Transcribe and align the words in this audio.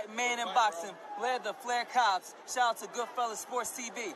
White 0.00 0.16
man 0.16 0.38
in 0.38 0.46
boxing, 0.54 0.94
led 1.20 1.44
the 1.44 1.52
Flair 1.52 1.84
Cops. 1.92 2.34
Shout 2.48 2.70
out 2.70 2.78
to 2.78 2.86
Goodfellas 2.88 3.36
Sports 3.36 3.76
TV. 3.76 4.14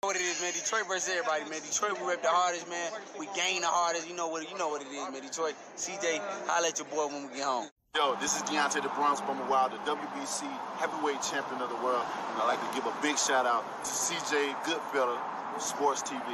what 0.00 0.16
it 0.16 0.22
is, 0.22 0.40
man. 0.40 0.52
Detroit 0.54 0.88
versus 0.88 1.10
everybody, 1.10 1.44
man. 1.50 1.60
Detroit, 1.60 2.00
we 2.00 2.08
rep 2.08 2.22
the 2.22 2.32
hardest, 2.32 2.66
man. 2.68 2.92
We 3.18 3.26
gain 3.36 3.60
the 3.60 3.66
hardest. 3.66 4.08
You 4.08 4.16
know 4.16 4.28
what? 4.28 4.48
You 4.50 4.56
know 4.56 4.68
what 4.68 4.80
it 4.80 4.88
is, 4.88 5.04
man. 5.12 5.20
Detroit, 5.20 5.52
CJ, 5.76 6.16
holla 6.48 6.68
at 6.68 6.78
your 6.78 6.88
boy 6.88 7.12
when 7.12 7.28
we 7.28 7.36
get 7.36 7.44
home. 7.44 7.68
Yo, 7.94 8.16
this 8.24 8.36
is 8.36 8.42
Deontay 8.44 8.80
the 8.80 8.88
Bronze 8.96 9.20
Bomber 9.20 9.44
Wild, 9.50 9.72
the 9.72 9.78
WBC 9.84 10.48
heavyweight 10.80 11.20
champion 11.20 11.60
of 11.60 11.68
the 11.68 11.80
world. 11.84 12.06
And 12.32 12.40
I'd 12.40 12.48
like 12.48 12.62
to 12.64 12.72
give 12.72 12.86
a 12.86 12.94
big 13.02 13.18
shout 13.18 13.44
out 13.44 13.68
to 13.84 13.90
CJ 13.90 14.64
Goodfella, 14.64 15.20
Sports 15.60 16.02
TV. 16.02 16.24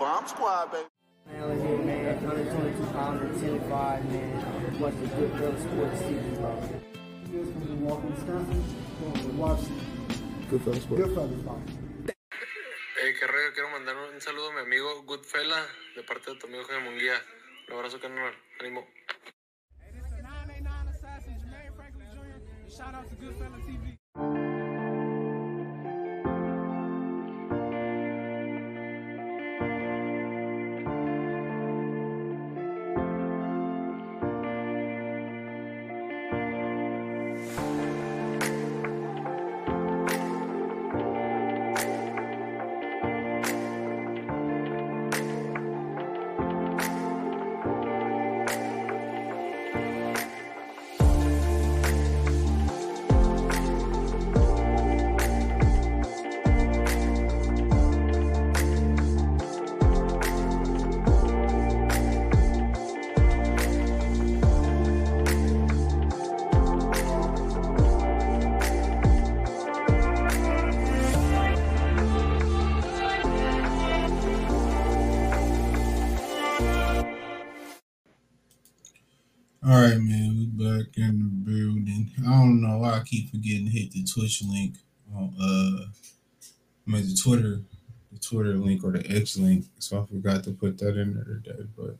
Bomb 0.00 0.26
Squad, 0.26 0.72
baby. 0.72 0.88
Man, 1.28 1.44
was 1.44 1.60
it, 1.60 1.84
man? 1.84 2.24
122 2.24 2.86
pounder, 2.96 3.28
10 3.36 3.68
5, 3.68 4.12
man. 4.12 4.80
Watch 4.80 4.94
the 4.96 5.08
Goodfella 5.12 5.60
Sports 5.60 6.00
TV, 6.08 6.40
bro. 6.40 6.97
Hey, 7.30 7.36
qué 13.12 13.26
quiero 13.52 13.70
mandar 13.70 13.96
un 13.96 14.18
saludo 14.18 14.48
a 14.50 14.54
mi 14.54 14.60
amigo 14.60 15.02
Goodfella 15.02 15.66
de 15.94 16.02
parte 16.04 16.30
de 16.30 16.38
tu 16.38 16.46
amigo 16.46 16.64
Jaime 16.64 16.88
Munguía. 16.88 17.22
Un 17.68 17.74
abrazo. 17.74 17.98
Ánimo. 18.60 18.86
Hey, 19.78 19.92
this 19.92 20.04
is 20.04 20.10
the 20.10 20.22
989 20.22 20.88
Assassin, 20.88 21.36
Jermaine 21.38 21.74
Franklin 21.76 22.08
Jr. 22.14 22.70
Shout 22.70 22.94
out 22.94 23.06
to 23.10 23.14
Goodfella 23.16 23.47
Twitch 84.28 84.42
link 84.46 84.74
on 85.14 85.34
uh 85.40 85.86
I 86.86 86.90
mean 86.90 87.08
the 87.08 87.14
Twitter, 87.14 87.62
the 88.12 88.18
Twitter 88.18 88.54
link 88.54 88.84
or 88.84 88.92
the 88.92 89.10
X 89.10 89.38
link. 89.38 89.64
So 89.78 90.02
I 90.02 90.06
forgot 90.06 90.44
to 90.44 90.52
put 90.52 90.78
that 90.78 90.98
in 90.98 91.14
there 91.14 91.24
today, 91.24 91.66
but 91.76 91.96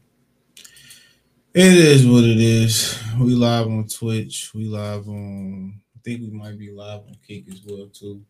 it 1.55 1.73
is 1.73 2.07
what 2.07 2.25
it 2.25 2.39
is. 2.39 3.03
We 3.19 3.35
live 3.35 3.67
on 3.67 3.87
Twitch. 3.89 4.53
We 4.55 4.67
live 4.67 5.09
on 5.09 5.81
I 5.97 6.01
think 6.05 6.21
we 6.21 6.31
might 6.31 6.59
be 6.59 6.71
live 6.71 7.01
on 7.01 7.17
Kick 7.27 7.45
as 7.51 7.63
well 7.67 7.87
too. 7.87 8.23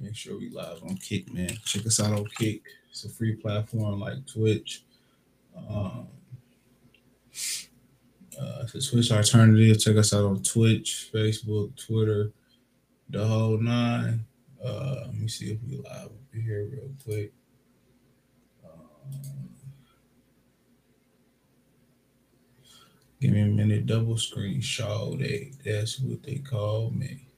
Make 0.00 0.16
sure 0.16 0.38
we 0.38 0.50
live 0.50 0.82
on 0.82 0.96
Kick, 0.96 1.32
man. 1.32 1.56
Check 1.64 1.86
us 1.86 2.00
out 2.00 2.12
on 2.12 2.26
Kick. 2.38 2.62
It's 2.90 3.04
a 3.04 3.08
free 3.08 3.36
platform 3.36 4.00
like 4.00 4.26
Twitch. 4.26 4.84
Um, 5.56 6.08
uh, 8.40 8.64
the 8.72 8.80
Twitch 8.80 9.10
alternative. 9.12 9.80
Check 9.80 9.96
us 9.96 10.14
out 10.14 10.24
on 10.24 10.42
Twitch, 10.42 11.10
Facebook, 11.12 11.76
Twitter, 11.76 12.32
the 13.10 13.26
whole 13.26 13.58
nine. 13.58 14.24
Uh, 14.64 15.02
let 15.06 15.14
me 15.14 15.28
see 15.28 15.52
if 15.52 15.58
we 15.66 15.76
live 15.76 16.06
over 16.06 16.42
here 16.42 16.68
real 16.70 16.90
quick. 17.04 17.32
Um, 18.64 19.50
give 23.20 23.32
me 23.32 23.42
a 23.42 23.46
minute. 23.46 23.86
Double 23.86 24.18
screen 24.18 24.60
show. 24.60 25.16
They 25.18 25.52
that's 25.64 26.00
what 26.00 26.22
they 26.22 26.36
call 26.38 26.90
me. 26.90 27.28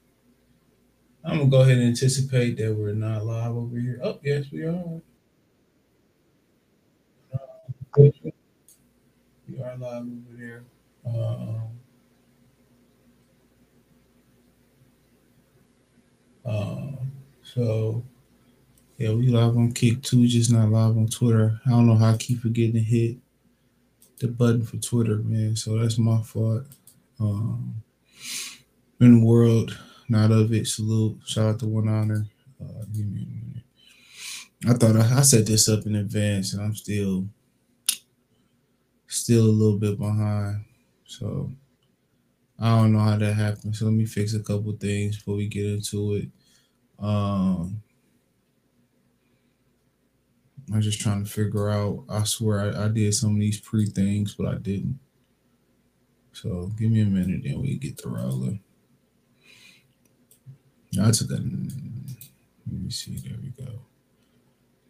I'm 1.23 1.37
gonna 1.37 1.49
go 1.49 1.61
ahead 1.61 1.77
and 1.77 1.87
anticipate 1.87 2.57
that 2.57 2.75
we're 2.75 2.93
not 2.93 3.25
live 3.25 3.55
over 3.55 3.79
here. 3.79 3.99
Oh, 4.03 4.19
yes, 4.23 4.45
we 4.51 4.63
are. 4.65 5.01
We 9.49 9.61
are 9.61 9.77
live 9.77 10.03
over 10.03 10.37
there. 10.37 10.63
Um, 11.05 11.72
um, 16.45 17.11
so 17.43 18.03
yeah, 18.97 19.11
we 19.11 19.27
live 19.27 19.57
on 19.57 19.71
Kick 19.71 20.01
too, 20.01 20.27
just 20.27 20.51
not 20.51 20.69
live 20.69 20.97
on 20.97 21.07
Twitter. 21.07 21.59
I 21.65 21.71
don't 21.71 21.87
know 21.87 21.95
how 21.95 22.11
I 22.11 22.17
keep 22.17 22.41
forgetting 22.41 22.73
to 22.73 22.79
hit 22.79 23.17
the 24.19 24.27
button 24.27 24.63
for 24.63 24.77
Twitter, 24.77 25.17
man. 25.17 25.55
So 25.55 25.77
that's 25.77 25.97
my 25.97 26.21
fault. 26.21 26.63
Um, 27.19 27.83
in 28.99 29.19
the 29.19 29.25
world, 29.25 29.77
not 30.07 30.31
of 30.31 30.53
it. 30.53 30.67
Salute. 30.67 31.19
Shout 31.25 31.55
out 31.55 31.59
to 31.59 31.67
One 31.67 31.89
Honor. 31.89 32.25
Uh. 32.61 32.85
I 34.65 34.73
thought 34.73 34.95
I, 34.95 35.17
I 35.17 35.21
set 35.21 35.45
this 35.45 35.67
up 35.67 35.85
in 35.85 35.95
advance, 35.95 36.53
and 36.53 36.61
I'm 36.61 36.75
still 36.75 37.27
still 39.07 39.45
a 39.45 39.47
little 39.47 39.77
bit 39.77 39.99
behind. 39.99 40.63
So 41.05 41.51
I 42.63 42.77
don't 42.77 42.93
know 42.93 42.99
how 42.99 43.17
that 43.17 43.33
happened. 43.33 43.75
So 43.75 43.85
let 43.85 43.93
me 43.93 44.05
fix 44.05 44.33
a 44.33 44.39
couple 44.39 44.71
things 44.71 45.17
before 45.17 45.35
we 45.35 45.47
get 45.47 45.65
into 45.65 46.13
it. 46.13 46.29
Um 46.97 47.81
I'm 50.73 50.79
just 50.79 51.01
trying 51.01 51.25
to 51.25 51.29
figure 51.29 51.69
out. 51.69 52.05
I 52.07 52.23
swear 52.23 52.73
I, 52.73 52.85
I 52.85 52.87
did 52.87 53.13
some 53.13 53.35
of 53.35 53.39
these 53.41 53.59
pre 53.59 53.85
things, 53.85 54.33
but 54.35 54.47
I 54.47 54.55
didn't. 54.55 54.97
So 56.31 56.71
give 56.79 56.89
me 56.89 57.01
a 57.01 57.05
minute 57.05 57.43
and 57.45 57.61
we 57.61 57.75
get 57.75 57.97
the 58.01 58.07
rolling. 58.07 58.61
I 61.01 61.11
took 61.11 61.31
a 61.31 61.33
let 61.33 61.43
me 62.81 62.89
see, 62.89 63.17
there 63.17 63.37
we 63.41 63.49
go. 63.49 63.71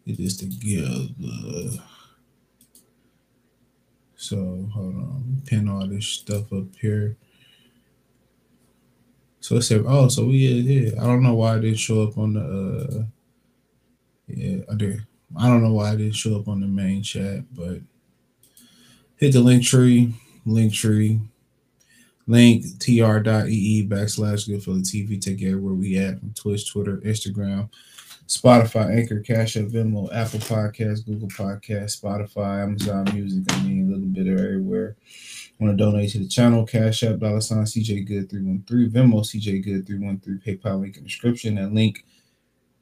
Get 0.06 0.18
this 0.18 0.36
together. 0.36 1.82
So 4.16 4.68
hold 4.72 4.94
on, 4.94 5.42
pin 5.44 5.68
all 5.68 5.88
this 5.88 6.06
stuff 6.06 6.52
up 6.52 6.76
here. 6.80 7.16
So 9.44 9.56
it 9.56 9.62
said, 9.62 9.84
oh, 9.86 10.08
so 10.08 10.24
we 10.24 10.38
yeah, 10.38 10.88
yeah. 10.88 11.02
I 11.02 11.06
don't 11.06 11.22
know 11.22 11.34
why 11.34 11.56
it 11.56 11.60
didn't 11.60 11.76
show 11.76 12.02
up 12.02 12.16
on 12.16 12.32
the 12.32 12.40
uh 12.40 13.04
yeah, 14.26 14.62
I 14.72 14.74
did. 14.74 15.06
I 15.38 15.48
don't 15.48 15.62
know 15.62 15.74
why 15.74 15.90
I 15.90 15.96
didn't 15.96 16.14
show 16.14 16.40
up 16.40 16.48
on 16.48 16.62
the 16.62 16.66
main 16.66 17.02
chat, 17.02 17.44
but 17.54 17.80
hit 19.16 19.34
the 19.34 19.40
link 19.40 19.62
tree, 19.62 20.14
link 20.46 20.72
tree, 20.72 21.20
link 22.26 22.64
tr.ee 22.80 23.86
backslash 23.86 24.48
Goodfella 24.48 24.80
TV. 24.80 25.20
Take 25.20 25.40
where 25.40 25.74
we 25.74 25.98
at 25.98 26.20
from 26.20 26.32
Twitch, 26.32 26.72
Twitter, 26.72 26.96
Instagram, 27.04 27.68
Spotify, 28.26 28.96
Anchor, 28.96 29.20
Cash 29.20 29.58
App, 29.58 29.64
Venmo, 29.64 30.08
Apple 30.14 30.40
Podcasts, 30.40 31.04
Google 31.04 31.28
Podcasts, 31.28 32.00
Spotify, 32.00 32.62
Amazon 32.62 33.04
Music. 33.12 33.44
I 33.52 33.62
mean, 33.62 33.88
a 33.88 33.92
little 33.92 34.06
bit 34.06 34.26
of 34.26 34.40
everywhere. 34.40 34.96
Want 35.60 35.78
to 35.78 35.84
donate 35.84 36.10
to 36.10 36.18
the 36.18 36.28
channel? 36.28 36.66
Cash 36.66 37.04
App, 37.04 37.18
dollar 37.18 37.40
sign 37.40 37.64
CJ 37.64 38.06
Good 38.06 38.28
three 38.28 38.42
one 38.42 38.64
three, 38.66 38.88
Venmo 38.88 39.22
CJ 39.22 39.64
Good 39.64 39.86
three 39.86 39.98
one 39.98 40.18
three, 40.18 40.38
PayPal 40.38 40.80
link 40.80 40.96
in 40.96 41.04
the 41.04 41.08
description. 41.08 41.54
That 41.54 41.72
link 41.72 42.04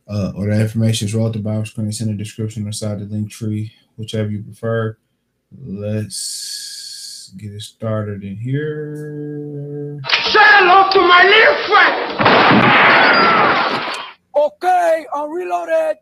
uh, 0.08 0.32
or 0.34 0.46
the 0.46 0.60
information 0.60 1.06
is 1.08 1.14
right 1.14 1.26
at 1.26 1.34
the 1.34 1.38
bottom 1.38 1.66
screen. 1.66 1.88
It's 1.88 2.00
in 2.00 2.08
the 2.08 2.14
description 2.14 2.64
or 2.64 2.68
inside 2.68 3.00
the 3.00 3.04
link 3.04 3.30
tree, 3.30 3.72
whichever 3.96 4.30
you 4.30 4.42
prefer. 4.42 4.96
Let's 5.58 7.32
get 7.36 7.52
it 7.52 7.62
started 7.62 8.24
in 8.24 8.36
here. 8.36 10.00
Say 10.08 10.40
hello 10.40 10.90
to 10.90 11.00
my 11.00 11.24
little 11.24 11.56
friend. 11.68 12.02
Okay, 14.34 15.06
I'm 15.14 15.30
reloaded. 15.30 15.96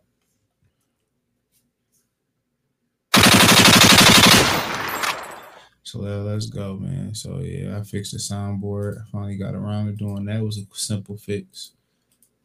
So 5.90 6.06
uh, 6.06 6.22
let's 6.22 6.46
go, 6.46 6.76
man. 6.76 7.16
So 7.16 7.40
yeah, 7.40 7.76
I 7.76 7.82
fixed 7.82 8.12
the 8.12 8.18
soundboard. 8.18 9.00
I 9.00 9.10
finally 9.10 9.36
got 9.36 9.56
around 9.56 9.86
to 9.86 9.92
doing 9.92 10.24
that. 10.26 10.36
It 10.36 10.44
was 10.44 10.58
a 10.58 10.62
simple 10.72 11.16
fix. 11.16 11.72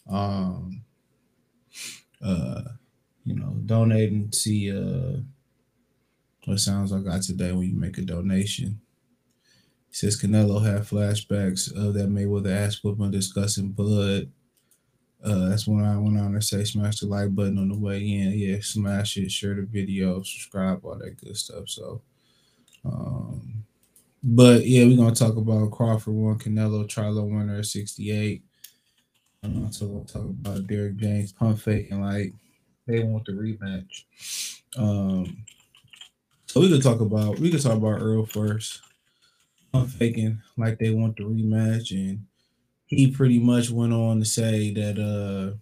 Um 0.09 0.83
uh 2.23 2.61
you 3.23 3.35
know, 3.35 3.57
donating 3.63 4.31
see 4.31 4.71
uh 4.71 5.19
what 6.45 6.59
sounds 6.59 6.91
like 6.91 7.01
I 7.01 7.17
got 7.17 7.21
today 7.21 7.51
when 7.51 7.67
you 7.69 7.75
make 7.75 7.99
a 7.99 8.01
donation. 8.01 8.81
says 9.91 10.19
Canelo 10.19 10.65
had 10.65 10.81
flashbacks 10.81 11.71
of 11.71 11.93
that 11.93 12.09
Mayweather 12.09 12.51
ass 12.51 12.83
whooping 12.83 13.11
discussing 13.11 13.69
blood. 13.69 14.31
Uh, 15.23 15.49
that's 15.49 15.67
when 15.67 15.85
I 15.85 15.97
went 15.97 16.19
on 16.19 16.33
to 16.33 16.41
say 16.41 16.63
smash 16.63 16.99
the 16.99 17.07
like 17.07 17.33
button 17.33 17.59
on 17.59 17.69
the 17.69 17.77
way 17.77 17.99
in. 17.99 18.31
Yeah, 18.33 18.57
smash 18.61 19.17
it, 19.17 19.31
share 19.31 19.55
the 19.55 19.63
video, 19.63 20.21
subscribe, 20.23 20.83
all 20.83 20.97
that 20.97 21.17
good 21.23 21.37
stuff. 21.37 21.69
So, 21.69 22.01
um, 22.85 23.63
but 24.23 24.65
yeah, 24.65 24.85
we're 24.85 24.97
gonna 24.97 25.15
talk 25.15 25.35
about 25.35 25.71
Crawford 25.71 26.13
one, 26.13 26.39
Canelo, 26.39 26.87
Charlo 26.87 27.59
or 27.59 27.63
68. 27.63 28.43
I'm 29.43 29.63
also 29.65 29.87
gonna 29.87 30.05
talk 30.05 30.25
about 30.25 30.67
Derrick 30.67 30.97
James 30.97 31.31
pump 31.31 31.59
faking 31.59 32.01
like 32.01 32.33
they 32.87 33.03
want 33.03 33.25
the 33.25 33.33
rematch. 33.33 34.55
Um, 34.77 35.45
so 36.45 36.61
we 36.61 36.69
could 36.69 36.83
talk 36.83 37.01
about 37.01 37.39
we 37.39 37.51
could 37.51 37.61
talk 37.61 37.77
about 37.77 38.01
Earl 38.01 38.25
first. 38.25 38.81
Pump 39.71 39.89
faking 39.89 40.41
like 40.57 40.79
they 40.79 40.91
want 40.91 41.17
the 41.17 41.23
rematch, 41.23 41.91
and 41.91 42.25
he 42.87 43.11
pretty 43.11 43.39
much 43.39 43.69
went 43.69 43.93
on 43.93 44.19
to 44.19 44.25
say 44.25 44.73
that 44.73 44.97
uh, 44.97 45.57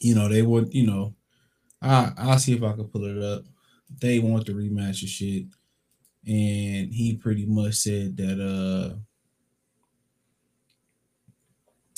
you 0.00 0.14
know, 0.14 0.28
they 0.28 0.42
would, 0.42 0.72
you 0.74 0.86
know, 0.86 1.14
I 1.80 2.12
I'll 2.16 2.38
see 2.38 2.54
if 2.54 2.62
I 2.62 2.72
can 2.72 2.84
pull 2.84 3.04
it 3.04 3.22
up. 3.22 3.44
They 4.00 4.18
want 4.18 4.46
the 4.46 4.52
rematch 4.52 5.00
and 5.02 5.08
shit. 5.08 5.44
And 6.26 6.92
he 6.92 7.18
pretty 7.20 7.46
much 7.46 7.74
said 7.74 8.16
that 8.18 8.40
uh 8.40 8.96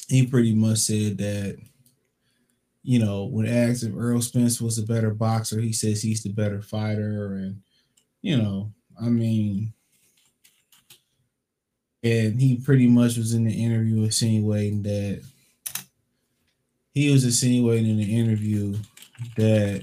he 0.08 0.26
pretty 0.26 0.54
much 0.54 0.78
said 0.78 1.18
that 1.18 1.58
you 2.82 2.98
know, 2.98 3.24
when 3.24 3.46
asked 3.46 3.82
if 3.82 3.92
Earl 3.94 4.22
Spence 4.22 4.60
was 4.60 4.78
a 4.78 4.82
better 4.82 5.10
boxer, 5.10 5.60
he 5.60 5.72
says 5.72 6.00
he's 6.02 6.22
the 6.22 6.30
better 6.30 6.62
fighter. 6.62 7.34
And, 7.34 7.60
you 8.22 8.38
know, 8.38 8.72
I 9.00 9.08
mean, 9.08 9.72
and 12.02 12.40
he 12.40 12.56
pretty 12.56 12.86
much 12.86 13.18
was 13.18 13.34
in 13.34 13.44
the 13.44 13.64
interview 13.64 14.02
insinuating 14.04 14.82
that 14.84 15.22
he 16.94 17.12
was 17.12 17.24
insinuating 17.24 17.90
in 17.90 17.98
the 17.98 18.18
interview 18.18 18.76
that 19.36 19.82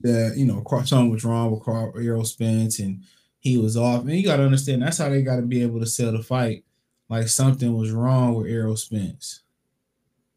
that 0.00 0.34
you 0.36 0.46
know 0.46 0.64
something 0.84 1.10
was 1.10 1.24
wrong 1.24 1.50
with 1.50 1.64
Carl 1.64 1.92
Errol 1.96 2.24
Spence 2.24 2.78
and 2.78 3.02
he 3.40 3.56
was 3.56 3.76
off. 3.76 4.02
And 4.02 4.12
you 4.12 4.24
gotta 4.24 4.44
understand 4.44 4.82
that's 4.82 4.98
how 4.98 5.08
they 5.08 5.22
gotta 5.22 5.42
be 5.42 5.62
able 5.62 5.80
to 5.80 5.86
sell 5.86 6.12
the 6.12 6.22
fight. 6.22 6.64
Like 7.08 7.28
something 7.28 7.76
was 7.76 7.90
wrong 7.90 8.34
with 8.34 8.50
Errol 8.50 8.76
Spence. 8.76 9.42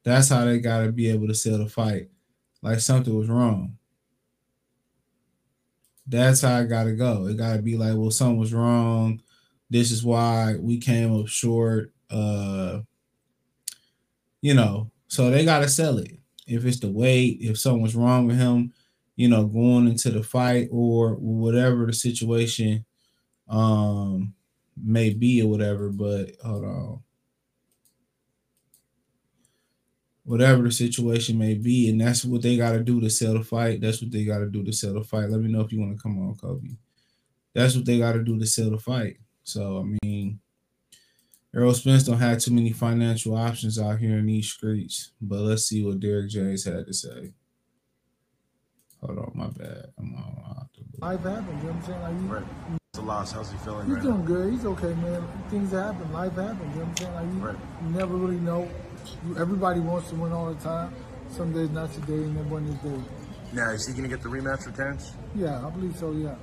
That's 0.03 0.29
how 0.29 0.45
they 0.45 0.59
gotta 0.59 0.91
be 0.91 1.09
able 1.09 1.27
to 1.27 1.35
sell 1.35 1.57
the 1.57 1.67
fight. 1.67 2.09
Like 2.61 2.79
something 2.79 3.15
was 3.15 3.29
wrong. 3.29 3.77
That's 6.07 6.41
how 6.41 6.57
I 6.57 6.63
gotta 6.63 6.93
go. 6.93 7.27
It 7.27 7.37
gotta 7.37 7.61
be 7.61 7.77
like, 7.77 7.95
well, 7.95 8.11
something 8.11 8.39
was 8.39 8.53
wrong. 8.53 9.21
This 9.69 9.91
is 9.91 10.03
why 10.03 10.55
we 10.59 10.77
came 10.77 11.17
up 11.17 11.27
short. 11.27 11.93
Uh, 12.09 12.81
you 14.41 14.53
know, 14.53 14.91
so 15.07 15.29
they 15.29 15.45
gotta 15.45 15.69
sell 15.69 15.97
it. 15.97 16.17
If 16.47 16.65
it's 16.65 16.79
the 16.79 16.91
weight, 16.91 17.37
if 17.41 17.59
something 17.59 17.81
was 17.81 17.95
wrong 17.95 18.27
with 18.27 18.37
him, 18.37 18.73
you 19.21 19.27
know, 19.27 19.45
going 19.45 19.87
into 19.87 20.09
the 20.09 20.23
fight 20.23 20.67
or 20.71 21.13
whatever 21.13 21.85
the 21.85 21.93
situation 21.93 22.83
um 23.47 24.33
may 24.75 25.11
be 25.11 25.43
or 25.43 25.47
whatever. 25.47 25.89
But 25.89 26.31
hold 26.43 26.63
on. 26.65 27.03
Whatever 30.23 30.63
the 30.63 30.71
situation 30.71 31.37
may 31.37 31.53
be, 31.53 31.87
and 31.87 32.01
that's 32.01 32.25
what 32.25 32.41
they 32.41 32.57
got 32.57 32.71
to 32.71 32.83
do 32.83 32.99
to 32.99 33.11
sell 33.11 33.33
the 33.33 33.43
fight. 33.43 33.79
That's 33.79 34.01
what 34.01 34.11
they 34.11 34.25
got 34.25 34.39
to 34.39 34.47
do 34.47 34.63
to 34.63 34.73
sell 34.73 34.93
the 34.93 35.03
fight. 35.03 35.29
Let 35.29 35.41
me 35.41 35.51
know 35.51 35.61
if 35.61 35.71
you 35.71 35.79
want 35.79 35.95
to 35.95 36.01
come 36.01 36.17
on, 36.17 36.35
Kobe. 36.35 36.77
That's 37.53 37.75
what 37.75 37.85
they 37.85 37.99
got 37.99 38.13
to 38.13 38.23
do 38.23 38.39
to 38.39 38.45
sell 38.47 38.71
the 38.71 38.79
fight. 38.79 39.17
So 39.43 39.81
I 39.81 39.97
mean, 40.03 40.39
Errol 41.55 41.75
Spence 41.75 42.05
don't 42.05 42.17
have 42.17 42.39
too 42.39 42.53
many 42.53 42.71
financial 42.71 43.35
options 43.35 43.77
out 43.77 43.99
here 43.99 44.17
in 44.17 44.25
these 44.25 44.49
streets. 44.49 45.11
But 45.21 45.41
let's 45.41 45.67
see 45.67 45.85
what 45.85 45.99
Derrick 45.99 46.31
James 46.31 46.65
had 46.65 46.87
to 46.87 46.93
say. 46.93 47.33
Hold 49.03 49.17
on, 49.19 49.31
my 49.33 49.47
bad. 49.47 49.85
I'm 49.97 50.15
on. 50.15 50.37
Life 50.99 51.21
happens, 51.21 51.47
you 51.63 51.69
know 51.69 51.73
what 51.73 51.75
I'm 51.75 51.83
saying? 51.83 52.01
Like, 52.01 52.13
you, 52.13 52.27
Right. 52.27 52.77
It's 52.93 52.99
a 52.99 53.01
loss. 53.01 53.31
How's 53.31 53.51
he 53.51 53.57
feeling 53.59 53.87
He's 53.87 53.95
right 53.95 54.03
doing 54.03 54.19
now? 54.19 54.25
good. 54.25 54.53
He's 54.53 54.65
okay, 54.65 54.93
man. 54.95 55.23
Things 55.49 55.71
happen. 55.71 56.11
Life 56.13 56.33
happens. 56.33 56.75
You 56.75 56.81
know 56.81 56.85
what 56.85 56.87
I'm 56.87 56.97
saying? 56.97 57.13
Like 57.15 57.25
you, 57.33 57.39
Right. 57.47 57.55
you 57.83 57.89
never 57.97 58.15
really 58.15 58.39
know. 58.39 58.69
You, 59.27 59.37
everybody 59.39 59.79
wants 59.79 60.09
to 60.09 60.15
win 60.15 60.31
all 60.31 60.53
the 60.53 60.61
time. 60.61 60.93
Some 61.31 61.51
days 61.53 61.69
not 61.71 61.91
today, 61.93 62.13
and 62.13 62.37
then 62.37 62.47
one 62.49 62.65
is 62.67 62.75
day. 62.75 63.01
Now, 63.53 63.71
is 63.71 63.87
he 63.87 63.93
going 63.93 64.03
to 64.03 64.09
get 64.09 64.21
the 64.21 64.29
rematch 64.29 64.65
with 64.67 64.75
Terence? 64.75 65.13
Yeah, 65.33 65.65
I 65.65 65.69
believe 65.71 65.95
so. 65.97 66.11
Yeah, 66.11 66.35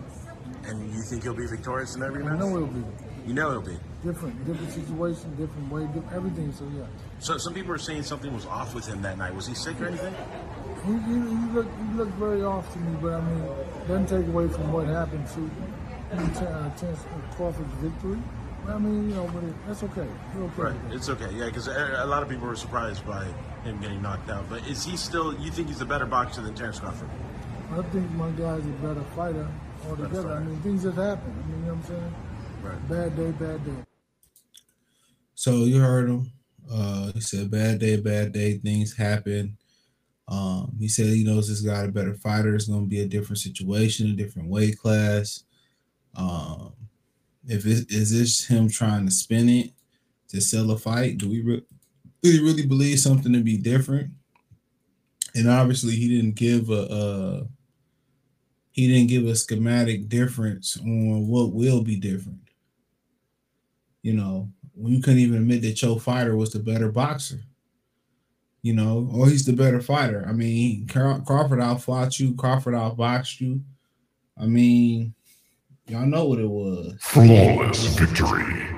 And 0.64 0.90
you 0.93 1.02
think 1.02 1.22
he'll 1.22 1.34
be 1.34 1.46
victorious 1.46 1.94
in 1.94 2.00
that 2.00 2.11
rematch? 2.11 2.32
I 2.32 2.38
know 2.38 2.56
it'll 2.56 2.66
be 2.66 2.82
You 3.26 3.34
know 3.34 3.50
he'll 3.52 3.61
be. 3.62 3.78
different, 4.02 4.44
different 4.46 4.72
situation, 4.72 5.31
different 5.37 5.70
way, 5.70 5.84
different, 5.87 6.12
everything. 6.12 6.52
So 6.54 6.66
yeah, 6.76 6.84
So 7.20 7.37
some 7.38 7.54
people 7.54 7.72
are 7.72 7.78
saying 7.78 8.02
something 8.02 8.32
was 8.34 8.46
off 8.46 8.75
with 8.75 8.87
him 8.87 9.00
that 9.02 9.16
night. 9.19 9.34
Was 9.34 9.46
he 9.46 9.54
sick 9.54 9.78
or 9.81 9.87
anything? 9.87 10.14
He, 10.86 10.92
he, 10.92 11.14
he 11.14 11.52
looked 11.52 11.75
he 11.78 11.96
looked 11.96 12.12
very 12.12 12.42
off 12.42 12.72
to 12.72 12.78
me, 12.78 12.96
but 13.00 13.14
I 13.14 13.20
mean, 13.20 13.48
doesn't 13.86 14.06
take 14.06 14.26
away 14.28 14.48
from 14.48 14.72
what 14.72 14.86
happened 14.86 15.26
to 15.28 15.50
uh, 16.12 16.76
Terence 16.76 17.00
Crawford's 17.36 17.75
victory. 17.75 18.19
I 18.66 18.78
mean, 18.78 19.08
you 19.10 19.14
know, 19.16 19.30
but 19.32 19.44
it, 19.44 19.54
that's 19.66 19.82
okay. 19.82 20.06
Okay. 20.36 20.62
Right. 20.62 20.76
It's 20.90 21.08
okay. 21.08 21.28
Yeah, 21.32 21.46
because 21.46 21.69
a 21.69 22.00
a 22.02 22.06
lot 22.06 22.22
of 22.22 22.28
people 22.28 22.46
were 22.46 22.56
surprised 22.56 23.06
by 23.06 23.25
him 23.64 23.80
getting 23.80 24.02
knocked 24.02 24.30
out. 24.30 24.48
But 24.48 24.66
is 24.66 24.84
he 24.84 24.96
still? 24.96 25.34
You 25.38 25.50
think 25.50 25.69
he's 25.69 25.80
a 25.80 25.86
better 25.86 26.06
boxer 26.06 26.42
than 26.42 26.54
Terence 26.54 26.78
Crawford? 26.78 27.08
I 27.72 27.82
think 27.82 28.10
my 28.12 28.30
guy's 28.30 28.64
a 28.64 28.70
better 28.80 29.04
fighter 29.14 29.46
altogether. 29.86 30.32
I 30.32 30.40
mean, 30.40 30.56
things 30.62 30.82
just 30.82 30.96
happen. 30.96 31.30
I 31.30 31.50
mean, 31.50 31.60
you 31.60 31.66
know 31.66 31.75
what 31.75 31.90
I'm 31.90 31.96
saying? 31.96 32.14
Right. 32.62 32.88
Bad 32.88 33.16
day, 33.16 33.30
bad 33.32 33.64
day. 33.64 33.84
So 35.34 35.64
you 35.64 35.80
heard 35.80 36.08
him. 36.08 36.32
Uh, 36.70 37.12
he 37.12 37.20
said, 37.20 37.50
"Bad 37.50 37.80
day, 37.80 37.96
bad 37.96 38.32
day. 38.32 38.58
Things 38.58 38.96
happen." 38.96 39.57
Um, 40.28 40.76
he 40.78 40.88
said 40.88 41.06
he 41.06 41.25
knows 41.25 41.48
this 41.48 41.62
guy 41.62 41.84
a 41.84 41.88
better 41.88 42.14
fighter. 42.14 42.54
It's 42.54 42.66
going 42.66 42.82
to 42.82 42.88
be 42.88 43.00
a 43.00 43.08
different 43.08 43.38
situation, 43.38 44.10
a 44.10 44.12
different 44.12 44.50
weight 44.50 44.78
class. 44.78 45.44
Um, 46.14 46.75
if 47.46 47.64
it 47.64 47.90
is 47.90 48.12
this 48.12 48.46
him 48.46 48.69
trying 48.69 49.06
to 49.06 49.10
spin 49.10 49.48
it 49.48 49.72
to 50.28 50.40
sell 50.40 50.70
a 50.70 50.78
fight, 50.78 51.16
do 51.16 51.30
we 51.30 51.40
re- 51.40 51.64
do 52.22 52.44
really 52.44 52.66
believe 52.66 53.00
something 53.00 53.32
to 53.32 53.40
be 53.40 53.56
different? 53.56 54.10
And 55.34 55.48
obviously, 55.48 55.96
he 55.96 56.08
didn't 56.08 56.34
give 56.34 56.69
a, 56.69 56.86
a 56.90 57.46
he 58.72 58.86
didn't 58.86 59.08
give 59.08 59.25
a 59.25 59.34
schematic 59.34 60.08
difference 60.08 60.76
on 60.78 61.26
what 61.26 61.52
will 61.52 61.82
be 61.82 61.96
different. 61.96 62.40
You 64.02 64.12
know, 64.12 64.50
when 64.75 64.92
you 64.92 65.00
couldn't 65.00 65.20
even 65.20 65.38
admit 65.38 65.62
that 65.62 65.80
your 65.80 65.99
fighter 65.99 66.37
was 66.37 66.52
the 66.52 66.58
better 66.58 66.92
boxer. 66.92 67.40
You 68.62 68.74
know, 68.74 69.08
or 69.14 69.28
he's 69.28 69.46
the 69.46 69.52
better 69.52 69.80
fighter. 69.80 70.24
I 70.28 70.32
mean, 70.32 70.86
Craw- 70.88 71.20
Crawford 71.20 71.60
outfought 71.60 72.18
you. 72.18 72.34
Crawford 72.34 72.74
outboxed 72.74 73.40
you. 73.40 73.62
I 74.36 74.46
mean, 74.46 75.14
y'all 75.86 76.06
know 76.06 76.26
what 76.26 76.40
it 76.40 76.48
was. 76.48 76.96
Flawless 77.00 77.86
victory. 77.96 78.68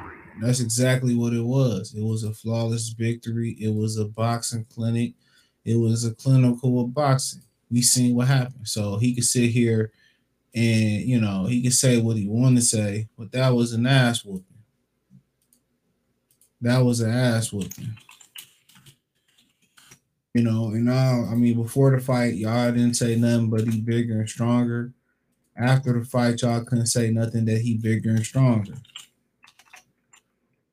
That's 0.41 0.61
exactly 0.61 1.15
what 1.15 1.33
it 1.33 1.43
was. 1.43 1.95
It 1.95 2.03
was 2.03 2.25
a 2.25 2.33
flawless 2.33 2.91
victory. 2.91 3.57
It 3.61 3.75
was 3.75 3.99
a 3.99 4.07
boxing 4.07 4.67
clinic. 4.73 5.15
It 5.65 5.77
was 5.77 6.05
a 6.05 6.15
clinical 6.15 6.81
of 6.81 6.95
boxing. 6.95 7.43
We 7.71 7.83
seen 7.83 8.15
what 8.15 8.29
happened. 8.29 8.67
So 8.69 8.97
he 8.97 9.15
could 9.15 9.25
sit 9.25 9.51
here 9.51 9.93
and 10.55 11.03
you 11.03 11.21
know 11.21 11.45
he 11.47 11.63
could 11.63 11.75
say 11.75 12.01
what 12.01 12.17
he 12.17 12.27
wanted 12.27 12.57
to 12.57 12.67
say, 12.67 13.09
but 13.17 13.31
that 13.33 13.51
was 13.51 13.73
an 13.73 13.87
ass 13.87 14.25
whooping. 14.25 14.45
That 16.61 16.79
was 16.81 17.01
an 17.01 17.11
ass 17.11 17.53
whooping. 17.53 17.97
You 20.35 20.43
know, 20.43 20.69
and 20.69 20.85
now 20.85 21.27
I 21.31 21.35
mean 21.35 21.61
before 21.61 21.91
the 21.91 22.01
fight, 22.01 22.35
y'all 22.35 22.71
didn't 22.71 22.95
say 22.95 23.17
nothing 23.17 23.51
but 23.51 23.67
he 23.67 23.81
bigger 23.81 24.21
and 24.21 24.29
stronger. 24.29 24.93
After 25.57 25.99
the 25.99 26.05
fight, 26.05 26.41
y'all 26.41 26.65
couldn't 26.65 26.87
say 26.87 27.11
nothing 27.11 27.45
that 27.47 27.61
he 27.61 27.77
bigger 27.77 28.11
and 28.11 28.25
stronger. 28.25 28.75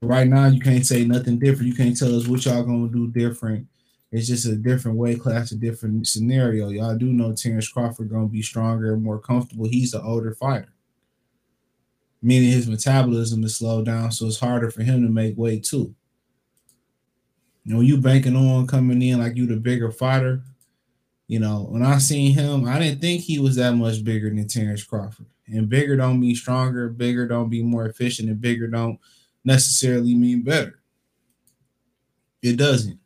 Right 0.02 0.28
now, 0.28 0.46
you 0.46 0.62
can't 0.62 0.86
say 0.86 1.06
nothing 1.06 1.40
different. 1.40 1.70
You 1.70 1.76
can't 1.76 1.98
tell 1.98 2.16
us 2.16 2.28
what 2.28 2.46
y'all 2.46 2.64
gonna 2.64 2.88
do 2.88 3.08
different. 3.08 3.68
It's 4.12 4.28
just 4.28 4.46
a 4.46 4.56
different 4.56 4.98
weight 4.98 5.20
class, 5.20 5.52
a 5.52 5.56
different 5.56 6.08
scenario. 6.08 6.70
Y'all 6.70 6.96
do 6.96 7.08
know 7.08 7.34
Terence 7.34 7.68
Crawford 7.68 8.10
gonna 8.10 8.28
be 8.28 8.44
stronger 8.44 8.94
and 8.94 9.04
more 9.04 9.20
comfortable. 9.20 9.68
He's 9.68 9.92
the 9.92 10.02
older 10.02 10.34
fighter, 10.36 10.72
meaning 12.22 12.52
his 12.52 12.68
metabolism 12.68 13.44
is 13.44 13.58
slowed 13.58 13.88
down, 13.88 14.12
so 14.12 14.28
it's 14.28 14.40
harder 14.40 14.70
for 14.70 14.84
him 14.84 15.02
to 15.02 15.10
make 15.10 15.36
weight 15.36 15.64
too. 15.64 15.96
You 17.68 17.74
know, 17.74 17.82
you 17.82 17.98
banking 17.98 18.38
on 18.38 18.66
coming 18.66 19.02
in 19.02 19.20
like 19.20 19.36
you 19.36 19.46
the 19.46 19.58
bigger 19.58 19.92
fighter. 19.92 20.42
You 21.28 21.40
know, 21.40 21.68
when 21.70 21.84
I 21.84 21.98
seen 21.98 22.34
him, 22.34 22.66
I 22.66 22.80
didn't 22.80 23.02
think 23.02 23.22
he 23.22 23.40
was 23.40 23.58
that 23.58 23.76
much 23.76 24.06
bigger 24.06 24.30
than 24.30 24.48
Terence 24.48 24.86
Crawford. 24.86 25.26
And 25.48 25.68
bigger 25.68 25.98
don't 25.98 26.22
mean 26.22 26.34
stronger, 26.34 26.88
bigger 26.88 27.28
don't 27.28 27.50
be 27.50 27.62
more 27.62 27.86
efficient, 27.86 28.30
and 28.30 28.40
bigger 28.40 28.68
don't 28.68 28.98
necessarily 29.44 30.16
mean 30.16 30.44
better. 30.44 30.80
It 32.42 32.56
doesn't. 32.56 33.00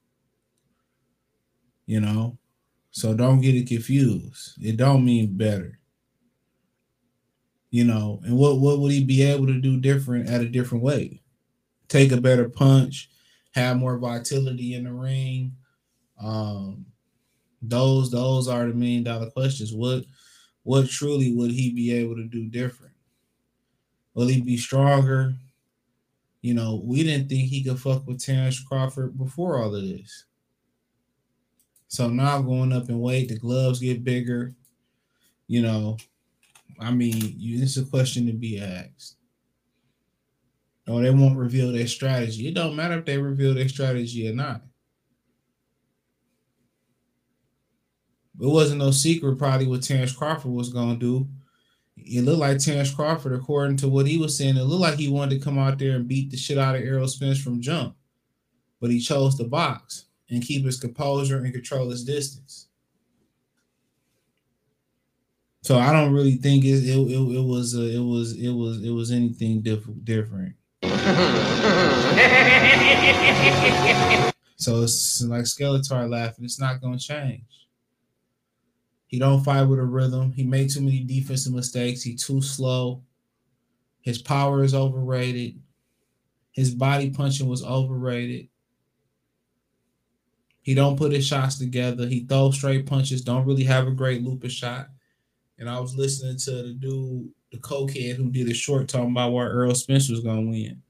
You 1.87 2.01
know, 2.01 2.37
so 2.91 3.15
don't 3.15 3.41
get 3.41 3.55
it 3.55 3.67
confused. 3.67 4.63
It 4.63 4.77
don't 4.77 5.03
mean 5.03 5.35
better. 5.37 5.79
You 7.71 7.85
know, 7.85 8.21
and 8.25 8.37
what 8.37 8.59
what 8.59 8.77
would 8.77 8.91
he 8.91 9.03
be 9.03 9.23
able 9.23 9.47
to 9.47 9.59
do 9.59 9.79
different 9.79 10.29
at 10.29 10.41
a 10.41 10.47
different 10.47 10.83
way? 10.83 11.23
Take 11.87 12.11
a 12.11 12.21
better 12.21 12.47
punch, 12.47 13.09
have 13.51 13.77
more 13.77 13.97
vitality 13.97 14.75
in 14.75 14.85
the 14.85 14.93
ring. 14.93 15.53
Um, 16.21 16.85
those 17.61 18.11
those 18.11 18.47
are 18.47 18.67
the 18.67 18.73
million 18.73 19.03
dollar 19.03 19.29
questions. 19.29 19.73
What 19.73 20.05
what 20.63 20.89
truly 20.89 21.33
would 21.33 21.51
he 21.51 21.71
be 21.71 21.93
able 21.93 22.15
to 22.15 22.25
do 22.25 22.47
different? 22.47 22.93
Will 24.13 24.27
he 24.27 24.41
be 24.41 24.57
stronger? 24.57 25.33
You 26.41 26.53
know, 26.55 26.81
we 26.83 27.03
didn't 27.03 27.29
think 27.29 27.49
he 27.49 27.63
could 27.63 27.79
fuck 27.79 28.05
with 28.07 28.23
Terence 28.23 28.59
Crawford 28.59 29.17
before 29.17 29.61
all 29.61 29.75
of 29.75 29.81
this. 29.83 30.25
So 31.87 32.09
now 32.09 32.41
going 32.41 32.73
up 32.73 32.89
in 32.89 32.99
weight, 32.99 33.29
the 33.29 33.37
gloves 33.37 33.79
get 33.79 34.03
bigger. 34.03 34.55
You 35.47 35.61
know, 35.61 35.97
I 36.79 36.91
mean, 36.91 37.35
you, 37.37 37.61
it's 37.61 37.77
a 37.77 37.85
question 37.85 38.25
to 38.27 38.33
be 38.33 38.59
asked. 38.59 39.17
Or 40.91 41.01
they 41.01 41.09
won't 41.09 41.37
reveal 41.37 41.71
their 41.71 41.87
strategy. 41.87 42.47
It 42.47 42.53
don't 42.53 42.75
matter 42.75 42.99
if 42.99 43.05
they 43.05 43.17
reveal 43.17 43.53
their 43.53 43.69
strategy 43.69 44.29
or 44.29 44.33
not. 44.33 44.61
It 48.41 48.47
wasn't 48.47 48.79
no 48.79 48.91
secret 48.91 49.37
probably 49.37 49.67
what 49.67 49.83
Terence 49.83 50.11
Crawford 50.11 50.51
was 50.51 50.73
gonna 50.73 50.97
do. 50.97 51.29
It 51.95 52.23
looked 52.23 52.39
like 52.39 52.57
Terence 52.57 52.93
Crawford, 52.93 53.33
according 53.33 53.77
to 53.77 53.87
what 53.87 54.07
he 54.07 54.17
was 54.17 54.35
saying, 54.37 54.57
it 54.57 54.63
looked 54.63 54.81
like 54.81 54.97
he 54.97 55.07
wanted 55.07 55.37
to 55.37 55.43
come 55.43 55.59
out 55.59 55.77
there 55.77 55.95
and 55.95 56.07
beat 56.07 56.31
the 56.31 56.37
shit 56.37 56.57
out 56.57 56.75
of 56.75 56.81
Errol 56.81 57.07
Spence 57.07 57.39
from 57.41 57.61
jump, 57.61 57.95
but 58.81 58.89
he 58.89 58.99
chose 58.99 59.35
to 59.35 59.43
box 59.43 60.05
and 60.29 60.43
keep 60.43 60.65
his 60.65 60.79
composure 60.79 61.37
and 61.37 61.53
control 61.53 61.89
his 61.89 62.03
distance. 62.03 62.67
So 65.61 65.77
I 65.77 65.93
don't 65.93 66.11
really 66.11 66.35
think 66.35 66.65
it 66.65 66.83
it, 66.83 66.97
it, 66.97 67.37
it 67.37 67.43
was 67.43 67.77
uh, 67.77 67.81
it 67.81 68.03
was 68.03 68.33
it 68.33 68.49
was 68.49 68.83
it 68.83 68.89
was 68.89 69.11
anything 69.11 69.61
diff- 69.61 70.03
different. 70.03 70.55
so 74.55 74.83
it's 74.83 75.21
like 75.23 75.43
Skeletor 75.43 76.09
laughing. 76.09 76.45
It's 76.45 76.59
not 76.59 76.81
gonna 76.81 76.97
change. 76.97 77.43
He 79.07 79.19
don't 79.19 79.43
fight 79.43 79.63
with 79.63 79.79
a 79.79 79.83
rhythm. 79.83 80.31
He 80.31 80.43
made 80.43 80.69
too 80.69 80.81
many 80.81 81.03
defensive 81.03 81.53
mistakes. 81.53 82.01
He 82.01 82.15
too 82.15 82.41
slow. 82.41 83.03
His 84.01 84.21
power 84.21 84.63
is 84.63 84.73
overrated. 84.73 85.61
His 86.51 86.73
body 86.73 87.09
punching 87.09 87.47
was 87.47 87.63
overrated. 87.63 88.47
He 90.61 90.73
don't 90.73 90.97
put 90.97 91.11
his 91.11 91.25
shots 91.25 91.57
together. 91.57 92.07
He 92.07 92.25
throws 92.25 92.55
straight 92.55 92.85
punches. 92.85 93.21
Don't 93.21 93.45
really 93.45 93.63
have 93.63 93.87
a 93.87 93.91
great 93.91 94.23
loop 94.23 94.43
of 94.43 94.51
shot. 94.51 94.89
And 95.57 95.69
I 95.69 95.79
was 95.79 95.95
listening 95.95 96.37
to 96.37 96.51
the 96.51 96.73
dude, 96.73 97.29
the 97.51 97.57
cokehead 97.57 98.15
who 98.15 98.29
did 98.29 98.49
a 98.49 98.53
short 98.53 98.87
talking 98.87 99.11
about 99.11 99.33
where 99.33 99.49
Earl 99.49 99.75
Spence 99.75 100.09
was 100.09 100.21
gonna 100.21 100.41
win. 100.41 100.81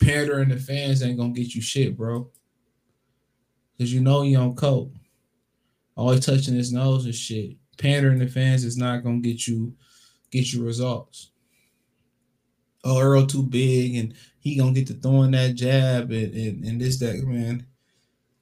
Pandering 0.00 0.48
the 0.48 0.56
fans 0.56 1.02
ain't 1.02 1.18
gonna 1.18 1.32
get 1.32 1.54
you 1.54 1.60
shit, 1.60 1.96
bro. 1.96 2.30
Cause 3.78 3.92
you 3.92 4.00
know 4.00 4.22
you 4.22 4.38
on 4.38 4.54
coke 4.54 4.92
always 5.96 6.24
touching 6.24 6.54
his 6.54 6.72
nose 6.72 7.04
and 7.04 7.14
shit. 7.14 7.56
Pandering 7.78 8.18
the 8.18 8.28
fans 8.28 8.64
is 8.64 8.76
not 8.76 9.02
gonna 9.02 9.20
get 9.20 9.46
you 9.46 9.74
get 10.30 10.52
you 10.52 10.64
results. 10.64 11.30
Oh, 12.84 13.00
Earl 13.00 13.26
too 13.26 13.42
big 13.42 13.96
and 13.96 14.14
he 14.38 14.56
gonna 14.56 14.72
get 14.72 14.86
to 14.88 14.94
throwing 14.94 15.32
that 15.32 15.54
jab 15.54 16.10
and, 16.10 16.34
and, 16.34 16.64
and 16.64 16.80
this 16.80 16.98
that 17.00 17.22
man. 17.24 17.66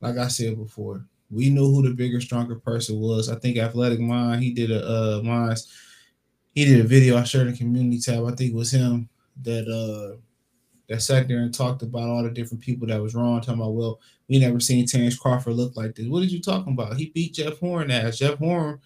Like 0.01 0.17
I 0.17 0.29
said 0.29 0.57
before, 0.57 1.05
we 1.31 1.51
knew 1.51 1.67
who 1.67 1.83
the 1.83 1.95
bigger, 1.95 2.21
stronger 2.21 2.57
person 2.57 2.99
was. 2.99 3.29
I 3.29 3.37
think 3.37 3.59
Athletic 3.59 4.01
Mind, 4.01 4.43
he 4.43 4.53
did 4.53 4.71
a 4.71 4.87
uh 4.87 5.23
minds, 5.23 5.71
he 6.53 6.65
did 6.65 6.81
a 6.81 6.89
video 6.89 7.17
I 7.17 7.25
shared 7.25 7.49
in 7.49 7.57
community 7.57 8.01
tab. 8.01 8.25
I 8.25 8.33
think 8.33 8.53
it 8.53 8.57
was 8.57 8.73
him 8.73 9.09
that 9.43 9.69
uh 9.69 10.19
that 10.89 11.01
sat 11.01 11.29
there 11.29 11.39
and 11.39 11.55
talked 11.55 11.83
about 11.83 12.09
all 12.09 12.23
the 12.25 12.31
different 12.31 12.63
people 12.63 12.87
that 12.89 13.01
was 13.01 13.15
wrong, 13.15 13.41
talking 13.41 13.61
about, 13.61 13.75
well, 13.75 14.01
we 14.29 14.41
never 14.41 14.59
seen 14.59 14.87
Terence 14.87 15.17
Crawford 15.17 15.55
look 15.55 15.77
like 15.77 15.95
this. 15.95 16.09
What 16.09 16.23
are 16.23 16.27
you 16.27 16.41
talking 16.41 16.73
about? 16.73 16.97
He 16.97 17.11
beat 17.11 17.35
Jeff 17.35 17.59
Horn 17.61 17.93
as 17.93 18.19
Jeff 18.19 18.39
Horn, 18.39 18.81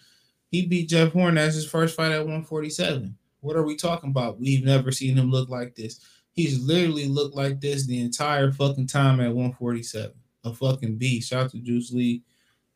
he 0.50 0.66
beat 0.66 0.90
Jeff 0.90 1.12
Horn 1.12 1.38
as 1.38 1.54
his 1.54 1.66
first 1.66 1.96
fight 1.96 2.12
at 2.12 2.18
147. 2.18 3.16
What 3.40 3.56
are 3.56 3.64
we 3.64 3.74
talking 3.76 4.10
about? 4.10 4.38
We've 4.38 4.64
never 4.64 4.92
seen 4.92 5.16
him 5.16 5.30
look 5.30 5.48
like 5.48 5.74
this. 5.74 6.00
He's 6.32 6.60
literally 6.60 7.06
looked 7.06 7.34
like 7.34 7.60
this 7.60 7.86
the 7.86 8.00
entire 8.00 8.52
fucking 8.52 8.86
time 8.86 9.20
at 9.20 9.34
147. 9.34 10.12
A 10.44 10.54
fucking 10.54 10.96
beast. 10.96 11.30
Shout 11.30 11.46
out 11.46 11.50
to 11.52 11.58
Juice 11.58 11.90
Lee. 11.90 12.22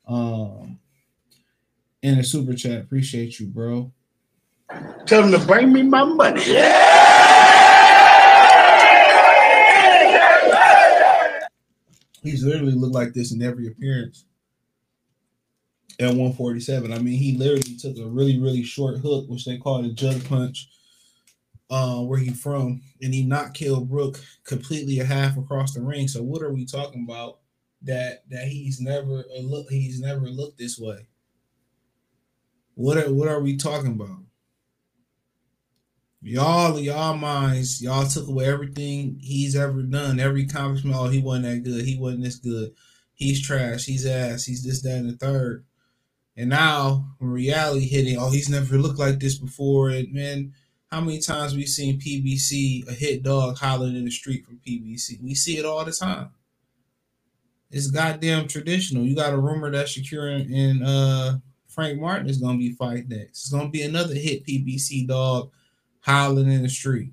Um 0.06 0.78
in 2.02 2.16
the 2.16 2.24
super 2.24 2.54
chat. 2.54 2.80
Appreciate 2.80 3.38
you, 3.38 3.46
bro. 3.46 3.92
Tell 5.06 5.22
him 5.22 5.32
to 5.32 5.46
bring 5.46 5.72
me 5.72 5.82
my 5.82 6.04
money. 6.04 6.42
Yeah! 6.46 6.98
He's 12.22 12.44
literally 12.44 12.72
looked 12.72 12.94
like 12.94 13.14
this 13.14 13.32
in 13.32 13.40
every 13.42 13.68
appearance 13.68 14.26
at 16.00 16.08
147. 16.08 16.92
I 16.92 16.98
mean, 16.98 17.18
he 17.18 17.36
literally 17.36 17.76
took 17.76 17.98
a 17.98 18.06
really, 18.06 18.38
really 18.38 18.62
short 18.62 18.98
hook, 18.98 19.28
which 19.28 19.44
they 19.44 19.56
call 19.56 19.84
a 19.84 19.88
jug 19.88 20.24
punch, 20.28 20.68
uh, 21.70 22.00
where 22.00 22.18
he 22.18 22.30
from, 22.30 22.82
and 23.02 23.12
he 23.12 23.24
knocked 23.24 23.58
Kell 23.58 23.80
Brook 23.80 24.20
completely 24.44 25.00
a 25.00 25.04
half 25.04 25.36
across 25.36 25.74
the 25.74 25.80
ring. 25.80 26.08
So 26.08 26.22
what 26.22 26.42
are 26.42 26.52
we 26.52 26.64
talking 26.64 27.04
about? 27.08 27.38
That 27.82 28.24
that 28.30 28.48
he's 28.48 28.80
never 28.80 29.24
a 29.36 29.40
look 29.40 29.70
he's 29.70 30.00
never 30.00 30.26
looked 30.28 30.58
this 30.58 30.80
way. 30.80 31.06
What 32.74 32.96
are 32.98 33.12
what 33.12 33.28
are 33.28 33.40
we 33.40 33.56
talking 33.56 33.92
about? 33.92 34.18
Y'all, 36.20 36.78
y'all 36.80 37.16
minds, 37.16 37.80
y'all 37.80 38.06
took 38.06 38.26
away 38.26 38.46
everything 38.46 39.18
he's 39.22 39.54
ever 39.54 39.82
done, 39.82 40.18
every 40.18 40.42
accomplishment. 40.42 40.96
Oh, 40.96 41.08
he 41.08 41.20
wasn't 41.20 41.44
that 41.46 41.62
good. 41.62 41.84
He 41.84 41.96
wasn't 41.96 42.24
this 42.24 42.36
good. 42.36 42.72
He's 43.14 43.40
trash. 43.40 43.84
He's 43.84 44.04
ass. 44.04 44.44
He's 44.44 44.64
this, 44.64 44.82
that, 44.82 44.98
and 44.98 45.10
the 45.10 45.16
third. 45.16 45.64
And 46.36 46.50
now, 46.50 47.06
reality 47.20 47.88
hitting, 47.88 48.18
oh, 48.18 48.30
he's 48.30 48.48
never 48.48 48.78
looked 48.78 48.98
like 48.98 49.20
this 49.20 49.38
before. 49.38 49.90
And 49.90 50.12
man, 50.12 50.54
how 50.90 51.00
many 51.00 51.20
times 51.20 51.54
we 51.54 51.66
seen 51.66 52.00
PBC 52.00 52.88
a 52.88 52.92
hit 52.92 53.22
dog 53.22 53.58
hollering 53.58 53.96
in 53.96 54.04
the 54.04 54.10
street 54.10 54.44
from 54.44 54.60
PBC? 54.66 55.22
We 55.22 55.34
see 55.34 55.58
it 55.58 55.64
all 55.64 55.84
the 55.84 55.92
time. 55.92 56.30
It's 57.70 57.90
goddamn 57.90 58.48
traditional. 58.48 59.04
You 59.04 59.14
got 59.14 59.34
a 59.34 59.38
rumor 59.38 59.70
that 59.70 59.86
Shakur 59.86 60.52
and 60.52 60.84
uh, 60.84 61.36
Frank 61.68 62.00
Martin 62.00 62.28
is 62.28 62.38
gonna 62.38 62.58
be 62.58 62.72
fighting 62.72 63.08
next. 63.08 63.44
It's 63.44 63.50
gonna 63.50 63.68
be 63.68 63.82
another 63.82 64.14
hit 64.14 64.46
PBC 64.46 65.06
dog 65.06 65.50
howling 66.08 66.50
in 66.50 66.62
the 66.62 66.68
street. 66.68 67.12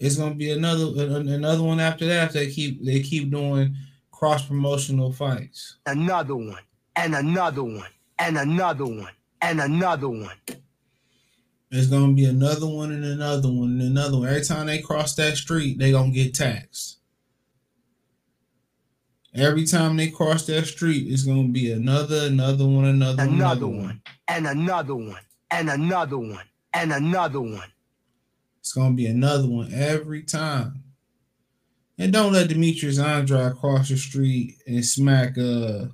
It's 0.00 0.16
gonna 0.16 0.34
be 0.34 0.50
another 0.50 0.86
another 0.96 1.62
one 1.62 1.78
after 1.78 2.06
that. 2.06 2.32
They 2.32 2.50
keep 2.50 2.84
they 2.84 3.00
keep 3.00 3.30
doing 3.30 3.76
cross 4.10 4.44
promotional 4.46 5.12
fights. 5.12 5.76
Another 5.86 6.36
one, 6.36 6.62
and 6.96 7.14
another 7.14 7.62
one, 7.62 7.90
and 8.18 8.36
another 8.38 8.86
one, 8.86 9.12
and 9.40 9.60
another 9.60 10.08
one. 10.08 10.36
There's 11.70 11.88
gonna 11.88 12.12
be 12.12 12.24
another 12.24 12.66
one 12.66 12.92
and 12.92 13.04
another 13.04 13.48
one 13.48 13.80
and 13.80 13.82
another 13.82 14.18
one. 14.18 14.28
Every 14.28 14.44
time 14.44 14.66
they 14.66 14.78
cross 14.78 15.14
that 15.16 15.36
street, 15.36 15.78
they 15.78 15.92
gonna 15.92 16.10
get 16.12 16.34
taxed. 16.34 16.98
Every 19.34 19.64
time 19.64 19.96
they 19.96 20.08
cross 20.08 20.46
that 20.46 20.66
street, 20.66 21.10
it's 21.10 21.24
gonna 21.24 21.48
be 21.48 21.72
another, 21.72 22.26
another 22.26 22.64
one, 22.64 22.84
another, 22.84 23.22
another, 23.22 23.34
another 23.34 23.66
one, 23.66 23.82
one. 23.82 24.02
and 24.28 24.46
another 24.46 24.94
one, 24.94 25.22
and 25.50 25.70
another 25.70 26.18
one, 26.18 26.44
and 26.74 26.92
another 26.92 27.40
one. 27.40 27.72
It's 28.60 28.72
gonna 28.72 28.94
be 28.94 29.06
another 29.06 29.48
one 29.48 29.72
every 29.72 30.22
time. 30.22 30.82
And 31.98 32.12
don't 32.12 32.32
let 32.32 32.48
Demetrius 32.48 32.98
Andrade 32.98 33.56
cross 33.56 33.88
the 33.88 33.96
street 33.96 34.58
and 34.66 34.84
smack 34.84 35.38
uh 35.38 35.86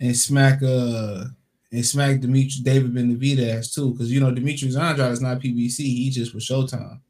and 0.00 0.16
smack 0.16 0.62
uh 0.62 1.24
and 1.72 1.86
smack 1.86 2.20
Demetrius 2.20 2.60
David 2.60 2.94
Benavidez 2.94 3.74
too, 3.74 3.92
because 3.92 4.10
you 4.10 4.20
know 4.20 4.30
Demetrius 4.30 4.76
Andrade 4.76 5.12
is 5.12 5.20
not 5.20 5.40
PBC, 5.40 5.78
he 5.78 6.10
just 6.10 6.34
was 6.34 6.46
Showtime. 6.46 7.00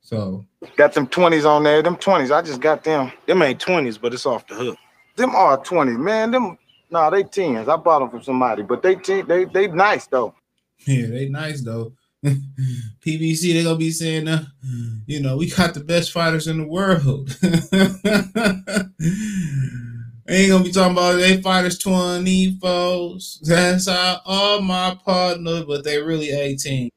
So 0.00 0.44
Got 0.76 0.92
them 0.92 1.06
20s 1.06 1.48
on 1.48 1.62
there. 1.62 1.80
Them 1.80 1.96
20s, 1.96 2.30
I 2.30 2.42
just 2.42 2.60
got 2.60 2.84
them. 2.84 3.12
Them 3.26 3.40
ain't 3.42 3.60
20s, 3.60 4.00
but 4.00 4.12
it's 4.12 4.26
off 4.26 4.46
the 4.46 4.54
hook. 4.54 4.76
Them 5.16 5.34
are 5.34 5.58
20s, 5.58 5.98
man. 5.98 6.32
Them 6.32 6.58
nah, 6.90 7.08
they 7.08 7.22
10s. 7.22 7.68
I 7.68 7.76
bought 7.76 8.00
them 8.00 8.10
from 8.10 8.22
somebody, 8.22 8.62
but 8.62 8.82
they 8.82 8.96
ten, 8.96 9.26
they 9.26 9.44
they 9.44 9.68
nice 9.68 10.06
though. 10.06 10.34
Yeah, 10.86 11.06
they 11.06 11.28
nice 11.28 11.60
though. 11.60 11.92
PBC, 12.24 13.52
they 13.52 13.64
gonna 13.64 13.76
be 13.76 13.90
saying, 13.90 14.28
uh, 14.28 14.44
you 15.06 15.20
know, 15.20 15.36
we 15.36 15.50
got 15.50 15.74
the 15.74 15.80
best 15.80 16.12
fighters 16.12 16.46
in 16.46 16.58
the 16.58 16.66
world. 16.66 17.28
they 20.26 20.36
ain't 20.36 20.50
gonna 20.50 20.62
be 20.62 20.70
talking 20.70 20.92
about 20.92 21.16
they 21.16 21.42
fighters 21.42 21.78
20 21.78 22.58
folks. 22.60 23.40
That's 23.42 23.88
how 23.88 24.20
all 24.24 24.60
my 24.60 24.96
partners, 25.04 25.64
but 25.64 25.82
they 25.82 26.00
really 26.00 26.30
18. 26.30 26.90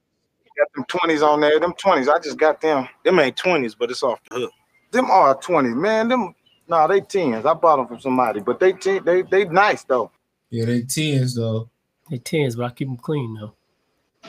Got 0.58 0.74
them 0.76 0.86
20s 0.86 1.28
on 1.28 1.42
there. 1.42 1.60
Them 1.60 1.74
20s, 1.74 2.08
I 2.08 2.20
just 2.20 2.38
got 2.38 2.62
them. 2.62 2.88
Them 3.04 3.20
ain't 3.20 3.36
20s, 3.36 3.76
but 3.78 3.90
it's 3.90 4.04
off 4.04 4.20
the 4.30 4.42
hook. 4.42 4.52
Them 4.92 5.10
are 5.10 5.36
20s, 5.36 5.76
man. 5.76 6.08
Them 6.08 6.36
nah, 6.68 6.86
they 6.86 7.02
10s. 7.02 7.46
I 7.46 7.54
bought 7.56 7.78
them 7.78 7.88
from 7.88 8.00
somebody, 8.00 8.42
but 8.42 8.60
they 8.60 8.74
ten, 8.74 9.04
they 9.04 9.24
they 9.24 9.46
nice 9.46 9.84
though. 9.84 10.12
Yeah, 10.52 10.66
they 10.66 10.84
10s 10.84 11.36
though. 11.36 11.70
They 12.10 12.20
tens, 12.20 12.56
but 12.56 12.66
I 12.66 12.70
keep 12.70 12.88
them 12.88 12.98
clean 12.98 13.34
though. 13.34 13.54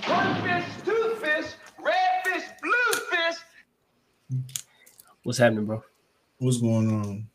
One 0.05 0.43
fish, 0.43 0.65
two 0.85 1.17
fish, 1.21 1.47
red 1.83 1.95
fish, 2.25 2.45
blue 2.63 3.01
fish. 3.11 4.41
What's 5.23 5.39
happening, 5.39 5.65
bro? 5.67 5.83
What's 6.39 6.59
going 6.61 6.89
on? 6.93 7.27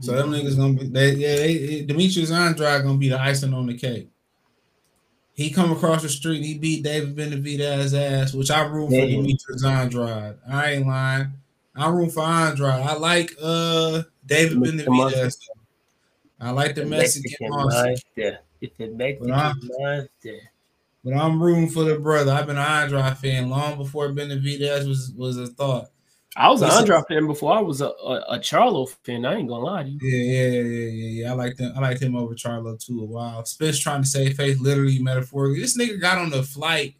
So 0.00 0.12
them 0.12 0.30
niggas 0.30 0.56
gonna 0.56 0.74
be 0.74 0.86
they 0.86 1.12
yeah, 1.14 1.36
they, 1.36 1.82
Demetrius 1.82 2.30
Andrade 2.30 2.84
gonna 2.84 2.98
be 2.98 3.08
the 3.08 3.20
icing 3.20 3.52
on 3.52 3.66
the 3.66 3.74
cake. 3.74 4.08
He 5.34 5.50
come 5.50 5.72
across 5.72 6.02
the 6.02 6.08
street, 6.08 6.44
he 6.44 6.56
beat 6.58 6.82
David 6.84 7.16
Benavidez 7.16 7.94
ass, 7.98 8.32
which 8.34 8.50
I 8.50 8.62
root 8.66 8.86
for 8.90 8.92
Damn. 8.96 9.08
Demetrius 9.22 9.64
Andrade. 9.64 10.36
I 10.48 10.70
ain't 10.72 10.86
lying. 10.86 11.32
I 11.74 11.88
root 11.90 12.12
for 12.12 12.22
Andrade. 12.22 12.80
I 12.80 12.94
like 12.94 13.32
uh 13.42 14.02
David 14.24 14.58
Mr. 14.58 14.86
Benavidez. 14.86 15.36
I 16.40 16.50
like 16.52 16.74
the 16.76 16.82
The 16.82 16.86
Mexican 16.86 17.22
Mexican 17.22 17.48
monster. 17.50 17.84
monster. 17.84 18.38
It's 18.60 18.76
the 18.78 18.86
Mexican 18.88 19.32
I- 19.32 19.52
monster. 19.54 20.38
But 21.04 21.14
I'm 21.14 21.42
rooting 21.42 21.68
for 21.68 21.84
the 21.84 21.98
brother. 21.98 22.32
I've 22.32 22.46
been 22.46 22.58
an 22.58 22.64
Andrade 22.64 23.18
fan 23.18 23.48
long 23.48 23.78
before 23.78 24.08
Benavidez 24.08 24.86
was 24.88 25.12
was 25.16 25.36
a 25.36 25.46
thought. 25.46 25.86
I 26.36 26.50
was 26.50 26.62
an 26.62 26.70
Andrade 26.70 27.04
fan 27.08 27.26
before 27.26 27.56
I 27.56 27.60
was 27.60 27.80
a, 27.80 27.88
a, 27.88 28.24
a 28.30 28.38
Charlo 28.38 28.88
fan. 29.04 29.24
I 29.24 29.36
ain't 29.36 29.48
gonna 29.48 29.64
lie 29.64 29.84
to 29.84 29.88
you. 29.88 29.98
Yeah, 30.02 30.50
yeah, 30.50 30.60
yeah, 30.60 30.90
yeah, 30.90 31.22
yeah. 31.22 31.30
I 31.30 31.34
like 31.34 31.58
him. 31.58 31.72
I 31.76 31.80
liked 31.80 32.02
him 32.02 32.16
over 32.16 32.34
Charlo 32.34 32.78
too 32.84 33.00
a 33.00 33.04
while. 33.04 33.44
Spence 33.44 33.78
trying 33.78 34.02
to 34.02 34.08
save 34.08 34.36
face, 34.36 34.60
literally 34.60 34.98
metaphorically. 34.98 35.60
This 35.60 35.76
nigga 35.76 36.00
got 36.00 36.18
on 36.18 36.30
the 36.30 36.42
flight 36.42 36.94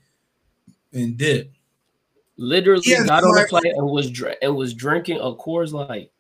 and 0.93 1.17
dipped. 1.17 1.57
Literally 2.37 2.83
Yeah, 2.87 3.05
got 3.05 3.25
on 3.25 3.35
the 3.35 3.47
flight 3.49 3.65
and 3.65 3.87
was 3.87 4.11
dr- 4.11 4.37
and 4.41 4.55
was 4.55 4.73
drinking 4.75 5.19
a 5.19 5.35
Coors 5.35 5.73
Light. 5.73 6.13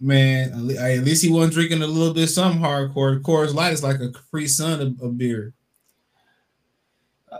Man, 0.00 0.70
at 0.70 0.76
at 0.76 1.04
least 1.04 1.24
he 1.24 1.30
wasn't 1.30 1.54
drinking 1.54 1.82
a 1.82 1.86
little 1.86 2.14
bit 2.14 2.28
some 2.28 2.58
hardcore. 2.58 3.20
Coors 3.20 3.54
Light 3.54 3.74
is 3.74 3.82
like 3.82 4.00
a 4.00 4.10
Capri 4.10 4.48
Sun 4.48 4.80
of, 4.80 5.00
of 5.00 5.18
beer. 5.18 5.54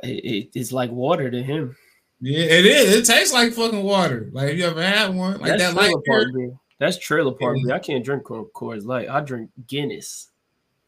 It, 0.03 0.09
it- 0.25 0.51
it's 0.55 0.73
like 0.73 0.91
water 0.91 1.31
to 1.31 1.43
him. 1.43 1.77
Yeah, 2.21 2.41
it 2.45 2.65
is. 2.67 2.95
It 2.97 3.05
tastes 3.05 3.33
like 3.35 3.53
fucking 3.53 3.83
water. 3.83 4.31
Like 4.33 4.51
if 4.51 4.59
you 4.59 4.65
ever 4.65 4.83
had 4.83 5.15
one, 5.15 5.39
like 5.41 5.51
That's 5.51 5.63
that 5.65 5.75
light 5.75 5.91
trailer 5.91 6.03
beer. 6.05 6.15
park 6.25 6.35
beer. 6.35 6.51
That's 6.79 6.99
trailer 6.99 7.33
park 7.33 7.57
Yeah. 7.59 7.63
beer. 7.67 7.75
I 7.75 7.79
can't 7.79 8.05
drink 8.05 8.25
Co- 8.25 8.51
Coors 8.55 8.85
Light. 8.87 9.09
I 9.11 9.21
drink 9.21 9.51
Guinness. 9.67 10.31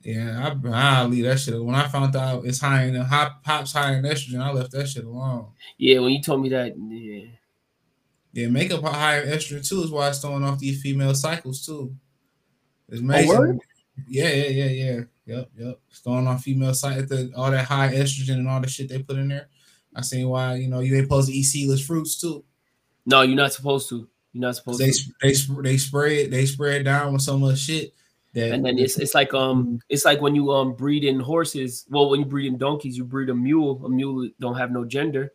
Yeah, 0.02 0.54
I 0.64 1.00
I 1.00 1.04
leave 1.04 1.24
that 1.24 1.38
shit. 1.40 1.62
When 1.62 1.74
I 1.74 1.86
found 1.88 2.14
out 2.16 2.46
it's 2.46 2.60
high 2.60 2.84
in 2.84 2.94
hop 2.94 3.42
pops 3.44 3.72
high 3.72 3.94
in 3.96 4.04
estrogen, 4.04 4.40
I 4.40 4.52
left 4.52 4.70
that 4.72 4.88
shit 4.88 5.04
alone. 5.04 5.48
Yeah, 5.76 5.98
when 5.98 6.12
you 6.12 6.22
told 6.22 6.40
me 6.40 6.48
that, 6.50 6.74
yeah. 6.78 7.24
Yeah, 8.32 8.48
makeup 8.48 8.82
high 8.84 9.20
estrogen 9.22 9.66
too 9.68 9.82
is 9.82 9.90
why 9.90 10.08
it's 10.08 10.20
throwing 10.20 10.44
off 10.44 10.58
these 10.60 10.80
female 10.80 11.14
cycles 11.14 11.64
too. 11.66 11.94
It's 12.88 13.00
Oh, 13.00 13.04
amazing. 13.04 13.28
word? 13.38 13.58
yeah, 14.08 14.28
yeah, 14.32 14.48
yeah, 14.48 14.64
yeah. 14.92 15.00
Yep, 15.28 15.50
yep. 15.58 15.78
It's 15.90 16.00
throwing 16.00 16.26
off 16.26 16.42
female 16.42 16.72
cycle, 16.72 17.04
the, 17.04 17.30
all 17.36 17.50
that 17.50 17.66
high 17.66 17.92
estrogen 17.92 18.38
and 18.38 18.48
all 18.48 18.62
the 18.62 18.68
shit 18.68 18.88
they 18.88 19.02
put 19.02 19.18
in 19.18 19.28
there. 19.28 19.48
I 19.94 20.00
seen 20.00 20.26
why 20.26 20.54
you 20.54 20.68
know 20.68 20.80
you 20.80 20.96
ain't 20.96 21.04
supposed 21.04 21.28
to 21.28 21.34
eat 21.34 21.42
seedless 21.42 21.84
fruits 21.84 22.18
too. 22.18 22.44
No, 23.04 23.20
you're 23.22 23.36
not 23.36 23.52
supposed 23.52 23.90
to. 23.90 24.08
You're 24.32 24.40
not 24.40 24.56
supposed 24.56 24.80
They 24.80 24.90
to. 24.90 25.12
they 25.20 25.34
they 25.62 25.76
spray 25.76 26.22
it 26.22 26.30
they 26.30 26.46
spray 26.46 26.76
it 26.76 26.84
down 26.84 27.12
with 27.12 27.22
so 27.22 27.38
much 27.38 27.58
shit 27.58 27.92
that 28.32 28.52
And 28.52 28.64
then 28.64 28.78
it's 28.78 28.98
it's 28.98 29.14
like 29.14 29.34
um 29.34 29.80
it's 29.90 30.06
like 30.06 30.22
when 30.22 30.34
you 30.34 30.50
um 30.50 30.72
breed 30.74 31.04
in 31.04 31.20
horses. 31.20 31.84
Well, 31.90 32.08
when 32.08 32.20
you 32.20 32.26
breed 32.26 32.46
in 32.46 32.56
donkeys, 32.56 32.96
you 32.96 33.04
breed 33.04 33.28
a 33.28 33.34
mule. 33.34 33.84
A 33.84 33.88
mule 33.90 34.30
don't 34.40 34.56
have 34.56 34.70
no 34.70 34.86
gender, 34.86 35.32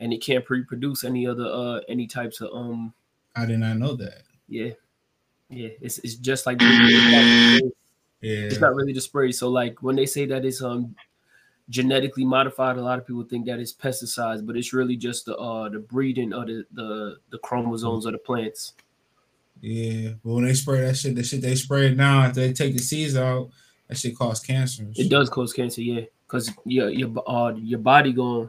and 0.00 0.12
it 0.12 0.22
can't 0.22 0.48
reproduce 0.48 1.04
any 1.04 1.26
other 1.26 1.46
uh 1.46 1.80
any 1.88 2.06
types 2.06 2.40
of 2.40 2.48
um 2.54 2.94
I 3.36 3.44
did 3.44 3.58
not 3.58 3.76
know 3.76 3.94
that. 3.96 4.22
yeah 4.48 4.70
yeah. 5.50 5.68
It's 5.82 5.98
it's 5.98 6.14
just 6.14 6.46
like. 6.46 6.60
Yeah, 8.24 8.46
it's 8.46 8.58
not 8.58 8.74
really 8.74 8.94
the 8.94 9.02
spray. 9.02 9.32
So 9.32 9.50
like 9.50 9.82
when 9.82 9.96
they 9.96 10.06
say 10.06 10.24
that 10.26 10.46
it's 10.46 10.62
um 10.62 10.96
genetically 11.68 12.24
modified, 12.24 12.78
a 12.78 12.82
lot 12.82 12.98
of 12.98 13.06
people 13.06 13.22
think 13.24 13.44
that 13.44 13.60
it's 13.60 13.74
pesticides, 13.74 14.44
but 14.46 14.56
it's 14.56 14.72
really 14.72 14.96
just 14.96 15.26
the 15.26 15.36
uh 15.36 15.68
the 15.68 15.80
breeding 15.80 16.32
of 16.32 16.46
the 16.46 16.64
the, 16.72 17.16
the 17.28 17.38
chromosomes 17.38 18.06
of 18.06 18.12
the 18.12 18.18
plants. 18.18 18.72
yeah. 19.60 20.12
But 20.24 20.32
when 20.32 20.44
they 20.44 20.54
spray 20.54 20.80
that 20.80 20.96
shit, 20.96 21.14
the 21.14 21.22
shit 21.22 21.42
they 21.42 21.54
spray 21.54 21.88
it 21.88 21.98
now, 21.98 22.22
after 22.22 22.40
they 22.40 22.54
take 22.54 22.72
the 22.72 22.82
seeds 22.82 23.14
out, 23.14 23.50
that 23.88 23.98
shit 23.98 24.16
cause 24.16 24.40
cancer. 24.40 24.86
It 24.96 25.10
does 25.10 25.28
cause 25.28 25.52
cancer, 25.52 25.82
yeah, 25.82 26.06
because 26.26 26.50
your 26.64 26.88
your 26.88 27.12
uh 27.28 27.52
your 27.56 27.80
body 27.80 28.14
going, 28.14 28.48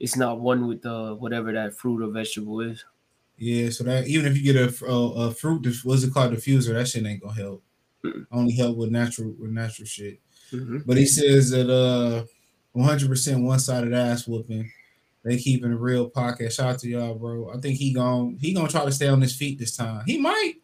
it's 0.00 0.16
not 0.16 0.40
one 0.40 0.68
with 0.68 0.86
uh 0.86 1.12
whatever 1.16 1.52
that 1.52 1.74
fruit 1.74 2.02
or 2.02 2.10
vegetable 2.10 2.62
is. 2.62 2.82
Yeah, 3.36 3.68
so 3.68 3.84
that 3.84 4.06
even 4.06 4.24
if 4.24 4.38
you 4.38 4.42
get 4.50 4.56
a, 4.56 4.86
a, 4.86 5.28
a 5.28 5.34
fruit, 5.34 5.66
what's 5.84 6.02
it 6.02 6.14
called, 6.14 6.32
diffuser, 6.32 6.72
that 6.72 6.88
shit 6.88 7.04
ain't 7.04 7.20
gonna 7.20 7.34
help. 7.34 7.62
Only 8.30 8.54
help 8.54 8.76
with 8.76 8.90
natural 8.90 9.34
with 9.38 9.50
natural 9.50 9.86
shit. 9.86 10.20
Mhm. 10.52 10.84
But 10.86 10.96
he 10.96 11.06
says 11.06 11.50
that 11.50 11.70
uh, 11.70 12.24
100 12.72 13.08
percent 13.08 13.42
one 13.42 13.58
sided 13.58 13.92
ass 13.94 14.26
whooping. 14.26 14.70
They 15.24 15.38
keeping 15.38 15.72
a 15.72 15.76
real 15.76 16.08
podcast. 16.08 16.52
Shout 16.52 16.74
out 16.74 16.78
to 16.80 16.88
y'all, 16.88 17.14
bro. 17.16 17.50
I 17.52 17.58
think 17.58 17.78
he 17.78 17.92
gon' 17.92 18.38
he 18.40 18.52
gonna 18.52 18.68
try 18.68 18.84
to 18.84 18.92
stay 18.92 19.08
on 19.08 19.20
his 19.20 19.34
feet 19.34 19.58
this 19.58 19.76
time. 19.76 20.04
He 20.06 20.18
might. 20.18 20.54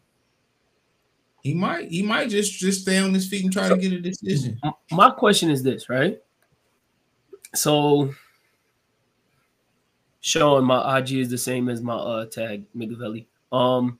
He 1.41 1.53
might. 1.53 1.89
He 1.91 2.01
might 2.01 2.29
just 2.29 2.53
just 2.53 2.83
stay 2.83 2.97
on 2.99 3.13
his 3.13 3.27
feet 3.27 3.43
and 3.43 3.51
try 3.51 3.67
to 3.67 3.75
get 3.75 3.91
a 3.91 3.99
decision. 3.99 4.57
My 4.91 5.09
question 5.09 5.49
is 5.49 5.63
this, 5.63 5.89
right? 5.89 6.21
So, 7.53 8.13
Sean, 10.21 10.63
my 10.63 10.97
IG 10.99 11.11
is 11.13 11.29
the 11.29 11.37
same 11.37 11.67
as 11.67 11.81
my 11.81 11.95
uh 11.95 12.25
tag, 12.25 12.63
Migavelli. 12.73 13.25
Um, 13.51 13.99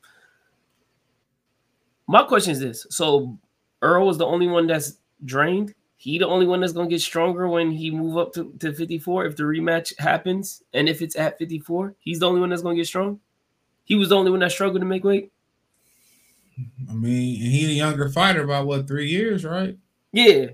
my 2.08 2.24
question 2.24 2.52
is 2.52 2.60
this: 2.60 2.88
so 2.89 3.38
Earl 3.82 4.10
is 4.10 4.18
the 4.18 4.26
only 4.26 4.48
one 4.48 4.68
that's 4.68 4.98
drained. 5.26 5.74
He 5.98 6.18
the 6.18 6.28
only 6.28 6.46
one 6.46 6.60
that's 6.60 6.74
gonna 6.74 6.89
get 6.89 7.02
stronger 7.02 7.48
when 7.48 7.72
he 7.72 7.89
move 7.89 8.18
up 8.18 8.34
to, 8.34 8.54
to 8.60 8.74
54 8.74 9.26
if 9.26 9.36
the 9.38 9.44
rematch 9.44 9.98
happens, 9.98 10.62
and 10.74 10.89
if 10.89 11.02
it's 11.02 11.16
at 11.16 11.38
54, 11.38 11.96
he's 12.00 12.20
the 12.20 12.28
only 12.28 12.42
one 12.42 12.50
that's 12.50 12.62
gonna 12.62 12.76
get 12.76 12.88
strong. 12.88 13.20
He 13.86 13.96
was 13.96 14.10
the 14.10 14.18
only 14.18 14.32
one 14.32 14.42
that 14.42 14.52
struggled 14.52 14.82
to 14.82 14.86
make 14.86 15.04
weight. 15.04 15.32
I 16.89 16.94
mean, 16.94 17.42
and 17.42 17.52
he 17.52 17.66
a 17.66 17.70
younger 17.70 18.10
fighter 18.10 18.46
by 18.46 18.60
what 18.62 18.88
three 18.88 19.08
years, 19.08 19.46
right? 19.46 19.78
Yeah, 20.12 20.48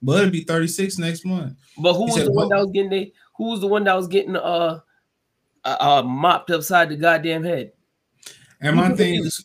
But 0.00 0.20
it'll 0.20 0.30
be 0.30 0.44
36 0.44 0.98
next 0.98 1.24
month. 1.24 1.56
But 1.78 1.94
who 1.94 2.00
He 2.00 2.04
was 2.04 2.14
said, 2.14 2.26
the 2.26 2.32
one 2.32 2.48
that 2.50 2.58
was 2.58 2.70
getting 2.70 2.90
they, 2.90 3.12
who 3.36 3.50
was 3.50 3.60
the 3.60 3.66
one 3.66 3.84
that 3.84 3.96
was 3.96 4.06
getting 4.06 4.36
uh 4.36 4.80
uh, 5.64 5.76
uh 5.80 6.02
mopped 6.02 6.50
upside 6.50 6.90
the 6.90 6.96
goddamn 6.96 7.42
head? 7.42 7.72
And 8.60 8.76
my 8.76 8.94
thing 8.94 9.14
is, 9.24 9.44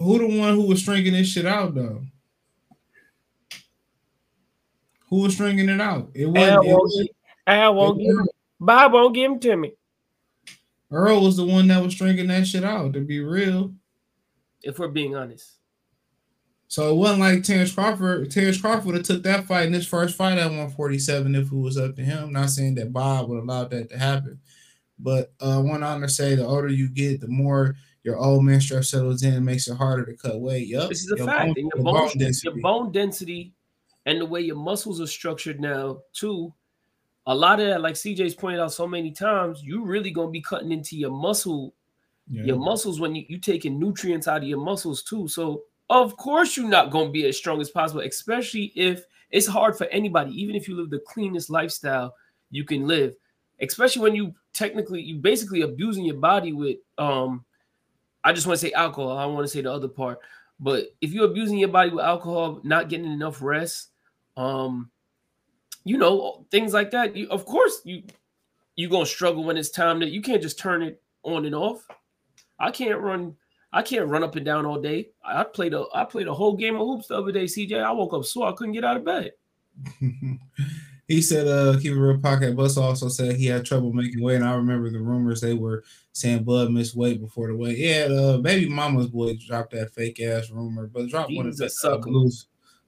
who 0.00 0.18
the 0.18 0.38
one 0.38 0.54
who 0.54 0.66
was 0.66 0.80
stringing 0.80 1.12
this 1.12 1.28
shit 1.28 1.46
out 1.46 1.74
though? 1.74 2.02
Who 5.10 5.22
was 5.22 5.34
stringing 5.34 5.68
it 5.68 5.80
out? 5.80 6.10
It 6.14 6.26
wasn't. 6.26 6.64
It 6.64 6.68
won't, 6.68 6.82
wasn't 6.82 7.10
I 7.46 7.68
won't 7.68 7.98
give 7.98 8.08
him. 8.08 8.28
Bob 8.58 8.92
won't 8.92 9.14
give 9.14 9.30
him 9.30 9.40
to 9.40 9.56
me. 9.56 9.72
Earl 10.90 11.22
was 11.22 11.36
the 11.36 11.44
one 11.44 11.68
that 11.68 11.82
was 11.82 11.94
stringing 11.94 12.28
that 12.28 12.46
shit 12.46 12.64
out. 12.64 12.94
To 12.94 13.00
be 13.00 13.20
real, 13.20 13.74
If 14.62 14.78
we're 14.78 14.88
being 14.88 15.14
honest, 15.14 15.60
so 16.68 16.90
it 16.92 16.94
wasn't 16.94 17.20
like 17.20 17.42
Terence 17.42 17.72
Crawford. 17.72 18.30
Terence 18.30 18.60
Crawford 18.60 18.86
would 18.86 18.94
have 18.94 19.04
took 19.04 19.24
that 19.24 19.46
fight 19.46 19.66
in 19.66 19.72
his 19.72 19.88
first 19.88 20.16
fight 20.16 20.38
at 20.38 20.46
147 20.46 21.34
if 21.34 21.46
it 21.46 21.52
was 21.52 21.76
up 21.76 21.96
to 21.96 22.02
him. 22.02 22.32
Not 22.32 22.50
saying 22.50 22.76
that 22.76 22.92
Bob 22.92 23.28
would 23.28 23.42
allow 23.42 23.64
that 23.64 23.90
to 23.90 23.98
happen, 23.98 24.40
but 24.96 25.32
uh, 25.40 25.58
I 25.58 25.62
want 25.62 25.82
to 25.82 26.08
say 26.08 26.36
the 26.36 26.46
older 26.46 26.68
you 26.68 26.88
get, 26.88 27.20
the 27.20 27.28
more 27.28 27.74
your 28.02 28.16
old 28.16 28.44
man 28.44 28.60
stress 28.60 28.90
settles 28.90 29.22
in, 29.22 29.44
makes 29.44 29.68
it 29.68 29.76
harder 29.76 30.04
to 30.06 30.16
cut 30.16 30.40
weight. 30.40 30.68
Yep. 30.68 30.88
this 30.88 31.04
is 31.04 31.12
a 31.12 31.16
Your 31.16 31.26
fact. 31.26 31.54
bone- 31.54 31.56
your 31.74 31.84
bone, 31.84 31.94
bone 31.94 32.18
density. 32.18 32.48
your 32.48 32.60
bone 32.62 32.92
density, 32.92 33.52
and 34.06 34.20
the 34.20 34.26
way 34.26 34.40
your 34.40 34.56
muscles 34.56 35.00
are 35.00 35.06
structured 35.06 35.60
now 35.60 36.00
too. 36.12 36.52
A 37.26 37.34
lot 37.34 37.60
of 37.60 37.66
that, 37.66 37.82
like 37.82 37.94
CJ's 37.94 38.34
pointed 38.34 38.60
out 38.60 38.72
so 38.72 38.86
many 38.88 39.10
times, 39.12 39.62
you 39.62 39.84
really 39.84 40.10
gonna 40.10 40.30
be 40.30 40.40
cutting 40.40 40.72
into 40.72 40.96
your 40.96 41.10
muscle 41.10 41.74
Yeah. 42.28 42.44
your 42.44 42.56
muscles 42.56 43.00
when 43.00 43.14
you, 43.14 43.24
you 43.28 43.38
taking 43.38 43.78
nutrients 43.78 44.28
out 44.28 44.42
of 44.42 44.48
your 44.48 44.60
muscles 44.60 45.02
too. 45.02 45.26
So 45.28 45.64
of 45.90 46.16
course 46.16 46.56
you're 46.56 46.68
not 46.68 46.90
going 46.92 47.06
to 47.08 47.12
be 47.12 47.26
as 47.26 47.36
strong 47.36 47.60
as 47.60 47.70
possible, 47.70 48.00
especially 48.02 48.72
if 48.76 49.04
it's 49.32 49.48
hard 49.48 49.76
for 49.76 49.86
anybody, 49.88 50.30
even 50.40 50.54
if 50.54 50.68
you 50.68 50.76
live 50.76 50.90
the 50.90 51.00
cleanest 51.00 51.50
lifestyle 51.50 52.14
you 52.52 52.64
can 52.64 52.86
live, 52.86 53.14
especially 53.60 54.02
when 54.02 54.14
you 54.14 54.32
technically 54.52 55.02
you 55.02 55.16
basically 55.16 55.62
abusing 55.62 56.04
your 56.04 56.16
body 56.16 56.52
with 56.52 56.78
um 56.98 57.44
I 58.22 58.32
just 58.32 58.46
want 58.46 58.60
to 58.60 58.66
say 58.66 58.72
alcohol. 58.72 59.16
I 59.16 59.26
want 59.26 59.44
to 59.44 59.48
say 59.48 59.62
the 59.62 59.72
other 59.72 59.88
part, 59.88 60.18
but 60.58 60.94
if 61.00 61.12
you're 61.12 61.24
abusing 61.24 61.58
your 61.58 61.68
body 61.68 61.90
with 61.90 62.04
alcohol, 62.04 62.60
not 62.62 62.88
getting 62.88 63.10
enough 63.10 63.40
rest, 63.40 63.90
um, 64.36 64.90
you 65.84 65.96
know, 65.96 66.46
things 66.50 66.74
like 66.74 66.90
that, 66.90 67.16
you 67.16 67.28
of 67.30 67.44
course 67.44 67.80
you 67.84 68.02
you're 68.76 68.90
gonna 68.90 69.06
struggle 69.06 69.44
when 69.44 69.56
it's 69.56 69.70
time 69.70 70.00
that 70.00 70.10
you 70.10 70.20
can't 70.20 70.42
just 70.42 70.58
turn 70.58 70.82
it 70.82 71.02
on 71.22 71.46
and 71.46 71.54
off. 71.54 71.86
I 72.58 72.70
can't 72.70 73.00
run. 73.00 73.36
I 73.72 73.82
can't 73.82 74.08
run 74.08 74.24
up 74.24 74.36
and 74.36 74.44
down 74.44 74.66
all 74.66 74.80
day. 74.80 75.10
I 75.24 75.44
played 75.44 75.74
a 75.74 75.84
I 75.94 76.04
played 76.04 76.28
a 76.28 76.34
whole 76.34 76.56
game 76.56 76.76
of 76.76 76.86
hoops 76.86 77.08
the 77.08 77.16
other 77.16 77.32
day. 77.32 77.44
CJ, 77.44 77.82
I 77.82 77.92
woke 77.92 78.12
up 78.12 78.24
sore. 78.24 78.48
I 78.48 78.52
couldn't 78.52 78.74
get 78.74 78.84
out 78.84 78.96
of 78.96 79.04
bed. 79.04 79.32
he 81.08 81.22
said, 81.22 81.46
uh, 81.46 81.78
keep 81.80 81.92
it 81.92 81.98
real 81.98 82.18
pocket. 82.18 82.56
Bus 82.56 82.76
also 82.76 83.08
said 83.08 83.36
he 83.36 83.46
had 83.46 83.64
trouble 83.64 83.92
making 83.92 84.22
weight. 84.22 84.36
And 84.36 84.44
I 84.44 84.54
remember 84.54 84.90
the 84.90 85.00
rumors 85.00 85.40
they 85.40 85.54
were 85.54 85.84
saying 86.12 86.44
Bud 86.44 86.70
missed 86.72 86.96
weight 86.96 87.20
before 87.20 87.48
the 87.48 87.56
weight. 87.56 87.78
Yeah, 87.78 88.08
uh, 88.10 88.38
baby 88.38 88.68
mama's 88.68 89.08
boy 89.08 89.36
dropped 89.36 89.72
that 89.72 89.92
fake 89.94 90.20
ass 90.20 90.50
rumor, 90.50 90.86
but 90.86 91.08
drop 91.08 91.28
one 91.30 91.46
of 91.46 91.58
He's 91.58 91.76
the 91.80 91.90
uh, 91.90 91.98
blues, 91.98 92.46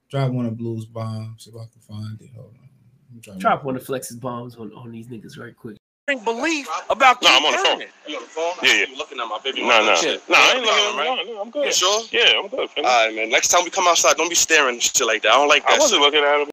drop 0.09 0.31
one 0.31 0.45
of 0.45 0.57
blues 0.57 0.85
bombs 0.85 1.47
if 1.47 1.55
I 1.55 1.65
can 1.71 1.81
find 1.81 2.21
it. 2.21 2.29
Hold 2.35 2.53
on. 2.59 3.37
Drop 3.39 3.63
one 3.63 3.75
of 3.75 3.85
Flex's 3.85 4.17
bombs 4.17 4.55
on, 4.55 4.73
on 4.73 4.91
these 4.91 5.07
niggas 5.07 5.37
right 5.39 5.55
quick. 5.55 5.77
belief 6.07 6.67
about 6.89 7.21
No, 7.21 7.29
I'm 7.31 7.45
on 7.45 7.51
the 7.51 7.57
phone. 7.59 7.77
doing 7.77 7.81
it. 7.81 7.89
You 8.09 8.17
on 8.17 8.23
the 8.23 8.29
phone? 8.29 8.53
Yeah, 8.63 8.73
yeah. 8.73 8.97
looking 8.97 9.19
at 9.19 9.27
my 9.27 9.39
baby. 9.43 9.61
No, 9.61 9.67
mama 9.67 9.85
no. 9.85 10.09
and. 10.11 10.21
No, 10.27 10.35
I 10.35 10.53
ain't 10.55 10.65
You 10.65 10.71
looking 10.71 10.97
right? 10.97 11.19
at 11.19 11.27
him. 11.27 11.33
No, 11.35 11.41
I'm 11.41 11.49
good. 11.51 11.65
You 11.67 11.73
sure? 11.73 12.01
Yeah, 12.11 12.39
I'm 12.39 12.47
good. 12.47 12.69
All 12.77 12.83
right, 12.83 13.15
man. 13.15 13.29
Next 13.29 13.49
time 13.49 13.63
we 13.63 13.69
come 13.69 13.87
outside, 13.87 14.17
don't 14.17 14.29
be 14.29 14.35
staring 14.35 14.73
and 14.75 14.81
shit 14.81 15.05
like 15.05 15.21
that. 15.21 15.31
I 15.31 15.35
don't 15.35 15.47
like 15.47 15.63
that. 15.63 15.73
I 15.73 15.79
wasn't 15.79 16.01
shit. 16.03 16.13
looking 16.13 16.23
at 16.27 16.41
him. 16.41 16.49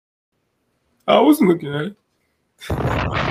I 1.08 1.20
wasn't 1.20 1.48
looking 1.48 1.74
at 1.74 1.84
it. 1.86 1.96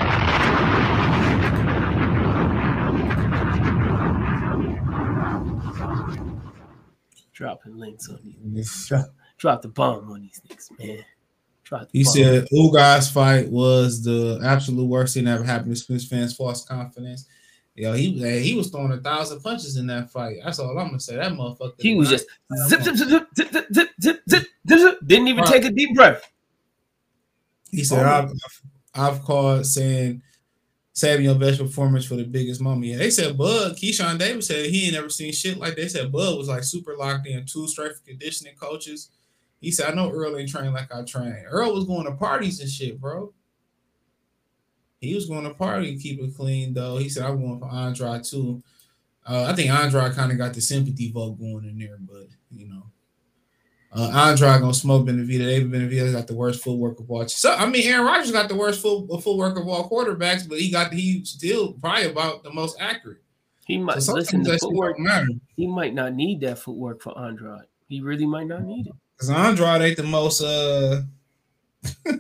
dropping 7.40 7.78
links 7.78 8.10
on 8.10 8.20
these. 8.54 8.88
Drop, 8.88 9.06
drop 9.38 9.62
the 9.62 9.70
bomb 9.70 10.12
on 10.12 10.22
these 10.22 10.42
niggas, 10.48 10.78
man. 10.78 11.06
He 11.94 12.04
bomb. 12.04 12.14
said 12.14 12.48
Ugas 12.52 13.14
fight 13.14 13.48
was 13.50 14.04
the 14.04 14.42
absolute 14.44 14.86
worst 14.86 15.14
thing 15.14 15.24
that 15.24 15.36
ever 15.36 15.44
happened 15.46 15.74
to 15.74 15.76
Smith 15.78 16.04
fans' 16.04 16.36
false 16.36 16.66
confidence. 16.66 17.28
Yo, 17.76 17.94
he 17.94 18.42
he 18.42 18.56
was 18.56 18.70
throwing 18.70 18.92
a 18.92 18.98
thousand 18.98 19.40
punches 19.42 19.78
in 19.78 19.88
that 19.88 20.12
fight. 20.12 20.38
That's 20.44 20.60
all 20.60 20.78
I'm 20.78 20.88
gonna 20.88 21.00
say. 21.00 21.16
That 21.16 21.32
motherfucker. 21.32 21.76
He 21.80 21.96
was 21.96 22.10
just 22.10 22.26
zip 22.68 22.82
zip 22.82 22.96
zip, 22.98 23.08
zip 23.08 23.52
zip 23.54 23.68
zip 23.74 23.90
zip 24.02 24.20
zip 24.28 24.48
zip 24.68 25.00
Didn't 25.06 25.30
even 25.30 25.44
right. 25.46 25.54
take 25.54 25.64
a 25.64 25.72
deep 25.72 25.96
breath. 25.96 26.30
He 27.72 27.86
said, 27.86 28.06
oh, 28.06 28.10
"I've 28.10 28.34
I've 28.94 29.22
called 29.24 29.66
saying 29.66 30.24
saving 30.94 31.26
your 31.26 31.36
best 31.36 31.60
performance 31.60 32.06
for 32.06 32.16
the 32.16 32.24
biggest 32.24 32.62
moment. 32.62 32.86
Yeah, 32.86 32.98
they 32.98 33.10
said 33.10 33.38
Bud, 33.38 33.76
Keyshawn 33.78 34.20
Davis 34.20 34.48
said 34.48 34.66
he 34.66 34.86
ain't 34.86 34.94
never 34.94 35.10
seen 35.10 35.32
shit 35.32 35.58
like 35.58 35.76
they 35.76 35.88
said 35.88 36.12
Bud 36.12 36.38
was 36.38 36.48
like 36.48 36.64
super 36.64 36.96
locked 36.98 37.28
in, 37.28 37.46
two 37.46 37.68
strength 37.68 38.06
conditioning 38.06 38.56
coaches. 38.56 39.10
He 39.62 39.72
said, 39.72 39.92
I 39.92 39.96
know 39.96 40.10
Earl 40.10 40.38
ain't 40.38 40.50
trained 40.50 40.74
like 40.74 40.94
I 40.94 41.04
train. 41.04 41.44
Earl 41.48 41.74
was 41.74 41.86
going 41.86 42.06
to 42.06 42.14
parties 42.14 42.60
and 42.62 42.70
shit, 42.70 43.00
bro. 43.00 43.34
He 45.02 45.16
was 45.16 45.26
going 45.28 45.44
to 45.44 45.54
party 45.54 45.92
and 45.92 46.02
keep 46.02 46.20
it 46.22 46.36
clean, 46.36 46.74
though. 46.74 46.98
He 46.98 47.10
said, 47.10 47.24
I'm 47.24 47.42
going 47.42 47.60
for 47.60 47.70
Andre 47.70 48.20
too. 48.22 48.64
Uh, 49.26 49.46
I 49.50 49.54
think 49.54 49.72
Andre 49.72 50.10
kind 50.12 50.32
of 50.32 50.38
got 50.38 50.54
the 50.54 50.62
sympathy 50.62 51.12
vote 51.12 51.40
going 51.40 51.66
in 51.66 51.78
there, 51.78 51.98
but 52.00 52.28
you 52.52 52.68
know. 52.68 52.89
Uh, 53.92 54.12
Andrade 54.14 54.62
gonna 54.62 54.74
smoke 54.74 55.08
Benavidez. 55.08 55.40
David 55.40 55.72
Benavidez 55.72 56.14
got 56.14 56.28
the 56.28 56.36
worst 56.36 56.64
footwork 56.64 57.00
of 57.00 57.10
all. 57.10 57.28
So 57.28 57.54
I 57.54 57.68
mean, 57.68 57.88
Aaron 57.88 58.06
Rodgers 58.06 58.32
got 58.32 58.48
the 58.48 58.56
worst 58.56 58.82
full 58.82 59.08
footwork 59.20 59.58
of 59.58 59.68
all 59.68 59.90
quarterbacks, 59.90 60.48
but 60.48 60.60
he 60.60 60.70
got 60.70 60.94
he 60.94 61.26
still 61.26 61.74
probably 61.74 62.06
about 62.06 62.44
the 62.44 62.54
most 62.54 62.78
accurate. 62.80 63.24
He 63.66 63.78
might 63.78 64.02
So 64.02 64.14
listen. 64.14 64.44
The 64.44 64.58
footwork. 64.60 64.98
He 65.56 65.66
might 65.66 65.94
not 65.94 66.14
need 66.14 66.42
that 66.42 66.60
footwork 66.60 67.02
for 67.02 67.18
Andrade. 67.18 67.66
He 67.88 68.02
really 68.02 68.28
might 68.28 68.48
not 68.48 68.64
need 68.64 68.88
it. 68.88 68.94
Because 69.16 69.32
Andrade 69.32 69.82
ain't 69.82 69.98
the 69.98 70.04
most 70.04 70.42
uh 70.42 71.02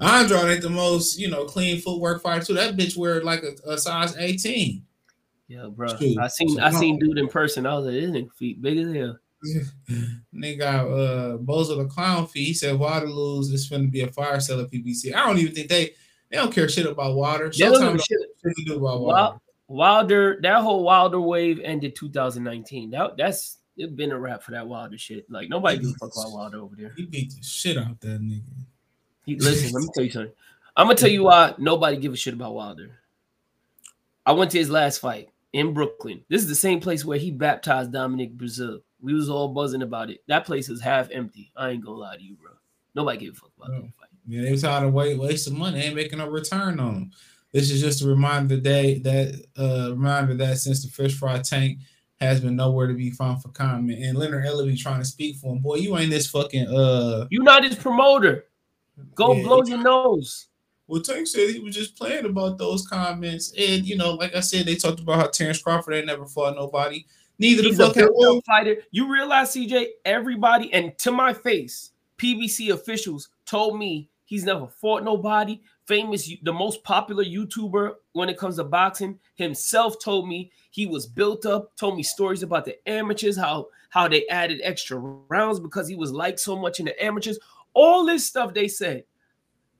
Andrade 0.00 0.50
ain't 0.50 0.62
the 0.62 0.70
most, 0.70 1.18
you 1.18 1.28
know, 1.28 1.44
clean 1.44 1.80
footwork 1.80 2.22
fighter 2.22 2.44
too. 2.44 2.54
That 2.54 2.76
bitch 2.76 2.96
wear 2.96 3.22
like 3.22 3.42
a, 3.42 3.70
a 3.70 3.78
size 3.78 4.16
18. 4.16 4.82
Yeah, 5.48 5.66
bro. 5.68 5.94
Shoot. 5.96 6.18
I 6.18 6.28
seen 6.28 6.56
So, 6.56 6.62
I 6.62 6.70
seen 6.70 6.98
dude 6.98 7.18
in 7.18 7.28
person. 7.28 7.66
I 7.66 7.74
was 7.74 7.86
like, 7.86 7.94
nigga 7.94 8.32
feet 8.34 8.62
big 8.62 8.78
as 8.78 8.94
hell. 8.94 9.18
They 10.32 10.56
got 10.56 10.86
uh 10.86 11.38
Bozo 11.38 11.76
the 11.76 11.86
clown 11.86 12.26
feet. 12.26 12.46
He 12.46 12.54
said 12.54 12.78
Waterloo's 12.78 13.50
is 13.50 13.68
going 13.68 13.82
to 13.82 13.88
be 13.88 14.02
a 14.02 14.08
fire 14.08 14.40
sale 14.40 14.60
at 14.60 14.70
PBC. 14.70 15.14
I 15.14 15.26
don't 15.26 15.38
even 15.38 15.54
think 15.54 15.68
they 15.68 15.90
they 16.30 16.36
don't 16.36 16.52
care 16.52 16.68
shit 16.68 16.86
about 16.86 17.14
water. 17.14 17.50
They 17.50 17.64
don't 17.64 17.96
give 17.96 18.04
shit. 18.04 18.18
shit 18.42 18.56
to 18.56 18.64
do 18.64 18.76
about 18.76 19.00
water. 19.00 19.38
Wilder, 19.68 20.38
that 20.42 20.62
whole 20.62 20.82
Wilder 20.82 21.20
wave 21.20 21.60
ended 21.62 21.94
2019. 21.94 22.90
That 22.90 23.16
that's 23.16 23.58
it 23.76 23.96
been 23.96 24.12
a 24.12 24.18
wrap 24.18 24.42
for 24.42 24.50
that 24.52 24.66
Wilder 24.66 24.98
shit. 24.98 25.30
Like 25.30 25.48
nobody 25.48 25.78
gives 25.78 25.94
a 25.94 25.98
fuck 25.98 26.12
about 26.14 26.32
Wilder 26.32 26.58
over 26.58 26.76
there. 26.76 26.92
He 26.96 27.06
beat 27.06 27.34
the 27.34 27.42
shit 27.42 27.76
out 27.76 28.00
that 28.00 28.20
nigga. 28.20 28.42
He, 29.24 29.36
listen, 29.36 29.72
let 29.72 29.82
me 29.82 29.88
tell 29.94 30.04
you 30.04 30.10
something. 30.10 30.32
I'm 30.76 30.86
gonna 30.86 30.96
tell 30.96 31.10
you 31.10 31.24
why 31.24 31.54
nobody 31.58 31.96
give 31.96 32.12
a 32.12 32.16
shit 32.16 32.34
about 32.34 32.54
Wilder. 32.54 32.98
I 34.26 34.32
went 34.32 34.50
to 34.52 34.58
his 34.58 34.70
last 34.70 34.98
fight 34.98 35.30
in 35.52 35.72
Brooklyn. 35.72 36.24
This 36.28 36.42
is 36.42 36.48
the 36.48 36.54
same 36.54 36.80
place 36.80 37.04
where 37.04 37.18
he 37.18 37.30
baptized 37.30 37.92
Dominic 37.92 38.36
Breazeale. 38.36 38.82
We 39.02 39.14
was 39.14 39.30
all 39.30 39.48
buzzing 39.48 39.82
about 39.82 40.10
it. 40.10 40.22
That 40.28 40.44
place 40.44 40.68
is 40.68 40.80
half 40.80 41.08
empty. 41.10 41.52
I 41.56 41.70
ain't 41.70 41.84
gonna 41.84 41.96
lie 41.96 42.16
to 42.16 42.22
you, 42.22 42.34
bro. 42.34 42.52
Nobody 42.94 43.18
give 43.18 43.34
a 43.34 43.36
fuck 43.36 43.50
about 43.56 43.70
that 43.70 43.82
fight. 43.98 44.08
Yeah, 44.26 44.42
they 44.42 44.52
was 44.52 44.62
tired 44.62 44.86
of 44.86 44.92
wait, 44.92 45.18
wasting 45.18 45.58
money, 45.58 45.80
ain't 45.80 45.94
making 45.96 46.18
no 46.18 46.28
return 46.28 46.78
on 46.80 46.94
them. 46.94 47.10
This 47.52 47.70
is 47.70 47.80
just 47.80 48.02
a 48.02 48.06
reminder 48.08 48.58
day 48.58 48.98
that 49.00 49.44
uh 49.58 49.90
reminder 49.92 50.34
that 50.34 50.58
since 50.58 50.84
the 50.84 50.90
fish 50.90 51.18
fry 51.18 51.38
tank 51.38 51.78
has 52.20 52.40
been 52.40 52.54
nowhere 52.56 52.86
to 52.86 52.94
be 52.94 53.10
found 53.10 53.42
for 53.42 53.48
comment. 53.48 54.04
And 54.04 54.18
Leonard 54.18 54.44
Ellerby 54.44 54.78
trying 54.78 55.00
to 55.00 55.04
speak 55.06 55.36
for 55.36 55.54
him. 55.54 55.62
Boy, 55.62 55.76
you 55.76 55.96
ain't 55.96 56.10
this 56.10 56.28
fucking 56.28 56.68
uh 56.68 57.26
You 57.30 57.42
not 57.42 57.64
his 57.64 57.76
promoter. 57.76 58.46
Go 59.14 59.34
Yeah. 59.34 59.42
blow 59.42 59.62
your 59.64 59.78
nose. 59.78 60.48
well, 60.86 61.00
Tank 61.00 61.26
said 61.26 61.48
he 61.50 61.60
was 61.60 61.74
just 61.74 61.96
playing 61.96 62.26
about 62.26 62.58
those 62.58 62.86
comments. 62.86 63.52
And 63.58 63.86
you 63.86 63.96
know, 63.96 64.14
like 64.14 64.34
I 64.36 64.40
said, 64.40 64.66
they 64.66 64.74
talked 64.76 65.00
about 65.00 65.16
how 65.18 65.26
Terence 65.28 65.62
Crawford 65.62 65.94
ain't 65.94 66.06
never 66.06 66.26
fought 66.26 66.56
nobody. 66.56 67.04
Neither 67.40 67.62
He's 67.62 67.78
the 67.78 67.86
fuck 67.86 67.94
had 67.94 68.02
built-up 68.02 68.16
Will. 68.16 68.42
fighter. 68.42 68.76
You 68.90 69.10
realize, 69.10 69.54
CJ, 69.54 69.86
everybody, 70.04 70.72
and 70.72 70.96
to 70.98 71.10
my 71.10 71.32
face, 71.32 71.92
PBC 72.18 72.72
officials 72.72 73.30
told 73.46 73.78
me 73.78 74.10
he's 74.26 74.44
never 74.44 74.66
fought 74.68 75.02
nobody. 75.02 75.60
Famous, 75.86 76.30
the 76.42 76.52
most 76.52 76.84
popular 76.84 77.24
YouTuber 77.24 77.94
when 78.12 78.28
it 78.28 78.36
comes 78.36 78.56
to 78.56 78.64
boxing, 78.64 79.18
himself 79.36 79.98
told 79.98 80.28
me 80.28 80.52
he 80.70 80.86
was 80.86 81.06
built 81.06 81.46
up. 81.46 81.74
Told 81.76 81.96
me 81.96 82.02
stories 82.02 82.42
about 82.42 82.66
the 82.66 82.76
amateurs, 82.88 83.36
how 83.36 83.68
how 83.88 84.06
they 84.06 84.28
added 84.28 84.60
extra 84.62 84.98
rounds 84.98 85.58
because 85.58 85.88
he 85.88 85.96
was 85.96 86.12
liked 86.12 86.38
so 86.38 86.56
much 86.56 86.78
in 86.78 86.86
the 86.86 87.04
amateurs. 87.04 87.38
All 87.72 88.04
this 88.06 88.24
stuff 88.26 88.54
they 88.54 88.68
said 88.68 89.04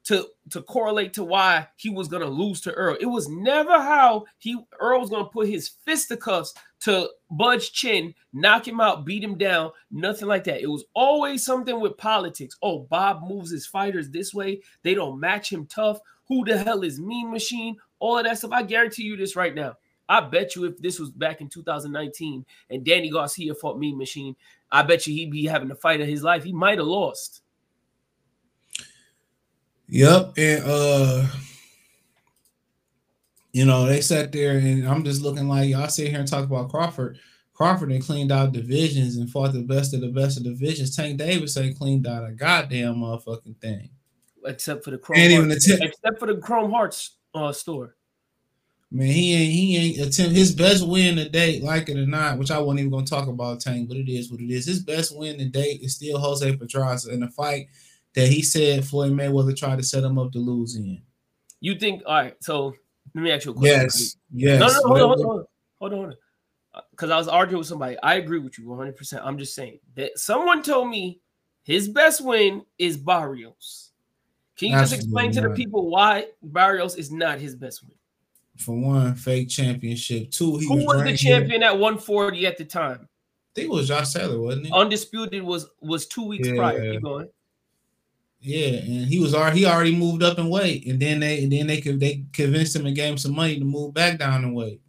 to 0.04 0.26
to 0.50 0.62
correlate 0.62 1.12
to 1.14 1.24
why 1.24 1.68
he 1.76 1.90
was 1.90 2.08
gonna 2.08 2.26
lose 2.26 2.60
to 2.62 2.72
Earl. 2.72 2.96
It 3.00 3.06
was 3.06 3.28
never 3.28 3.72
how 3.72 4.24
he 4.38 4.58
Earl 4.78 5.00
was 5.00 5.10
gonna 5.10 5.26
put 5.26 5.48
his 5.48 5.68
fisticuffs 5.68 6.54
to 6.80 7.10
Bud's 7.30 7.68
chin, 7.68 8.14
knock 8.32 8.66
him 8.66 8.80
out, 8.80 9.04
beat 9.04 9.22
him 9.22 9.36
down, 9.36 9.70
nothing 9.90 10.28
like 10.28 10.44
that. 10.44 10.62
It 10.62 10.70
was 10.70 10.84
always 10.94 11.44
something 11.44 11.78
with 11.80 11.98
politics. 11.98 12.56
Oh, 12.62 12.80
Bob 12.80 13.22
moves 13.28 13.50
his 13.50 13.66
fighters 13.66 14.10
this 14.10 14.32
way, 14.32 14.62
they 14.82 14.94
don't 14.94 15.20
match 15.20 15.52
him 15.52 15.66
tough. 15.66 16.00
Who 16.28 16.44
the 16.44 16.56
hell 16.56 16.82
is 16.84 17.00
Mean 17.00 17.30
Machine? 17.30 17.76
All 17.98 18.18
of 18.18 18.24
that 18.24 18.38
stuff. 18.38 18.52
I 18.52 18.62
guarantee 18.62 19.02
you 19.02 19.16
this 19.16 19.36
right 19.36 19.54
now. 19.54 19.76
I 20.08 20.20
bet 20.20 20.56
you 20.56 20.64
if 20.64 20.78
this 20.78 20.98
was 20.98 21.10
back 21.10 21.40
in 21.40 21.48
2019 21.48 22.44
and 22.70 22.84
Danny 22.84 23.10
Garcia 23.10 23.54
fought 23.54 23.78
Mean 23.78 23.98
Machine, 23.98 24.34
I 24.72 24.82
bet 24.82 25.06
you 25.06 25.14
he'd 25.14 25.30
be 25.30 25.46
having 25.46 25.68
the 25.68 25.74
fight 25.74 26.00
of 26.00 26.08
his 26.08 26.22
life. 26.22 26.42
He 26.42 26.52
might 26.52 26.78
have 26.78 26.86
lost. 26.86 27.42
Yep, 29.90 30.34
and 30.36 30.62
uh, 30.64 31.26
you 33.52 33.64
know 33.64 33.86
they 33.86 34.00
sat 34.00 34.30
there, 34.30 34.56
and 34.56 34.86
I'm 34.86 35.04
just 35.04 35.20
looking 35.20 35.48
like 35.48 35.68
y'all 35.68 35.88
sit 35.88 36.10
here 36.10 36.20
and 36.20 36.28
talk 36.28 36.44
about 36.44 36.70
Crawford. 36.70 37.18
Crawford 37.52 37.90
and 37.90 38.02
cleaned 38.02 38.30
out 38.30 38.52
divisions 38.52 39.16
and 39.16 39.28
fought 39.28 39.52
the 39.52 39.62
best 39.62 39.92
of 39.92 40.00
the 40.00 40.08
best 40.08 40.38
of 40.38 40.44
divisions. 40.44 40.94
Tank 40.94 41.18
Davis 41.18 41.56
ain't 41.56 41.76
cleaned 41.76 42.06
out 42.06 42.26
a 42.26 42.32
goddamn 42.32 42.94
motherfucking 42.96 43.60
thing. 43.60 43.90
Except 44.46 44.82
for 44.84 44.92
the 44.92 44.98
Chrome 44.98 45.18
even 45.18 45.50
Hearts, 45.50 45.66
attempt- 45.66 45.84
except 45.84 46.18
for 46.20 46.26
the 46.26 46.36
Chrome 46.40 46.70
Hearts 46.70 47.16
uh, 47.34 47.52
store. 47.52 47.96
Man, 48.92 49.08
he 49.08 49.34
ain't 49.34 49.52
he 49.52 49.76
ain't 49.76 50.08
attempt 50.08 50.36
his 50.36 50.54
best 50.54 50.86
win 50.86 51.16
to 51.16 51.28
date, 51.28 51.64
like 51.64 51.88
it 51.88 51.96
or 51.96 52.06
not, 52.06 52.38
which 52.38 52.50
I 52.52 52.58
wasn't 52.58 52.80
even 52.80 52.92
gonna 52.92 53.06
talk 53.06 53.26
about 53.26 53.60
Tank, 53.60 53.88
but 53.88 53.96
it 53.96 54.08
is 54.08 54.30
what 54.30 54.40
it 54.40 54.50
is. 54.50 54.66
His 54.66 54.84
best 54.84 55.16
win 55.16 55.36
to 55.38 55.46
date 55.46 55.80
is 55.82 55.96
still 55.96 56.18
Jose 56.18 56.56
Pedraza 56.56 57.12
in 57.12 57.24
a 57.24 57.30
fight 57.30 57.68
that 58.14 58.28
he 58.28 58.42
said 58.42 58.84
Floyd 58.84 59.12
Mayweather 59.12 59.56
tried 59.56 59.78
to 59.78 59.84
set 59.84 60.04
him 60.04 60.18
up 60.18 60.32
to 60.32 60.38
lose 60.38 60.76
in. 60.76 61.02
You 61.60 61.78
think 61.78 62.02
all 62.06 62.14
right? 62.14 62.36
So 62.40 62.74
let 63.14 63.22
me 63.22 63.30
ask 63.30 63.44
you 63.44 63.52
a 63.52 63.54
question. 63.54 63.80
Yes, 63.82 64.16
yes. 64.32 64.60
No, 64.60 64.66
no, 64.66 64.74
hold 64.74 65.00
on, 65.00 65.00
hold 65.00 65.20
on, 65.20 65.26
hold 65.78 65.92
on, 65.92 65.98
hold 65.98 66.06
on. 66.06 66.14
Because 66.92 67.10
I 67.10 67.16
was 67.16 67.28
arguing 67.28 67.58
with 67.58 67.66
somebody. 67.66 67.98
I 68.02 68.14
agree 68.14 68.38
with 68.38 68.58
you 68.58 68.68
100. 68.68 68.96
percent 68.96 69.22
I'm 69.24 69.38
just 69.38 69.54
saying 69.54 69.80
that 69.96 70.18
someone 70.18 70.62
told 70.62 70.88
me 70.88 71.20
his 71.64 71.88
best 71.88 72.24
win 72.24 72.62
is 72.78 72.96
Barrios. 72.96 73.90
Can 74.56 74.68
you 74.68 74.76
just 74.76 74.92
explain 74.92 75.32
to 75.32 75.40
the 75.40 75.50
people 75.50 75.88
why 75.88 76.26
Barrios 76.42 76.96
is 76.96 77.10
not 77.10 77.38
his 77.38 77.54
best 77.54 77.82
win? 77.82 77.94
For 78.58 78.78
one, 78.78 79.14
fake 79.14 79.48
championship. 79.48 80.30
Two, 80.30 80.58
he 80.58 80.66
Who 80.66 80.84
was, 80.84 80.98
the 80.98 81.02
drained. 81.04 81.18
champion 81.18 81.62
at 81.62 81.72
140 81.72 82.46
at 82.46 82.58
the 82.58 82.66
time? 82.66 83.00
I 83.02 83.50
think 83.54 83.70
it 83.70 83.70
was 83.70 83.88
Josh 83.88 84.12
Taylor, 84.12 84.38
wasn't 84.38 84.66
it? 84.66 84.72
Undisputed 84.72 85.42
was 85.42 85.66
was 85.80 86.06
two 86.06 86.26
weeks 86.26 86.48
prior. 86.50 86.92
Keep 86.92 87.02
going. 87.02 87.28
Yeah, 88.42 88.78
and 88.78 89.06
he 89.06 89.18
was 89.18 89.34
already 89.34 89.60
he 89.60 89.66
already 89.66 89.94
moved 89.94 90.22
up 90.22 90.38
in 90.38 90.48
weight, 90.48 90.86
and 90.86 90.98
then 90.98 91.20
they 91.20 91.42
and 91.42 91.52
then 91.52 91.66
they 91.66 91.80
could 91.80 92.00
they 92.00 92.24
convinced 92.32 92.74
him 92.74 92.86
and 92.86 92.96
gave 92.96 93.12
him 93.12 93.18
some 93.18 93.34
money 93.34 93.58
to 93.58 93.64
move 93.64 93.92
back 93.92 94.18
down 94.18 94.44
in 94.44 94.54
weight. 94.54 94.80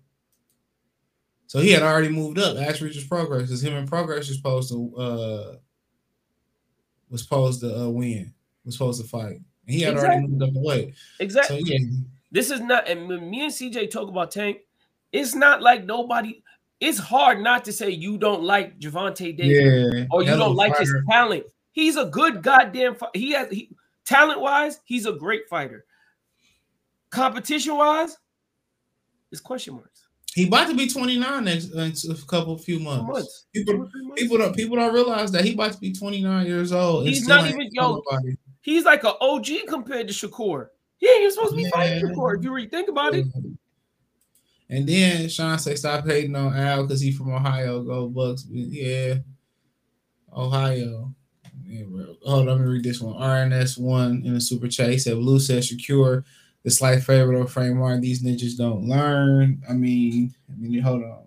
So 1.47 1.59
he 1.59 1.71
had 1.71 1.83
already 1.83 2.07
moved 2.07 2.39
up. 2.39 2.55
Ask 2.55 2.81
Regis 2.81 3.05
Prograis 3.05 3.51
is 3.51 3.61
him 3.61 3.73
and 3.73 3.89
Prograis 3.89 4.29
was 4.29 4.35
supposed 4.37 4.69
to 4.71 4.95
uh 4.95 5.55
was 7.09 7.23
supposed 7.23 7.59
to 7.59 7.77
uh, 7.77 7.89
win, 7.89 8.33
was 8.63 8.75
supposed 8.75 9.01
to 9.01 9.07
fight. 9.07 9.41
And 9.67 9.75
he 9.75 9.81
had 9.81 9.95
already 9.95 10.15
Exactly. 10.15 10.27
moved 10.29 10.43
up 10.43 10.55
in 10.55 10.63
weight. 10.63 10.93
Exactly. 11.19 11.59
So 11.59 11.65
yeah, 11.65 11.79
This 12.31 12.51
is 12.51 12.61
not, 12.61 12.87
and 12.87 13.07
when 13.09 13.29
me 13.29 13.43
and 13.43 13.51
CJ 13.51 13.91
talk 13.91 14.07
about 14.07 14.31
Tank, 14.31 14.59
it's 15.11 15.35
not 15.35 15.61
like 15.61 15.83
nobody. 15.83 16.41
It's 16.79 16.97
hard 16.97 17.41
not 17.41 17.65
to 17.65 17.73
say 17.73 17.89
you 17.89 18.17
don't 18.17 18.43
like 18.43 18.79
Gervonta 18.79 19.35
Davis 19.35 19.93
Yeah, 19.93 20.05
or 20.09 20.23
you 20.23 20.35
don't 20.37 20.55
like 20.55 20.77
his 20.77 20.95
talent. 21.09 21.43
He's 21.71 21.97
a 21.97 22.05
good 22.05 22.43
goddamn. 22.43 22.97
He 23.13 23.31
has 23.31 23.49
he 23.49 23.69
talent 24.05 24.41
wise, 24.41 24.79
he's 24.86 25.05
a 25.05 25.13
great 25.13 25.47
fighter. 25.49 25.86
Competition 27.10 27.75
wise, 27.75 28.17
it's 29.31 29.41
question 29.41 29.75
marks. 29.75 30.07
He 30.34 30.47
about 30.47 30.69
to 30.69 30.75
be 30.75 30.88
29 30.88 31.43
next, 31.43 31.73
next 31.73 32.05
a 32.05 32.15
couple 32.25 32.57
few 32.57 32.79
months. 32.79 33.05
months. 33.05 33.45
People, 33.53 33.89
people 34.15 34.38
don't 34.38 34.55
people 34.55 34.77
don't 34.77 34.93
realize 34.93 35.31
that 35.34 35.43
he 35.43 35.53
about 35.53 35.73
to 35.73 35.79
be 35.79 35.91
29 35.91 36.45
years 36.45 36.71
old. 36.71 37.05
He's 37.05 37.27
not 37.27 37.49
even 37.49 37.67
yo. 37.71 37.95
nobody. 37.95 38.38
He's 38.62 38.86
like 38.86 39.03
an 39.03 39.13
OG 39.19 39.47
compared 39.67 40.07
to 40.07 40.13
Shakur. 40.13 40.67
He 40.97 41.07
ain't 41.07 41.21
even 41.21 41.31
supposed 41.31 41.51
to 41.51 41.57
be 41.57 41.69
fighting 41.69 42.01
Shakur. 42.01 42.38
If 42.38 42.43
you 42.43 42.53
really 42.53 42.69
think 42.69 42.88
about 42.88 43.13
it, 43.15 43.25
And 44.69 44.88
then 44.88 45.27
Sean 45.27 45.60
say 45.60 45.75
stop 45.75 46.05
hating 46.05 46.36
on 46.36 46.55
Al 46.55 46.84
because 46.84 47.01
he's 47.01 47.17
from 47.17 47.34
Ohio. 47.34 47.84
Go 47.84 48.07
Bucks. 48.07 48.45
Yeah. 48.49 49.15
Ohio. 50.34 51.13
Hold 52.23 52.41
on, 52.41 52.45
let 52.45 52.59
me 52.59 52.65
read 52.71 52.83
this 52.83 53.01
one. 53.01 53.15
RNS 53.15 53.79
one 53.79 54.23
in 54.25 54.33
the 54.33 54.41
super 54.41 54.67
chat. 54.67 54.89
He 54.89 54.97
said 54.97 55.15
Blue 55.15 55.39
said 55.39 55.63
Shakur 55.63 56.23
the 56.63 56.71
slight 56.71 57.01
favorite 57.01 57.39
of 57.39 57.55
Martin. 57.75 58.01
These 58.01 58.23
ninjas 58.23 58.57
don't 58.57 58.87
learn. 58.87 59.61
I 59.69 59.73
mean, 59.73 60.33
I 60.49 60.53
mean, 60.57 60.81
hold 60.81 61.03
on. 61.03 61.21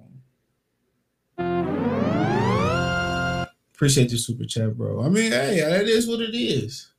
Appreciate 3.74 4.10
your 4.10 4.18
super 4.18 4.44
chat, 4.44 4.76
bro. 4.76 5.02
I 5.02 5.08
mean, 5.08 5.32
hey, 5.32 5.60
that 5.60 5.88
is 5.88 6.06
what 6.06 6.20
it 6.20 6.37
is. 6.37 6.92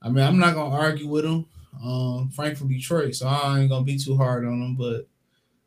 I 0.00 0.08
mean, 0.08 0.24
I'm 0.24 0.38
not 0.38 0.54
gonna 0.54 0.74
argue 0.74 1.08
with 1.08 1.26
him. 1.26 1.44
Um, 1.84 2.30
Frank 2.30 2.56
from 2.56 2.68
Detroit, 2.68 3.14
so 3.14 3.28
I 3.28 3.60
ain't 3.60 3.70
gonna 3.70 3.84
be 3.84 3.98
too 3.98 4.16
hard 4.16 4.46
on 4.46 4.62
him. 4.62 4.76
But 4.76 5.06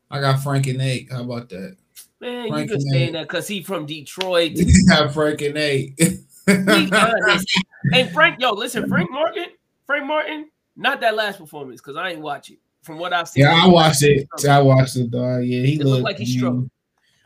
I 0.10 0.20
got 0.20 0.42
Frank 0.42 0.66
and 0.68 0.80
Nate. 0.80 1.12
How 1.12 1.22
about 1.22 1.50
that? 1.50 1.78
man, 2.24 2.50
Frank 2.50 2.70
you 2.70 2.76
just 2.76 2.90
saying 2.90 3.14
that 3.14 3.28
because 3.28 3.48
he 3.48 3.62
from 3.62 3.86
Detroit. 3.86 4.58
Got 4.90 5.14
Frank 5.14 5.42
and 5.42 5.54
Nate. 5.56 6.00
Honest. 6.48 7.66
and 7.94 8.10
Frank, 8.12 8.40
yo, 8.40 8.52
listen, 8.52 8.88
Frank 8.88 9.12
Martin, 9.12 9.46
Frank 9.86 10.06
Martin, 10.06 10.50
not 10.76 11.02
that 11.02 11.16
last 11.16 11.40
performance 11.40 11.82
because 11.82 11.98
I 11.98 12.12
ain't 12.12 12.22
watch 12.22 12.50
it. 12.50 12.60
From 12.82 12.98
what 12.98 13.14
I've 13.14 13.30
seen, 13.30 13.46
yeah, 13.46 13.64
I 13.64 13.68
watched 13.68 14.04
it. 14.04 14.28
I 14.48 14.62
watched 14.62 14.98
it, 14.98 15.10
dog. 15.10 15.46
Yeah, 15.46 15.62
he 15.62 15.76
It 15.76 15.78
looked 15.80 15.90
looked 15.90 16.04
like 16.04 16.18
he 16.18 16.26
struggled. 16.26 16.70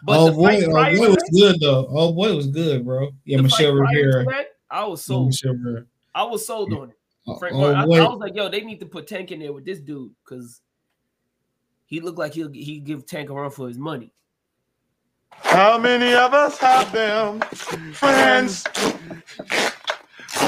But 0.04 0.20
oh 0.20 0.32
boy, 0.32 0.62
oh 0.64 0.72
boy 0.72 0.94
to 0.94 1.10
was 1.10 1.30
good 1.34 1.60
though. 1.60 1.88
Oh 1.90 2.14
boy 2.14 2.30
it 2.30 2.36
was 2.36 2.48
good, 2.48 2.86
bro. 2.86 3.10
Yeah, 3.26 3.42
Michel 3.42 3.74
Rivera. 3.74 4.24
that, 4.26 4.48
I 4.70 4.86
was 4.86 5.02
Yeah, 5.10 5.16
sold. 5.16 5.36
Rivera. 5.44 5.86
I 6.14 6.24
was 6.24 6.46
sold 6.46 6.74
on 6.74 6.92
it. 6.92 7.40
Frank 7.40 7.56
oh, 7.56 7.74
Martin. 7.74 7.94
I. 7.94 8.06
I 8.06 8.08
was 8.08 8.20
like, 8.20 8.36
yo, 8.36 8.50
they 8.50 8.62
need 8.62 8.80
to 8.82 8.86
put 8.86 9.08
Tank 9.08 9.32
in 9.32 9.40
there 9.40 9.52
with 9.52 9.66
this 9.66 9.80
dude 9.80 10.12
because 10.24 10.62
he 11.88 12.00
looked 12.00 12.20
like 12.20 12.34
he'll 12.34 12.52
he 12.52 12.80
give 12.80 13.06
Tank 13.06 13.30
a 13.30 13.34
run 13.34 13.50
for 13.50 13.68
his 13.68 13.78
money. 13.78 14.14
How 15.42 15.78
many 15.78 16.14
of 16.14 16.34
us 16.34 16.58
have 16.58 16.92
them 16.92 17.42
friends? 17.94 18.66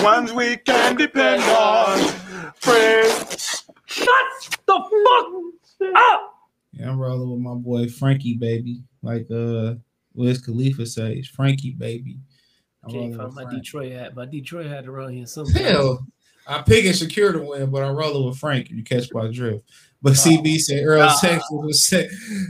Ones 0.04 0.34
we 0.34 0.58
can 0.58 0.96
depend 0.96 1.42
on. 1.44 2.00
Friends. 2.56 3.66
Shut 3.86 4.08
the 4.66 5.54
fuck 5.76 5.94
up. 5.96 6.34
Yeah, 6.74 6.90
I'm 6.90 7.00
rolling 7.00 7.32
with 7.32 7.40
my 7.40 7.56
boy 7.56 7.88
Frankie, 7.88 8.36
baby. 8.36 8.84
Like 9.02 9.30
uh 9.32 9.76
Wiz 10.14 10.40
Khalifa 10.40 10.86
says, 10.86 11.28
Frankie, 11.28 11.72
baby. 11.72 12.20
I'm 12.84 12.92
Can't 12.92 13.16
find 13.16 13.28
with 13.28 13.36
my 13.36 13.44
Frank. 13.44 13.56
Detroit 13.56 13.92
hat. 13.92 14.16
My 14.16 14.26
Detroit 14.26 14.68
hat 14.68 14.88
around 14.88 15.14
here 15.14 15.26
somewhere. 15.26 15.64
Hell, 15.64 16.06
I 16.48 16.62
pick 16.62 16.86
and 16.86 16.96
Shakur 16.96 17.34
to 17.34 17.40
win, 17.40 17.70
but 17.72 17.84
I'm 17.84 17.96
rolling 17.96 18.28
with 18.28 18.38
Frank. 18.38 18.68
If 18.70 18.74
you 18.74 18.84
catch 18.84 19.14
my 19.14 19.28
drift. 19.32 19.70
But 20.02 20.14
CB 20.14 20.60
said 20.60 20.86
Earl 20.86 21.02
Ah. 21.04 21.18
Texas 21.20 21.46
was 21.52 21.84
said 21.86 22.10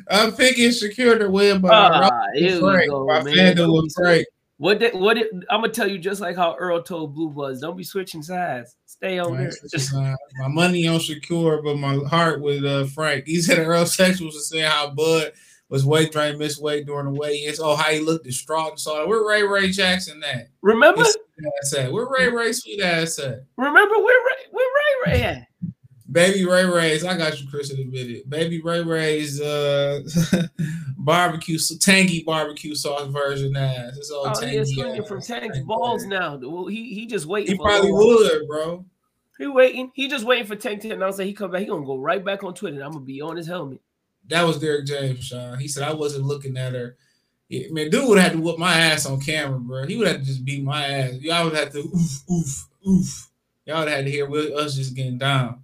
I'm 0.10 0.34
picking 0.34 0.70
Shakur 0.70 1.18
to 1.20 1.30
win, 1.30 1.62
but 1.62 1.72
I'm 1.74 2.02
rolling 2.02 2.36
here 2.36 2.54
with 2.56 2.64
we 2.64 2.70
Frank. 2.72 2.90
go, 2.92 3.06
My 3.08 3.24
man. 3.24 3.34
FanDuel 3.36 3.56
Don't 3.56 3.74
with 3.84 3.94
Frank. 3.96 4.28
What 4.58 4.80
did, 4.80 4.94
what 4.94 5.14
did, 5.14 5.28
I'm 5.50 5.62
gonna 5.62 5.70
tell 5.72 5.88
you 5.88 5.98
just 5.98 6.20
like 6.22 6.36
how 6.36 6.54
Earl 6.60 6.84
told 6.84 7.16
Blue 7.16 7.30
Buzz, 7.30 7.62
don't 7.62 7.78
be 7.78 7.84
switching 7.84 8.22
sides. 8.22 8.76
Stay 8.86 9.18
on 9.18 9.34
Right, 9.34 9.54
there. 9.72 9.80
so 9.80 9.98
uh, 10.02 10.16
my 10.40 10.48
money 10.50 10.86
on 10.86 11.00
Shakur, 11.00 11.64
but 11.64 11.78
my 11.78 11.96
heart 12.10 12.42
with 12.42 12.66
uh, 12.66 12.86
Frank. 12.88 13.26
He 13.26 13.42
said 13.42 13.58
Earl 13.58 13.86
Sexuals 13.86 14.34
was 14.34 14.50
saying 14.50 14.66
how 14.70 14.90
Bud 14.92 15.32
was 15.70 15.86
weight 15.86 16.12
drain, 16.12 16.38
miss 16.38 16.60
weight 16.60 16.86
during 16.86 17.06
the 17.14 17.18
weigh 17.20 17.46
ins. 17.46 17.60
Oh, 17.62 17.76
how 17.78 17.90
he 17.90 18.00
looked 18.00 18.26
distraught 18.26 18.72
and 18.72 18.80
saw 18.80 19.08
Where 19.08 19.26
Ray 19.26 19.44
Ray 19.44 19.72
Jackson 19.72 20.20
that. 20.20 20.48
Remember? 20.62 21.06
Sweet 21.06 21.48
ass 21.64 21.74
at? 21.76 21.92
Where 21.94 22.08
Ray 22.10 22.28
Ray 22.28 22.52
sweet 22.52 22.82
ass 22.82 23.18
at? 23.20 23.46
Remember 23.56 23.96
where 23.98 24.26
Ray, 24.26 24.46
where 24.52 24.68
Ray 25.06 25.12
Ray 25.14 25.22
at? 25.24 25.48
Baby 26.12 26.46
Ray 26.46 26.66
Ray's, 26.66 27.06
I 27.06 27.16
got 27.18 27.40
you, 27.40 27.48
Chris, 27.50 27.72
in 27.72 27.80
a 27.80 27.86
minute. 27.86 28.30
Baby 28.30 28.62
Ray 28.62 28.82
Ray's 28.82 29.40
uh, 29.40 30.02
barbecue, 30.98 31.58
tangy 31.80 32.24
barbecue 32.24 32.76
sauce 32.76 33.08
version 33.08 33.56
ass. 33.56 33.98
It's 33.98 34.12
all 34.12 34.28
Oh, 34.28 34.34
tangy. 34.40 34.74
swinging 34.74 35.04
from 35.04 35.22
Tank's 35.22 35.60
balls 35.60 36.06
now. 36.06 36.38
Well, 36.42 36.68
he 36.68 36.94
he 36.94 37.06
just 37.06 37.26
waiting. 37.26 37.56
He 37.56 37.62
probably 37.62 37.92
would, 37.92 38.48
bro. 38.48 38.86
He 39.38 39.48
waiting. 39.48 39.92
He 39.94 40.08
just 40.08 40.26
waiting 40.26 40.46
for 40.46 40.56
Tank 40.56 40.82
to 40.82 40.90
announce 40.92 41.18
that 41.18 41.26
he 41.26 41.34
come 41.34 41.52
back. 41.52 41.62
He 41.62 41.68
gonna 41.68 41.86
go 41.86 41.98
right 41.98 42.24
back 42.24 42.44
on 42.44 42.54
Twitter. 42.54 42.76
and 42.76 42.84
I'm 42.84 42.92
gonna 42.92 43.06
be 43.06 43.22
on 43.22 43.38
his 43.38 43.48
helmet. 43.48 43.80
That 44.28 44.44
was 44.44 44.60
Derrick 44.60 44.86
James, 44.86 45.24
Sean. 45.26 45.58
He 45.60 45.68
said 45.68 45.84
I 45.88 45.94
wasn't 45.94 46.26
looking 46.26 46.58
at 46.58 46.74
her. 46.74 46.96
Yeah, 47.48 47.68
man, 47.72 47.90
dude 47.90 48.08
would 48.08 48.20
have 48.20 48.34
to 48.34 48.40
whoop 48.40 48.60
my 48.60 48.74
ass 48.78 49.06
on 49.08 49.20
camera, 49.22 49.60
bro. 49.60 49.86
He 49.88 49.98
would 49.98 50.08
have 50.08 50.20
to 50.20 50.26
just 50.26 50.46
beat 50.46 50.64
my 50.64 50.86
ass. 50.86 51.14
Y'all 51.20 51.46
would 51.46 51.56
have 51.56 51.72
to 51.72 51.80
oof, 51.80 52.30
oof, 52.32 52.68
oof. 52.88 53.30
Y'all 53.66 53.80
would 53.80 53.88
have 53.92 54.06
to 54.06 54.12
hear 54.12 54.30
us 54.56 54.76
just 54.76 54.96
getting 54.96 55.18
down. 55.18 55.64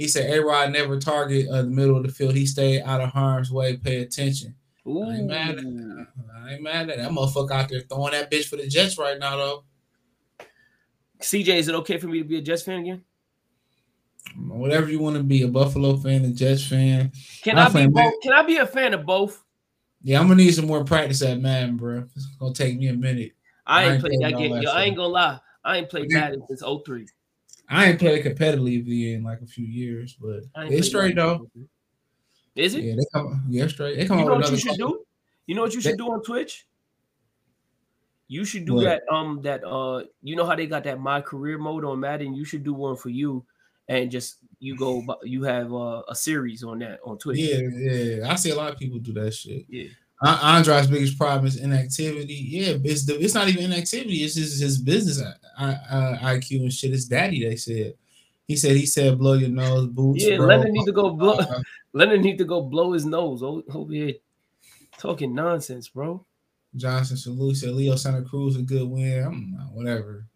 He 0.00 0.08
said 0.08 0.32
A 0.32 0.42
Rod 0.42 0.72
never 0.72 0.98
target 0.98 1.46
uh, 1.50 1.60
the 1.60 1.68
middle 1.68 1.94
of 1.94 2.04
the 2.04 2.08
field. 2.08 2.34
He 2.34 2.46
stayed 2.46 2.80
out 2.84 3.02
of 3.02 3.10
harm's 3.10 3.52
way. 3.52 3.76
Pay 3.76 4.00
attention. 4.00 4.54
I 4.86 4.90
ain't 4.90 5.26
mad 5.26 5.50
at 5.50 5.56
that. 5.56 6.06
I 6.42 6.52
ain't 6.54 6.62
mad 6.62 6.88
at 6.88 6.96
that. 6.96 7.02
That 7.02 7.10
motherfucker 7.10 7.50
out 7.50 7.68
there 7.68 7.80
throwing 7.82 8.12
that 8.12 8.30
bitch 8.30 8.46
for 8.46 8.56
the 8.56 8.66
Jets 8.66 8.96
right 8.96 9.18
now, 9.18 9.36
though. 9.36 9.64
CJ, 11.20 11.48
is 11.48 11.68
it 11.68 11.74
okay 11.74 11.98
for 11.98 12.06
me 12.06 12.16
to 12.16 12.24
be 12.24 12.38
a 12.38 12.40
Jets 12.40 12.62
fan 12.62 12.80
again? 12.80 13.04
Whatever 14.38 14.88
you 14.88 15.00
want 15.00 15.16
to 15.16 15.22
be, 15.22 15.42
a 15.42 15.48
Buffalo 15.48 15.94
fan, 15.98 16.24
a 16.24 16.30
Jets 16.30 16.66
fan. 16.66 17.12
Can 17.42 17.58
I'm 17.58 17.76
I 17.76 17.86
be 17.86 17.92
both? 17.92 18.14
Can 18.22 18.32
I 18.32 18.42
be 18.42 18.56
a 18.56 18.66
fan 18.66 18.94
of 18.94 19.04
both? 19.04 19.44
Yeah, 20.02 20.18
I'm 20.18 20.28
gonna 20.28 20.42
need 20.42 20.54
some 20.54 20.66
more 20.66 20.82
practice 20.82 21.20
at 21.20 21.40
Madden, 21.40 21.76
bro. 21.76 22.08
It's 22.16 22.24
gonna 22.38 22.54
take 22.54 22.78
me 22.78 22.88
a 22.88 22.94
minute. 22.94 23.32
I 23.66 23.84
ain't 23.84 24.00
played 24.00 24.18
played 24.18 24.32
that 24.32 24.38
game. 24.38 24.62
Yo, 24.62 24.70
I 24.70 24.84
ain't 24.84 24.96
gonna 24.96 25.08
lie. 25.08 25.38
I 25.62 25.76
ain't 25.76 25.90
played 25.90 26.10
Madden 26.10 26.42
since 26.48 26.62
03. 26.62 27.06
I 27.70 27.86
ain't 27.86 27.98
played 28.00 28.24
competitively 28.24 29.14
in 29.14 29.22
like 29.22 29.40
a 29.42 29.46
few 29.46 29.64
years, 29.64 30.16
but 30.20 30.42
it's 30.56 30.88
straight 30.88 31.14
though. 31.16 31.48
Is 32.56 32.74
it? 32.74 32.82
Yeah, 32.82 32.94
they 32.96 33.04
come. 33.14 33.44
Yeah, 33.48 33.68
straight. 33.68 33.96
They 33.96 34.06
come 34.06 34.18
You 34.18 34.24
know 34.26 34.34
what 34.34 34.50
you 34.50 34.56
should 34.58 34.76
do? 34.76 35.04
You 35.46 35.54
know 35.54 35.62
what 35.62 35.72
you 35.72 35.80
They- 35.80 35.90
should 35.90 35.98
do 35.98 36.08
on 36.10 36.22
Twitch? 36.22 36.66
You 38.28 38.44
should 38.44 38.64
do 38.64 38.74
What? 38.74 38.84
that. 38.84 39.02
Um, 39.12 39.40
that 39.42 39.64
uh, 39.64 40.04
you 40.22 40.36
know 40.36 40.44
how 40.46 40.54
they 40.54 40.66
got 40.66 40.84
that 40.84 41.00
my 41.00 41.20
career 41.20 41.58
mode 41.58 41.84
on 41.84 41.98
Madden. 42.00 42.34
You 42.34 42.44
should 42.44 42.62
do 42.62 42.72
one 42.72 42.96
for 42.96 43.08
you, 43.08 43.44
and 43.88 44.10
just 44.10 44.36
you 44.60 44.76
go. 44.76 45.02
You 45.24 45.42
have 45.44 45.72
uh, 45.72 46.02
a 46.08 46.14
series 46.14 46.62
on 46.62 46.78
that 46.80 47.00
on 47.04 47.18
Twitch. 47.18 47.38
Yeah, 47.38 47.58
yeah. 47.74 48.30
I 48.30 48.36
see 48.36 48.50
a 48.50 48.56
lot 48.56 48.72
of 48.72 48.78
people 48.78 48.98
do 49.00 49.12
that 49.14 49.32
shit. 49.34 49.64
Yeah. 49.68 49.88
An- 50.22 50.38
Andre's 50.56 50.86
biggest 50.86 51.18
problem 51.18 51.46
is 51.46 51.56
inactivity. 51.56 52.34
Yeah, 52.34 52.76
it's 52.84 53.06
the, 53.06 53.18
it's 53.18 53.34
not 53.34 53.48
even 53.48 53.64
inactivity. 53.64 54.16
It's 54.16 54.34
just 54.34 54.60
his 54.60 54.78
business 54.78 55.22
I, 55.58 55.72
uh, 55.72 56.18
IQ 56.18 56.60
and 56.60 56.72
shit. 56.72 56.92
His 56.92 57.06
daddy, 57.06 57.44
they 57.48 57.56
said. 57.56 57.94
He 58.46 58.56
said 58.56 58.76
he 58.76 58.84
said 58.84 59.16
blow 59.16 59.34
your 59.34 59.48
nose, 59.48 59.86
boots. 59.86 60.24
Yeah, 60.24 60.36
bro. 60.38 60.46
Leonard 60.48 60.72
need 60.72 60.84
to 60.84 60.92
go 60.92 61.10
blow. 61.10 61.34
Uh, 61.38 61.60
Leonard 61.92 62.20
need 62.20 62.36
to 62.38 62.44
go 62.44 62.62
blow 62.62 62.92
his 62.92 63.04
nose 63.04 63.42
over 63.44 63.92
here, 63.92 64.14
talking 64.98 65.34
nonsense, 65.34 65.88
bro. 65.88 66.24
Johnson 66.76 67.16
salute 67.16 67.56
said 67.56 67.70
Leo 67.70 67.96
Santa 67.96 68.22
Cruz 68.22 68.56
a 68.56 68.62
good 68.62 68.88
win. 68.88 69.24
I'm 69.24 69.54
not, 69.56 69.72
whatever. 69.72 70.26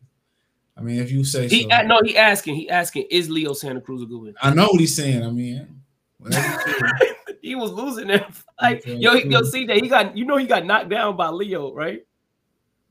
I 0.76 0.80
mean, 0.80 1.00
if 1.00 1.10
you 1.10 1.24
say 1.24 1.48
He 1.48 1.62
so. 1.62 1.82
no, 1.82 2.00
he 2.04 2.16
asking. 2.16 2.54
He 2.56 2.68
asking, 2.70 3.06
is 3.10 3.28
Leo 3.30 3.52
Santa 3.52 3.80
Cruz 3.80 4.02
a 4.02 4.06
good 4.06 4.20
win? 4.20 4.34
I 4.40 4.54
know 4.54 4.66
what 4.66 4.80
he's 4.80 4.94
saying. 4.94 5.24
I 5.24 5.30
mean, 5.30 5.80
whatever 6.18 6.70
you 6.70 6.74
feel. 6.98 7.13
He 7.44 7.54
was 7.54 7.72
losing 7.72 8.08
there. 8.08 8.26
Like 8.62 8.78
Okay, 8.78 8.94
yo, 8.94 9.14
yo, 9.14 9.42
see 9.42 9.66
that 9.66 9.82
he 9.82 9.88
got. 9.88 10.16
You 10.16 10.24
know, 10.24 10.36
he 10.36 10.46
got 10.46 10.64
knocked 10.64 10.88
down 10.88 11.16
by 11.16 11.28
Leo, 11.28 11.74
right? 11.74 12.06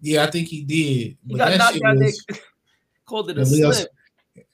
yeah, 0.01 0.23
I 0.23 0.29
think 0.29 0.49
he 0.49 0.61
did. 0.61 1.17
He 1.25 1.37
got 1.37 1.49
that 1.49 1.57
knocked 1.57 1.79
down. 1.81 1.97
was, 1.99 2.25
They 2.27 2.35
called 3.05 3.29
it 3.29 3.37
a 3.37 3.43
Leo, 3.43 3.71
slip. 3.71 3.89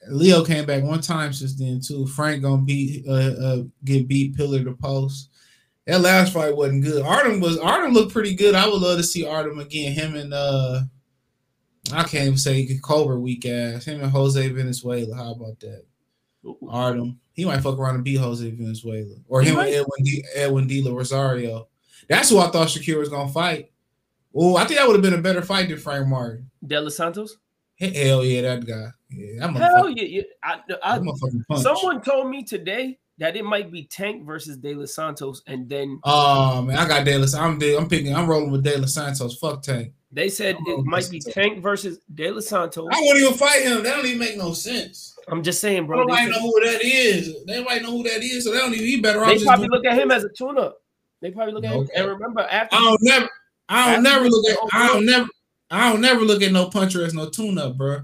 Leo 0.08 0.44
came 0.44 0.64
back 0.66 0.84
one 0.84 1.00
time 1.00 1.32
since 1.32 1.56
then 1.56 1.80
too. 1.80 2.06
Frank 2.06 2.42
gonna 2.42 2.62
beat 2.62 3.04
uh, 3.08 3.12
uh 3.12 3.62
get 3.84 4.06
beat 4.06 4.36
pillar 4.36 4.62
to 4.62 4.72
post. 4.74 5.30
That 5.86 6.00
last 6.00 6.32
fight 6.32 6.56
wasn't 6.56 6.84
good. 6.84 7.02
Artem 7.02 7.40
was 7.40 7.58
Artem 7.58 7.92
looked 7.92 8.12
pretty 8.12 8.36
good. 8.36 8.54
I 8.54 8.66
would 8.68 8.80
love 8.80 8.98
to 8.98 9.02
see 9.02 9.26
Artem 9.26 9.58
again. 9.58 9.92
Him 9.92 10.14
and 10.14 10.32
uh 10.32 10.82
I 11.92 12.04
can't 12.04 12.26
even 12.26 12.38
say 12.38 12.78
Cobra 12.80 13.18
weak 13.18 13.44
ass. 13.46 13.84
Him 13.84 14.00
and 14.00 14.12
Jose 14.12 14.48
Valenzuela. 14.48 15.16
How 15.16 15.32
about 15.32 15.58
that? 15.60 15.84
Artem. 16.68 17.18
He 17.32 17.44
might 17.44 17.60
fuck 17.60 17.78
around 17.78 17.96
and 17.96 18.04
beat 18.04 18.16
Jose 18.18 18.50
Valenzuela. 18.50 19.16
Or 19.28 19.42
He 19.42 19.48
him 19.48 19.58
and 19.58 19.66
might. 19.66 19.74
Edwin 19.74 20.04
D, 20.04 20.24
Edwin 20.34 20.66
D. 20.66 20.82
La 20.82 20.94
Rosario. 20.94 21.68
That's 22.08 22.28
who 22.28 22.38
I 22.38 22.48
thought 22.48 22.68
Shakur 22.68 22.98
was 22.98 23.08
gonna 23.08 23.30
fight. 23.30 23.70
Oh, 24.34 24.56
I 24.56 24.64
think 24.64 24.78
that 24.78 24.86
would 24.86 24.94
have 24.94 25.02
been 25.02 25.18
a 25.18 25.22
better 25.22 25.42
fight 25.42 25.68
than 25.68 25.78
Frank 25.78 26.06
Martin. 26.06 26.50
De 26.66 26.80
Los 26.80 26.96
Santos. 26.96 27.36
Hell 27.78 28.24
yeah, 28.24 28.42
that 28.42 28.66
guy. 28.66 28.88
Yeah, 29.10 29.46
that 29.46 29.56
Hell 29.56 29.88
yeah, 29.90 30.04
yeah. 30.04 30.22
I, 30.42 30.60
I, 30.82 30.98
punch. 30.98 31.62
someone 31.62 32.02
told 32.02 32.30
me 32.30 32.44
today 32.44 32.98
that 33.18 33.36
it 33.36 33.44
might 33.44 33.72
be 33.72 33.84
Tank 33.84 34.24
versus 34.24 34.56
De 34.58 34.74
Los 34.74 34.94
Santos, 34.94 35.42
and 35.46 35.68
then 35.68 35.98
Oh 36.04 36.62
man, 36.62 36.78
I 36.78 36.86
got 36.86 37.04
De 37.04 37.16
La 37.16 37.26
I'm 37.38 37.60
I'm 37.62 37.88
picking. 37.88 38.14
I'm 38.14 38.28
rolling 38.28 38.50
with 38.50 38.62
De 38.62 38.76
La 38.78 38.86
Santos. 38.86 39.38
Fuck 39.38 39.62
Tank. 39.62 39.92
They 40.12 40.28
said 40.28 40.56
it 40.66 40.84
might 40.84 41.08
be 41.08 41.20
Tank 41.20 41.62
versus 41.62 42.00
De 42.14 42.30
Los 42.30 42.48
Santos. 42.48 42.88
I 42.92 43.00
won't 43.00 43.18
even 43.18 43.34
fight 43.34 43.62
him. 43.62 43.82
That 43.82 43.96
don't 43.96 44.06
even 44.06 44.18
make 44.18 44.36
no 44.36 44.52
sense. 44.52 45.16
I'm 45.30 45.42
just 45.42 45.60
saying, 45.60 45.86
bro. 45.86 46.00
Nobody 46.04 46.30
know 46.30 46.40
who 46.40 46.60
that 46.64 46.80
is. 46.82 47.44
They 47.46 47.62
might 47.64 47.82
know 47.82 47.90
who 47.92 48.02
that 48.04 48.22
is, 48.22 48.44
so 48.44 48.52
they 48.52 48.58
don't 48.58 48.74
even. 48.74 48.86
He 48.86 49.00
better 49.00 49.24
off 49.24 49.28
they 49.28 49.44
probably 49.44 49.68
look 49.68 49.84
at 49.84 49.98
him 49.98 50.10
as 50.10 50.24
a 50.24 50.28
tune-up. 50.30 50.82
They 51.20 51.30
probably 51.30 51.54
look 51.54 51.64
at 51.64 51.72
him. 51.72 51.80
Okay. 51.80 51.92
And 51.96 52.08
remember, 52.08 52.40
after 52.42 52.76
I 52.76 52.80
don't 52.80 53.02
never. 53.02 53.28
I 53.68 53.92
don't 53.94 54.02
never 54.02 54.28
look 54.28 54.50
at. 54.50 54.58
I 54.72 54.88
don't 54.88 55.06
never. 55.06 55.28
I 55.70 55.90
don't 55.90 56.00
never 56.00 56.22
look 56.22 56.42
at 56.42 56.52
no 56.52 56.66
puncher 56.66 57.04
as 57.04 57.14
no 57.14 57.28
tune 57.28 57.58
up, 57.58 57.76
bro. 57.76 58.00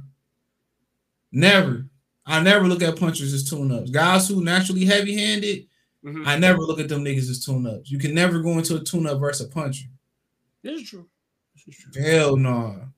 Never. 1.32 1.86
I 2.24 2.40
never 2.42 2.66
look 2.66 2.82
at 2.82 2.98
punchers 2.98 3.32
as 3.32 3.48
tune 3.48 3.72
ups. 3.72 3.90
Guys 3.90 4.28
who 4.28 4.42
naturally 4.42 4.84
heavy 4.84 5.16
handed, 5.16 5.66
Mhm. 6.04 6.26
I 6.26 6.38
never 6.38 6.58
look 6.58 6.78
at 6.78 6.88
them 6.88 7.04
niggas 7.04 7.28
as 7.30 7.44
tune 7.44 7.66
ups. 7.66 7.90
You 7.90 7.98
can 7.98 8.14
never 8.14 8.40
go 8.40 8.52
into 8.52 8.76
a 8.76 8.80
tune 8.80 9.06
up 9.06 9.18
versus 9.18 9.46
a 9.46 9.50
puncher. 9.50 9.86
This 10.62 10.82
is 10.82 10.88
true. 10.88 11.08
This 11.54 11.76
is 11.76 11.84
true. 11.84 12.02
Hell 12.02 12.36
no. 12.36 12.88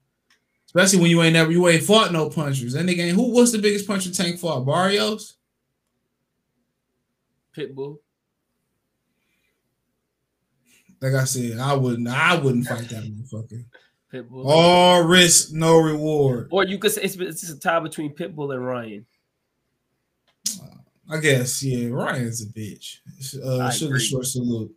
Especially 0.78 1.02
when 1.02 1.10
you 1.10 1.22
ain't 1.22 1.32
never 1.32 1.50
you 1.50 1.66
ain't 1.66 1.82
fought 1.82 2.12
no 2.12 2.30
punchers. 2.30 2.74
That 2.74 2.86
nigga 2.86 3.00
ain't 3.00 3.16
who 3.16 3.32
what's 3.32 3.50
the 3.50 3.58
biggest 3.58 3.84
puncher 3.84 4.12
tank 4.12 4.38
fought? 4.38 4.64
Barrios? 4.64 5.34
Pitbull. 7.56 7.98
Like 11.00 11.14
I 11.14 11.24
said, 11.24 11.58
I 11.58 11.74
wouldn't 11.74 12.06
I 12.06 12.36
wouldn't 12.36 12.66
fight 12.66 12.88
that 12.90 13.02
motherfucker. 13.02 13.64
Pitbull. 14.12 14.44
All 14.46 15.02
risk, 15.02 15.52
no 15.52 15.80
reward. 15.80 16.48
Or 16.52 16.64
you 16.64 16.78
could 16.78 16.92
say 16.92 17.02
it's, 17.02 17.16
it's 17.16 17.50
a 17.50 17.58
tie 17.58 17.80
between 17.80 18.14
Pitbull 18.14 18.54
and 18.54 18.64
Ryan. 18.64 19.06
I 21.10 21.18
guess, 21.18 21.60
yeah. 21.60 21.88
Ryan's 21.88 22.42
a 22.42 22.46
bitch. 22.46 22.98
Uh, 23.44 23.64
I 23.64 23.70
Sugar. 23.70 23.98
Short 23.98 24.26
salute. 24.26 24.72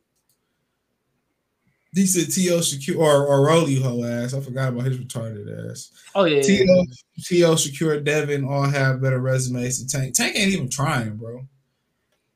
He 1.93 2.05
said 2.05 2.31
T.O. 2.33 2.59
Shakur 2.59 2.97
or, 2.97 3.27
or 3.27 3.45
Rolly 3.45 3.75
hoe 3.75 4.03
ass. 4.05 4.33
I 4.33 4.39
forgot 4.39 4.69
about 4.69 4.85
his 4.85 4.97
retarded 4.97 5.71
ass. 5.71 5.91
Oh 6.15 6.23
yeah. 6.23 6.37
yeah, 6.37 6.41
T.O. 6.43 6.85
T.O. 7.25 7.55
Shakur, 7.55 8.03
Devin 8.03 8.45
all 8.45 8.63
have 8.63 9.01
better 9.01 9.19
resumes 9.19 9.79
than 9.79 9.87
Tank. 10.01 10.15
Tank 10.15 10.35
ain't 10.37 10.53
even 10.53 10.69
trying, 10.69 11.17
bro. 11.17 11.45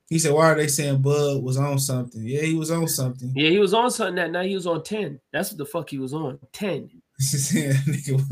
He 0.08 0.18
said, 0.18 0.34
Why 0.34 0.50
are 0.50 0.54
they 0.54 0.68
saying 0.68 1.00
Bud 1.02 1.42
was 1.42 1.56
on 1.56 1.78
something? 1.78 2.22
Yeah, 2.22 2.42
he 2.42 2.54
was 2.54 2.70
on 2.70 2.86
something. 2.86 3.32
Yeah, 3.34 3.48
he 3.50 3.58
was 3.58 3.72
on 3.74 3.90
something 3.90 4.14
that 4.16 4.30
night. 4.30 4.48
He 4.48 4.54
was 4.54 4.66
on 4.66 4.82
10. 4.84 5.18
That's 5.32 5.50
what 5.50 5.58
the 5.58 5.64
fuck 5.66 5.88
he 5.90 5.98
was 5.98 6.12
on. 6.14 6.38
10. 6.52 6.90
that, 7.18 7.82
nigga, 7.86 8.12
was- 8.12 8.28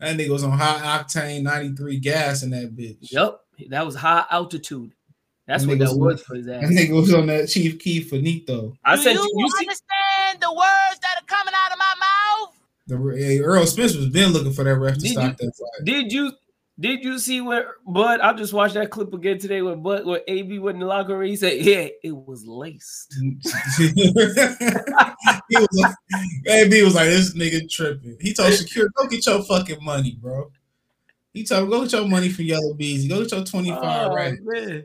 that 0.00 0.16
nigga 0.16 0.28
was 0.28 0.44
on 0.44 0.52
high 0.52 1.02
octane 1.02 1.42
93 1.42 1.98
gas 2.00 2.42
in 2.42 2.50
that 2.50 2.76
bitch. 2.76 2.98
Yep. 3.00 3.40
That 3.70 3.86
was 3.86 3.94
high 3.96 4.24
altitude. 4.30 4.92
That's 5.48 5.62
That 5.64 5.68
what 5.70 5.78
that 5.78 5.88
was- 5.96 5.96
was 5.96 6.22
for 6.22 6.34
his 6.36 6.46
ass. 6.48 6.62
That 6.62 6.70
nigga 6.70 6.94
was 7.00 7.14
on 7.14 7.26
that 7.26 7.48
Chief 7.48 7.78
Key 7.78 8.00
Finito. 8.02 8.76
I 8.84 8.96
Do 8.96 9.02
said 9.02 9.14
you, 9.14 9.20
you, 9.22 9.30
you 9.36 9.48
see 9.58 9.64
understand 10.26 10.42
the 10.42 10.52
words 10.52 11.00
that 11.02 11.22
are 11.22 11.26
coming 11.26 11.54
out 11.54 11.72
of 11.72 11.78
my 11.78 11.94
mouth? 12.00 12.54
The 12.88 13.16
hey, 13.18 13.38
Errol 13.38 13.66
Spence 13.66 13.94
was 13.96 14.08
been 14.08 14.32
looking 14.32 14.52
for 14.52 14.64
that 14.64 14.76
ref 14.76 14.94
to 14.94 15.00
Did 15.00 15.12
stop 15.12 15.36
you- 15.40 15.46
that 15.46 15.52
fight. 15.56 15.84
did 15.84 16.12
you 16.12 16.32
did 16.78 17.02
you 17.02 17.18
see 17.18 17.40
where 17.40 17.76
Bud? 17.86 18.20
I 18.20 18.34
just 18.34 18.52
watched 18.52 18.74
that 18.74 18.90
clip 18.90 19.12
again 19.14 19.38
today 19.38 19.62
where 19.62 19.76
Bud 19.76 20.04
where 20.04 20.20
AB 20.28 20.58
went 20.58 20.76
in 20.76 20.80
the 20.80 20.86
locker 20.86 21.16
room. 21.16 21.28
He 21.28 21.36
said, 21.36 21.58
Yeah, 21.64 21.88
it 22.04 22.14
was 22.14 22.44
laced. 22.46 23.14
he 23.78 23.92
was 25.56 25.68
like, 25.72 25.94
AB 26.46 26.82
was 26.82 26.94
like, 26.94 27.06
this 27.08 27.34
nigga 27.34 27.68
tripping. 27.70 28.18
He 28.20 28.34
told 28.34 28.52
Shakur, 28.52 28.88
go 28.94 29.06
get 29.08 29.24
your 29.26 29.42
fucking 29.42 29.82
money, 29.82 30.18
bro. 30.20 30.50
He 31.32 31.44
told 31.44 31.64
him, 31.64 31.70
go 31.70 31.82
get 31.82 31.92
your 31.92 32.06
money 32.08 32.28
for 32.28 32.42
Yellow 32.42 32.74
Bees. 32.74 33.08
Go 33.08 33.22
get 33.22 33.32
your 33.32 33.44
25 33.44 33.78
Oh, 33.82 34.14
racks. 34.14 34.36
man. 34.42 34.84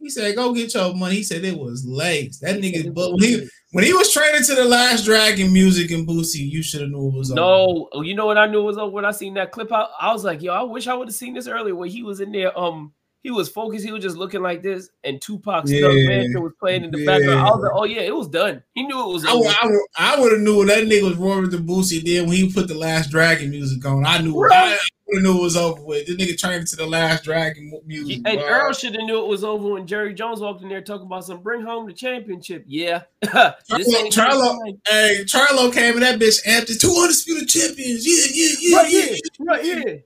He 0.00 0.10
said, 0.10 0.36
go 0.36 0.52
get 0.54 0.72
your 0.74 0.94
money. 0.94 1.16
He 1.16 1.22
said 1.24 1.44
it 1.44 1.58
was 1.58 1.84
late. 1.84 2.36
That 2.40 2.60
nigga, 2.60 2.94
but 2.94 3.12
when 3.12 3.20
he, 3.22 3.48
when 3.72 3.84
he 3.84 3.92
was 3.92 4.12
training 4.12 4.42
to 4.44 4.54
the 4.54 4.64
last 4.64 5.04
dragon 5.04 5.52
music 5.52 5.90
and 5.90 6.06
Boosie, 6.06 6.48
you 6.48 6.62
should 6.62 6.82
have 6.82 6.90
knew 6.90 7.08
it 7.08 7.14
was 7.18 7.30
over. 7.32 7.40
No, 7.40 7.88
oh, 7.92 8.02
you 8.02 8.14
know 8.14 8.26
what 8.26 8.38
I 8.38 8.46
knew 8.46 8.62
was 8.62 8.78
up 8.78 8.92
when 8.92 9.04
I 9.04 9.10
seen 9.10 9.34
that 9.34 9.50
clip. 9.50 9.72
I, 9.72 9.86
I 10.00 10.12
was 10.12 10.24
like, 10.24 10.40
yo, 10.40 10.52
I 10.52 10.62
wish 10.62 10.86
I 10.86 10.94
would 10.94 11.08
have 11.08 11.14
seen 11.14 11.34
this 11.34 11.48
earlier 11.48 11.74
where 11.74 11.88
he 11.88 12.02
was 12.04 12.20
in 12.20 12.30
there. 12.32 12.56
Um, 12.58 12.92
he 13.24 13.32
was 13.32 13.48
focused. 13.48 13.84
He 13.84 13.90
was 13.90 14.02
just 14.02 14.16
looking 14.16 14.40
like 14.42 14.62
this, 14.62 14.88
and 15.02 15.20
Tupac's 15.20 15.70
Yeah. 15.72 15.80
Stuck 15.80 15.92
Mansion 15.94 16.42
was 16.42 16.52
playing 16.60 16.84
in 16.84 16.92
the 16.92 17.04
background. 17.04 17.40
I 17.40 17.50
was 17.50 17.60
like, 17.64 17.72
oh 17.74 17.84
yeah, 17.84 18.02
it 18.02 18.14
was 18.14 18.28
done. 18.28 18.62
He 18.74 18.84
knew 18.84 19.10
it 19.10 19.12
was 19.12 19.24
I, 19.26 19.32
over. 19.32 19.40
would- 19.40 19.56
I, 19.60 19.66
would- 19.66 19.80
I 19.96 20.20
would 20.20 20.32
have 20.32 20.40
knew 20.42 20.58
when 20.58 20.68
that 20.68 20.84
nigga 20.84 21.02
was 21.08 21.16
roaring 21.16 21.50
to 21.50 21.58
Boosie. 21.58 22.04
Then 22.04 22.28
when 22.28 22.36
he 22.36 22.52
put 22.52 22.68
the 22.68 22.74
last 22.78 23.10
dragon 23.10 23.50
music 23.50 23.84
on, 23.84 24.06
I 24.06 24.18
knew 24.18 24.40
Right. 24.40 24.52
I, 24.56 24.70
would 24.70 24.78
have 25.14 25.22
knew 25.22 25.38
it 25.38 25.42
was 25.42 25.56
over 25.56 25.82
with. 25.82 26.06
This 26.06 26.16
nigga 26.16 26.38
trained 26.38 26.66
to 26.68 26.76
the 26.76 26.86
last 26.86 27.24
dragon 27.24 27.70
mu- 27.70 27.80
music. 27.86 28.22
and 28.24 28.38
bro. 28.38 28.46
Errol 28.46 28.72
should 28.72 28.94
have 28.94 29.04
knew 29.04 29.22
it 29.22 29.28
was 29.28 29.44
over 29.44 29.72
when 29.72 29.86
Jerry 29.86 30.14
Jones 30.14 30.40
walked 30.40 30.62
in 30.62 30.68
there 30.68 30.82
talking 30.82 31.06
about 31.06 31.24
some 31.24 31.40
bring 31.40 31.62
home 31.62 31.86
the 31.86 31.92
championship. 31.92 32.64
Yeah, 32.66 33.02
Charlo, 33.24 34.10
Charlo, 34.10 34.78
hey, 34.86 35.24
Charlo 35.24 35.72
came 35.72 35.94
in 35.94 36.00
that 36.00 36.18
bitch 36.18 36.40
it. 36.46 36.80
Two 36.80 36.94
undisputed 37.00 37.48
champions. 37.48 38.06
Yeah, 38.06 38.26
yeah, 38.32 38.54
yeah, 38.60 38.76
right 38.76 38.92
yeah. 38.92 39.46
right 39.46 39.64
here. 39.64 40.04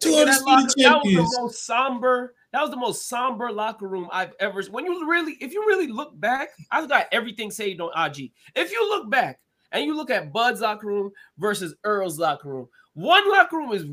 Two 0.00 0.14
undisputed 0.14 0.46
locker, 0.46 0.72
that 0.76 1.04
was 1.04 1.34
the 1.34 1.40
most 1.40 1.66
somber. 1.66 2.34
That 2.52 2.62
was 2.62 2.70
the 2.70 2.76
most 2.76 3.08
somber 3.08 3.52
locker 3.52 3.86
room 3.86 4.08
I've 4.12 4.32
ever. 4.40 4.62
When 4.70 4.84
you 4.84 5.08
really, 5.08 5.36
if 5.40 5.52
you 5.52 5.64
really 5.66 5.86
look 5.86 6.18
back, 6.18 6.50
I've 6.70 6.88
got 6.88 7.06
everything 7.12 7.50
saved 7.50 7.80
on 7.80 7.90
IG. 7.94 8.32
If 8.56 8.72
you 8.72 8.88
look 8.88 9.08
back 9.08 9.38
and 9.70 9.84
you 9.84 9.96
look 9.96 10.10
at 10.10 10.32
Bud's 10.32 10.60
locker 10.60 10.88
room 10.88 11.12
versus 11.38 11.74
Errol's 11.86 12.18
locker 12.18 12.48
room, 12.48 12.68
one 13.00 13.28
locker 13.30 13.56
room 13.56 13.72
is 13.72 13.84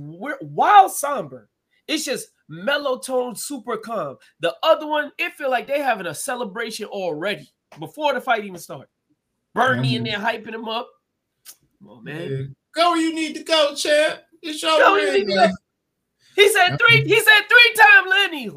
wild 0.42 0.92
somber. 0.92 1.50
It's 1.88 2.04
just 2.04 2.30
mellow 2.50 2.98
tone, 3.00 3.36
super 3.36 3.78
calm. 3.78 4.18
The 4.40 4.56
other 4.64 4.88
one, 4.88 5.12
it 5.18 5.34
feel 5.34 5.50
like 5.50 5.68
they 5.68 5.82
having 5.82 6.08
a 6.08 6.14
celebration 6.14 6.86
already 6.88 7.50
before 7.80 8.14
the 8.14 8.22
fight 8.22 8.44
even 8.44 8.58
started. 8.58 8.88
Bernie 9.54 9.96
in 9.96 10.04
there 10.04 10.18
hyping 10.20 10.54
him 10.54 10.68
up. 10.68 10.90
Come 11.80 11.90
on, 11.90 12.04
man. 12.04 12.30
Yeah. 12.30 12.44
Go 12.76 12.92
where 12.92 13.02
you 13.02 13.14
need 13.16 13.36
to 13.36 13.44
go, 13.44 13.74
champ. 13.76 14.20
It's 14.42 14.62
your 14.62 14.78
Go 14.78 14.92
where 14.94 15.06
you 15.06 15.12
ring, 15.12 15.28
need 15.28 15.34
to 15.34 15.40
man. 15.40 15.50
go. 15.50 15.56
He 16.36 16.50
said 16.50 16.78
three. 16.78 17.04
He 17.04 17.20
said 17.20 17.42
three 17.50 17.74
time 17.76 18.10
Lenny. 18.10 18.52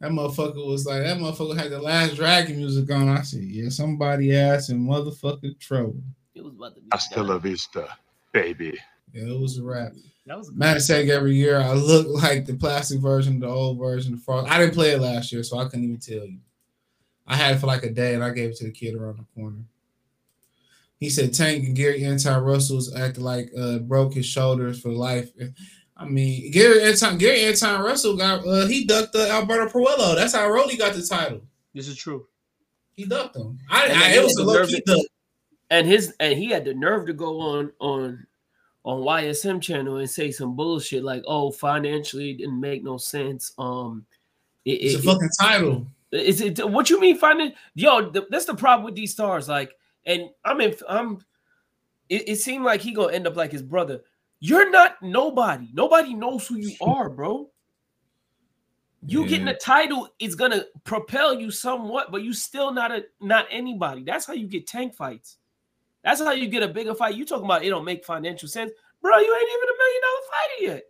That 0.00 0.10
motherfucker 0.12 0.66
was 0.66 0.86
like, 0.86 1.02
that 1.02 1.18
motherfucker 1.18 1.58
had 1.58 1.70
the 1.70 1.80
last 1.80 2.14
dragon 2.14 2.56
music 2.56 2.90
on. 2.92 3.08
I 3.08 3.22
said, 3.22 3.42
yeah, 3.42 3.68
somebody 3.68 4.34
ass 4.34 4.68
in 4.68 4.84
motherfucking 4.86 5.58
trouble. 5.58 6.02
It 6.34 6.44
was 6.44 6.54
about 6.54 6.76
to 6.76 6.80
be 6.80 6.88
Hasta 6.92 7.22
la 7.22 7.38
vista, 7.38 7.88
baby. 8.32 8.78
Yeah, 9.12 9.34
it 9.34 9.40
was 9.40 9.58
a 9.58 9.62
wrap. 9.62 9.92
That 10.26 10.38
was 10.38 10.52
Matter 10.52 10.78
of 10.78 10.84
fact, 10.84 11.08
every 11.08 11.34
year 11.34 11.58
I 11.58 11.72
look 11.72 12.06
like 12.22 12.44
the 12.46 12.54
plastic 12.54 13.00
version, 13.00 13.40
the 13.40 13.48
old 13.48 13.78
version, 13.78 14.12
the 14.12 14.18
frog. 14.18 14.46
I 14.48 14.58
didn't 14.58 14.74
play 14.74 14.90
it 14.90 15.00
last 15.00 15.32
year, 15.32 15.42
so 15.42 15.58
I 15.58 15.64
couldn't 15.64 15.84
even 15.84 15.98
tell 15.98 16.24
you. 16.26 16.38
I 17.26 17.36
had 17.36 17.54
it 17.54 17.58
for 17.58 17.66
like 17.66 17.82
a 17.84 17.90
day, 17.90 18.14
and 18.14 18.24
I 18.24 18.30
gave 18.30 18.50
it 18.50 18.56
to 18.56 18.64
the 18.64 18.70
kid 18.70 18.94
around 18.94 19.18
the 19.18 19.24
corner. 19.40 19.58
He 20.98 21.10
said 21.10 21.32
Tank 21.32 21.64
and 21.64 21.76
Gary 21.76 22.00
Antuanne 22.00 22.44
Russell's 22.44 22.94
acted 22.94 23.22
like 23.22 23.50
uh 23.56 23.78
broke 23.78 24.14
his 24.14 24.26
shoulders 24.26 24.80
for 24.80 24.88
life. 24.90 25.30
I 25.96 26.06
mean, 26.06 26.50
Gary 26.50 26.80
Antuanne 26.80 27.18
Gary 27.18 27.40
Antuanne 27.40 27.84
Russell 27.84 28.16
got 28.16 28.46
uh 28.46 28.66
he 28.66 28.84
ducked 28.84 29.14
uh, 29.14 29.28
Alberto 29.28 29.68
Puello. 29.70 30.14
That's 30.16 30.34
how 30.34 30.48
Rolly 30.50 30.76
got 30.76 30.94
the 30.94 31.02
title. 31.02 31.42
This 31.74 31.86
is 31.86 31.96
true. 31.96 32.26
He 32.96 33.04
ducked 33.04 33.36
him. 33.36 33.58
I, 33.70 33.86
And 33.86 33.98
I 33.98 34.10
it 34.16 34.24
was 34.24 34.36
a 34.38 34.42
the 34.42 34.44
low 34.48 34.54
nerve 34.54 34.68
key 34.68 34.82
duck. 34.84 35.06
and 35.70 35.86
his 35.86 36.14
and 36.18 36.36
he 36.36 36.50
had 36.50 36.64
the 36.64 36.74
nerve 36.74 37.06
to 37.06 37.12
go 37.12 37.38
on 37.40 37.72
on 37.78 38.26
on 38.88 39.02
YSM 39.02 39.60
channel 39.60 39.98
and 39.98 40.08
say 40.08 40.30
some 40.30 40.56
bullshit 40.56 41.04
like, 41.04 41.22
"Oh, 41.26 41.50
financially 41.50 42.30
it 42.30 42.38
didn't 42.38 42.58
make 42.58 42.82
no 42.82 42.96
sense." 42.96 43.52
Um, 43.58 44.06
it, 44.64 44.70
It's 44.70 44.94
a 44.94 44.98
it- 44.98 45.04
fucking 45.04 45.30
title. 45.38 45.86
Is 46.10 46.40
it 46.40 46.66
what 46.66 46.88
you 46.88 46.98
mean? 46.98 47.18
Finding 47.18 47.52
yo, 47.74 48.10
the, 48.10 48.26
that's 48.30 48.46
the 48.46 48.54
problem 48.54 48.86
with 48.86 48.94
these 48.94 49.12
stars. 49.12 49.46
Like, 49.46 49.72
and 50.06 50.30
I'm 50.42 50.60
in. 50.62 50.74
I'm. 50.88 51.18
It, 52.08 52.26
it 52.30 52.36
seemed 52.36 52.64
like 52.64 52.80
he 52.80 52.92
gonna 52.94 53.12
end 53.12 53.26
up 53.26 53.36
like 53.36 53.52
his 53.52 53.62
brother. 53.62 54.00
You're 54.40 54.70
not 54.70 55.02
nobody. 55.02 55.68
Nobody 55.74 56.14
knows 56.14 56.46
who 56.46 56.56
you 56.56 56.74
are, 56.80 57.10
bro. 57.10 57.50
You 59.06 59.26
getting 59.28 59.48
a 59.48 59.54
title 59.56 60.08
is 60.18 60.34
gonna 60.34 60.64
propel 60.84 61.34
you 61.34 61.50
somewhat, 61.50 62.10
but 62.10 62.22
you 62.22 62.32
still 62.32 62.72
not 62.72 62.90
a 62.90 63.04
not 63.20 63.46
anybody. 63.50 64.02
That's 64.02 64.24
how 64.24 64.32
you 64.32 64.46
get 64.46 64.66
tank 64.66 64.94
fights. 64.94 65.36
That's 66.02 66.20
how 66.20 66.30
you 66.30 66.48
get 66.48 66.62
a 66.62 66.68
bigger 66.68 66.94
fight. 66.94 67.16
You 67.16 67.26
talking 67.26 67.44
about 67.44 67.64
it 67.64 67.68
don't 67.68 67.84
make 67.84 68.04
financial 68.04 68.48
sense, 68.48 68.72
bro? 69.02 69.18
You 69.18 69.34
ain't 69.34 69.50
even 69.50 69.68
a 69.68 69.78
million 69.78 70.02
dollar 70.02 70.24
fighter 70.30 70.64
yet. 70.64 70.84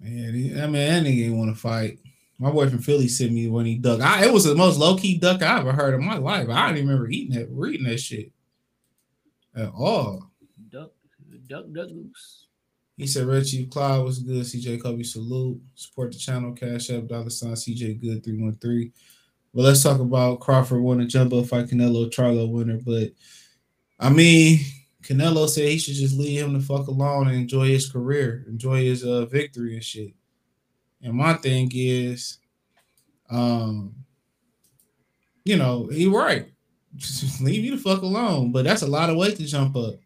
Man, 0.00 0.62
I 0.62 0.66
mean, 0.66 0.72
that 0.72 1.02
nigga 1.04 1.36
want 1.36 1.54
to 1.54 1.60
fight. 1.60 1.98
My 2.38 2.50
boy 2.50 2.68
from 2.68 2.80
Philly 2.80 3.08
sent 3.08 3.32
me 3.32 3.48
when 3.48 3.64
he 3.64 3.76
ducked. 3.76 4.02
I, 4.02 4.26
it 4.26 4.32
was 4.32 4.44
the 4.44 4.54
most 4.54 4.78
low 4.78 4.96
key 4.96 5.18
duck 5.18 5.42
I 5.42 5.60
ever 5.60 5.72
heard 5.72 5.94
in 5.94 6.04
my 6.04 6.18
life. 6.18 6.48
I 6.48 6.66
don't 6.66 6.76
even 6.76 6.88
remember 6.88 7.08
eating 7.08 7.36
that, 7.38 7.48
reading 7.50 7.86
that 7.86 7.98
shit 7.98 8.32
at 9.54 9.70
all. 9.70 10.30
Duck, 10.70 10.90
duck, 11.48 11.66
duck 11.72 11.88
goose. 11.88 12.46
He 12.96 13.06
said 13.06 13.44
Chief 13.44 13.70
Cloud 13.70 14.04
was 14.04 14.20
good. 14.20 14.44
CJ 14.44 14.82
Kobe 14.82 15.02
salute. 15.02 15.60
Support 15.74 16.12
the 16.12 16.18
channel. 16.18 16.52
Cash 16.52 16.90
up 16.90 17.08
dollar 17.08 17.30
sign 17.30 17.52
CJ 17.52 18.00
Good 18.00 18.24
three 18.24 18.40
one 18.40 18.54
three. 18.54 18.92
But 19.52 19.62
let's 19.62 19.82
talk 19.82 20.00
about 20.00 20.40
Crawford 20.40 20.82
winning 20.82 21.08
jumbo 21.08 21.42
fight 21.42 21.66
Canelo 21.66 22.10
Charlo 22.10 22.50
winner. 22.50 22.78
But 22.84 23.12
I 23.98 24.10
mean, 24.10 24.60
Canelo 25.04 25.48
said 25.48 25.68
he 25.68 25.78
should 25.78 25.94
just 25.94 26.16
leave 26.16 26.42
him 26.42 26.54
the 26.54 26.60
fuck 26.60 26.86
alone 26.86 27.28
and 27.28 27.36
enjoy 27.36 27.68
his 27.68 27.90
career, 27.90 28.44
enjoy 28.48 28.84
his 28.84 29.04
uh 29.04 29.26
victory 29.26 29.74
and 29.74 29.84
shit. 29.84 30.14
And 31.02 31.14
my 31.14 31.34
thing 31.34 31.70
is, 31.74 32.38
um, 33.28 33.94
you 35.44 35.56
know, 35.56 35.88
he 35.92 36.06
right. 36.06 36.46
just 36.96 37.40
leave 37.42 37.64
you 37.64 37.76
the 37.76 37.82
fuck 37.82 38.02
alone. 38.02 38.50
But 38.52 38.64
that's 38.64 38.82
a 38.82 38.86
lot 38.86 39.10
of 39.10 39.16
weight 39.16 39.36
to 39.36 39.44
jump 39.44 39.76
up. 39.76 39.96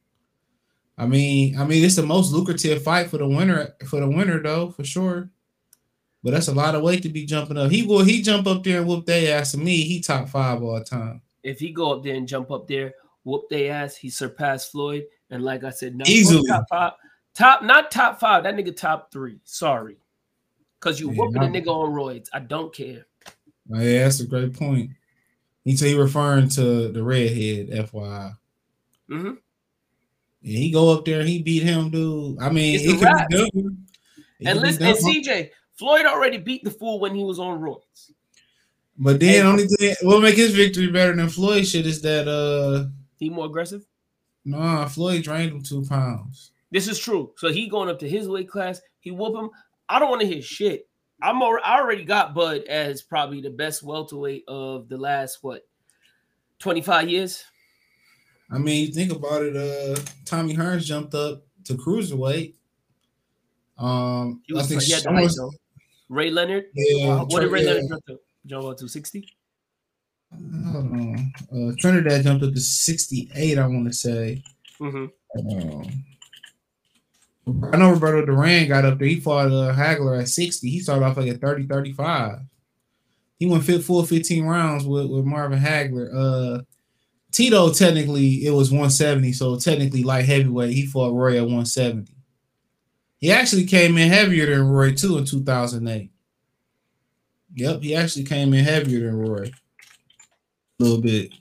I 0.96 1.06
mean, 1.06 1.56
I 1.56 1.64
mean, 1.64 1.84
it's 1.84 1.94
the 1.94 2.02
most 2.02 2.32
lucrative 2.32 2.82
fight 2.82 3.08
for 3.08 3.18
the 3.18 3.28
winner 3.28 3.74
for 3.86 4.00
the 4.00 4.08
winner 4.08 4.42
though, 4.42 4.70
for 4.70 4.82
sure. 4.82 5.30
But 6.24 6.32
that's 6.32 6.48
a 6.48 6.54
lot 6.54 6.74
of 6.74 6.82
weight 6.82 7.04
to 7.04 7.08
be 7.08 7.24
jumping 7.24 7.56
up. 7.56 7.70
He 7.70 7.84
will 7.84 8.02
he 8.02 8.20
jump 8.20 8.48
up 8.48 8.64
there 8.64 8.78
and 8.78 8.88
whoop 8.88 9.06
their 9.06 9.38
ass 9.38 9.52
to 9.52 9.58
me. 9.58 9.82
He 9.82 10.00
top 10.00 10.28
five 10.28 10.60
all 10.60 10.82
time. 10.82 11.22
If 11.44 11.60
he 11.60 11.70
go 11.70 11.92
up 11.92 12.02
there 12.02 12.16
and 12.16 12.26
jump 12.26 12.50
up 12.50 12.66
there, 12.66 12.94
whoop 13.24 13.48
their 13.50 13.72
ass, 13.72 13.96
he 13.96 14.10
surpassed 14.10 14.72
Floyd. 14.72 15.04
And 15.30 15.42
like 15.44 15.64
I 15.64 15.70
said, 15.70 15.94
no 15.94 16.04
Easily. 16.06 16.46
top 16.48 16.64
five, 16.68 16.92
top 17.34 17.62
not 17.62 17.90
top 17.90 18.18
five. 18.20 18.44
That 18.44 18.54
nigga 18.54 18.74
top 18.76 19.12
three. 19.12 19.40
Sorry, 19.44 19.96
because 20.80 20.98
you 21.00 21.10
Yeah, 21.10 21.18
whooping 21.18 21.42
a 21.42 21.46
nigga 21.46 21.68
on 21.68 21.92
roids. 21.92 22.28
I 22.32 22.40
don't 22.40 22.74
care. 22.74 23.06
Yeah, 23.68 24.04
that's 24.04 24.20
a 24.20 24.26
great 24.26 24.54
point. 24.54 24.90
He 25.64 25.76
say 25.76 25.90
he 25.90 25.94
referring 25.94 26.48
to 26.50 26.88
the 26.88 27.02
redhead, 27.02 27.68
FYI. 27.68 28.36
Mm-hmm. 29.10 29.34
Yeah, 30.42 30.58
he 30.58 30.70
go 30.70 30.90
up 30.94 31.04
there 31.04 31.20
and 31.20 31.28
he 31.28 31.42
beat 31.42 31.62
him, 31.62 31.90
dude. 31.90 32.40
I 32.40 32.48
mean, 32.48 32.76
It's 32.76 32.84
it 32.84 33.30
be 33.30 33.36
done. 33.36 33.86
And 34.46 34.60
listen, 34.60 34.84
and. 34.84 34.96
CJ 34.96 35.50
Floyd 35.74 36.06
already 36.06 36.38
beat 36.38 36.64
the 36.64 36.70
fool 36.70 37.00
when 37.00 37.14
he 37.14 37.22
was 37.22 37.38
on 37.38 37.60
roids. 37.60 38.10
But 38.96 39.20
then 39.20 39.46
only 39.46 39.66
thing 39.66 39.94
what 40.02 40.22
make 40.22 40.36
his 40.36 40.54
victory 40.54 40.90
better 40.90 41.14
than 41.14 41.28
Floyd 41.28 41.66
shit 41.66 41.86
is 41.86 42.02
that 42.02 42.26
uh 42.26 42.88
He 43.18 43.30
more 43.30 43.46
aggressive. 43.46 43.84
nah 44.44 44.86
Floyd 44.86 45.22
drained 45.24 45.52
him 45.52 45.62
two 45.62 45.84
pounds. 45.84 46.52
This 46.70 46.88
is 46.88 46.98
true. 46.98 47.32
So 47.36 47.48
he 47.50 47.68
going 47.68 47.88
up 47.88 47.98
to 48.00 48.08
his 48.08 48.28
weight 48.28 48.48
class. 48.48 48.80
He 49.00 49.10
whoop 49.10 49.34
him. 49.34 49.50
I 49.88 49.98
don't 49.98 50.10
want 50.10 50.20
to 50.20 50.26
hear 50.26 50.42
shit. 50.42 50.88
I'm 51.20 51.42
already, 51.42 51.64
I 51.64 51.80
already 51.80 52.04
got 52.04 52.34
Bud 52.34 52.62
as 52.68 53.02
probably 53.02 53.40
the 53.40 53.50
best 53.50 53.82
welterweight 53.82 54.44
of 54.46 54.88
the 54.88 54.96
last 54.98 55.38
what 55.42 55.62
25 56.60 57.08
years. 57.08 57.44
I 58.50 58.58
mean, 58.58 58.86
you 58.86 58.92
think 58.92 59.12
about 59.12 59.42
it, 59.42 59.56
uh 59.56 60.00
Tommy 60.24 60.54
Hearns 60.54 60.84
jumped 60.84 61.14
up 61.14 61.44
to 61.64 61.74
cruiserweight. 61.74 62.54
Um 63.78 64.42
He 64.46 64.58
I 64.58 64.62
think 64.62 64.82
he 64.82 64.92
had 64.92 65.02
the 65.02 65.12
height, 65.12 65.30
though. 65.36 65.52
Ray 66.08 66.30
Leonard. 66.30 66.66
Yeah, 66.74 67.22
what 67.24 67.40
did 67.40 67.50
Ray 67.50 67.64
yeah. 67.64 67.72
Leonard 67.72 67.88
jump 67.90 68.06
to? 68.06 68.20
Jump 68.46 68.64
up 68.66 68.76
to 68.78 68.88
60? 68.88 69.37
Uh 70.32 71.72
Trinidad 71.78 72.22
jumped 72.22 72.44
up 72.44 72.52
to 72.52 72.60
68, 72.60 73.58
I 73.58 73.66
want 73.66 73.86
to 73.86 73.92
say. 73.92 74.42
Mm-hmm. 74.80 75.06
Um, 75.52 76.04
I 77.72 77.76
know 77.76 77.92
Roberto 77.92 78.26
Duran 78.26 78.68
got 78.68 78.84
up 78.84 78.98
there. 78.98 79.08
He 79.08 79.20
fought 79.20 79.46
uh, 79.46 79.74
Hagler 79.74 80.20
at 80.20 80.28
60. 80.28 80.68
He 80.68 80.80
started 80.80 81.04
off 81.04 81.16
like 81.16 81.28
at 81.28 81.40
30, 81.40 81.66
35. 81.66 82.40
He 83.38 83.46
went 83.46 83.64
fit 83.64 83.82
full 83.82 84.04
15 84.04 84.44
rounds 84.44 84.84
with, 84.84 85.06
with 85.06 85.24
Marvin 85.24 85.58
Hagler. 85.58 86.10
Uh, 86.12 86.62
Tito, 87.30 87.72
technically, 87.72 88.46
it 88.46 88.50
was 88.50 88.70
170. 88.70 89.32
So 89.32 89.56
technically, 89.56 90.02
light 90.02 90.24
heavyweight, 90.24 90.72
he 90.72 90.86
fought 90.86 91.14
Roy 91.14 91.36
at 91.36 91.42
170. 91.42 92.12
He 93.18 93.30
actually 93.30 93.64
came 93.64 93.96
in 93.98 94.10
heavier 94.10 94.46
than 94.46 94.66
Roy, 94.66 94.92
too, 94.92 95.18
in 95.18 95.24
2008. 95.24 96.10
Yep, 97.54 97.82
he 97.82 97.94
actually 97.94 98.24
came 98.24 98.52
in 98.54 98.64
heavier 98.64 99.06
than 99.06 99.16
Roy. 99.16 99.50
A 100.80 100.84
little 100.84 101.00
bit. 101.00 101.32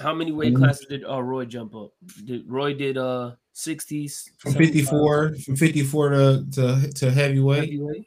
How 0.00 0.14
many 0.14 0.32
weight 0.32 0.54
Mhm. 0.54 0.58
classes 0.58 0.86
did 0.88 1.04
uh, 1.04 1.22
Roy 1.22 1.44
jump 1.46 1.74
up? 1.74 1.92
Did 2.24 2.48
Roy 2.50 2.74
did 2.74 2.96
uh 2.98 3.32
60s 3.54 4.28
From 4.38 4.52
54, 4.52 5.34
from 5.44 5.56
54 5.56 6.08
to, 6.10 6.46
to, 6.52 6.92
to 6.92 7.10
heavyweight. 7.10 7.60
heavyweight? 7.70 8.06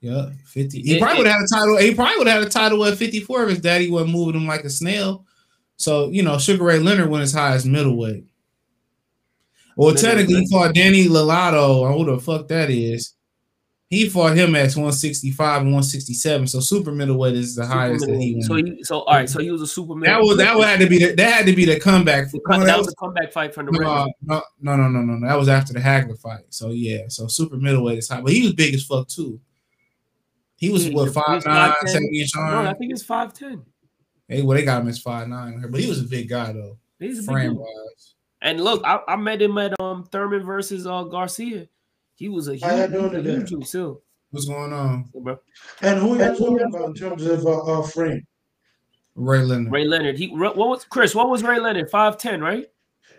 Yeah, 0.00 0.30
50. 0.46 0.82
He 0.82 0.96
It- 0.96 1.00
probably 1.00 1.18
would 1.18 1.26
have 1.26 1.36
had 1.40 1.44
a 1.44 1.48
title. 1.54 1.76
He 1.78 1.94
probably 1.94 2.16
would 2.18 2.26
have 2.26 2.38
had 2.40 2.46
a 2.46 2.50
title 2.50 2.84
at 2.84 2.98
54 2.98 3.44
if 3.44 3.48
his 3.50 3.60
daddy 3.60 3.90
wasn't 3.90 4.12
moving 4.12 4.40
him 4.40 4.46
like 4.46 4.64
a 4.64 4.70
snail. 4.70 5.24
So, 5.78 6.10
you 6.10 6.22
know, 6.22 6.38
Sugar 6.38 6.64
Ray 6.64 6.78
Leonard 6.78 7.08
went 7.10 7.22
as 7.22 7.32
high 7.32 7.52
as 7.54 7.64
middleweight. 7.66 8.24
Well, 9.76 9.92
Middleweight. 9.92 10.16
technically, 10.18 10.40
he 10.44 10.50
fought 10.50 10.74
Danny 10.74 11.04
Lalato, 11.06 11.76
or 11.76 11.92
who 11.92 12.04
the 12.04 12.18
fuck 12.20 12.48
that 12.48 12.70
is. 12.70 13.14
He 13.88 14.08
fought 14.08 14.36
him 14.36 14.56
at 14.56 14.74
165 14.74 15.58
and 15.62 15.66
167. 15.66 16.48
So 16.48 16.58
super 16.58 16.90
middleweight 16.90 17.34
is 17.36 17.54
the 17.54 17.62
Super 17.62 17.72
highest 17.74 18.06
that 18.06 18.18
he 18.20 18.32
went. 18.34 18.44
So 18.44 18.54
he 18.56 18.82
so 18.82 19.00
all 19.02 19.14
right, 19.14 19.28
so 19.30 19.38
he 19.40 19.50
was 19.52 19.62
a 19.62 19.66
super 19.66 19.94
middleweight. 19.94 20.20
that 20.20 20.26
was 20.26 20.36
that 20.38 20.56
would 20.56 20.66
have 20.66 20.80
to 20.80 20.88
be 20.88 20.98
the, 20.98 21.14
that 21.14 21.32
had 21.32 21.46
to 21.46 21.52
be 21.54 21.64
the 21.64 21.78
comeback. 21.78 22.28
The 22.32 22.40
no, 22.48 22.58
that 22.58 22.66
that 22.66 22.78
was 22.78 22.86
was- 22.86 22.94
a 22.94 22.96
comeback 22.96 23.32
fight 23.32 23.54
from 23.54 23.66
the 23.66 23.72
no, 23.72 24.08
no, 24.22 24.42
no, 24.60 24.76
no, 24.76 24.88
no, 24.88 25.00
no, 25.02 25.14
no. 25.14 25.28
That 25.28 25.38
was 25.38 25.48
after 25.48 25.72
the 25.72 25.78
Hagler 25.78 26.18
fight. 26.18 26.46
So 26.50 26.70
yeah, 26.70 27.02
so 27.08 27.28
super 27.28 27.56
middleweight 27.58 27.98
is 27.98 28.08
high, 28.08 28.20
but 28.22 28.32
he 28.32 28.42
was 28.42 28.54
big 28.54 28.74
as 28.74 28.84
fuck 28.84 29.06
too. 29.06 29.38
He 30.56 30.70
was 30.70 30.88
Yeah, 30.88 30.94
what 30.94 31.12
five 31.12 31.44
5'10". 31.44 31.88
seventy 31.88 32.26
No. 32.34 32.42
I 32.42 32.74
think 32.74 32.90
it's 32.90 33.04
5'10. 33.04 33.62
Hey, 34.26 34.42
well, 34.42 34.56
they 34.56 34.64
got 34.64 34.82
him 34.82 34.88
as 34.88 34.98
five 34.98 35.28
nine, 35.28 35.64
but 35.70 35.80
he 35.80 35.88
was 35.88 36.00
a 36.00 36.04
big 36.04 36.28
guy 36.28 36.52
though. 36.52 36.76
He's 36.98 37.18
a 37.18 37.22
big 37.22 37.30
frame 37.30 37.54
wise. 37.56 38.14
And 38.42 38.60
look, 38.60 38.82
I, 38.84 38.98
I 39.06 39.14
met 39.16 39.40
him 39.40 39.56
at 39.58 39.78
um 39.80 40.02
Thurman 40.10 40.44
versus 40.44 40.86
uh 40.88 41.04
Garcia. 41.04 41.68
He 42.16 42.28
was 42.28 42.48
a 42.48 42.52
huge, 42.52 42.62
How 42.62 42.74
y'all 42.76 42.86
he 42.88 42.92
doing 42.92 43.02
was 43.04 43.12
a 43.12 43.16
today? 43.16 43.30
huge 43.36 43.50
dude 43.50 43.66
still. 43.66 44.02
What's 44.30 44.46
going 44.46 44.72
on? 44.72 45.04
bro. 45.14 45.38
And 45.82 45.98
who 46.00 46.14
are 46.20 46.32
you 46.32 46.36
talking 46.38 46.60
about 46.62 46.88
in 46.88 46.94
terms 46.94 47.24
of 47.24 47.46
uh, 47.46 47.58
uh, 47.60 47.82
frame? 47.82 48.26
Ray 49.14 49.40
Leonard. 49.42 49.72
Ray 49.72 49.84
Leonard. 49.84 50.18
He 50.18 50.28
what 50.28 50.56
was 50.56 50.84
Chris? 50.84 51.14
What 51.14 51.30
was 51.30 51.42
Ray 51.42 51.58
Leonard? 51.60 51.90
5'10, 51.90 52.40
right? 52.42 52.66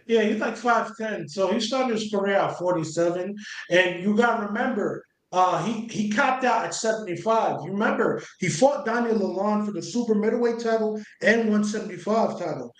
Yeah, 0.05 0.23
he's 0.23 0.39
like 0.39 0.55
5'10. 0.55 1.29
So 1.29 1.51
he 1.51 1.59
started 1.59 1.93
his 1.99 2.11
career 2.11 2.35
at 2.35 2.57
47. 2.57 3.35
And 3.71 4.03
you 4.03 4.15
got 4.15 4.39
to 4.39 4.47
remember, 4.47 5.03
uh, 5.31 5.63
he, 5.63 5.87
he 5.87 6.09
capped 6.09 6.43
out 6.43 6.65
at 6.65 6.73
75. 6.73 7.59
You 7.65 7.71
remember, 7.71 8.21
he 8.39 8.47
fought 8.47 8.85
Daniel 8.85 9.15
Lalonde 9.19 9.65
for 9.65 9.71
the 9.71 9.81
super 9.81 10.15
middleweight 10.15 10.59
title 10.59 11.01
and 11.21 11.49
175 11.49 12.39
title. 12.39 12.73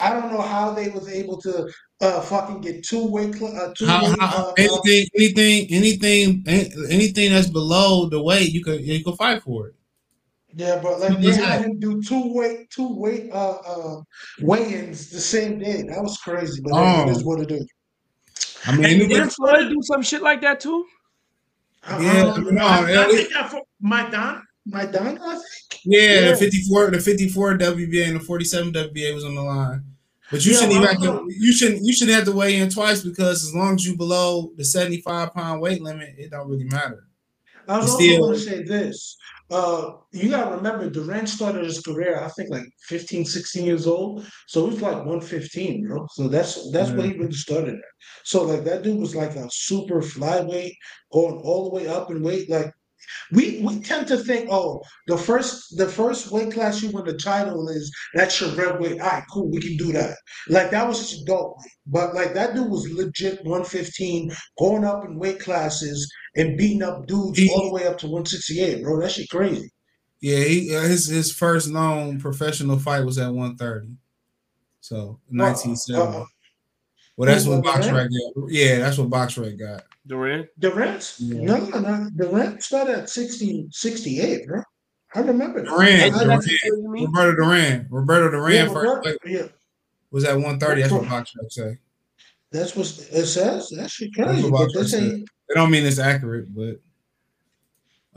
I 0.00 0.10
don't 0.10 0.32
know 0.32 0.40
how 0.40 0.72
they 0.72 0.88
was 0.88 1.08
able 1.08 1.40
to 1.42 1.70
uh, 2.04 2.20
fucking 2.20 2.60
get 2.60 2.84
two 2.84 3.06
weight, 3.06 3.34
uh, 3.42 3.72
two 3.76 3.86
How, 3.86 4.04
weight, 4.04 4.18
how, 4.20 4.26
uh, 4.26 4.50
uh, 4.50 4.52
anything, 4.58 5.06
anything, 5.14 5.66
anything, 5.70 6.44
anything 6.90 7.32
that's 7.32 7.48
below 7.48 8.08
the 8.08 8.22
weight, 8.22 8.50
you 8.52 8.62
could 8.62 8.80
you 8.82 9.02
could 9.02 9.16
fight 9.16 9.42
for 9.42 9.68
it. 9.68 9.74
Yeah, 10.56 10.78
but 10.82 11.00
like 11.00 11.12
Who 11.14 11.32
they 11.32 11.36
had 11.36 11.62
him 11.64 11.80
do 11.80 12.00
two 12.02 12.32
weight, 12.32 12.70
two 12.70 12.94
weight, 12.96 13.30
uh, 13.32 13.56
uh, 13.66 14.02
weigh-ins 14.40 15.10
the 15.10 15.18
same 15.20 15.58
day. 15.58 15.82
That 15.82 16.00
was 16.00 16.16
crazy, 16.18 16.60
but 16.62 16.72
Oh. 16.74 17.08
it 17.08 17.10
is 17.10 17.24
what 17.24 17.40
it 17.40 17.50
is. 17.50 17.66
I 18.66 18.76
mean, 18.76 18.84
And 19.00 19.08
didn't 19.08 19.30
Floyd 19.30 19.68
do 19.68 19.78
some 19.82 20.02
shit 20.02 20.22
like 20.22 20.40
that 20.42 20.60
too? 20.60 20.86
Yeah, 21.88 22.32
Um, 22.36 22.54
no, 22.54 22.64
I, 22.66 22.90
yeah, 22.90 23.00
I 23.00 23.06
we- 23.08 23.16
think 23.16 23.36
I 23.36 23.48
fought 23.48 23.66
Maidana, 23.84 24.42
Maidana, 24.70 25.18
I 25.20 25.32
think. 25.34 25.82
yeah, 25.84 26.00
Yeah. 26.20 26.30
the 26.30 26.36
fifty 26.36 26.62
four, 26.62 26.90
the 26.90 27.00
fifty 27.00 27.28
four 27.28 27.58
WBA 27.58 28.06
and 28.06 28.16
the 28.20 28.24
forty 28.24 28.44
seven 28.44 28.72
WBA 28.72 29.12
was 29.12 29.24
on 29.24 29.34
the 29.34 29.42
line. 29.42 29.82
But 30.30 30.44
you 30.44 30.52
Yeah, 30.52 30.58
shouldn't 30.60 30.76
even 30.76 30.88
have 30.88 31.02
to, 31.02 31.26
you 31.28 31.52
shouldn't 31.52 31.84
you 31.84 31.92
shouldn't 31.92 32.16
have 32.16 32.24
to 32.24 32.32
weigh 32.32 32.56
in 32.56 32.70
twice 32.70 33.02
because 33.02 33.44
as 33.44 33.54
long 33.54 33.74
as 33.74 33.86
you 33.86 33.96
below 33.96 34.52
the 34.56 34.64
seventy 34.64 35.00
five 35.02 35.34
pound 35.34 35.60
weight 35.60 35.82
limit, 35.82 36.14
it 36.18 36.30
don't 36.30 36.48
really 36.48 36.64
matter. 36.64 37.06
I 37.68 37.78
was 37.78 37.84
It's 37.86 37.92
also 37.94 38.04
still- 38.04 38.20
going 38.20 38.34
to 38.34 38.40
say 38.40 38.62
this. 38.62 39.16
Uh, 39.50 39.92
you 40.12 40.30
got 40.30 40.48
to 40.48 40.56
remember, 40.56 40.88
Duran 40.88 41.26
started 41.26 41.64
his 41.64 41.80
career, 41.80 42.18
I 42.18 42.28
think, 42.28 42.48
like 42.50 42.64
15, 42.88 43.26
16 43.26 43.64
years 43.64 43.86
old. 43.86 44.26
So 44.46 44.64
he 44.64 44.70
was 44.74 44.80
like 44.82 44.96
115, 44.96 45.86
bro. 45.86 46.06
So 46.12 46.28
that's 46.28 46.70
that's 46.72 46.90
what 46.90 47.04
he 47.04 47.12
really 47.12 47.32
started 47.34 47.74
at. 47.74 47.80
So, 48.24 48.42
like, 48.44 48.64
that 48.64 48.82
dude 48.82 48.98
was 48.98 49.14
like 49.14 49.36
a 49.36 49.46
super 49.52 50.00
flyweight, 50.00 50.72
going 51.12 51.36
all 51.44 51.64
the 51.64 51.76
way 51.76 51.86
up 51.86 52.10
in 52.10 52.22
weight. 52.22 52.48
Like, 52.48 52.72
we 53.32 53.60
we 53.62 53.80
tend 53.80 54.06
to 54.08 54.18
think, 54.18 54.48
oh, 54.50 54.82
the 55.06 55.16
first 55.16 55.76
the 55.76 55.88
first 55.88 56.30
weight 56.30 56.52
class 56.52 56.82
you 56.82 56.90
win 56.90 57.04
the 57.04 57.16
title 57.16 57.68
is 57.68 57.92
that's 58.14 58.40
your 58.40 58.50
red 58.50 58.80
weight. 58.80 59.00
All 59.00 59.08
right, 59.08 59.24
cool, 59.32 59.50
we 59.50 59.60
can 59.60 59.76
do 59.76 59.92
that. 59.92 60.16
Like 60.48 60.70
that 60.70 60.86
was 60.86 60.98
just 60.98 61.22
adult 61.22 61.58
weight. 61.58 61.72
But 61.86 62.14
like 62.14 62.34
that 62.34 62.54
dude 62.54 62.70
was 62.70 62.90
legit 62.90 63.44
115, 63.44 64.32
going 64.58 64.84
up 64.84 65.04
in 65.04 65.18
weight 65.18 65.40
classes 65.40 66.10
and 66.36 66.56
beating 66.56 66.82
up 66.82 67.06
dudes 67.06 67.40
all 67.50 67.68
the 67.68 67.74
way 67.74 67.86
up 67.86 67.98
to 67.98 68.06
168, 68.06 68.82
bro. 68.82 69.00
That 69.00 69.10
shit 69.10 69.28
crazy. 69.28 69.70
Yeah, 70.20 70.42
he, 70.44 70.74
uh, 70.74 70.82
his 70.82 71.06
his 71.06 71.32
first 71.32 71.68
known 71.68 72.20
professional 72.20 72.78
fight 72.78 73.04
was 73.04 73.18
at 73.18 73.32
one 73.32 73.56
thirty. 73.56 73.96
So 74.80 75.20
nineteen 75.28 75.76
seventy. 75.76 76.18
uh, 76.18 76.24
well, 77.16 77.28
that's 77.28 77.46
what 77.46 77.62
Box? 77.62 77.88
Rec 77.90 78.08
got. 78.08 78.50
Yeah, 78.50 78.78
that's 78.78 78.98
what 78.98 79.10
BoxRec 79.10 79.58
got. 79.58 79.84
Duran? 80.06 80.46
Duran? 80.58 81.00
No, 81.20 81.56
no, 81.66 82.10
Duran 82.16 82.60
started 82.60 82.98
at 83.00 83.10
60, 83.10 83.68
68, 83.70 84.46
bro. 84.46 84.62
I 85.14 85.20
remember 85.20 85.60
that. 85.62 85.68
Duran, 85.70 86.12
I- 86.14 86.24
Durant 86.24 87.06
Roberto 87.06 87.36
Duran, 87.36 87.86
Roberto 87.90 88.30
Duran 88.30 88.52
Yeah, 88.52 88.64
first 88.66 88.74
Roberto- 88.76 89.02
fight 89.10 89.18
yeah. 89.26 89.46
was 90.10 90.24
at 90.24 90.38
one 90.38 90.58
thirty. 90.58 90.82
That's 90.82 90.92
what 90.92 91.08
Box 91.08 91.32
Rec 91.40 91.50
say. 91.52 91.78
That's 92.50 92.74
what 92.76 92.86
it 92.86 93.26
says. 93.26 93.68
That 93.70 93.90
shit 93.90 94.10
That's 94.16 94.30
crazy. 94.32 94.50
what 94.50 94.52
But 94.68 94.74
Box 94.74 94.90
they 94.92 94.98
say. 94.98 95.10
They 95.48 95.54
don't 95.54 95.70
mean 95.70 95.86
it's 95.86 95.98
accurate, 96.00 96.48
but 96.54 96.80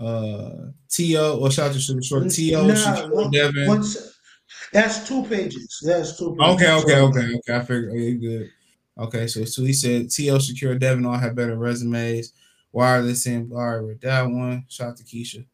uh 0.03 0.67
T.O. 0.89 1.39
or 1.39 1.51
shout 1.51 1.69
out 1.69 1.73
to 1.73 1.79
Sugar 1.79 2.01
Short. 2.01 2.29
T.O. 2.31 2.65
Nah, 2.67 3.29
Devin. 3.29 3.83
that's 4.73 5.07
two 5.07 5.23
pages. 5.25 5.79
That's 5.85 6.17
two 6.17 6.35
pages. 6.35 6.53
Okay, 6.55 6.71
okay, 6.71 6.99
okay, 7.01 7.35
okay. 7.35 7.53
I 7.55 7.59
figured. 7.61 7.91
Okay, 7.91 8.13
good. 8.15 8.49
Okay, 8.99 9.27
so 9.27 9.45
so 9.45 9.63
he 9.63 9.73
said 9.73 10.09
T.O. 10.09 10.37
Shakur 10.37 10.79
Devin 10.79 11.05
all 11.05 11.17
have 11.17 11.35
better 11.35 11.55
resumes. 11.55 12.33
Wireless 12.71 13.25
and 13.25 13.51
all 13.53 13.59
right 13.59 13.83
with 13.83 14.01
that 14.01 14.23
one. 14.23 14.65
Shout 14.69 14.89
out 14.89 14.97
to 14.97 15.03
Keisha. 15.03 15.45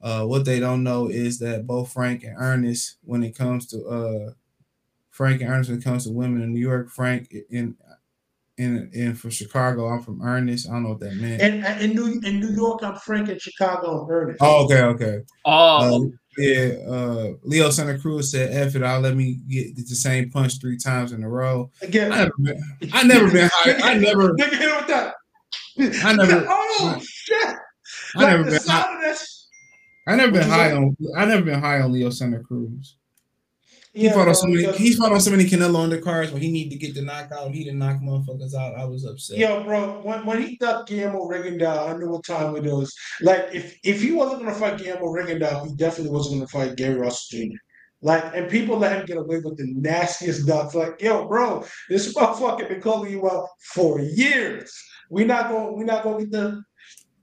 Uh, 0.00 0.24
what 0.24 0.44
they 0.44 0.58
don't 0.58 0.82
know 0.82 1.08
is 1.08 1.38
that 1.38 1.66
both 1.66 1.92
Frank 1.92 2.24
and 2.24 2.36
Ernest, 2.36 2.96
when 3.04 3.22
it 3.22 3.36
comes 3.36 3.66
to 3.68 3.84
uh, 3.86 4.32
Frank 5.10 5.42
and 5.42 5.50
Ernest, 5.50 5.70
when 5.70 5.78
it 5.78 5.84
comes 5.84 6.04
to 6.04 6.10
women 6.12 6.42
in 6.42 6.52
New 6.52 6.60
York, 6.60 6.90
Frank 6.90 7.32
in 7.50 7.76
in 8.58 8.90
in 8.92 9.14
for 9.14 9.30
Chicago, 9.30 9.88
I'm 9.88 10.02
from 10.02 10.22
Ernest. 10.22 10.68
I 10.68 10.72
don't 10.72 10.84
know 10.84 10.90
what 10.90 11.00
that 11.00 11.16
meant. 11.16 11.42
And 11.42 11.64
and 11.64 11.82
in 11.82 11.94
New 11.94 12.20
in 12.24 12.40
New 12.40 12.54
York, 12.54 12.82
I'm 12.82 12.96
Frank. 12.96 13.28
In 13.28 13.38
Chicago, 13.38 14.02
I'm 14.02 14.10
Ernest. 14.10 14.38
Oh, 14.40 14.64
okay, 14.64 14.82
okay. 14.82 15.20
Oh, 15.44 16.04
Uh, 16.04 16.08
yeah. 16.38 16.74
Uh, 16.88 17.32
Leo 17.42 17.70
Santa 17.70 17.98
Cruz 17.98 18.30
said, 18.30 18.52
"F 18.52 18.74
it, 18.74 18.82
I'll 18.82 19.00
let 19.00 19.16
me 19.16 19.40
get 19.48 19.76
the 19.76 19.94
same 19.94 20.30
punch 20.30 20.60
three 20.60 20.78
times 20.78 21.12
in 21.12 21.22
a 21.22 21.28
row." 21.28 21.70
Again, 21.82 22.12
I 22.12 22.16
never 22.16 22.32
been, 22.38 22.62
I 22.92 23.02
never 23.02 23.30
been 23.30 23.50
high. 23.52 23.92
I 23.92 23.98
never, 23.98 24.34
Nigga 24.34 24.50
hit 24.50 24.60
him 24.60 24.76
with 24.76 24.86
that. 24.88 25.14
I 26.04 26.12
never, 26.14 26.46
Oh 26.48 27.00
shit! 27.02 27.56
I 28.16 28.24
never 28.24 28.44
been 28.44 28.60
high. 28.66 29.14
I 30.06 30.16
never 30.16 30.32
been 30.32 30.48
high 30.48 30.72
on. 30.72 30.96
I 31.16 31.24
never 31.24 31.42
been 31.42 31.60
high 31.60 31.80
on 31.80 31.92
Leo 31.92 32.10
Santa 32.10 32.40
Cruz. 32.40 32.96
He 33.92 34.06
Yeah, 34.06 34.14
fought 34.14 34.28
on 34.28 34.34
so 34.34 34.46
many. 34.46 34.72
He's 34.78 34.96
fought 34.96 35.12
on 35.12 35.20
so 35.20 35.30
many 35.30 35.44
Canelo 35.44 35.86
undercards 35.86 36.32
when 36.32 36.40
he 36.40 36.50
needed 36.50 36.70
to 36.70 36.78
get 36.78 36.94
the 36.94 37.02
knockout. 37.02 37.52
He 37.52 37.64
didn't 37.64 37.78
knock 37.78 38.00
motherfuckers 38.00 38.54
out. 38.54 38.74
I 38.74 38.86
was 38.86 39.04
upset. 39.04 39.36
Yo, 39.36 39.62
bro, 39.64 40.00
when, 40.02 40.24
when 40.24 40.42
he 40.42 40.56
ducked 40.56 40.88
Guillermo 40.88 41.28
Rigondeaux, 41.28 41.90
I 41.90 41.98
knew 41.98 42.08
what 42.08 42.24
time 42.24 42.56
it 42.56 42.62
was. 42.64 42.94
Like, 43.20 43.48
if 43.52 43.78
if 43.84 44.00
he 44.00 44.12
wasn't 44.12 44.42
gonna 44.42 44.54
fight 44.54 44.78
Guillermo 44.78 45.12
Rigondeaux, 45.12 45.66
he 45.68 45.74
definitely 45.76 46.12
wasn't 46.12 46.36
gonna 46.36 46.48
fight 46.48 46.76
Gary 46.76 46.94
Russell 46.94 47.38
Jr. 47.38 47.56
Like, 48.00 48.24
and 48.34 48.50
people 48.50 48.78
let 48.78 48.98
him 48.98 49.04
get 49.04 49.18
away 49.18 49.40
with 49.40 49.58
the 49.58 49.72
nastiest 49.76 50.46
ducks. 50.46 50.74
Like, 50.74 51.00
yo, 51.00 51.28
bro, 51.28 51.64
this 51.90 52.14
motherfucker 52.14 52.68
been 52.68 52.80
calling 52.80 53.12
you 53.12 53.28
out 53.28 53.46
for 53.74 54.00
years. 54.00 54.74
We 55.10 55.24
not 55.24 55.50
gonna 55.50 55.72
we 55.72 55.84
not 55.84 56.02
gonna 56.02 56.20
get 56.20 56.32
the 56.32 56.62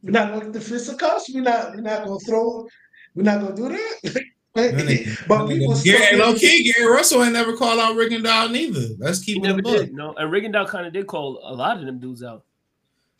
we 0.03 0.11
not 0.11 0.29
gonna 0.29 0.45
get 0.45 0.53
the 0.53 0.61
fisticuffs. 0.61 1.33
We 1.33 1.41
not 1.41 1.75
we 1.75 1.81
not 1.81 2.05
gonna 2.05 2.19
throw. 2.19 2.67
We 3.15 3.23
not 3.23 3.41
gonna 3.41 3.55
do 3.55 3.69
that. 3.69 4.23
That 4.55 4.73
nigga- 4.73 5.27
but 5.27 5.45
that 5.45 5.53
people 5.53 5.73
nigga- 5.73 5.77
still 5.77 5.99
Gary, 5.99 6.17
low 6.17 6.33
key, 6.33 6.71
Gary 6.73 6.91
Russell 6.91 7.23
ain't 7.23 7.33
never 7.33 7.55
called 7.55 7.79
out 7.79 7.95
Rigondeaux 7.95 8.51
neither. 8.51 8.87
Let's 8.97 9.19
keep 9.19 9.43
he 9.43 9.49
it 9.49 9.59
a 9.59 9.61
did. 9.61 9.93
No, 9.93 10.13
and 10.17 10.31
Rigondeaux 10.31 10.67
kind 10.67 10.87
of 10.87 10.93
did 10.93 11.07
call 11.07 11.39
a 11.43 11.53
lot 11.53 11.77
of 11.79 11.85
them 11.85 11.99
dudes 11.99 12.23
out. 12.23 12.43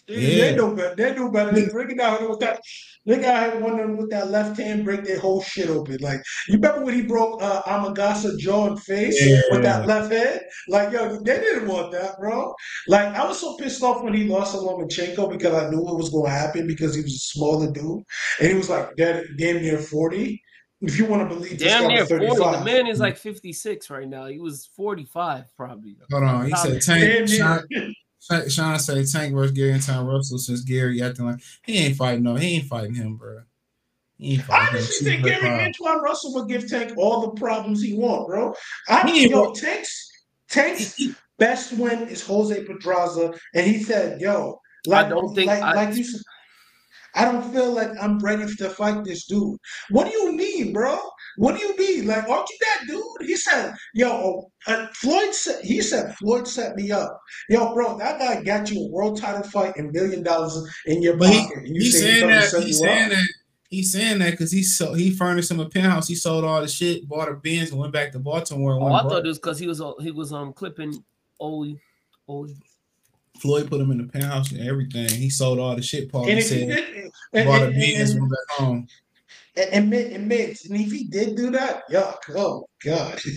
They, 0.08 0.16
Yeah. 0.38 0.46
they 0.52 0.56
know 0.56 0.74
better. 0.74 0.96
They 0.96 1.14
know 1.16 1.30
better. 1.30 1.52
They 1.52 1.68
Rick 1.72 2.00
out 2.00 2.20
here 2.20 2.30
with 2.30 2.40
that. 2.40 2.60
They 3.06 3.18
got 3.18 3.38
had 3.54 3.62
one 3.62 3.74
of 3.74 3.78
them 3.88 3.96
with 3.98 4.10
that 4.10 4.32
left 4.32 4.60
hand 4.60 4.84
break 4.84 5.04
their 5.04 5.20
whole 5.20 5.42
shit 5.44 5.70
open. 5.70 5.98
Like 6.02 6.20
you 6.48 6.56
remember 6.56 6.84
when 6.84 6.96
he 6.96 7.04
broke 7.04 7.42
uh, 7.44 7.62
Amagasa 7.64 8.36
jaw 8.40 8.68
and 8.68 8.82
face 8.82 9.16
Yeah. 9.24 9.42
with 9.52 9.62
that 9.62 9.86
left 9.86 10.12
hand? 10.12 10.42
Like 10.68 10.92
yo, 10.92 11.20
they 11.24 11.40
didn't 11.40 11.68
want 11.68 11.92
that, 11.92 12.20
bro. 12.20 12.54
Like 12.88 13.10
I 13.16 13.28
was 13.28 13.40
so 13.40 13.56
pissed 13.58 13.84
off 13.84 14.04
when 14.04 14.16
he 14.16 14.28
lost 14.28 14.54
to 14.54 14.58
Lomachenko 14.60 15.30
because 15.30 15.54
I 15.54 15.70
knew 15.70 15.88
it 15.88 15.96
was 15.96 16.10
going 16.10 16.26
to 16.26 16.32
happen 16.32 16.66
because 16.66 16.96
he 16.96 17.02
was 17.04 17.14
a 17.14 17.20
smaller 17.20 17.72
dude 17.72 18.04
and 18.40 18.48
he 18.50 18.56
was 18.56 18.70
like 18.70 18.96
dead, 18.96 19.26
damn 19.38 19.62
near 19.62 19.78
forty. 19.78 20.42
If 20.82 20.98
you 20.98 21.06
want 21.06 21.28
to 21.30 21.36
believe 21.36 21.60
this 21.60 21.64
Damn 21.68 21.88
near 21.88 22.06
40. 22.06 22.26
The 22.28 22.62
man 22.64 22.88
is 22.88 23.00
like 23.00 23.18
56 23.18 23.90
right 23.90 24.08
now. 24.08 24.28
He 24.28 24.40
was 24.40 24.70
45 24.76 25.54
probably. 25.58 25.98
Hold 26.12 26.24
on. 26.24 26.46
He 26.48 26.56
said 26.56 26.82
Tank. 26.82 27.30
near. 27.30 27.38
Sean, 27.38 27.96
Sean- 28.20 28.50
Sean 28.50 28.80
say 28.80 29.04
Tank 29.06 29.36
versus 29.36 29.52
Gary 29.52 29.72
Antuanne 29.74 30.08
Russell 30.08 30.38
since 30.38 30.62
Gary 30.62 31.02
acting 31.02 31.26
like 31.26 31.40
he 31.66 31.78
ain't 31.80 31.98
fighting. 31.98 32.24
No, 32.24 32.36
he 32.36 32.56
ain't 32.56 32.66
fighting 32.68 32.94
him, 32.94 33.18
bro. 33.18 33.42
He 34.18 34.34
ain't 34.36 34.44
I 34.44 34.46
fighting 34.46 34.68
him. 34.68 34.76
honestly 34.78 35.06
think 35.10 35.24
Gary 35.26 35.42
five. 35.42 35.74
Antuanne 35.74 36.02
Russell 36.02 36.34
would 36.36 36.48
give 36.48 36.70
Tank 36.70 36.94
all 36.98 37.22
the 37.22 37.32
problems 37.40 37.82
he 37.82 37.94
want, 37.94 38.28
bro. 38.28 38.54
I 38.88 39.10
He 39.10 39.24
ain't 39.24 39.32
yo, 39.32 39.52
Tank's 39.54 40.10
Tank's 40.50 40.98
best 41.38 41.74
win 41.74 42.08
is 42.08 42.26
Jose 42.26 42.64
Pedraza, 42.64 43.34
and 43.54 43.66
he 43.68 43.84
said, 43.84 44.20
"Yo, 44.22 44.60
like, 44.88 45.10
don't 45.10 45.36
think 45.36 45.48
like, 45.48 45.62
I- 45.62 45.74
like 45.74 45.96
you 45.96 46.04
said." 46.06 46.22
I 47.16 47.26
don't 47.26 47.52
feel 47.52 47.72
like 47.74 47.90
I'm 48.02 48.20
ready 48.20 48.46
to 48.56 48.70
fight 48.70 49.04
this 49.04 49.26
dude. 49.26 49.58
What 49.90 50.06
do 50.10 50.18
you 50.18 50.32
mean, 50.34 50.74
bro? 50.74 50.98
What 51.38 51.58
do 51.58 51.62
you 51.66 51.76
mean? 51.78 52.08
Like, 52.08 52.28
aren't 52.30 52.50
you 52.50 52.58
that 52.62 52.82
dude? 52.88 53.28
He 53.28 53.36
said, 53.36 53.74
"Yo, 53.94 54.52
uh, 54.68 54.88
Floyd 54.94 55.34
said." 55.34 55.64
He 55.64 55.82
said, 55.82 56.16
"Floyd 56.18 56.48
set 56.48 56.76
me 56.76 56.92
up." 56.92 57.20
Yo, 57.50 57.74
bro, 57.74 57.98
that 57.98 58.20
guy 58.20 58.44
got 58.44 58.70
you 58.70 58.82
a 58.86 58.90
world 58.90 59.18
title 59.20 59.44
fight 59.44 59.74
and 59.78 59.92
million 59.92 60.24
dollars 60.24 60.58
in 60.86 61.02
your 61.02 61.18
But 61.18 61.30
he, 61.30 61.40
pocket. 61.42 61.58
and 61.60 61.68
you 61.76 61.82
he's 61.82 61.94
say 62.00 62.00
he 62.14 62.20
saying 62.20 62.28
that 62.30 62.50
set 62.50 62.64
he's 62.64 62.80
you 62.80 62.86
saying 62.86 63.10
that 63.10 63.28
he's 63.70 63.92
saying 63.92 64.20
that 64.20 64.32
because 64.32 64.52
he 64.52 64.64
so 64.64 64.94
he 64.94 65.12
furnished 65.12 65.50
him 65.52 65.60
a 65.60 65.70
penthouse. 65.70 66.08
He 66.08 66.16
sold 66.16 66.44
all 66.44 66.62
the 66.62 66.68
shit, 66.68 67.08
bought 67.08 67.30
a 67.30 67.34
Benz, 67.36 67.72
and 67.72 67.80
went 67.80 67.94
back 67.94 68.12
to 68.12 68.20
Baltimore. 68.20 68.74
And 68.76 68.84
Oh, 68.84 68.88
I 68.88 69.02
broke. 69.02 69.12
thought 69.12 69.26
it 69.26 69.30
was 69.30 69.40
because 69.40 69.60
he 69.60 69.68
was 69.68 69.82
he 70.02 70.12
was 70.12 70.34
um 70.34 70.52
clipping 70.54 71.04
Oli. 71.40 71.80
Oli. 72.28 72.56
Floyd 73.40 73.70
put 73.70 73.82
him 73.82 73.92
in 73.92 73.98
the 74.00 74.06
penthouse 74.12 74.52
and 74.52 74.62
everything. 74.68 75.10
He 75.10 75.30
sold 75.30 75.60
all 75.60 75.76
the 75.76 75.82
shit. 75.82 76.12
Paul 76.12 76.30
And 76.30 76.44
said 76.44 76.68
did, 76.68 77.12
and, 77.34 77.48
bought 77.48 77.62
a 77.62 77.66
and- 77.66 77.74
Benz, 77.76 78.12
and- 78.12 78.22
went 78.22 78.32
back 78.32 78.58
home. 78.58 78.88
and, 79.56 79.94
and, 79.94 79.94
and 79.94 80.28
mix. 80.28 80.66
And 80.66 80.80
if 80.80 80.92
he 80.92 81.06
did 81.06 81.36
do 81.36 81.52
that, 81.52 81.84
yuck. 81.92 82.18
Oh 82.36 82.68
God. 82.84 83.20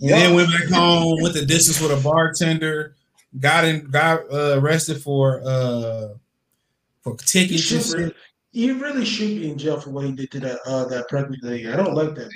And 0.00 0.10
then 0.10 0.34
went 0.34 0.48
back 0.50 0.68
home, 0.70 1.20
went 1.20 1.34
the 1.34 1.44
distance 1.44 1.78
with 1.80 1.90
a 1.96 2.02
bartender, 2.02 2.96
got 3.38 3.64
in, 3.66 3.90
got 3.90 4.20
uh, 4.32 4.58
arrested 4.58 5.02
for 5.02 5.42
uh 5.44 6.08
for 7.02 7.12
He, 7.12 7.26
tickets 7.26 7.70
and 7.72 7.82
should, 7.82 7.98
shit. 8.06 8.16
He 8.52 8.70
really 8.70 9.04
should 9.06 9.28
be 9.28 9.50
in 9.50 9.56
jail 9.56 9.80
for 9.80 9.90
what 9.90 10.04
he 10.04 10.12
did 10.12 10.30
to 10.30 10.40
that 10.40 10.60
uh 10.66 10.84
that 10.84 11.08
pregnant 11.08 11.42
lady. 11.42 11.72
I 11.72 11.76
don't 11.76 11.94
like 11.94 12.14
that. 12.14 12.30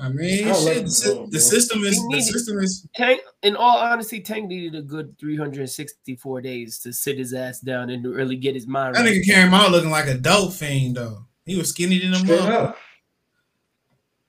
I 0.00 0.08
mean, 0.08 0.48
I 0.48 0.52
don't 0.52 0.64
like 0.64 0.74
the, 0.76 0.80
that 0.80 1.28
the 1.30 1.40
system 1.40 1.84
is 1.84 1.96
He 1.96 2.16
the 2.16 2.22
system 2.22 2.58
is 2.58 2.88
Tank, 2.96 3.20
in 3.42 3.56
all 3.56 3.76
honesty, 3.78 4.20
Tank 4.20 4.48
needed 4.48 4.74
a 4.74 4.82
good 4.82 5.18
364 5.18 6.40
days 6.40 6.78
to 6.80 6.92
sit 6.94 7.18
his 7.18 7.34
ass 7.34 7.60
down 7.60 7.90
and 7.90 8.02
to 8.04 8.10
really 8.10 8.36
get 8.36 8.54
his 8.54 8.66
mind 8.66 8.94
that 8.94 9.02
right. 9.02 9.12
nigga 9.12 9.24
came 9.24 9.52
out 9.52 9.70
looking 9.70 9.90
like 9.90 10.06
a 10.06 10.14
dope 10.14 10.54
fiend 10.54 10.96
though. 10.96 11.26
He 11.44 11.56
was 11.56 11.68
skinny 11.68 11.98
than 11.98 12.14
a 12.14 12.16
Straight 12.16 12.40
mother. 12.40 12.74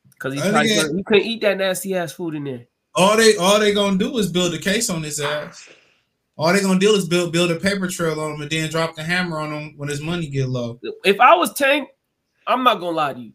Because 0.09 0.33
he's 0.33 0.43
probably 0.43 0.69
nigga- 0.69 0.97
he 0.97 1.03
couldn't 1.03 1.25
eat 1.25 1.41
that 1.41 1.57
nasty 1.57 1.95
ass 1.95 2.11
food 2.11 2.35
in 2.35 2.43
there. 2.43 2.65
All 2.93 3.15
they 3.15 3.37
all 3.37 3.57
they 3.57 3.73
gonna 3.73 3.97
do 3.97 4.17
is 4.17 4.29
build 4.29 4.53
a 4.53 4.59
case 4.59 4.89
on 4.89 5.01
his 5.01 5.21
ass. 5.21 5.69
All 6.37 6.51
they're 6.53 6.61
gonna 6.61 6.79
do 6.79 6.93
is 6.93 7.07
build 7.07 7.31
build 7.33 7.51
a 7.51 7.59
paper 7.59 7.87
trail 7.87 8.19
on 8.19 8.31
them 8.33 8.41
and 8.41 8.49
then 8.51 8.69
drop 8.69 8.95
the 8.95 9.03
hammer 9.03 9.39
on 9.39 9.51
them 9.51 9.73
when 9.77 9.89
his 9.89 10.01
money 10.01 10.27
get 10.27 10.49
low. 10.49 10.79
If 11.03 11.19
I 11.19 11.35
was 11.35 11.53
Tank, 11.53 11.89
I'm 12.47 12.63
not 12.63 12.79
gonna 12.79 12.95
lie 12.95 13.13
to 13.13 13.19
you. 13.19 13.33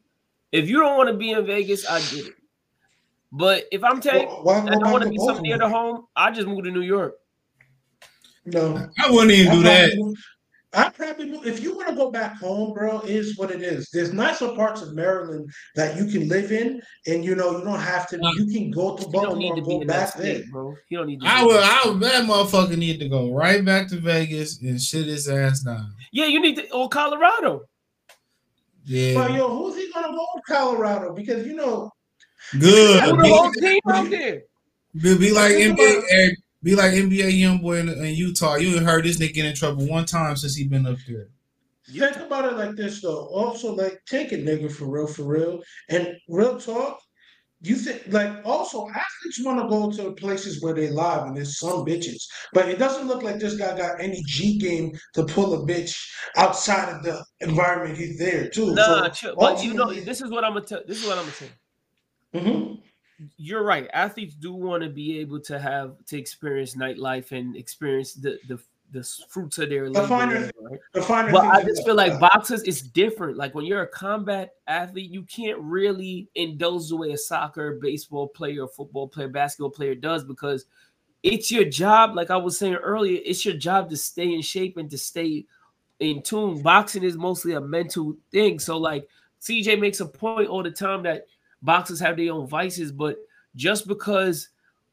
If 0.53 0.69
you 0.69 0.79
don't 0.79 0.97
want 0.97 1.09
to 1.11 1.17
be 1.17 1.31
in 1.31 1.45
Vegas, 1.47 1.87
I 1.87 2.01
get 2.01 2.27
it. 2.27 2.35
But 3.33 3.65
if 3.71 3.85
I'm 3.85 4.01
Tank 4.01 4.29
Why- 4.29 4.61
why 4.61 4.61
go 4.61 4.67
and 4.69 4.85
I 4.85 4.91
want 4.91 5.03
to 5.03 5.09
to 5.09 5.11
be 5.11 5.19
something 5.19 5.43
near 5.43 5.59
the 5.59 5.69
home, 5.69 6.07
I 6.17 6.31
just 6.31 6.49
move 6.49 6.65
to 6.65 6.71
New 6.71 6.81
York. 6.83 7.19
No. 8.47 8.89
I 9.03 9.11
wouldn't 9.11 9.33
even 9.33 9.53
do 9.53 9.63
that. 9.65 9.91
probably 9.91 10.03
move- 10.03 10.25
I 10.77 10.91
probably 10.91 11.31
move, 11.31 11.47
if 11.47 11.63
you 11.63 11.75
want 11.75 11.89
to 11.89 11.95
go 11.95 12.11
back 12.11 12.37
home, 12.39 12.75
bro, 12.75 13.01
it 13.01 13.11
is 13.11 13.37
what 13.39 13.51
it 13.51 13.63
is. 13.63 13.89
There's 13.93 14.13
nicer 14.13 14.49
parts 14.55 14.83
of 14.83 14.95
Maryland 14.95 15.51
that 15.75 15.97
you 15.97 16.05
can 16.07 16.29
live 16.29 16.53
in, 16.53 16.81
and 17.07 17.25
you 17.25 17.35
know 17.35 17.59
you 17.59 17.65
don't 17.65 17.81
have 17.81 18.07
to. 18.11 18.19
You 18.37 18.47
can 18.47 18.71
go 18.71 18.97
to 18.97 19.03
You 19.05 19.11
don't 19.13 19.39
need 19.39 19.49
Baltimore, 19.51 19.55
to 19.55 19.59
and 19.59 19.67
be 19.67 19.73
go 19.75 19.81
in 19.81 19.87
that 19.87 19.93
back 20.13 20.15
there. 20.15 20.35
state, 20.37 20.51
bro. 20.53 20.75
You 20.91 20.99
don't 20.99 21.07
need 21.07 21.21
to. 21.23 21.27
I 21.27 21.41
be 21.41 21.47
would. 21.47 21.57
I 21.63 21.81
would 21.87 22.01
that 22.01 22.25
motherfucker 22.25 22.77
need 22.77 23.01
to 23.01 23.09
go 23.09 23.33
right 23.33 23.65
back 23.65 23.89
to 23.89 23.97
Vegas 24.01 24.61
and 24.61 24.81
shit 24.81 25.07
his 25.07 25.29
ass 25.29 25.61
down. 25.61 25.93
Yeah, 26.13 26.27
you 26.27 26.41
need 26.41 26.57
to. 26.57 26.71
Or 26.73 26.89
Colorado. 26.89 27.63
Yeah. 28.85 29.15
But 29.15 29.33
yo, 29.33 29.49
who's 29.49 29.77
he 29.77 29.91
gonna 29.93 30.09
go 30.15 30.27
with 30.35 30.45
Colorado? 30.47 31.13
Because 31.15 31.47
you 31.47 31.55
know, 31.57 31.91
Good. 32.59 33.01
Put 33.03 33.17
the 33.17 33.23
Be, 33.23 33.29
whole 33.29 33.53
team 33.53 33.81
out 33.91 34.11
there. 34.11 34.43
be, 35.01 35.19
be 35.19 35.33
like 35.33 35.53
NBA 35.53 35.73
about- 35.73 36.37
be 36.67 36.75
like 36.75 36.93
NBA 36.93 37.39
young 37.39 37.59
boy 37.59 37.79
in, 37.79 37.89
in 37.89 38.15
Utah. 38.17 38.57
You 38.57 38.75
ain't 38.75 38.85
heard 38.85 39.05
this 39.05 39.19
nigga 39.21 39.35
get 39.35 39.47
in 39.47 39.55
trouble 39.55 39.87
one 39.87 40.05
time 40.05 40.35
since 40.37 40.57
he 40.57 40.67
been 40.67 40.85
up 40.85 40.99
there. 41.07 41.29
think 41.87 42.17
about 42.17 42.45
it 42.53 42.57
like 42.57 42.75
this 42.75 43.01
though. 43.01 43.29
Also, 43.29 43.73
like 43.73 44.01
take 44.05 44.33
a 44.33 44.37
nigga 44.37 44.71
for 44.71 44.87
real, 44.87 45.07
for 45.07 45.23
real, 45.23 45.63
and 45.89 46.09
real 46.29 46.59
talk. 46.59 47.01
You 47.63 47.77
think 47.77 48.03
like 48.09 48.45
also 48.45 48.89
athletes 48.89 49.45
want 49.45 49.63
to 49.63 49.69
go 49.69 49.91
to 49.93 50.13
places 50.17 50.61
where 50.61 50.75
they 50.75 50.91
live 50.91 51.29
and 51.29 51.37
there's 51.37 51.61
some 51.61 51.87
bitches, 51.87 52.25
but 52.53 52.69
it 52.69 52.81
doesn't 52.81 53.07
look 53.07 53.23
like 53.23 53.39
this 53.39 53.55
guy 53.55 53.77
got 53.79 54.01
any 54.01 54.21
G 54.27 54.59
game 54.59 54.93
to 55.15 55.25
pull 55.25 55.55
a 55.55 55.67
bitch 55.67 55.97
outside 56.37 56.93
of 56.93 57.05
the 57.05 57.25
environment 57.41 57.97
he's 57.97 58.19
there 58.19 58.51
too. 58.51 58.75
Nah, 58.75 59.05
so 59.05 59.09
chill. 59.11 59.37
But 59.39 59.63
you 59.63 59.73
know, 59.73 59.95
this 59.95 60.21
is 60.21 60.33
what 60.33 60.43
I'm 60.43 60.55
gonna 60.55 60.67
tell. 60.67 60.83
This 60.87 61.01
is 61.01 61.07
what 61.07 61.17
I'm 61.17 61.25
gonna 61.25 61.33
say. 61.33 61.51
Mhm. 62.35 62.83
You're 63.37 63.63
right. 63.65 63.89
Athletes 63.93 64.35
do 64.35 64.53
want 64.53 64.83
to 64.83 64.89
be 64.91 65.19
able 65.21 65.41
to 65.41 65.59
have 65.59 65.97
to 66.07 66.19
experience 66.19 66.75
nightlife 66.75 67.33
and 67.33 67.57
experience 67.57 68.15
the 68.15 68.39
the 68.49 68.59
the 68.93 69.03
fruits 69.29 69.59
of 69.59 69.69
their 69.69 69.91
The 69.91 70.03
labor. 70.03 70.07
finer, 70.07 70.35
whatever, 70.35 70.53
right? 70.71 70.81
the 70.93 71.03
finer 71.03 71.33
But 71.33 71.45
I 71.47 71.63
just 71.65 71.85
feel 71.85 71.97
like 71.97 72.13
uh, 72.13 72.19
boxers 72.21 72.63
is 72.63 72.83
different. 72.83 73.37
Like 73.37 73.55
when 73.55 73.65
you're 73.65 73.83
a 73.83 73.89
combat 73.89 74.55
athlete, 74.69 75.11
you 75.11 75.23
can't 75.25 75.59
really 75.59 76.29
indulge 76.35 76.89
the 76.89 76.97
way 76.97 77.11
a 77.13 77.19
soccer, 77.19 77.79
baseball 77.83 78.29
player, 78.29 78.67
football 78.69 79.09
player, 79.09 79.29
basketball 79.29 79.71
player 79.71 79.95
does 79.95 80.25
because 80.25 80.67
it's 81.23 81.51
your 81.51 81.65
job. 81.65 82.15
Like 82.15 82.31
I 82.31 82.37
was 82.37 82.59
saying 82.59 82.75
earlier, 82.77 83.21
it's 83.25 83.45
your 83.45 83.57
job 83.57 83.91
to 83.91 83.97
stay 83.97 84.33
in 84.33 84.43
shape 84.43 84.77
and 84.77 84.89
to 84.91 84.99
stay 84.99 85.47
in 85.99 86.23
tune. 86.23 86.63
Boxing 86.63 87.03
is 87.03 87.17
mostly 87.17 87.55
a 87.55 87.61
mental 87.61 88.17
thing. 88.31 88.59
So 88.61 88.77
like 88.79 89.09
CJ 89.41 89.81
makes 89.81 90.01
a 90.01 90.07
point 90.07 90.49
all 90.49 90.63
the 90.63 90.71
time 90.71 91.03
that 91.03 91.27
boxers 91.63 92.01
have 92.01 92.17
their 92.17 92.33
own 92.33 92.47
vices, 92.47 92.93
but 92.93 93.19
just 93.55 93.89
because 93.89 94.49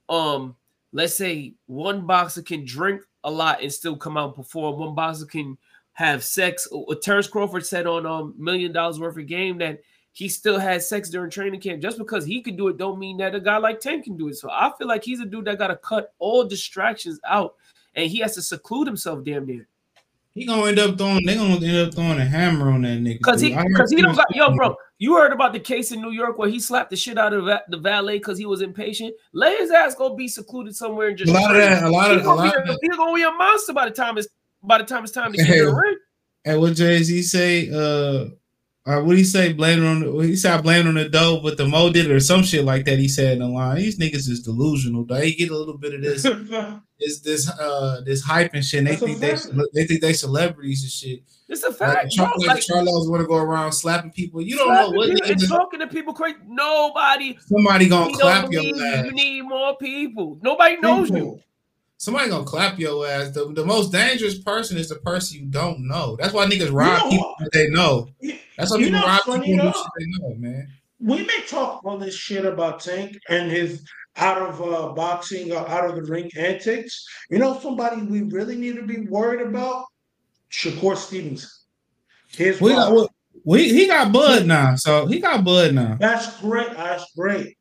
um 0.09 0.55
let's 0.91 1.16
say 1.16 1.53
one 1.66 2.05
boxer 2.05 2.41
can 2.41 2.66
drink 2.66 3.01
a 3.24 3.32
lot 3.32 3.61
and 3.61 3.72
still 3.72 3.95
come 3.95 4.18
out 4.18 4.28
and 4.28 4.36
perform, 4.36 4.80
one 4.80 4.95
boxer 4.95 5.26
can 5.26 5.57
have 5.93 6.24
sex. 6.24 6.68
Terence 7.01 7.28
Crawford 7.28 7.66
said 7.66 7.88
on 7.88 8.05
um 8.05 8.34
million 8.38 8.72
dollars 8.72 8.99
worth 8.99 9.18
of 9.18 9.28
game 9.28 9.57
that 9.59 9.82
he 10.14 10.30
still 10.30 10.59
had 10.59 10.84
sex 10.84 11.09
during 11.09 11.32
training 11.32 11.59
camp. 11.59 11.82
Just 11.82 11.97
because 11.97 12.26
he 12.26 12.41
could 12.41 12.55
do 12.55 12.68
it, 12.68 12.78
don't 12.78 12.99
mean 12.99 13.18
that 13.18 13.34
a 13.36 13.39
guy 13.39 13.57
like 13.57 13.80
Tank 13.80 14.03
can 14.03 14.16
do 14.16 14.28
it. 14.28 14.36
So 14.36 14.49
I 14.49 14.72
feel 14.78 14.88
like 14.88 15.03
he's 15.03 15.20
a 15.20 15.26
dude 15.26 15.45
that 15.45 15.57
gotta 15.57 15.76
cut 15.76 16.14
all 16.20 16.43
distractions 16.45 17.20
out, 17.28 17.55
and 17.95 18.09
he 18.09 18.20
has 18.20 18.36
to 18.36 18.41
seclude 18.41 18.88
himself 18.88 19.24
damn 19.24 19.45
near. 19.45 19.68
He 20.36 20.46
gonna 20.48 20.66
end 20.68 20.80
up 20.80 20.98
throwing. 20.98 21.24
They 21.26 21.36
gonna 21.36 21.64
end 21.66 21.88
up 21.90 21.94
throwing 21.94 22.20
a 22.20 22.26
hammer 22.26 22.72
on 22.72 22.82
that 22.82 23.00
nigga. 23.00 23.22
Cause 23.22 23.40
he, 23.40 23.50
dude. 23.50 23.76
Cause 23.76 23.92
he 23.92 24.02
don't 24.02 24.16
got 24.16 24.34
yo, 24.36 24.56
bro. 24.56 24.76
You 24.98 25.16
heard 25.18 25.32
about 25.32 25.54
the 25.54 25.60
case 25.60 25.92
in 25.92 26.02
New 26.02 26.12
York 26.12 26.38
where 26.40 26.50
he 26.50 26.60
slapped 26.60 26.90
the 26.90 26.96
shit 26.96 27.18
out 27.20 27.34
of 27.34 27.46
the 27.70 27.78
valet 27.78 28.18
because 28.18 28.38
he 28.40 28.46
was 28.48 28.62
impatient. 28.62 29.14
Let 29.34 29.60
his 29.60 29.70
ass 29.70 29.94
go 29.96 30.16
be 30.16 30.28
secluded 30.28 30.76
somewhere 30.76 31.10
and 31.10 31.18
just. 31.18 31.30
A 31.30 31.34
lot 31.34 31.52
of 31.52 31.58
that- 31.58 31.84
a 31.84 31.90
lot 31.90 32.10
He 32.10 32.16
of- 32.16 32.22
a 32.22 32.24
gonna 32.24 32.36
lot 32.42 32.54
be 32.54 32.60
of 32.62 32.68
that- 32.68 32.80
He's 32.82 32.98
gonna 32.98 33.14
be 33.14 33.22
a 33.22 33.32
monster 33.32 33.74
by 33.74 33.86
the 33.86 33.92
time 33.94 34.18
it's 34.18 34.28
by 34.64 34.78
the 34.80 34.86
time 34.86 35.04
it's 35.04 35.12
time 35.14 35.32
to 35.34 35.38
get 35.38 35.46
Hey, 35.46 35.62
ring. 35.62 35.98
And 36.46 36.60
what 36.60 36.74
Jay 36.76 37.04
Z 37.04 37.22
say? 37.24 37.70
Uh, 37.70 38.30
uh, 38.86 39.00
what 39.02 39.18
he 39.18 39.24
say? 39.24 39.54
Blame 39.54 39.86
on. 39.86 40.00
The, 40.02 40.12
he 40.28 40.36
said 40.36 40.54
I 40.60 40.62
blame 40.62 40.88
on 40.88 40.96
the 40.96 41.08
dope, 41.08 41.44
but 41.44 41.58
the 41.58 41.66
Mo 41.68 41.90
did 41.92 42.06
it 42.06 42.12
or 42.12 42.20
some 42.20 42.44
shit 42.44 42.66
like 42.66 42.84
that. 42.86 43.00
He 43.00 43.08
said 43.08 43.34
in 43.34 43.40
the 43.40 43.48
line. 43.48 43.78
These 43.78 43.98
niggas 43.98 44.30
is 44.30 44.42
delusional. 44.44 45.06
They 45.06 45.32
get 45.34 45.52
a 45.52 45.58
little 45.58 45.78
bit 45.78 45.94
of 45.94 46.02
this, 46.02 46.24
this, 47.00 47.20
this, 47.22 47.50
uh, 47.50 48.02
this 48.06 48.22
hype 48.22 48.54
and 48.54 48.64
shit. 48.64 48.80
And 48.80 48.88
they 48.88 48.92
That's 49.16 49.46
think 49.46 49.56
they, 49.74 49.82
they 49.82 49.88
think 49.88 50.02
they 50.02 50.14
celebrities 50.14 50.84
and 50.84 50.92
shit. 50.92 51.24
It's 51.48 51.64
a 51.64 51.70
Like, 51.70 51.78
fact. 51.78 52.12
Char- 52.12 52.32
like 52.38 52.48
Like, 52.48 52.64
Charlos 52.64 53.10
want 53.10 53.22
to 53.22 53.28
go 53.28 53.36
around 53.38 53.72
slapping 53.72 54.12
people. 54.12 54.42
You 54.42 54.58
don't 54.58 54.74
know 54.74 54.90
what 54.90 55.10
people 55.10 55.30
niggas. 55.30 55.48
talking 55.48 55.80
to 55.80 55.88
people 55.88 56.14
crazy. 56.14 56.38
Nobody. 56.48 57.38
Somebody 57.48 57.88
gonna 57.88 58.14
clap 58.18 58.52
your 58.52 58.64
you. 58.64 58.86
ass. 58.86 59.06
You 59.06 59.12
need 59.12 59.42
more 59.44 59.78
people. 59.78 60.40
Nobody 60.42 60.78
knows 60.78 61.10
you. 61.10 61.40
Somebody 61.98 62.30
gonna 62.30 62.44
clap 62.44 62.80
your 62.80 63.08
ass. 63.08 63.32
The, 63.32 63.52
the 63.54 63.66
most 63.66 63.91
dangerous 63.91 64.38
person 64.38 64.78
is 64.78 64.89
the 64.89 64.96
person 64.96 65.39
you 65.39 65.46
don't 65.46 65.88
know. 65.88 66.18
That's 66.20 66.34
why 66.34 66.46
niggas 66.46 66.74
rob 66.74 67.04
know 67.04 67.10
people 67.10 67.36
that 67.39 67.52
they 67.54 67.70
know. 67.70 68.10
That's 68.58 68.72
why 68.72 68.78
you 68.78 68.86
people 68.88 69.00
rob 69.02 69.22
people 69.24 69.84
they 69.98 70.06
know, 70.08 70.36
man. 70.36 70.68
we 71.00 71.26
may 71.26 71.41
talk 71.48 71.84
all 71.86 71.98
this 71.98 72.16
shit 72.16 72.46
about 72.46 72.82
Tank 72.82 73.18
and 73.30 73.50
his 73.50 73.86
out 74.18 74.38
of 74.38 74.62
uh, 74.62 74.94
boxing 74.94 75.52
or 75.52 75.68
out 75.68 75.89
of 75.89 75.96
the 75.96 76.04
ring 76.04 76.30
antics. 76.38 77.06
You 77.30 77.39
know, 77.39 77.60
somebody 77.60 78.02
we 78.02 78.24
really 78.24 78.58
need 78.58 78.76
to 78.76 78.84
be 78.84 79.08
worried 79.08 79.41
about? 79.41 79.86
Shakur 80.52 80.96
Stevenson. 80.96 81.50
His 82.30 82.62
We 82.62 82.72
got 82.72 83.10
we 83.46 83.70
he 83.70 83.88
got 83.88 84.12
bud 84.12 84.46
now, 84.46 84.76
so 84.76 85.06
he 85.06 85.20
got 85.20 85.44
bud 85.44 85.74
now. 85.74 85.98
That's 86.00 86.39
great. 86.39 86.72
That's 86.74 87.12
great. 87.16 87.58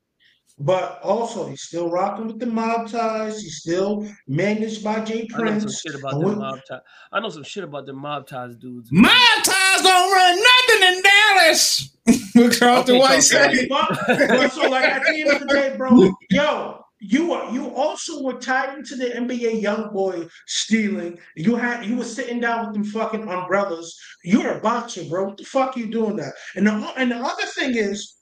But 0.65 1.01
also, 1.03 1.49
he's 1.49 1.63
still 1.63 1.91
rocking 1.91 2.29
with 2.29 2.39
the 2.39 2.47
mob 2.47 2.89
ties. 2.89 3.43
He's 3.43 3.57
still 3.59 4.07
managed 4.29 4.85
by 4.85 5.01
Jay 5.01 5.27
Prince. 5.27 5.51
I 5.51 5.55
know 5.55 5.59
some 5.59 5.93
shit 5.93 6.01
about 6.01 6.15
And 6.15 6.23
the 6.23 6.37
mob 6.37 6.61
ties. 6.69 6.81
I 7.11 7.21
know 7.21 7.29
some 7.31 7.43
shit 7.43 7.65
about 7.65 7.87
the 7.87 7.93
mob 7.93 8.29
ties 8.29 8.55
dudes. 8.57 8.89
My 8.93 9.41
ties 9.43 9.83
don't 9.83 10.13
run 10.13 10.39
nothing 10.39 10.97
in 10.97 11.03
Dallas. 11.03 11.97
what 12.35 12.59
Carlton 12.61 12.95
Okay, 12.95 13.01
White 13.01 13.23
Charlton. 13.23 13.57
say? 13.57 14.49
So 14.51 14.69
like 14.71 14.85
at 14.85 15.03
the 15.03 15.21
end 15.21 15.31
of 15.31 15.41
the 15.41 15.47
day, 15.47 15.75
bro, 15.77 16.13
yo, 16.31 16.85
you 17.01 17.33
are 17.33 17.53
you 17.53 17.69
also 17.75 18.23
were 18.23 18.39
tied 18.39 18.79
into 18.79 18.95
the 18.95 19.07
NBA 19.07 19.61
young 19.61 19.93
boy 19.93 20.29
stealing. 20.47 21.19
You 21.35 21.57
had 21.57 21.85
you 21.85 21.97
were 21.97 22.05
sitting 22.05 22.39
down 22.39 22.67
with 22.67 22.75
them 22.75 22.85
fucking 22.85 23.29
umbrellas. 23.29 23.99
You're 24.23 24.59
a 24.59 24.61
boxer, 24.61 25.05
bro. 25.09 25.25
What 25.25 25.39
the 25.39 25.45
fuck 25.45 25.77
are 25.77 25.81
you 25.81 25.91
doing 25.91 26.15
that? 26.17 26.35
And 26.55 26.69
the 26.69 26.73
and 26.97 27.11
the 27.11 27.17
other 27.17 27.47
thing 27.47 27.75
is, 27.77 28.19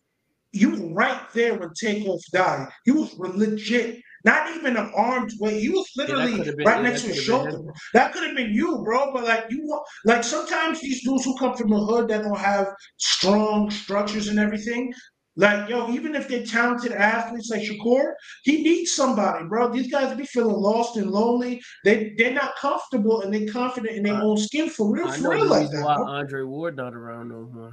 you 0.53 0.71
were 0.71 0.95
right 0.95 1.21
there 1.33 1.55
when 1.59 1.71
Takeoff 1.75 2.21
died. 2.33 2.69
He 2.85 2.91
was 2.91 3.15
legit. 3.19 4.01
Not 4.25 4.55
even 4.55 4.77
an 4.77 4.93
armed 4.95 5.31
way. 5.41 5.61
He 5.61 5.71
was 5.71 5.89
literally 5.97 6.37
could've 6.37 6.57
been- 6.57 6.67
right 6.67 6.83
yeah, 6.83 6.91
next 6.91 7.03
to 7.03 7.09
his 7.09 7.23
shoulder. 7.23 7.51
him. 7.51 7.73
That 7.95 8.13
could 8.13 8.25
have 8.25 8.37
been 8.37 8.53
you, 8.53 8.83
bro. 8.85 9.13
But 9.13 9.25
like 9.25 9.47
you, 9.49 9.83
like 10.05 10.25
sometimes 10.25 10.81
these 10.81 11.03
dudes 11.03 11.25
who 11.25 11.37
come 11.39 11.57
from 11.57 11.71
the 11.71 11.79
hood 11.79 12.09
that 12.09 12.23
don't 12.23 12.39
have 12.39 12.67
strong 12.99 13.71
structures 13.71 14.29
and 14.29 14.39
everything. 14.39 14.93
Like 15.37 15.71
yo, 15.71 15.89
even 15.91 16.15
if 16.15 16.29
they're 16.29 16.45
talented 16.45 16.93
athletes 16.93 17.49
like 17.51 17.63
Shakur, 17.63 18.13
he 18.43 18.63
needs 18.63 18.93
somebody, 18.93 19.47
bro. 19.47 19.73
These 19.73 19.91
guys 19.91 20.15
be 20.15 20.27
feeling 20.27 20.57
lost 20.57 20.97
and 20.97 21.11
lonely. 21.11 21.63
They 21.85 22.13
they're 22.19 22.35
not 22.35 22.57
comfortable 22.57 23.23
and 23.23 23.33
they're 23.33 23.51
confident 23.51 23.97
in 23.97 24.03
their 24.03 24.21
own 24.21 24.37
skin 24.37 24.69
for 24.69 24.93
real, 24.93 25.09
I 25.09 25.17
for 25.17 25.31
real 25.31 25.47
like 25.47 25.71
that. 25.71 25.83
why 25.83 25.97
bro. 25.97 26.07
Andre 26.09 26.43
Ward 26.43 26.77
not 26.77 26.95
around 26.95 27.29
no 27.29 27.49
more. 27.55 27.73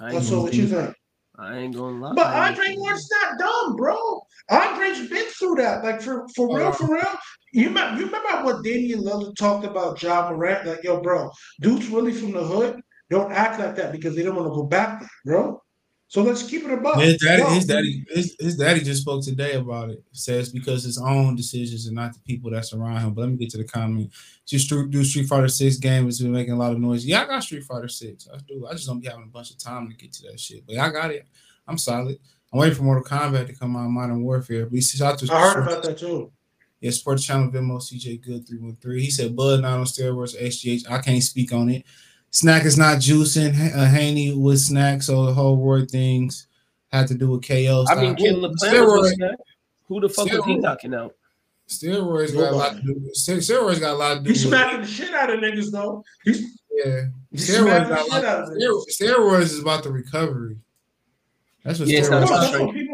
I 0.00 0.14
Oh, 0.14 0.20
so 0.20 0.42
what 0.42 0.54
you 0.54 0.66
think? 0.66 0.94
I 1.38 1.56
ain't 1.56 1.74
gonna 1.74 1.98
lie. 1.98 2.14
But 2.14 2.34
Andre 2.34 2.74
Ward's 2.76 3.08
not 3.10 3.38
dumb, 3.38 3.76
bro. 3.76 3.96
Andre's 4.50 5.08
been 5.08 5.26
through 5.26 5.56
that. 5.56 5.84
Like 5.84 6.02
for 6.02 6.26
for 6.34 6.50
oh, 6.50 6.54
real, 6.54 6.72
for 6.72 6.92
real. 6.92 7.18
You 7.52 7.68
remember, 7.68 8.00
you 8.00 8.06
remember 8.06 8.44
what 8.44 8.64
Damian 8.64 9.02
Lillard 9.02 9.36
talked 9.36 9.64
about 9.64 10.02
Ja 10.02 10.30
Morant? 10.30 10.66
Like, 10.66 10.82
yo, 10.82 11.00
bro, 11.00 11.30
dudes 11.60 11.88
really 11.88 12.12
from 12.12 12.32
the 12.32 12.44
hood 12.44 12.80
don't 13.10 13.32
act 13.32 13.58
like 13.58 13.76
that 13.76 13.92
because 13.92 14.14
they 14.14 14.22
don't 14.22 14.36
want 14.36 14.48
to 14.48 14.54
go 14.54 14.64
back 14.64 15.00
there, 15.00 15.08
bro. 15.24 15.62
So 16.10 16.22
let's 16.22 16.42
keep 16.42 16.64
it 16.64 16.72
above. 16.72 17.02
His 17.02 17.18
daddy, 17.18 17.42
his 17.54 17.66
daddy, 17.66 18.04
his, 18.08 18.34
his 18.40 18.56
daddy 18.56 18.80
just 18.80 19.02
spoke 19.02 19.22
today 19.22 19.52
about 19.52 19.90
it. 19.90 20.02
Says 20.12 20.48
because 20.48 20.82
his 20.82 20.96
own 20.96 21.36
decisions 21.36 21.86
and 21.86 21.94
not 21.94 22.14
the 22.14 22.20
people 22.20 22.50
that's 22.50 22.72
around 22.72 23.00
him. 23.02 23.12
But 23.12 23.22
let 23.22 23.30
me 23.30 23.36
get 23.36 23.50
to 23.50 23.58
the 23.58 23.64
comment. 23.64 24.10
Just 24.46 24.70
do 24.70 25.04
Street 25.04 25.26
Fighter 25.26 25.48
Six 25.48 25.76
game 25.76 26.06
has 26.06 26.20
been 26.20 26.32
making 26.32 26.54
a 26.54 26.56
lot 26.56 26.72
of 26.72 26.80
noise. 26.80 27.04
Yeah, 27.04 27.22
I 27.22 27.26
got 27.26 27.42
Street 27.42 27.64
Fighter 27.64 27.88
Six. 27.88 28.26
I 28.32 28.38
do. 28.48 28.66
I 28.66 28.72
just 28.72 28.86
don't 28.86 29.00
be 29.00 29.06
having 29.06 29.24
a 29.24 29.26
bunch 29.26 29.50
of 29.50 29.58
time 29.58 29.90
to 29.90 29.94
get 29.96 30.14
to 30.14 30.22
that 30.30 30.40
shit. 30.40 30.66
But 30.66 30.78
I 30.78 30.88
got 30.88 31.10
it. 31.10 31.26
I'm 31.66 31.76
solid. 31.76 32.18
I'm 32.54 32.58
waiting 32.58 32.74
for 32.74 32.84
Mortal 32.84 33.04
Kombat 33.04 33.46
to 33.48 33.54
come 33.54 33.76
out. 33.76 33.90
Modern 33.90 34.22
Warfare. 34.22 34.64
But 34.64 34.82
shout 34.82 35.12
out 35.12 35.18
to 35.18 35.30
I 35.30 35.40
heard 35.52 35.62
about 35.62 35.82
that 35.82 35.98
too. 35.98 36.32
Yeah, 36.80 36.92
Sports 36.92 37.26
Channel 37.26 37.50
Venmo 37.50 37.82
CJ 37.82 38.22
Good 38.22 38.48
313. 38.48 38.98
He 38.98 39.10
said 39.10 39.36
Bud 39.36 39.60
not 39.60 39.78
on 39.78 39.84
steroids 39.84 40.40
HGH. 40.40 40.90
I 40.90 41.02
can't 41.02 41.22
speak 41.22 41.52
on 41.52 41.68
it. 41.68 41.84
Snack 42.38 42.64
is 42.66 42.78
not 42.78 42.98
juicing. 42.98 43.48
H- 43.58 43.72
Uh, 43.74 43.86
Haney 43.86 44.32
with 44.32 44.60
snack, 44.60 45.02
so 45.02 45.26
the 45.26 45.34
whole 45.34 45.56
Roy 45.56 45.84
things 45.86 46.46
had 46.92 47.08
to 47.08 47.14
do 47.14 47.30
with 47.30 47.42
KO. 47.46 47.84
I 47.88 47.96
mean, 47.96 48.16
style. 48.16 48.26
Ken 48.26 48.34
LaPlante 48.36 48.54
Steroid- 48.62 49.00
was 49.00 49.12
snack. 49.14 49.38
Who 49.88 50.00
the 50.00 50.08
fuck 50.08 50.26
was 50.26 50.32
he 50.32 50.38
Steroid- 50.54 50.60
knocking 50.62 50.94
out? 50.94 51.14
Steroids 51.68 52.32
got 52.34 52.52
a 52.52 52.56
lot 52.56 52.76
to 52.76 52.82
do. 52.82 53.10
Ste- 53.12 53.30
Steroids 53.42 53.80
got 53.80 53.94
a 53.94 53.96
lot 53.98 54.14
to 54.14 54.20
do. 54.20 54.30
He's 54.30 54.44
with 54.44 54.52
smacking 54.54 54.80
the 54.82 54.86
shit 54.86 55.12
out 55.14 55.30
of 55.34 55.40
niggas 55.40 55.72
though. 55.72 56.04
He's 56.24 56.42
yeah. 56.72 57.06
He's 57.32 57.50
Steroids 57.50 57.88
got 57.88 57.98
a 57.98 58.02
shit 58.04 58.10
lot. 58.12 58.24
out 58.24 58.42
of 58.44 58.48
Steroids, 58.50 58.84
steroids 59.02 59.42
is 59.42 59.58
about 59.58 59.82
the 59.82 59.90
recovery. 59.90 60.58
That's 61.64 61.80
what 61.80 61.88
Yeah, 61.88 61.98
it's 61.98 62.08
No, 62.08 62.24
steroids. 62.24 62.87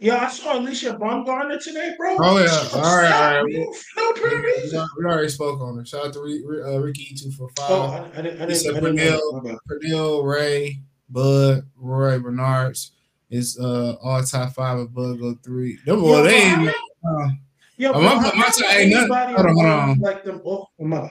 That's 0.00 0.10
are. 0.12 0.14
what 0.14 0.16
people. 0.16 0.16
Yeah, 0.16 0.16
I 0.16 0.28
saw 0.28 0.58
Alicia 0.58 0.98
Baumgartner 0.98 1.58
today, 1.58 1.94
bro. 1.98 2.16
Oh 2.20 2.38
yeah, 2.38 2.68
all 2.74 2.96
right, 2.96 3.12
all 3.12 3.44
right. 3.44 3.54
No, 3.54 3.74
no 3.96 4.12
good. 4.14 4.88
We 4.98 5.04
already 5.04 5.28
spoke 5.28 5.60
on 5.60 5.78
her. 5.78 5.84
Shout 5.84 6.06
out 6.06 6.12
to 6.14 6.22
Re- 6.22 6.42
Re- 6.46 6.62
uh, 6.74 6.78
Ricky 6.78 7.14
two 7.14 7.30
for 7.30 7.48
five. 7.50 7.70
Oh, 7.70 7.82
I, 7.82 8.18
I 8.18 8.22
didn't. 8.22 8.42
I 8.42 8.46
He 8.46 8.54
said 8.54 8.74
didn't, 8.74 8.76
I 8.76 8.80
didn't 8.80 8.96
know. 8.96 9.20
Pernell, 9.32 9.42
My 9.42 9.50
bad. 9.50 9.58
Pernell, 9.70 10.24
Ray, 10.32 10.80
Bud, 11.08 11.66
Roy, 11.76 12.18
Bernards 12.18 12.92
is 13.30 13.58
uh 13.58 13.96
all 14.02 14.22
top 14.22 14.52
five 14.54 14.78
of 14.78 14.94
Bud 14.94 15.18
go 15.20 15.34
three. 15.42 15.78
Them 15.84 16.00
boy, 16.00 16.22
they 16.22 16.34
ain't. 16.36 16.48
how 16.48 16.62
no- 16.62 17.24
uh, 17.24 17.28
Yo, 17.76 17.90
Oh, 17.90 17.92
bro, 17.92 18.02
my- 18.02 18.14
my 18.16 18.30
come 18.32 18.52
side 18.52 18.80
ain't 18.80 18.90
nothing. 18.90 19.12
anybody 19.12 19.34
Hold 19.34 19.46
on, 19.46 19.54
hold 19.54 19.66
on. 19.66 19.98
Like 20.00 20.24
them. 20.24 20.42
Oh, 20.44 20.66
my 20.80 21.00
bad. 21.00 21.10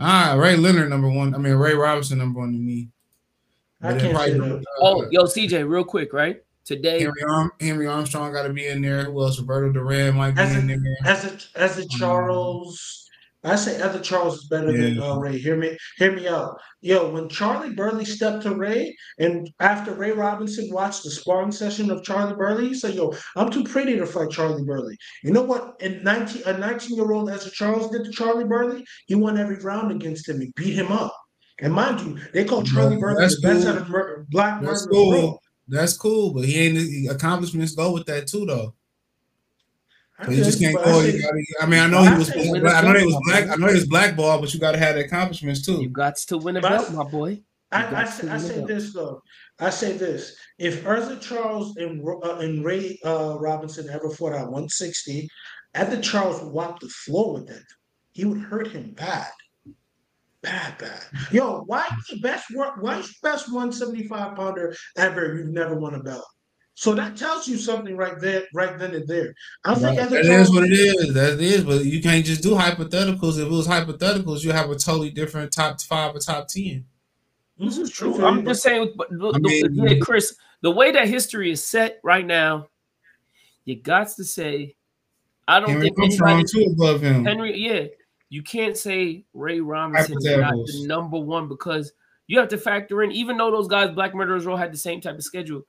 Ah, 0.00 0.34
Ray 0.38 0.56
Leonard 0.56 0.90
number 0.90 1.10
one. 1.10 1.34
I 1.34 1.38
mean 1.38 1.54
Ray 1.54 1.74
Robinson 1.74 2.18
number 2.18 2.40
one 2.40 2.52
to 2.52 2.58
me. 2.58 2.88
I 3.82 3.92
But 3.92 4.00
can't 4.00 4.16
say 4.18 4.38
that. 4.38 4.52
uh, 4.54 4.60
Oh, 4.80 5.06
yo, 5.10 5.24
CJ, 5.24 5.68
real 5.68 5.84
quick, 5.84 6.12
right? 6.12 6.42
Today, 6.68 7.00
Henry, 7.00 7.22
Arm, 7.30 7.50
Henry 7.60 7.86
Armstrong 7.86 8.30
got 8.30 8.42
to 8.42 8.52
be 8.52 8.66
in 8.66 8.82
there. 8.82 9.04
Who 9.04 9.22
else? 9.22 9.38
Roberto 9.40 9.72
Duran 9.72 10.14
might 10.16 10.32
be 10.34 10.42
As 10.42 10.54
in 10.54 10.70
a, 10.70 10.76
there. 10.76 10.96
as 11.06 11.24
a 11.24 11.30
Ezzard 11.58 11.90
Charles, 11.90 13.06
I 13.42 13.56
say 13.56 13.80
Ezzard 13.80 14.02
Charles 14.02 14.36
is 14.36 14.48
better 14.48 14.70
than 14.70 15.00
uh, 15.00 15.16
Ray. 15.16 15.38
Hear 15.38 15.56
me, 15.56 15.78
hear 15.96 16.12
me 16.14 16.28
out. 16.28 16.58
Yo, 16.82 17.08
when 17.10 17.30
Charlie 17.30 17.74
Burley 17.74 18.04
stepped 18.04 18.42
to 18.42 18.54
Ray, 18.54 18.94
and 19.18 19.48
after 19.60 19.94
Ray 19.94 20.10
Robinson 20.12 20.68
watched 20.70 21.04
the 21.04 21.10
sparring 21.10 21.52
session 21.52 21.90
of 21.90 22.04
Charlie 22.04 22.36
Burley, 22.36 22.68
he 22.68 22.74
said, 22.74 22.94
"Yo, 22.94 23.14
I'm 23.34 23.50
too 23.50 23.64
pretty 23.64 23.96
to 23.96 24.04
fight 24.04 24.28
Charlie 24.30 24.64
Burley." 24.64 24.94
You 25.24 25.32
know 25.32 25.42
what? 25.42 25.74
In 25.80 26.02
nineteen, 26.04 26.42
a 26.44 26.58
19 26.58 26.96
year 26.96 27.10
old 27.12 27.30
Ezzard 27.30 27.52
Charles 27.54 27.90
did 27.90 28.04
to 28.04 28.10
Charlie 28.10 28.44
Burley, 28.44 28.84
he 29.06 29.14
won 29.14 29.38
every 29.38 29.56
round 29.60 29.90
against 29.90 30.28
him. 30.28 30.38
He 30.40 30.52
beat 30.54 30.74
him 30.74 30.92
up. 30.92 31.14
And 31.60 31.72
mind 31.72 32.00
you, 32.02 32.18
they 32.34 32.44
call 32.44 32.62
Charlie 32.62 32.98
Burley 32.98 33.22
that's 33.22 33.40
the 33.40 33.48
best 33.48 33.62
cool. 33.64 33.72
out 33.74 33.78
of 33.82 33.88
mur- 33.88 34.26
black 34.30 34.60
That's 34.60 34.86
murder 34.86 35.00
in 35.00 35.02
the 35.02 35.08
world. 35.08 35.20
cool. 35.30 35.42
That's 35.68 35.96
cool, 35.96 36.32
but 36.32 36.44
he 36.44 36.58
ain't 36.58 36.78
he- 36.78 37.06
accomplishments 37.08 37.74
go 37.74 37.92
with 37.92 38.06
that 38.06 38.26
too, 38.26 38.46
though. 38.46 38.74
So 40.24 40.30
you 40.32 40.42
just 40.42 40.60
can't 40.60 40.74
but 40.74 40.84
go. 40.84 41.00
I 41.00 41.04
You 41.04 41.22
gotta, 41.22 41.44
I 41.62 41.66
mean, 41.66 41.80
I 41.80 41.86
know 41.86 42.02
he 42.02 42.18
was. 42.18 42.30
Black, 42.60 42.82
I 42.84 42.92
know 42.92 42.98
he 42.98 43.04
was 43.06 43.20
black. 43.24 43.44
belt, 43.46 43.50
I 43.52 43.60
know 43.60 43.68
he 43.68 43.74
was 43.74 43.86
blackball, 43.86 44.40
but 44.40 44.52
you 44.52 44.58
got 44.58 44.72
to 44.72 44.78
have 44.78 44.96
the 44.96 45.04
accomplishments 45.04 45.64
too. 45.64 45.80
you 45.80 45.90
got 45.90 46.16
to 46.16 46.38
win 46.38 46.56
a 46.56 46.60
But 46.60 46.70
belt, 46.70 46.92
my 46.92 47.04
boy. 47.04 47.28
You 47.30 47.42
I, 47.70 48.02
I, 48.02 48.04
say, 48.06 48.28
I 48.28 48.38
say 48.38 48.64
this 48.64 48.94
though. 48.94 49.22
I 49.60 49.70
say 49.70 49.92
this: 49.96 50.34
if 50.58 50.82
Ezzard 50.84 51.20
Charles 51.20 51.76
and 51.76 52.02
uh, 52.24 52.38
and 52.38 52.64
Ray 52.64 52.98
uh, 53.04 53.36
Robinson 53.38 53.88
ever 53.90 54.08
fought 54.10 54.32
at 54.32 54.42
160, 54.44 55.28
Ezzard 55.76 56.02
Charles 56.02 56.42
would 56.42 56.52
wipe 56.52 56.78
the 56.80 56.88
floor 56.88 57.34
with 57.34 57.46
that. 57.48 57.62
He 58.12 58.24
would 58.24 58.40
hurt 58.40 58.68
him 58.68 58.92
bad, 58.96 59.30
bad, 60.42 60.78
bad. 60.78 61.02
Yo, 61.32 61.62
why 61.66 61.86
you 61.90 62.16
the 62.16 62.20
best? 62.22 62.46
wor- 62.54 62.76
Why 62.80 62.96
you 62.98 63.02
the 63.02 63.14
best 63.22 63.52
175 63.52 64.36
pounder 64.36 64.74
ever? 64.96 65.34
You've 65.36 65.48
never 65.48 65.74
won 65.74 65.94
a 65.94 66.02
belt. 66.02 66.24
So 66.74 66.94
that 66.94 67.16
tells 67.16 67.48
you 67.48 67.56
something 67.56 67.96
right 67.96 68.20
there, 68.20 68.44
right 68.54 68.78
then 68.78 68.94
and 68.94 69.06
there. 69.08 69.34
I 69.64 69.74
think 69.74 69.86
Right. 69.86 69.98
at 69.98 70.10
the 70.10 70.22
That 70.22 70.48
what 70.50 70.62
it 70.64 70.72
is. 70.72 71.12
That 71.14 71.40
is, 71.40 71.64
but 71.64 71.84
you 71.84 72.00
can't 72.00 72.24
just 72.24 72.40
do 72.42 72.50
hypotheticals. 72.50 73.32
If 73.38 73.46
it 73.46 73.50
was 73.50 73.66
hypotheticals, 73.66 74.44
you 74.44 74.52
have 74.52 74.70
a 74.70 74.76
totally 74.76 75.10
different 75.10 75.50
top 75.52 75.80
five 75.82 76.14
or 76.14 76.20
top 76.20 76.46
ten. 76.46 76.84
This 77.58 77.78
is 77.78 77.90
true. 77.90 78.24
I'm 78.24 78.44
just 78.44 78.62
saying, 78.62 78.92
but 78.96 79.08
the, 79.10 79.28
I 79.30 79.32
the- 79.32 79.40
mean- 79.40 79.88
yeah, 79.88 79.98
Chris, 80.00 80.36
the 80.60 80.70
way 80.70 80.92
that 80.92 81.08
history 81.08 81.50
is 81.50 81.64
set 81.64 81.98
right 82.04 82.24
now, 82.24 82.68
you 83.64 83.74
got 83.74 84.08
to 84.10 84.22
say, 84.24 84.76
I 85.48 85.58
don't 85.58 85.70
Henry 85.70 85.86
think 85.86 85.98
Armstrong 85.98 86.30
anybody, 86.30 86.52
too 86.64 86.70
above 86.74 87.00
him. 87.00 87.24
Henry, 87.24 87.58
yeah, 87.58 87.86
you 88.30 88.42
can't 88.42 88.76
say 88.76 89.24
Ray 89.34 89.60
Robinson 89.60 90.16
is 90.18 90.24
not 90.24 90.54
the 90.54 90.84
number 90.86 91.18
one 91.18 91.48
because 91.48 91.92
you 92.26 92.38
have 92.38 92.48
to 92.48 92.58
factor 92.58 93.02
in, 93.02 93.10
even 93.12 93.36
though 93.38 93.50
those 93.50 93.68
guys, 93.68 93.94
Black 93.94 94.14
Murderers 94.14 94.44
Row, 94.44 94.56
had 94.56 94.72
the 94.72 94.76
same 94.78 95.00
type 95.00 95.14
of 95.16 95.24
schedule. 95.24 95.62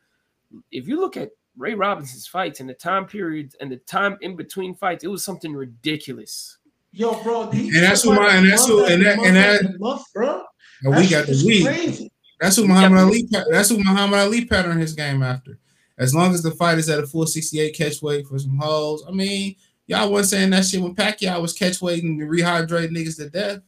If 0.72 0.88
you 0.88 1.00
look 1.00 1.16
at 1.16 1.30
Ray 1.58 1.74
Robinson's 1.74 2.28
fights 2.28 2.60
and 2.60 2.70
the 2.70 2.74
time 2.74 3.06
periods 3.06 3.56
and 3.62 3.72
the 3.72 3.78
time 3.78 4.18
in 4.22 4.36
between 4.36 4.76
fights, 4.76 5.04
it 5.04 5.08
was 5.10 5.24
something 5.24 5.54
ridiculous. 5.54 6.58
yo, 6.92 7.22
bro, 7.22 7.50
And 7.52 7.70
that's 7.76 8.02
who 8.02 8.10
took 8.16 8.20
my- 8.20 8.34
and 8.36 8.50
that's 8.50 8.68
month 8.68 8.88
who- 8.88 8.94
and 8.94 9.06
that- 9.06 9.20
and 9.20 9.36
that- 9.36 9.80
month, 9.80 10.02
bro. 10.14 10.42
And 10.84 10.96
we 10.96 11.08
got 11.08 11.28
the 11.28 11.34
is 11.34 11.46
week. 11.46 12.12
That's 12.40 12.56
who 12.56 12.68
Muhammad 12.68 13.00
Ali. 13.00 13.28
pa- 13.32 13.44
That's 13.52 13.70
who 13.70 13.78
Muhammad 13.78 14.20
Ali 14.20 14.46
patterned 14.46 14.82
his 14.82 14.94
game 14.94 15.22
after. 15.22 15.60
As 16.00 16.16
long 16.16 16.34
as 16.34 16.42
the 16.42 16.52
fight 16.52 16.78
is 16.80 16.90
at 16.90 16.98
a 17.04 17.06
full 17.06 17.28
68 17.28 17.76
catch 17.76 18.02
weight 18.02 18.26
for 18.26 18.40
some 18.40 18.58
hoes. 18.58 19.04
I 19.08 19.12
mean, 19.12 19.56
y'all 19.90 20.12
wasn't 20.12 20.30
saying 20.30 20.50
that 20.52 20.66
shit 20.66 20.82
when 20.82 20.96
Pacquiao 20.96 21.42
was 21.42 21.52
catch 21.54 21.82
weighting 21.82 22.22
and 22.22 22.30
rehydrating 22.30 22.92
niggas 22.92 23.18
to 23.18 23.30
death. 23.30 23.60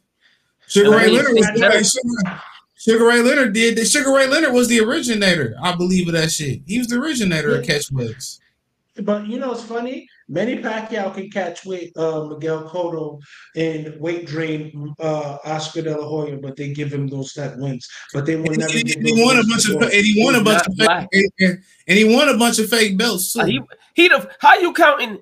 Sugar 0.68 0.92
Ray 0.92 1.10
Leonard 1.10 1.34
was 1.34 1.46
that- 1.56 1.86
Sugar, 1.86 2.42
Sugar 2.78 3.06
Ray 3.06 3.22
Leonard 3.22 3.54
did 3.54 3.76
that. 3.78 3.88
Sugar 3.88 4.12
Ray 4.14 4.28
Leonard 4.28 4.54
was 4.54 4.68
the 4.68 4.80
originator, 4.80 5.56
I 5.62 5.76
believe, 5.76 6.08
of 6.08 6.14
that 6.14 6.32
shit. 6.32 6.62
He 6.66 6.78
was 6.78 6.88
the 6.88 6.98
originator 6.98 7.56
of 7.56 7.66
catch 7.66 7.92
weights. 7.92 8.40
But 9.04 9.26
you 9.28 9.40
know, 9.40 9.52
it's 9.54 9.64
funny. 9.64 10.08
Manny 10.28 10.58
Pacquiao 10.58 11.14
can 11.14 11.30
catch 11.30 11.66
weight 11.66 11.92
uh, 11.98 12.26
Miguel 12.26 12.70
Cotto 12.70 13.20
and 13.56 14.00
weight 14.00 14.28
drain 14.28 14.94
uh, 15.00 15.38
Oscar 15.46 15.82
De 15.82 15.98
La 15.98 16.08
Hoya, 16.08 16.38
but 16.38 16.56
they 16.56 16.72
give 16.72 16.92
him 16.94 17.08
those 17.08 17.34
that 17.34 17.58
wins. 17.58 17.88
But 18.14 18.26
they 18.26 18.36
will 18.36 18.48
And 18.50 18.58
never. 18.60 18.72
he, 18.72 18.82
and 18.94 19.08
he 19.08 19.24
won 19.26 19.38
a 19.38 19.44
bunch 19.44 19.70
of 19.70 19.82
and 19.82 19.92
he 19.94 20.24
won 20.24 20.36
a 20.36 20.44
bunch 20.44 20.68
of 20.68 20.76
fake, 20.76 21.32
and, 21.40 21.64
and 21.88 21.98
he 21.98 22.04
won 22.16 22.30
a 22.30 22.38
bunch 22.38 22.60
of 22.60 22.70
fake 22.70 22.98
belts 22.98 23.34
too. 23.34 23.42
Uh, 23.42 23.46
He 23.46 23.62
he 23.94 24.08
the 24.08 24.30
how 24.40 24.58
you 24.60 24.72
counting 24.74 25.20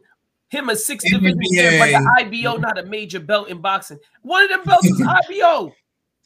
him 0.50 0.70
a 0.70 0.76
six 0.76 1.04
division 1.04 1.40
champ, 1.54 1.80
but 1.80 1.92
the 1.92 2.26
IBO 2.44 2.58
not 2.58 2.78
a 2.78 2.84
major 2.84 3.20
belt 3.20 3.50
in 3.50 3.62
boxing. 3.62 4.00
One 4.24 4.44
of 4.44 4.50
them 4.50 4.64
belts 4.64 4.88
is 4.88 5.02
IBO. 5.30 5.74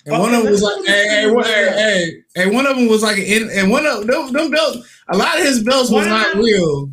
And 0.06 0.20
one 0.20 0.34
of 0.34 0.44
them 0.44 0.52
was 0.52 0.62
like, 0.62 0.86
hey, 0.86 1.08
hey, 1.08 1.32
one- 1.32 1.44
hey, 1.46 1.70
hey, 1.72 2.12
hey, 2.44 2.52
one 2.54 2.66
of 2.66 2.76
them 2.76 2.88
was 2.88 3.02
like, 3.04 3.18
and 3.20 3.72
one 3.72 3.86
of 3.86 4.06
them, 4.06 4.34
them 4.34 4.52
belts, 4.52 5.02
a 5.10 5.16
lot 5.18 5.38
of 5.40 5.46
his 5.46 5.64
belts 5.64 5.90
was 5.90 6.08
not 6.08 6.34
them- 6.34 6.44
real. 6.44 6.92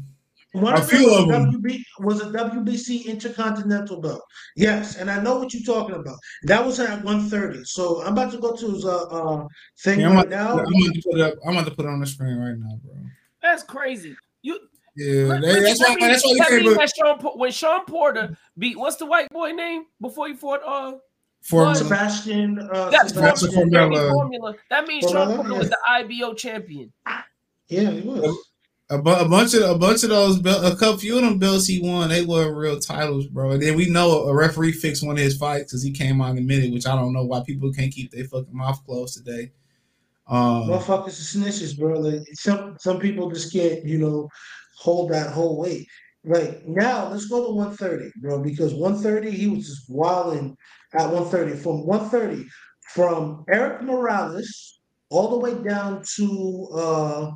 One 0.52 0.72
A 0.74 0.78
of 0.80 0.88
them 0.90 0.98
few 0.98 1.08
was 1.08 1.18
of 1.22 1.28
them. 1.28 1.62
WB 1.62 1.80
was 2.00 2.20
a 2.22 2.24
WBC 2.30 3.06
Intercontinental 3.06 4.00
belt. 4.00 4.22
Yes, 4.56 4.96
and 4.96 5.08
I 5.08 5.22
know 5.22 5.38
what 5.38 5.54
you're 5.54 5.62
talking 5.62 5.94
about. 5.94 6.18
That 6.42 6.64
was 6.66 6.80
at 6.80 7.04
130. 7.04 7.62
So 7.64 8.02
I'm 8.02 8.14
about 8.14 8.32
to 8.32 8.38
go 8.38 8.56
to 8.56 8.70
his 8.72 8.84
uh, 8.84 9.02
uh 9.04 9.46
thing 9.78 10.00
Yeah, 10.00 10.08
I'm, 10.08 10.16
right 10.16 10.26
about, 10.26 10.56
now. 10.56 10.58
I'm 10.58 10.82
about 10.82 10.94
to 10.94 11.02
put 11.04 11.14
it 11.14 11.20
up. 11.20 11.34
I'm 11.46 11.52
about 11.52 11.66
to 11.66 11.70
put 11.76 11.84
it 11.84 11.88
on 11.88 12.00
the 12.00 12.06
screen 12.06 12.36
right 12.36 12.56
now, 12.58 12.80
bro. 12.82 12.94
That's 13.40 13.62
crazy. 13.62 14.16
You 14.42 14.58
Yeah, 14.96 15.24
let- 15.24 15.42
they- 15.42 15.60
that's 15.60 15.80
let 15.80 15.88
why. 15.90 15.94
me- 15.94 16.00
That's 16.12 16.24
why 16.24 16.30
you 16.32 16.38
let 16.38 16.48
can't. 16.48 16.62
me 16.64 16.68
But 16.70 16.78
let 16.78 16.90
Sean 16.96 17.38
when 17.38 17.52
Sean 17.52 17.84
Porter 17.86 18.36
beat 18.58 18.78
what's 18.78 18.96
the 18.96 19.06
white 19.06 19.28
boy 19.30 19.52
name 19.52 19.84
before 20.00 20.28
he 20.28 20.34
fought 20.34 20.60
uh 20.66 20.94
Formella. 21.48 21.76
Sebastian 21.76 22.58
uh 22.72 22.90
that's 22.90 23.12
Sebastian 23.14 23.50
Formella. 23.50 24.10
Formella. 24.12 24.54
That 24.68 24.86
means 24.86 25.10
Sean 25.10 25.36
Porter 25.36 25.54
was 25.54 25.70
the 25.70 25.78
IBO 25.88 26.34
champion. 26.34 26.92
Yeah, 27.68 27.90
he 27.90 28.00
was. 28.02 28.36
A, 28.92 28.98
bu- 28.98 29.10
a 29.10 29.28
bunch 29.28 29.54
of 29.54 29.62
a 29.62 29.78
bunch 29.78 30.02
of 30.02 30.10
those 30.10 30.40
belt, 30.40 30.64
a 30.64 30.74
couple 30.76 30.98
few 30.98 31.14
of 31.16 31.22
them 31.22 31.38
belts 31.38 31.66
he 31.68 31.80
won, 31.80 32.08
they 32.08 32.24
weren't 32.24 32.56
real 32.56 32.80
titles, 32.80 33.28
bro. 33.28 33.52
And 33.52 33.62
then 33.62 33.76
we 33.76 33.88
know 33.88 34.24
a 34.24 34.34
referee 34.34 34.72
fixed 34.72 35.06
one 35.06 35.16
of 35.16 35.22
his 35.22 35.36
fights 35.36 35.70
because 35.70 35.84
he 35.84 35.92
came 35.92 36.20
on 36.20 36.32
in 36.32 36.38
a 36.38 36.40
minute, 36.46 36.72
which 36.72 36.86
I 36.86 36.96
don't 36.96 37.12
know 37.12 37.24
why 37.24 37.40
people 37.46 37.72
can't 37.72 37.92
keep 37.92 38.10
their 38.10 38.24
fucking 38.24 38.48
mouth 38.54 38.84
closed 38.84 39.16
today. 39.16 39.52
Um, 40.26 40.68
Motherfuckers 40.68 41.06
are 41.06 41.38
snitches, 41.38 41.78
bro. 41.78 42.00
Like 42.00 42.22
some 42.32 42.76
some 42.80 42.98
people 42.98 43.30
just 43.30 43.52
can't, 43.52 43.84
you 43.84 43.98
know, 43.98 44.28
hold 44.80 45.10
that 45.12 45.30
whole 45.30 45.58
weight. 45.58 45.86
Right 46.24 46.66
now, 46.66 47.08
let's 47.08 47.26
go 47.26 47.46
to 47.46 47.52
130, 47.52 48.12
bro, 48.20 48.42
because 48.42 48.74
130 48.74 49.30
he 49.30 49.46
was 49.48 49.66
just 49.66 49.88
wilding 49.88 50.56
at 50.94 51.10
130. 51.10 51.56
From 51.56 51.86
130, 51.86 52.46
from 52.94 53.44
Erik 53.48 53.82
Morales 53.82 54.80
all 55.10 55.28
the 55.30 55.38
way 55.38 55.54
down 55.62 56.02
to 56.16 56.68
uh 56.74 57.30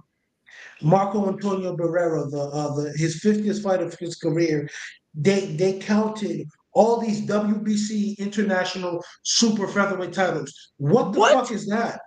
Marco 0.82 1.28
Antonio 1.28 1.76
Barrera, 1.76 2.30
the 2.30 2.40
uh 2.40 2.74
the 2.74 2.92
his 2.96 3.22
50th 3.22 3.62
fight 3.62 3.82
of 3.82 3.94
his 3.98 4.16
career, 4.16 4.68
they 5.14 5.46
they 5.56 5.78
counted 5.78 6.46
all 6.72 7.00
these 7.00 7.26
WBC 7.26 8.18
international 8.18 9.02
super 9.22 9.66
featherweight 9.68 10.12
titles. 10.12 10.52
What 10.76 11.12
the 11.12 11.20
fuck 11.20 11.52
is 11.52 11.66
that? 11.68 12.00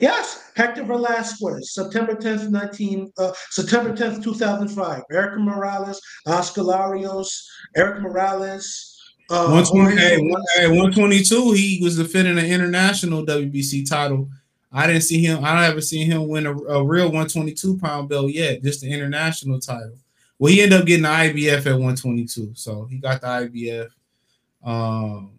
Yes, 0.00 0.50
Hector 0.54 0.84
Velasquez, 0.84 1.72
September 1.72 2.14
10th, 2.14 2.50
19, 2.50 3.12
uh, 3.18 3.32
September 3.50 3.94
10th, 3.94 4.22
2005. 4.22 5.02
Erik 5.10 5.40
Morales, 5.40 6.00
Oscar 6.26 6.62
Larios, 6.62 7.46
Erik 7.74 8.02
Morales. 8.02 8.92
Uh, 9.30 9.48
120, 9.48 9.96
hey, 9.96 10.18
one- 10.18 10.42
hey, 10.56 10.66
122, 10.68 11.52
he 11.52 11.80
was 11.82 11.96
defending 11.96 12.38
an 12.38 12.44
international 12.46 13.24
WBC 13.24 13.88
title. 13.88 14.28
I 14.72 14.86
didn't 14.86 15.02
see 15.02 15.22
him, 15.22 15.44
I 15.44 15.64
haven't 15.64 15.82
seen 15.82 16.06
him 16.06 16.28
win 16.28 16.46
a, 16.46 16.52
a 16.52 16.84
real 16.84 17.06
122 17.06 17.78
pound 17.78 18.08
belt 18.08 18.30
yet, 18.30 18.62
just 18.62 18.82
the 18.82 18.92
international 18.92 19.58
title. 19.58 19.96
Well, 20.38 20.52
he 20.52 20.60
ended 20.60 20.80
up 20.80 20.86
getting 20.86 21.04
the 21.04 21.08
IBF 21.08 21.60
at 21.66 21.72
122, 21.72 22.52
so 22.54 22.84
he 22.84 22.98
got 22.98 23.22
the 23.22 23.26
IBF 23.26 23.88
um, 24.62 25.30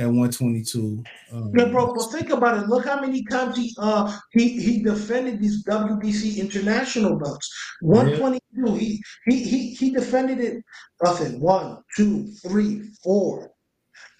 at 0.00 0.06
122. 0.06 1.04
Um, 1.32 1.52
Yeah, 1.54 1.66
bro, 1.66 1.94
but 1.94 2.10
think 2.10 2.30
about 2.30 2.62
it. 2.62 2.68
Look 2.68 2.86
how 2.86 3.00
many 3.00 3.22
times 3.26 3.56
he 3.56 3.74
uh 3.78 4.16
he 4.32 4.60
he 4.60 4.82
defended 4.82 5.40
these 5.40 5.62
WBC 5.66 6.38
international 6.38 7.18
belts. 7.18 7.46
122. 7.82 8.74
He 8.74 9.02
he 9.26 9.44
he 9.44 9.74
he 9.74 9.90
defended 9.90 10.40
it. 10.40 10.64
Nothing. 11.04 11.40
One, 11.40 11.78
two, 11.96 12.32
three, 12.46 12.82
four, 13.04 13.50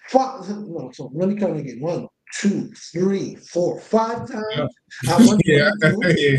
five. 0.09 0.47
No, 0.49 0.91
so 0.93 1.11
let 1.15 1.29
me 1.29 1.35
count 1.35 1.57
again. 1.59 1.79
One, 1.81 2.07
two, 2.39 2.71
three, 2.93 3.35
four, 3.35 3.79
five 3.79 4.29
times. 4.29 4.71
Yeah, 5.45 5.71
yeah. 6.15 6.37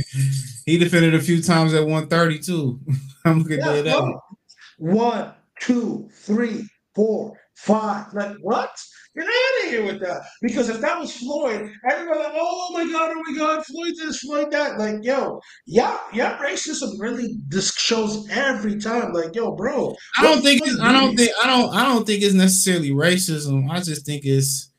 He 0.67 0.79
defended 0.79 1.15
a 1.15 1.21
few 1.21 1.43
times 1.43 1.75
at 1.75 1.83
132. 1.83 2.81
I'm 3.25 3.43
gonna 3.43 3.57
Yeah, 3.57 3.73
do 3.73 3.83
that. 3.83 4.19
One, 4.79 5.33
two, 5.61 6.09
three, 6.13 6.69
four, 6.95 7.37
five. 7.57 8.07
Like 8.15 8.37
what? 8.41 8.71
Get 9.15 9.27
out 9.27 9.65
of 9.65 9.71
here 9.71 9.85
with 9.85 10.01
that. 10.01 10.23
Because 10.41 10.71
if 10.71 10.81
that 10.81 10.99
was 10.99 11.15
Floyd, 11.15 11.71
everybody 11.91 12.19
like, 12.19 12.33
oh 12.35 12.71
my 12.73 12.91
god, 12.91 13.11
oh 13.15 13.23
my 13.27 13.37
god, 13.37 13.65
Floyd 13.67 13.93
this, 13.99 14.21
Floyd 14.21 14.51
that. 14.53 14.79
Like, 14.79 14.97
yo, 15.03 15.39
yeah, 15.67 15.99
yeah, 16.15 16.39
racism 16.39 16.99
really 16.99 17.37
just 17.49 17.79
shows 17.79 18.27
every 18.31 18.79
time. 18.81 19.13
Like, 19.13 19.35
yo, 19.35 19.53
bro. 19.53 19.95
I 20.17 20.23
don't 20.23 20.41
think 20.41 20.63
it's, 20.65 20.81
I 20.81 20.93
do 20.93 21.01
don't 21.01 21.17
think 21.17 21.31
I 21.43 21.47
don't 21.47 21.75
I 21.75 21.85
don't 21.85 22.07
think 22.07 22.23
it's 22.23 22.35
necessarily 22.35 22.91
racism. 22.91 23.71
I 23.71 23.81
just 23.81 24.07
think 24.07 24.25
it's 24.25 24.71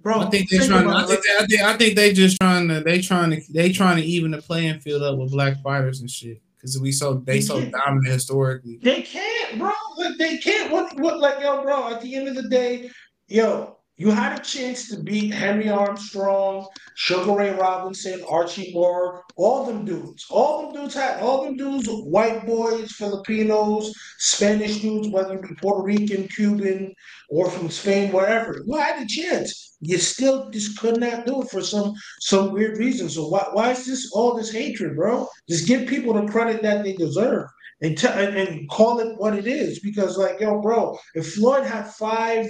bro. 0.00 0.20
I 0.20 0.28
think 0.28 0.50
they're 0.50 0.66
trying. 0.66 0.86
To, 0.86 0.94
I 0.94 1.06
think 1.06 1.22
they, 1.24 1.36
I 1.38 1.46
think 1.46 1.62
I 1.62 1.76
think 1.78 1.96
they 1.96 2.12
just 2.12 2.36
trying 2.38 2.68
to 2.68 2.80
they 2.80 3.00
trying 3.00 3.30
to 3.30 3.40
they 3.50 3.72
trying 3.72 3.96
to 3.96 4.02
even 4.02 4.32
the 4.32 4.42
playing 4.42 4.80
field 4.80 5.02
up 5.02 5.16
with 5.18 5.32
black 5.32 5.62
fighters 5.62 6.02
and 6.02 6.10
shit 6.10 6.42
because 6.60 6.78
we 6.78 6.92
so 6.92 7.14
they 7.14 7.40
so 7.40 7.64
dominant 7.70 8.06
historically. 8.06 8.78
They 8.82 9.02
can't, 9.02 9.58
bro. 9.58 9.70
Like 9.96 10.18
they 10.18 10.38
can't. 10.38 10.70
What? 10.70 10.98
What? 11.00 11.18
Like, 11.18 11.40
yo, 11.40 11.62
bro. 11.62 11.88
At 11.94 12.02
the 12.02 12.14
end 12.14 12.28
of 12.28 12.34
the 12.34 12.48
day, 12.48 12.90
yo, 13.28 13.78
you 14.00 14.10
had 14.10 14.40
a 14.40 14.42
chance 14.42 14.88
to 14.88 14.98
beat 14.98 15.34
Henry 15.34 15.68
Armstrong, 15.68 16.66
Sugar 16.94 17.32
Ray 17.32 17.50
Robinson, 17.50 18.24
Archie 18.26 18.72
Moore, 18.72 19.24
all 19.36 19.66
them 19.66 19.84
dudes. 19.84 20.24
All 20.30 20.62
them 20.62 20.72
dudes 20.72 20.94
had. 20.94 21.20
All 21.20 21.44
them 21.44 21.58
dudes, 21.58 21.86
white 21.86 22.46
boys, 22.46 22.92
Filipinos, 22.92 23.92
Spanish 24.16 24.78
dudes, 24.78 25.10
whether 25.10 25.34
you 25.34 25.42
be 25.42 25.54
Puerto 25.56 25.82
Rican, 25.82 26.28
Cuban, 26.28 26.94
or 27.28 27.50
from 27.50 27.68
Spain, 27.68 28.10
wherever. 28.10 28.62
You 28.66 28.78
had 28.78 29.02
a 29.02 29.06
chance. 29.06 29.76
You 29.82 29.98
still 29.98 30.48
just 30.48 30.78
could 30.78 30.98
not 30.98 31.26
do 31.26 31.42
it 31.42 31.50
for 31.50 31.60
some 31.60 31.92
some 32.20 32.54
weird 32.54 32.78
reason. 32.78 33.10
So 33.10 33.28
why 33.28 33.48
why 33.52 33.72
is 33.72 33.84
this 33.84 34.10
all 34.14 34.34
this 34.34 34.50
hatred, 34.50 34.96
bro? 34.96 35.28
Just 35.46 35.68
give 35.68 35.86
people 35.86 36.14
the 36.14 36.26
credit 36.26 36.62
that 36.62 36.84
they 36.84 36.94
deserve 36.94 37.48
and, 37.82 37.98
t- 37.98 38.08
and 38.08 38.66
call 38.70 39.00
it 39.00 39.18
what 39.18 39.36
it 39.36 39.46
is. 39.46 39.80
Because 39.80 40.16
like, 40.16 40.40
yo, 40.40 40.58
bro, 40.62 40.98
if 41.14 41.34
Floyd 41.34 41.64
had 41.66 41.86
five, 41.86 42.46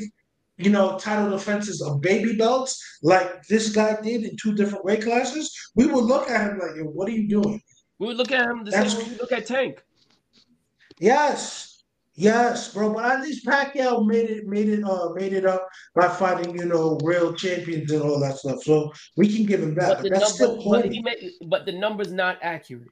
you 0.63 0.71
know, 0.71 0.99
title 0.99 1.31
defenses 1.31 1.81
of 1.81 2.01
baby 2.01 2.37
belts 2.37 2.83
like 3.03 3.43
this 3.49 3.71
guy 3.75 4.01
did 4.01 4.25
in 4.25 4.37
two 4.37 4.55
different 4.55 4.85
weight 4.85 5.03
classes, 5.03 5.55
we 5.75 5.87
would 5.87 6.05
look 6.05 6.29
at 6.31 6.51
him 6.53 6.59
like, 6.59 6.77
yo, 6.77 6.85
what 6.85 7.09
are 7.09 7.13
you 7.13 7.29
doing? 7.29 7.61
We 7.99 8.07
would 8.09 8.17
look 8.17 8.33
at 8.33 8.47
him 8.47 8.65
the 8.65 8.71
That's- 8.71 8.93
same 8.93 9.05
way 9.05 9.11
we 9.13 9.19
look 9.19 9.33
at 9.33 9.47
Tank. 9.47 9.83
Yes. 10.99 11.67
Yes, 12.15 12.75
bro. 12.75 12.93
But 12.93 13.05
at 13.11 13.23
least 13.23 13.47
Pacquiao 13.47 14.07
made 14.07 14.29
it, 14.29 14.47
made 14.47 14.69
it, 14.69 14.85
uh, 14.85 15.11
made 15.15 15.33
it 15.33 15.47
up 15.47 15.67
by 15.95 16.09
fighting, 16.09 16.55
you 16.59 16.67
know, 16.67 16.99
real 17.03 17.33
champions 17.33 17.91
and 17.91 18.03
all 18.03 18.21
that 18.21 18.37
stuff. 18.37 18.63
So 18.63 18.93
we 19.17 19.35
can 19.35 19.47
give 19.47 19.63
him 19.63 19.75
that. 19.77 19.89
But 19.89 19.97
But 19.97 20.03
the 20.03 20.19
that's 20.19 20.35
still 20.35 20.63
but, 20.69 20.87
made, 20.87 21.31
but 21.47 21.65
the 21.65 21.73
number's 21.73 22.13
not 22.13 22.39
accurate. 22.43 22.89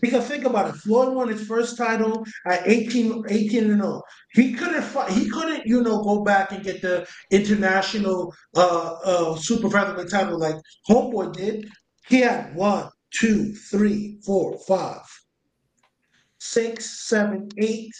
Because 0.00 0.26
think 0.26 0.44
about 0.44 0.68
it, 0.68 0.76
Floyd 0.76 1.14
won 1.14 1.28
his 1.28 1.46
first 1.46 1.76
title 1.76 2.24
at 2.46 2.66
18, 2.66 3.24
18 3.28 3.70
and 3.70 3.82
0. 3.82 4.02
He 4.32 4.52
couldn't 4.52 4.82
fight, 4.82 5.10
he 5.12 5.28
couldn't, 5.30 5.66
you 5.66 5.82
know, 5.82 6.02
go 6.02 6.22
back 6.22 6.52
and 6.52 6.62
get 6.62 6.82
the 6.82 7.06
international 7.30 8.34
uh 8.56 8.96
uh 9.04 9.36
super 9.36 9.70
featherweight 9.70 10.10
title 10.10 10.38
like 10.38 10.56
Homeboy 10.88 11.32
did. 11.34 11.68
He 12.08 12.20
had 12.20 12.54
one, 12.54 12.88
two, 13.10 13.52
three, 13.70 14.18
four, 14.24 14.58
five, 14.66 15.02
six, 16.38 17.08
seven, 17.08 17.48
eight. 17.58 17.92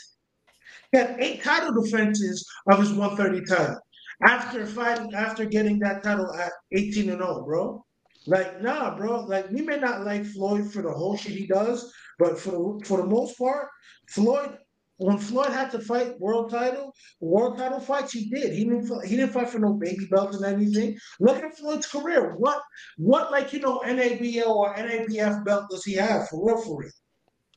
He 0.92 0.99
had 0.99 1.16
eight 1.18 1.42
title 1.42 1.82
defenses 1.82 2.47
of 2.70 2.78
his 2.78 2.92
130 2.92 3.44
title. 3.47 3.80
After 4.22 4.64
fighting, 4.66 5.12
after 5.14 5.44
getting 5.44 5.78
that 5.80 6.03
title 6.03 6.32
at 6.34 6.53
18 6.72 7.11
and 7.11 7.18
0, 7.18 7.44
bro. 7.44 7.86
Like, 8.27 8.61
nah, 8.61 8.97
bro. 8.97 9.24
Like, 9.24 9.51
we 9.51 9.62
may 9.62 9.79
not 9.79 10.05
like 10.05 10.24
Floyd 10.24 10.72
for 10.72 10.83
the 10.83 10.91
whole 10.91 11.16
shit 11.16 11.33
he 11.33 11.47
does, 11.47 11.93
but 12.18 12.39
for 12.39 12.51
the 12.51 12.87
for 12.87 12.99
the 12.99 13.07
most 13.07 13.39
part, 13.39 13.68
Floyd, 14.09 14.57
when 14.99 15.18
Floyd 15.18 15.51
had 15.51 15.70
to 15.72 15.79
fight 15.79 16.18
world 16.18 16.51
title, 16.51 16.93
world 17.20 17.59
title 17.59 17.81
fights, 17.81 18.12
he 18.12 18.29
did. 18.29 18.53
He 18.53 18.64
didn't 18.64 19.07
he 19.07 19.16
didn't 19.16 19.33
fight 19.33 19.51
for 19.51 19.59
no 19.59 19.74
baby 19.74 20.07
belts 20.11 20.37
and 20.37 20.45
anything. 20.45 20.99
Look 21.20 21.43
at 21.43 21.57
Floyd's 21.57 21.87
career. 21.87 22.35
What 22.37 22.62
what 22.97 23.31
like 23.31 23.53
you 23.53 23.61
know 23.61 23.81
NABL 23.81 24.47
or 24.47 24.74
NABF 24.74 25.45
belt 25.45 25.70
does 25.70 25.85
he 25.85 25.95
have 25.95 26.29
for 26.29 26.47
real 26.47 26.61
for 26.62 26.81
real? 26.81 26.91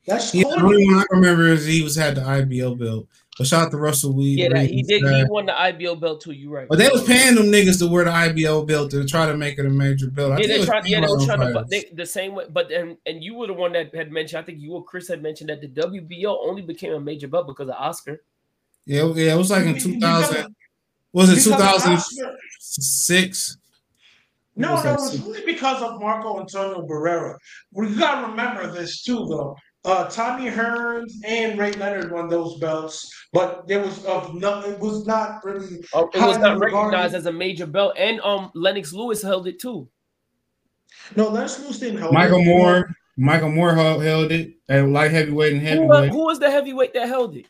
That's 0.06 0.34
Yeah, 0.34 0.44
the 0.44 0.62
only 0.62 0.86
one 0.86 0.98
I 0.98 1.04
remember 1.10 1.46
is 1.48 1.66
he 1.66 1.82
was 1.82 1.96
had 1.96 2.16
the 2.16 2.24
IBO 2.24 2.74
belt. 2.74 3.08
But 3.40 3.46
shout 3.46 3.62
out 3.62 3.70
to 3.70 3.78
Russell 3.78 4.12
Weed. 4.12 4.38
Yeah, 4.38 4.50
that, 4.50 4.66
he 4.66 4.84
Reed, 4.86 4.86
did. 4.86 5.02
He 5.02 5.24
won 5.30 5.46
the 5.46 5.58
IBO 5.58 5.96
belt 5.96 6.20
too. 6.20 6.32
You 6.32 6.50
right. 6.50 6.68
But 6.68 6.76
they 6.76 6.90
was 6.90 7.02
paying 7.04 7.36
them 7.36 7.46
niggas 7.46 7.78
to 7.78 7.86
wear 7.90 8.04
the 8.04 8.12
IBO 8.12 8.66
belt 8.66 8.90
to 8.90 9.06
try 9.06 9.24
to 9.24 9.34
make 9.34 9.58
it 9.58 9.64
a 9.64 9.70
major 9.70 10.10
belt. 10.10 10.32
I 10.32 10.34
Yeah, 10.34 10.40
think 10.42 10.48
they 10.52 10.58
was 10.58 10.66
tried. 10.66 10.86
Yeah, 10.86 11.00
they 11.00 11.06
were 11.06 11.24
trying 11.24 11.40
to. 11.40 11.64
they, 11.70 11.86
the 11.94 12.04
same 12.04 12.34
way. 12.34 12.44
But 12.50 12.70
and 12.70 12.98
and 13.06 13.24
you 13.24 13.36
were 13.36 13.46
the 13.46 13.54
one 13.54 13.72
that 13.72 13.94
had 13.94 14.12
mentioned. 14.12 14.42
I 14.42 14.44
think 14.44 14.60
you 14.60 14.74
or 14.74 14.84
Chris 14.84 15.08
had 15.08 15.22
mentioned 15.22 15.48
that 15.48 15.62
the 15.62 15.68
WBO 15.68 16.36
only 16.46 16.60
became 16.60 16.92
a 16.92 17.00
major 17.00 17.28
belt 17.28 17.46
because 17.46 17.70
of 17.70 17.76
Oscar. 17.76 18.20
Yeah, 18.84 19.10
yeah, 19.14 19.32
it 19.32 19.38
was 19.38 19.50
like 19.50 19.64
in 19.64 19.78
2000. 19.78 20.54
Was 21.14 21.30
it 21.30 21.42
2006? 21.42 23.56
No, 24.56 24.68
no, 24.68 24.74
it 24.82 24.84
was 24.96 25.12
six? 25.12 25.24
really 25.24 25.46
because 25.46 25.82
of 25.82 25.98
Marco 25.98 26.40
Antonio 26.40 26.86
Barrera. 26.86 27.38
We 27.72 27.94
gotta 27.94 28.28
remember 28.28 28.70
this 28.70 29.02
too, 29.02 29.24
though. 29.30 29.56
Uh, 29.84 30.08
Tommy 30.10 30.50
Hearns 30.50 31.12
and 31.24 31.58
Ray 31.58 31.72
Leonard 31.72 32.12
won 32.12 32.28
those 32.28 32.58
belts, 32.58 33.10
but 33.32 33.66
there 33.66 33.80
was 33.80 34.04
of 34.04 34.34
no, 34.34 34.60
it 34.60 34.78
was 34.78 35.06
not 35.06 35.42
really. 35.42 35.82
Oh, 35.94 36.08
it 36.12 36.16
was 36.16 36.36
highly 36.36 36.38
not 36.38 36.58
regarded. 36.58 36.76
recognized 36.76 37.14
as 37.14 37.26
a 37.26 37.32
major 37.32 37.66
belt, 37.66 37.94
and 37.96 38.20
um, 38.20 38.50
Lennox 38.54 38.92
Lewis 38.92 39.22
held 39.22 39.46
it 39.46 39.58
too. 39.58 39.88
No, 41.16 41.30
Lennox 41.30 41.58
Lewis 41.60 41.78
didn't 41.78 42.00
hold 42.00 42.12
Michael 42.12 42.40
it. 42.40 42.44
Moorer. 42.44 42.94
Michael 43.16 43.50
Moorer 43.50 43.74
held, 43.74 44.02
held 44.02 44.32
it 44.32 44.54
at 44.68 44.86
light 44.88 45.10
heavyweight 45.10 45.52
and 45.54 45.62
Who, 45.62 45.68
heavyweight. 45.68 46.10
who 46.10 46.24
was 46.26 46.38
the 46.38 46.50
heavyweight 46.50 46.94
that 46.94 47.08
held 47.08 47.36
it? 47.36 47.46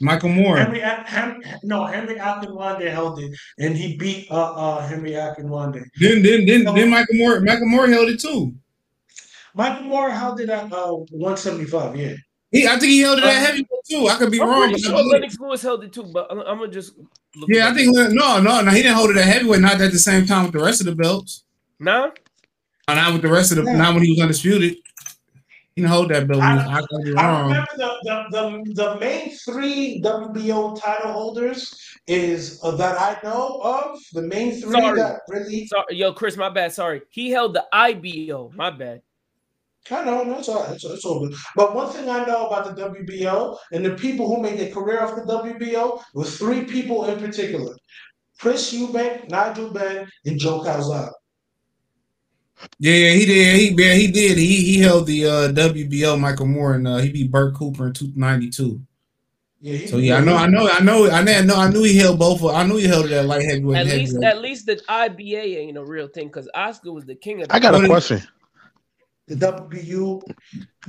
Michael 0.00 0.28
Moorer. 0.30 0.58
Henry, 0.58 0.82
Ak- 0.82 1.06
Hem, 1.06 1.42
no, 1.62 1.84
Henry 1.84 2.16
Akinwande 2.16 2.90
held 2.90 3.20
it, 3.20 3.30
and 3.58 3.76
he 3.76 3.96
beat 3.96 4.30
uh, 4.30 4.52
uh 4.54 4.86
Henry 4.86 5.12
Akinwande. 5.12 5.84
Then 6.00 6.22
then 6.22 6.46
then 6.46 6.64
then 6.64 6.88
Michael 6.90 7.16
Moorer 7.16 7.40
Michael 7.40 7.66
Moorer 7.68 7.88
held 7.88 8.08
it 8.08 8.20
too. 8.20 8.54
Michael 9.54 9.84
Moorer 9.86 10.10
held 10.10 10.40
it 10.40 10.48
at 10.50 10.72
uh 10.72 10.92
175. 11.10 11.96
Yeah. 11.96 12.14
He, 12.50 12.66
I 12.66 12.70
think 12.78 12.84
he 12.84 13.00
held 13.00 13.18
it 13.18 13.24
Uh, 13.24 13.28
at 13.28 13.34
heavyweight 13.46 13.68
too. 13.88 14.06
I 14.08 14.16
could 14.16 14.30
be 14.30 14.40
I'm 14.40 14.48
wrong. 14.48 14.68
pretty 14.70 14.74
but 14.74 14.80
I 14.80 14.82
sure 14.84 14.92
believe- 14.98 15.12
Lennox 15.12 15.38
Lewis 15.40 15.62
held 15.62 15.84
it 15.84 15.92
too, 15.92 16.04
but 16.12 16.26
I'm, 16.30 16.38
I'm 16.40 16.58
gonna 16.58 16.68
just. 16.68 16.94
Look 17.36 17.48
yeah, 17.50 17.66
I 17.66 17.70
up. 17.70 17.76
think 17.76 17.92
no, 17.96 18.38
no, 18.40 18.60
no. 18.62 18.70
He 18.70 18.82
didn't 18.82 18.96
hold 18.96 19.10
it 19.10 19.16
at 19.16 19.24
heavyweight. 19.24 19.60
Not 19.60 19.80
at 19.80 19.90
the 19.90 19.98
same 19.98 20.24
time 20.24 20.44
with 20.44 20.52
the 20.52 20.60
rest 20.62 20.80
of 20.80 20.86
the 20.86 20.94
belts. 20.94 21.42
Nah. 21.80 22.10
Uh, 22.86 22.94
Not 22.94 23.12
with 23.14 23.22
the 23.22 23.28
rest 23.28 23.50
of 23.50 23.56
the. 23.58 23.64
Yeah. 23.64 23.76
Not 23.76 23.94
when 23.94 24.04
he 24.04 24.10
was 24.12 24.20
undisputed. 24.20 24.76
He 25.74 25.82
didn't 25.82 25.90
hold 25.90 26.10
that 26.10 26.28
belt. 26.28 26.40
I, 26.40 26.76
I 26.78 26.80
could 26.88 27.02
be 27.04 27.16
I 27.16 27.26
wrong. 27.28 27.48
remember 27.48 27.66
the, 27.76 27.90
the, 28.04 28.24
the, 28.30 28.74
the 28.74 29.00
main 29.00 29.34
three 29.36 30.00
WBO 30.04 30.80
title 30.80 31.10
holders 31.10 31.74
is 32.06 32.60
uh, 32.62 32.70
that 32.76 33.00
I 33.00 33.18
know 33.26 33.60
of. 33.64 33.98
The 34.12 34.22
main 34.22 34.52
three 34.52 34.70
Sorry. 34.70 35.00
that 35.00 35.22
really. 35.28 35.66
Sorry, 35.66 35.96
yo, 35.96 36.12
Chris, 36.12 36.36
my 36.36 36.48
bad. 36.50 36.72
Sorry, 36.72 37.02
he 37.10 37.30
held 37.30 37.54
the 37.54 37.64
IBO. 37.72 38.52
My 38.54 38.70
bad. 38.70 39.02
I 39.90 40.04
know, 40.04 40.24
no, 40.24 40.38
it's 40.38 40.48
all 40.48 40.62
right. 40.64 40.72
It's, 40.74 40.84
it's 40.84 41.04
all 41.04 41.26
good. 41.26 41.36
But 41.56 41.74
one 41.74 41.90
thing 41.92 42.08
I 42.08 42.24
know 42.24 42.46
about 42.46 42.74
the 42.74 42.82
WBO 42.88 43.58
and 43.72 43.84
the 43.84 43.94
people 43.96 44.26
who 44.34 44.40
made 44.42 44.58
their 44.58 44.70
career 44.72 45.02
off 45.02 45.14
the 45.14 45.22
WBO 45.22 46.02
was 46.14 46.38
three 46.38 46.64
people 46.64 47.04
in 47.06 47.18
particular 47.20 47.74
Chris 48.40 48.72
Eubank, 48.74 49.28
Nigel 49.28 49.70
Benn, 49.70 50.08
and 50.26 50.38
Joe 50.38 50.60
Calzaghe. 50.60 51.10
Yeah, 52.78 52.94
yeah, 52.94 53.12
he 53.12 53.26
did. 53.26 53.56
He 53.56 53.68
yeah, 53.82 53.94
he 53.94 54.06
did. 54.10 54.38
He 54.38 54.56
he 54.64 54.78
held 54.80 55.06
the 55.06 55.26
uh, 55.26 55.48
WBO 55.52 56.18
Michael 56.18 56.46
Moorer 56.46 56.74
and 56.76 56.88
uh, 56.88 56.96
he 56.98 57.10
beat 57.10 57.30
Bert 57.30 57.54
Cooper 57.54 57.88
in 57.88 57.92
two 57.92 58.10
ninety 58.14 58.48
two. 58.48 58.80
Yeah, 59.60 59.76
he- 59.76 59.86
So 59.86 59.96
yeah, 59.98 60.16
I 60.16 60.20
know, 60.20 60.36
I 60.36 60.46
know, 60.46 60.70
I 60.70 60.80
know, 60.80 61.10
I 61.10 61.22
know, 61.42 61.56
I 61.56 61.70
knew 61.70 61.82
he 61.82 61.96
held 61.96 62.18
both. 62.18 62.42
of- 62.42 62.54
I 62.54 62.64
knew 62.66 62.76
he 62.76 62.86
held 62.86 63.06
it 63.06 63.12
at 63.12 63.26
light 63.26 63.44
heavyweight. 63.44 63.78
At 63.78 63.86
and 63.86 63.98
least, 63.98 64.12
heavyweight. 64.12 64.30
at 64.34 64.40
least 64.40 64.66
the 64.66 64.76
IBA 64.88 65.56
ain't 65.56 65.78
a 65.78 65.84
real 65.84 66.06
thing 66.08 66.28
because 66.28 66.48
Oscar 66.54 66.92
was 66.92 67.04
the 67.04 67.14
king 67.14 67.42
of. 67.42 67.48
The 67.48 67.54
I 67.54 67.58
got 67.58 67.74
a 67.74 67.86
question. 67.86 68.22
The 69.26 69.36
WBU. 69.36 70.22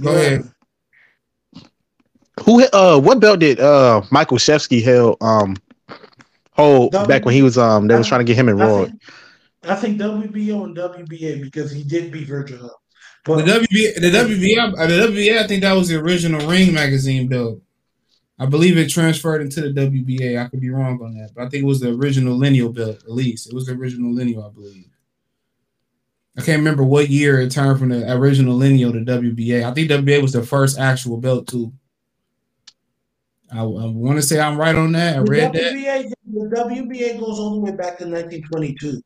Go 0.01 0.09
ahead. 0.11 0.51
Who 2.41 2.65
uh 2.73 2.99
what 2.99 3.19
belt 3.19 3.39
did 3.39 3.59
uh 3.59 4.01
Michalczewski 4.11 4.83
held 4.83 5.17
um 5.21 5.55
hold 6.51 6.91
W- 6.91 7.07
back 7.07 7.25
when 7.25 7.33
he 7.33 7.41
was 7.41 7.57
um 7.57 7.87
they 7.87 7.95
was 7.95 8.07
trying 8.07 8.19
to 8.19 8.25
get 8.25 8.35
him 8.35 8.49
I 8.49 8.51
enrolled? 8.51 8.89
think, 8.89 9.01
I 9.63 9.75
think 9.75 10.01
WBO 10.01 10.65
and 10.65 10.75
WBA 10.75 11.41
because 11.41 11.71
he 11.71 11.83
did 11.83 12.11
beat 12.11 12.27
Virgil 12.27 12.57
Hub. 12.59 12.71
The 13.25 13.43
WBA, 13.43 13.95
the 13.95 14.11
WBA, 14.11 14.75
the 14.87 15.07
WBA. 15.07 15.37
I 15.43 15.47
think 15.47 15.63
that 15.63 15.73
was 15.73 15.87
the 15.87 15.99
original 15.99 16.45
Ring 16.47 16.73
magazine 16.73 17.27
belt. 17.27 17.61
I 18.37 18.45
believe 18.45 18.77
it 18.77 18.89
transferred 18.89 19.41
into 19.41 19.61
the 19.61 19.69
WBA. 19.69 20.37
I 20.43 20.47
could 20.49 20.59
be 20.59 20.69
wrong 20.69 20.99
on 21.01 21.17
that, 21.17 21.31
but 21.33 21.45
I 21.45 21.49
think 21.49 21.63
it 21.63 21.67
was 21.67 21.79
the 21.79 21.93
original 21.93 22.35
lineal 22.35 22.71
belt. 22.71 22.97
At 22.97 23.11
least 23.11 23.47
it 23.47 23.53
was 23.53 23.65
the 23.65 23.71
original 23.73 24.13
lineal, 24.13 24.43
I 24.43 24.53
believe. 24.53 24.89
I 26.37 26.41
can't 26.41 26.59
remember 26.59 26.83
what 26.83 27.09
year 27.09 27.39
it 27.39 27.51
turned 27.51 27.79
from 27.79 27.89
the 27.89 28.11
original 28.13 28.55
lineal 28.55 28.91
to 28.91 28.99
WBA. 28.99 29.63
I 29.63 29.73
think 29.73 29.89
WBA 29.89 30.21
was 30.21 30.33
the 30.33 30.43
first 30.43 30.77
actual 30.77 31.17
belt 31.17 31.47
too. 31.47 31.71
I, 33.51 33.59
I 33.59 33.63
want 33.63 34.17
to 34.17 34.21
say 34.21 34.39
I'm 34.39 34.57
right 34.57 34.75
on 34.75 34.91
that. 34.93 35.15
I 35.15 35.19
The 35.19 35.31
read 35.31 35.53
that. 35.53 35.73
WBA, 35.73 36.11
the 36.33 36.55
WBA 36.57 37.19
goes 37.19 37.39
all 37.39 37.51
the 37.51 37.59
way 37.59 37.71
back 37.71 37.97
to 37.99 38.05
1922. 38.05 39.01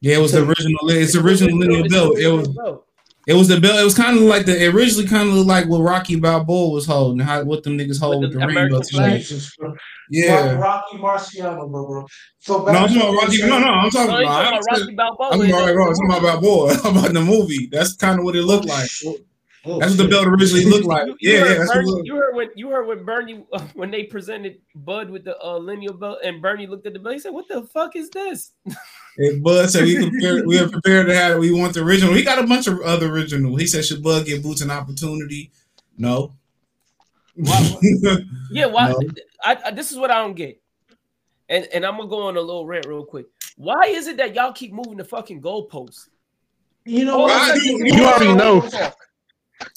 Yeah, 0.00 0.16
it 0.16 0.20
was 0.20 0.32
the 0.32 0.46
original. 0.46 0.78
It's 0.90 1.14
the 1.14 1.20
original 1.20 1.58
lineal 1.58 1.88
belt. 1.88 2.18
It 2.18 2.28
was. 2.28 2.48
belt. 2.48 2.87
It 3.28 3.34
was 3.34 3.46
the 3.46 3.60
belt. 3.60 3.78
It 3.78 3.84
was 3.84 3.94
kind 3.94 4.16
of 4.16 4.22
like 4.24 4.46
the 4.46 4.64
it 4.64 4.74
originally 4.74 5.06
kind 5.06 5.28
of 5.28 5.34
looked 5.34 5.46
like 5.48 5.68
what 5.68 5.80
Rocky 5.82 6.16
Balboa 6.18 6.70
was 6.72 6.86
holding. 6.86 7.18
How 7.20 7.44
what 7.44 7.62
them 7.62 7.76
niggas 7.76 8.00
hold 8.00 8.22
With 8.22 8.30
with 8.30 8.32
the 8.32 8.38
the 8.40 8.46
ring 8.46 8.56
American 8.56 8.74
belts. 8.76 8.90
flag? 8.90 9.18
Jesus, 9.20 9.54
bro. 9.56 9.74
Yeah. 10.10 10.52
Rocky 10.54 10.96
Marciano, 10.96 11.70
bro, 11.70 11.86
bro. 11.86 12.06
So 12.38 12.62
No, 12.64 12.68
I'm 12.70 12.74
talking 12.88 12.98
to 13.00 13.06
about 13.08 13.22
Rocky. 13.22 13.38
No, 13.42 13.58
no, 13.58 13.66
I'm 13.66 13.90
talking 13.90 14.10
No, 14.14 14.20
about. 14.22 14.42
talking 14.42 14.48
I'm 14.48 14.52
about 14.54 14.64
talking 14.64 14.80
Rocky 14.80 14.94
Balboa? 14.96 15.28
I'm 15.30 15.40
in 15.42 15.50
about, 15.50 15.66
the- 15.66 15.72
I'm 15.72 15.94
talking 15.94 16.06
about 16.08 16.22
Balboa. 16.42 16.72
I'm 16.84 16.96
about 16.96 17.12
the 17.12 17.20
movie. 17.20 17.68
That's 17.70 17.92
kind 17.96 18.18
of 18.18 18.24
what 18.24 18.34
it 18.34 18.42
looked 18.44 18.66
like. 18.66 18.88
Oh, 19.64 19.80
That's 19.80 19.96
what 19.96 20.04
the 20.04 20.08
belt 20.08 20.26
originally 20.28 20.64
looked 20.64 20.84
like. 20.86 21.06
You, 21.08 21.16
you 21.20 21.32
Yeah, 21.32 21.40
heard 21.40 21.50
yeah. 21.50 21.58
What 21.66 21.74
Bernie, 21.74 21.86
looked. 21.90 22.06
you 22.06 22.16
heard 22.16 22.34
when 22.36 22.48
you 22.54 22.68
heard 22.70 22.86
when 22.86 23.04
Bernie 23.04 23.44
uh, 23.52 23.58
when 23.74 23.90
they 23.90 24.04
presented 24.04 24.58
Bud 24.74 25.10
with 25.10 25.24
the 25.24 25.36
uh, 25.42 25.58
lineal 25.58 25.94
belt, 25.94 26.18
and 26.24 26.40
Bernie 26.40 26.66
looked 26.66 26.86
at 26.86 26.92
the 26.92 26.98
belt. 27.00 27.14
He 27.14 27.18
said, 27.20 27.32
"What 27.32 27.48
the 27.48 27.62
fuck 27.66 27.96
is 27.96 28.08
this?" 28.10 28.52
And 29.18 29.42
Bud 29.42 29.68
said 29.68 29.84
we 29.84 30.08
prepared, 30.10 30.46
we 30.46 30.58
are 30.60 30.68
prepared 30.68 31.08
to 31.08 31.14
have 31.14 31.32
it. 31.32 31.38
We 31.40 31.50
want 31.52 31.74
the 31.74 31.82
original. 31.82 32.14
He 32.14 32.22
got 32.22 32.38
a 32.38 32.46
bunch 32.46 32.68
of 32.68 32.80
other 32.82 33.08
original. 33.10 33.56
He 33.56 33.66
said 33.66 33.84
should 33.84 34.02
Bud 34.02 34.26
give 34.26 34.44
Boots 34.44 34.60
an 34.62 34.70
opportunity? 34.70 35.50
No. 35.96 36.34
Yeah, 38.50 38.66
why? 38.66 38.88
No. 38.90 39.00
I, 39.44 39.56
I 39.66 39.70
this 39.72 39.92
is 39.92 39.98
what 39.98 40.10
I 40.10 40.18
don't 40.18 40.34
get, 40.34 40.60
and 41.48 41.66
and 41.72 41.84
I'm 41.84 41.96
gonna 41.96 42.08
go 42.08 42.22
on 42.28 42.36
a 42.36 42.40
little 42.40 42.66
rant 42.66 42.86
real 42.86 43.04
quick. 43.04 43.26
Why 43.56 43.84
is 43.86 44.06
it 44.06 44.16
that 44.18 44.34
y'all 44.34 44.52
keep 44.52 44.72
moving 44.72 44.96
the 44.96 45.04
fucking 45.04 45.40
goalposts? 45.42 46.08
You 46.84 47.04
know 47.04 47.20
All 47.22 47.30
of 47.30 47.56
a 47.56 47.60
you- 47.64 47.84
You 47.84 48.04
already 48.04 48.32
know. 48.34 48.68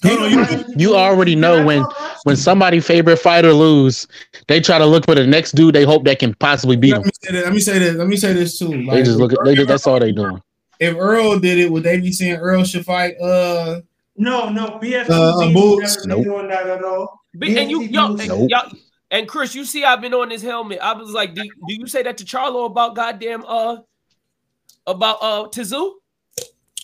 Hold 0.05 0.19
on, 0.19 0.31
you- 0.31 0.65
You 0.77 0.95
already 0.95 1.35
know 1.35 1.63
when 1.65 1.85
when 2.23 2.35
somebody 2.35 2.79
favorite 2.79 3.17
fighter 3.17 3.53
lose, 3.53 4.07
they 4.47 4.59
try 4.61 4.77
to 4.77 4.85
look 4.85 5.05
for 5.05 5.15
the 5.15 5.25
next 5.25 5.53
dude 5.53 5.73
they 5.75 5.83
hope 5.83 6.03
that 6.05 6.19
can 6.19 6.33
possibly 6.35 6.75
beat 6.75 6.91
Let 6.91 7.01
them. 7.03 7.05
me 7.07 7.11
say 7.23 7.31
that. 7.33 7.43
Let 7.45 7.53
me 7.53 7.59
say 7.59 7.79
this. 7.79 7.95
Let 7.95 8.07
me 8.07 8.17
say 8.17 8.33
this 8.33 8.59
too. 8.59 8.85
They 8.89 9.03
just 9.03 9.17
look 9.19 9.33
at 9.33 9.39
they 9.43 9.55
just, 9.55 9.67
that's 9.67 9.87
all 9.87 9.99
they 9.99 10.11
doing. 10.11 10.41
if 10.79 10.95
Errol 10.95 11.39
did 11.39 11.57
it, 11.59 11.71
would 11.71 11.83
they 11.83 11.99
be 11.99 12.11
saying 12.11 12.33
Errol 12.33 12.63
should 12.63 12.85
fight? 12.85 13.19
Uh, 13.19 13.81
No, 14.17 14.49
no, 14.49 14.79
BFTV 14.81 15.09
Uh, 15.09 15.53
Boots. 15.53 16.05
never 16.05 16.07
Nope. 16.07 16.23
doing 16.25 16.47
that 16.49 16.67
at 16.67 16.83
all. 16.83 17.21
But, 17.33 17.49
and 17.49 17.71
you, 17.71 17.81
BFTV 17.81 17.91
y'all, 17.93 18.19
and 18.19 18.27
Nope. 18.29 18.49
y'all, 18.51 18.71
and 19.09 19.27
Chris, 19.27 19.55
you 19.55 19.65
see, 19.65 19.83
I've 19.83 20.01
been 20.01 20.13
on 20.13 20.29
this 20.29 20.41
helmet. 20.43 20.79
I 20.81 20.93
was 20.93 21.09
like, 21.11 21.33
do, 21.33 21.41
do 21.43 21.73
you 21.73 21.87
say 21.87 22.03
that 22.03 22.17
to 22.19 22.23
Charlo 22.25 22.65
about 22.65 22.95
goddamn 22.95 23.43
uh 23.47 23.77
about 24.85 25.17
uh 25.21 25.47
Tszyu? 25.49 25.91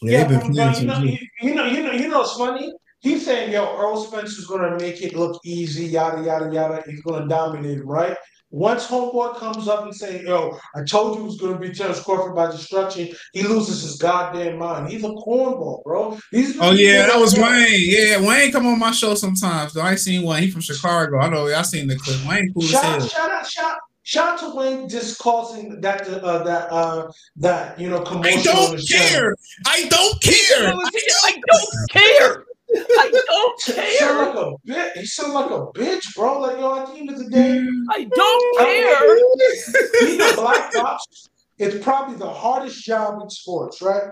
yeah, 0.01 0.19
Yeah, 0.19 0.23
they've 0.27 0.39
been 0.39 0.47
but, 0.47 0.55
playing 0.55 0.71
but 0.71 0.79
you, 0.81 0.87
know, 0.87 0.99
you, 0.99 1.17
you 1.41 1.55
know, 1.55 1.65
you 1.65 1.83
know, 1.83 1.91
you 1.91 2.07
know, 2.09 2.21
it's 2.21 2.33
funny. 2.33 2.73
He's 2.99 3.25
saying, 3.25 3.51
yo, 3.51 3.63
Errol 3.77 4.03
Spencer's 4.03 4.45
gonna 4.45 4.77
make 4.77 5.01
it 5.01 5.15
look 5.15 5.39
easy, 5.45 5.85
yada 5.85 6.23
yada 6.23 6.53
yada. 6.53 6.83
He's 6.87 7.01
gonna 7.01 7.27
dominate, 7.27 7.79
him, 7.79 7.87
right? 7.87 8.17
Once 8.49 8.87
homeboy 8.87 9.35
comes 9.37 9.67
up 9.67 9.83
and 9.83 9.93
say, 9.93 10.23
yo, 10.23 10.57
I 10.73 10.83
told 10.83 11.17
you 11.17 11.23
it 11.23 11.25
was 11.25 11.37
gonna 11.37 11.59
be 11.59 11.73
Terence 11.73 11.99
Crawford 11.99 12.33
by 12.33 12.49
destruction, 12.49 13.09
he 13.33 13.43
loses 13.43 13.81
his 13.81 13.97
goddamn 13.97 14.57
mind. 14.57 14.89
He's 14.89 15.03
a 15.03 15.09
cornball, 15.09 15.83
bro. 15.83 16.17
These 16.31 16.57
Oh 16.59 16.71
yeah, 16.71 17.07
that 17.07 17.19
was 17.19 17.35
Wayne. 17.35 17.67
Yeah, 17.71 18.25
Wayne 18.25 18.51
come 18.51 18.65
on 18.65 18.79
my 18.79 18.91
show 18.91 19.15
sometimes. 19.15 19.73
Though 19.73 19.81
I 19.81 19.91
ain't 19.91 19.99
seen 19.99 20.23
one. 20.23 20.41
He 20.41 20.49
from 20.49 20.61
Chicago. 20.61 21.19
I 21.19 21.29
know. 21.29 21.47
I 21.47 21.61
seen 21.63 21.87
the 21.87 21.97
clip. 21.97 22.25
Wayne 22.25 22.53
cool 22.53 22.63
as 22.63 22.71
Shout, 22.71 22.83
hell. 22.83 23.07
shout 23.07 23.31
out, 23.31 23.47
shout, 23.47 23.77
shout 24.03 24.29
out 24.29 24.39
to 24.39 24.55
Wayne 24.55 24.87
just 24.87 25.19
causing 25.19 25.81
that 25.81 26.07
uh, 26.07 26.43
that 26.43 26.71
uh 26.71 27.11
that 27.35 27.77
you 27.77 27.89
know 27.89 27.99
commotion. 28.01 28.39
I 28.39 28.43
don't 28.43 28.69
on 28.69 28.75
the 28.77 28.81
show. 28.81 28.97
care. 28.97 29.35
I 29.65 29.85
don't 29.89 30.21
care. 30.21 30.73
I 30.73 31.41
don't 31.47 31.89
care. 31.91 32.43
I 32.75 33.11
don't 33.27 33.61
He 33.63 33.73
care. 33.73 33.97
sound 33.97 34.35
like 34.35 34.35
a 34.35 34.67
bitch. 34.67 34.91
He 34.93 35.05
sound 35.05 35.33
like 35.33 35.51
a 35.51 35.65
bitch, 35.67 36.15
bro. 36.15 36.39
Like 36.41 36.57
yo, 36.57 36.79
at 36.79 36.87
the 36.87 36.93
end 36.93 37.09
of 37.09 37.17
the 37.17 37.29
day, 37.29 37.65
I 37.91 38.03
don't 38.03 38.57
care. 38.57 40.05
being 40.05 40.21
a 40.21 40.33
black 40.35 40.73
box 40.73 41.29
is 41.57 41.81
probably 41.83 42.15
the 42.15 42.29
hardest 42.29 42.83
job 42.83 43.21
in 43.21 43.29
sports, 43.29 43.81
right? 43.81 44.11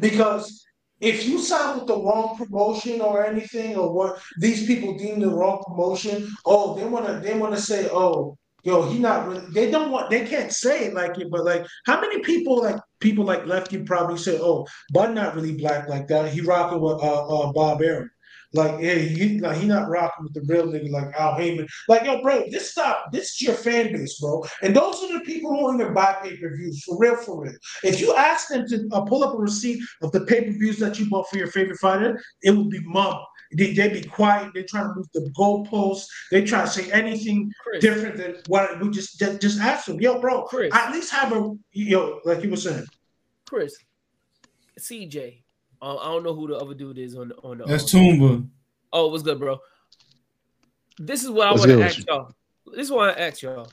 Because 0.00 0.64
if 1.00 1.26
you 1.26 1.38
sign 1.38 1.78
with 1.78 1.86
the 1.88 1.96
wrong 1.96 2.36
promotion 2.36 3.00
or 3.00 3.24
anything, 3.24 3.76
or 3.76 3.92
what 3.92 4.20
these 4.38 4.66
people 4.66 4.96
deem 4.96 5.20
the 5.20 5.28
wrong 5.28 5.62
promotion, 5.66 6.28
oh, 6.46 6.74
they 6.76 6.84
wanna 6.86 7.20
they 7.20 7.36
wanna 7.36 7.56
say, 7.58 7.88
oh, 7.92 8.38
yo, 8.64 8.82
he 8.88 8.98
not 8.98 9.28
really. 9.28 9.46
They 9.52 9.70
don't 9.70 9.90
want. 9.90 10.10
They 10.10 10.24
can't 10.26 10.52
say 10.52 10.86
it 10.86 10.94
like 10.94 11.18
it, 11.18 11.30
but 11.30 11.44
like, 11.44 11.66
how 11.86 12.00
many 12.00 12.20
people 12.20 12.62
like 12.62 12.76
people 13.02 13.24
like 13.24 13.46
Lefty 13.46 13.82
probably 13.82 14.16
say, 14.16 14.38
oh, 14.40 14.66
Bud 14.92 15.14
not 15.14 15.34
really 15.34 15.56
black 15.56 15.88
like 15.88 16.08
that. 16.08 16.32
He 16.32 16.40
rocking 16.40 16.80
with 16.80 17.02
uh, 17.02 17.26
uh 17.26 17.52
Bob 17.52 17.82
Arum. 17.82 18.10
Like, 18.54 18.82
yeah, 18.82 18.94
he 18.94 19.40
like 19.40 19.56
he 19.56 19.66
not 19.66 19.88
rocking 19.88 20.24
with 20.24 20.34
the 20.34 20.42
real 20.42 20.66
nigga 20.66 20.90
like 20.90 21.14
Al 21.18 21.36
Haymon. 21.36 21.66
Like, 21.88 22.04
yo, 22.04 22.20
bro, 22.20 22.44
this 22.50 22.70
stop. 22.70 23.10
This 23.10 23.30
is 23.30 23.42
your 23.42 23.54
fan 23.54 23.92
base, 23.92 24.20
bro. 24.20 24.44
And 24.60 24.76
those 24.76 25.02
are 25.02 25.18
the 25.18 25.24
people 25.24 25.50
who 25.50 25.74
even 25.74 25.94
buy 25.94 26.16
pay 26.22 26.36
per 26.36 26.54
views 26.54 26.84
for 26.84 26.98
real, 26.98 27.16
for 27.16 27.42
real. 27.42 27.54
If 27.82 28.00
you 28.00 28.14
ask 28.14 28.48
them 28.48 28.66
to 28.68 28.88
uh, 28.92 29.02
pull 29.02 29.24
up 29.24 29.34
a 29.34 29.38
receipt 29.38 29.82
of 30.02 30.12
the 30.12 30.26
pay 30.26 30.44
per 30.44 30.52
views 30.52 30.78
that 30.80 30.98
you 30.98 31.08
bought 31.08 31.30
for 31.30 31.38
your 31.38 31.46
favorite 31.46 31.78
fighter, 31.78 32.20
it 32.42 32.50
would 32.50 32.68
be 32.68 32.80
mum. 32.84 33.18
They 33.56 33.72
they 33.72 33.88
be 33.88 34.02
quiet. 34.02 34.52
They 34.54 34.62
trying 34.62 34.88
to 34.88 34.94
move 34.94 35.06
the 35.12 35.32
goalposts. 35.38 36.06
They 36.30 36.44
try 36.44 36.62
to 36.62 36.70
say 36.70 36.90
anything 36.92 37.52
different 37.80 38.16
than 38.16 38.36
what 38.48 38.80
we 38.80 38.90
just 38.90 39.18
just, 39.18 39.40
just 39.40 39.60
ask 39.60 39.86
them. 39.86 40.00
Yo, 40.00 40.20
bro, 40.20 40.46
at 40.72 40.92
least 40.92 41.12
have 41.12 41.32
a 41.32 41.54
yo, 41.72 42.20
like 42.24 42.42
you 42.42 42.50
were 42.50 42.56
saying. 42.56 42.86
Chris, 43.46 43.76
CJ. 44.80 45.42
Uh, 45.80 45.96
I 45.96 46.04
don't 46.04 46.22
know 46.22 46.34
who 46.34 46.46
the 46.48 46.56
other 46.56 46.74
dude 46.74 46.98
is 46.98 47.16
on 47.16 47.28
the 47.28 47.36
on 47.36 47.58
the. 47.58 47.64
That's 47.64 47.92
on- 47.94 48.00
Toomba. 48.00 48.48
Oh, 48.92 49.08
what's 49.08 49.22
good, 49.22 49.38
bro? 49.38 49.58
This 50.98 51.24
is 51.24 51.30
what 51.30 51.48
I 51.48 51.52
want 51.52 51.70
to 51.70 51.82
ask 51.82 52.06
y'all. 52.06 52.32
This 52.66 52.86
is 52.86 52.90
what 52.90 53.18
I 53.18 53.20
ask 53.20 53.42
y'all. 53.42 53.68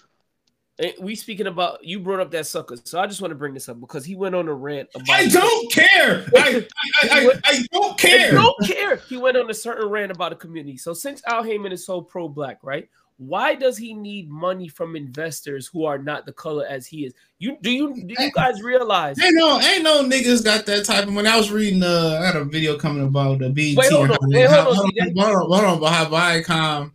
We 1.01 1.15
speaking 1.15 1.47
about 1.47 1.83
you 1.83 1.99
brought 1.99 2.21
up 2.21 2.31
that 2.31 2.47
sucker, 2.47 2.77
so 2.83 2.99
I 2.99 3.07
just 3.07 3.21
want 3.21 3.31
to 3.31 3.35
bring 3.35 3.53
this 3.53 3.67
up 3.67 3.79
because 3.81 4.05
he 4.05 4.15
went 4.15 4.33
on 4.33 4.47
a 4.47 4.53
rant 4.53 4.87
about. 4.95 5.09
I 5.09 5.27
don't 5.27 5.71
care. 5.71 6.25
I, 6.37 6.65
I, 7.03 7.09
I, 7.11 7.33
I 7.45 7.65
don't 7.73 7.97
care. 7.97 8.29
I 8.29 8.41
don't 8.41 8.65
care. 8.65 8.95
He 8.95 9.17
went 9.17 9.35
on 9.35 9.49
a 9.49 9.53
certain 9.53 9.89
rant 9.89 10.11
about 10.11 10.31
a 10.31 10.35
community. 10.35 10.77
So 10.77 10.93
since 10.93 11.21
Al 11.27 11.43
Haymon 11.43 11.73
is 11.73 11.85
so 11.85 12.01
pro-black, 12.01 12.59
right? 12.63 12.87
Why 13.17 13.53
does 13.53 13.77
he 13.77 13.93
need 13.93 14.29
money 14.29 14.69
from 14.69 14.95
investors 14.95 15.67
who 15.67 15.83
are 15.83 15.97
not 15.97 16.25
the 16.25 16.31
color 16.31 16.65
as 16.65 16.87
he 16.87 17.05
is? 17.05 17.13
You 17.39 17.57
do 17.61 17.69
you 17.69 17.93
do 17.93 18.15
you 18.17 18.31
guys 18.31 18.61
realize? 18.61 19.19
Ain't 19.19 19.35
no, 19.35 19.59
ain't 19.59 19.83
no 19.83 20.05
niggas 20.05 20.41
got 20.45 20.65
that 20.67 20.85
type 20.85 21.03
of 21.07 21.11
money. 21.11 21.27
I 21.27 21.35
was 21.35 21.51
reading, 21.51 21.83
uh, 21.83 22.19
I 22.21 22.27
had 22.27 22.37
a 22.37 22.45
video 22.45 22.77
coming 22.77 23.05
about 23.05 23.39
the 23.39 23.49
BET. 23.49 23.75
Wait, 23.75 23.91
hold 23.91 24.11
on, 24.11 24.17
how- 24.21 24.27
wait, 24.29 24.45
hold 24.47 24.51
how- 24.51 24.69
on, 24.69 24.75
hold 24.75 24.87
on, 24.87 25.17
hold 25.17 25.63
on, 25.65 25.67
hold 25.77 25.83
on, 25.83 25.91
how 25.93 26.05
Viacom 26.05 26.91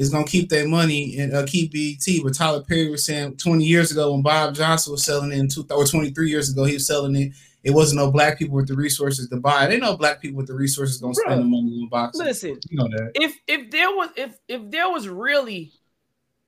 is 0.00 0.08
gonna 0.08 0.24
keep 0.24 0.48
their 0.48 0.66
money 0.66 1.18
and 1.18 1.34
uh, 1.34 1.44
keep 1.46 1.72
BET. 1.72 2.22
But 2.24 2.34
Tyler 2.34 2.62
Perry 2.62 2.88
was 2.88 3.04
saying 3.04 3.36
20 3.36 3.62
years 3.62 3.92
ago 3.92 4.12
when 4.12 4.22
Bob 4.22 4.54
Johnson 4.54 4.92
was 4.92 5.04
selling 5.04 5.30
it 5.30 5.38
in 5.38 5.46
two 5.46 5.66
or 5.70 5.84
23 5.84 6.30
years 6.30 6.50
ago, 6.50 6.64
he 6.64 6.74
was 6.74 6.86
selling 6.86 7.14
it. 7.14 7.32
It 7.62 7.72
wasn't 7.72 8.00
no 8.00 8.10
black 8.10 8.38
people 8.38 8.56
with 8.56 8.68
the 8.68 8.74
resources 8.74 9.28
to 9.28 9.36
buy 9.36 9.66
They 9.66 9.76
know 9.76 9.94
black 9.98 10.22
people 10.22 10.38
with 10.38 10.46
the 10.46 10.54
resources 10.54 10.96
gonna 10.96 11.14
spend 11.14 11.42
the 11.42 11.44
money 11.44 11.82
on 11.82 11.88
boxing. 11.90 12.24
Listen, 12.24 12.58
you 12.70 12.78
know 12.78 12.88
that. 12.88 13.10
if 13.14 13.36
if 13.46 13.70
there 13.70 13.90
was 13.90 14.08
if 14.16 14.38
if 14.48 14.70
there 14.70 14.88
was 14.88 15.06
really 15.06 15.70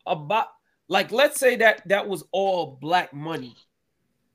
about 0.07 0.47
like 0.89 1.13
let's 1.13 1.39
say 1.39 1.57
that 1.57 1.87
that 1.89 2.09
was 2.09 2.25
all 2.33 2.79
black 2.81 3.13
money 3.13 3.55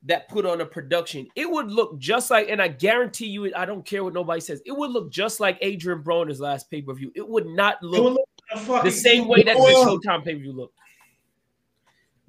that 0.03 0.29
put 0.29 0.45
on 0.45 0.61
a 0.61 0.65
production, 0.65 1.27
it 1.35 1.49
would 1.49 1.71
look 1.71 1.97
just 1.97 2.29
like, 2.29 2.49
and 2.49 2.61
I 2.61 2.67
guarantee 2.67 3.25
you. 3.25 3.51
I 3.55 3.65
don't 3.65 3.83
care 3.83 4.03
what 4.03 4.13
nobody 4.13 4.41
says, 4.41 4.61
it 4.63 4.71
would 4.71 4.91
look 4.91 5.11
just 5.11 5.39
like 5.39 5.57
Adrien 5.63 6.03
Broner's 6.03 6.39
last 6.39 6.69
pay 6.69 6.83
per 6.83 6.93
view. 6.93 7.11
It 7.15 7.27
would 7.27 7.47
not 7.47 7.81
look 7.81 8.03
look 8.03 8.13
like 8.13 8.19
a 8.19 8.36
the 8.55 8.91
same 8.91 9.27
way 9.27 9.43
that 9.43 9.55
the 9.55 9.61
Well- 9.61 9.97
Showtime 9.99 10.23
pay 10.23 10.33
per 10.35 10.39
view 10.39 10.53
looked. 10.53 10.73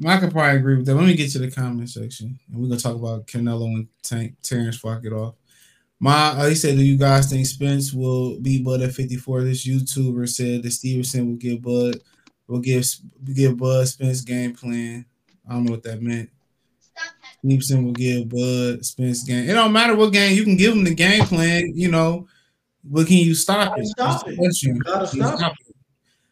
I 0.07 0.19
could 0.19 0.31
probably 0.31 0.59
agree 0.59 0.77
with 0.77 0.87
that. 0.87 0.95
Let 0.95 1.07
me 1.07 1.15
get 1.15 1.33
to 1.33 1.41
the 1.41 1.51
comment 1.51 1.91
section, 1.91 2.39
and 2.53 2.61
we're 2.63 2.69
gonna 2.69 2.81
talk 2.81 2.95
about 2.95 3.27
Canelo 3.27 3.67
and 3.75 3.89
Tank 4.03 4.37
Terence 4.43 4.77
before 4.77 4.97
I 4.97 5.01
get 5.01 5.13
off. 5.13 5.35
My, 5.99 6.29
uh, 6.29 6.49
he 6.49 6.55
said, 6.55 6.77
"Do 6.77 6.85
you 6.85 6.97
guys 6.97 7.29
think 7.29 7.45
Spence 7.47 7.93
will 7.93 8.39
beat 8.39 8.63
Bud 8.63 8.81
at 8.81 8.95
54?" 8.95 9.43
This 9.43 9.67
YouTuber 9.67 10.29
said 10.29 10.63
that 10.63 10.71
Stevenson 10.71 11.27
will 11.27 11.37
give 11.37 11.63
Bud 11.63 12.01
will 12.47 12.61
give 12.61 12.87
give 13.35 13.57
Bud 13.57 13.89
Spence 13.89 14.21
game 14.21 14.55
plan. 14.55 15.05
I 15.49 15.55
don't 15.55 15.65
know 15.65 15.73
what 15.73 15.83
that 15.83 16.01
meant. 16.01 16.31
Stevenson 17.41 17.85
will 17.85 17.93
give 17.93 18.29
Bud 18.29 18.85
Spence 18.85 19.25
game. 19.25 19.51
It 19.51 19.55
don't 19.55 19.73
matter 19.73 19.97
what 19.97 20.13
game 20.13 20.37
you 20.37 20.45
can 20.45 20.57
give 20.57 20.75
him 20.75 20.85
the 20.85 20.95
game 20.95 21.25
plan. 21.25 21.73
You 21.75 21.91
know, 21.91 22.29
but 22.85 23.09
can 23.09 23.17
you 23.17 23.35
stop 23.35 23.77
it? 23.77 23.87
Stop 23.87 24.29
it. 24.29 24.37
question. 24.37 24.79
Gotta 24.79 25.09
Can 25.09 25.19
you 25.19 25.37
stop 25.37 25.53
it? 25.61 25.68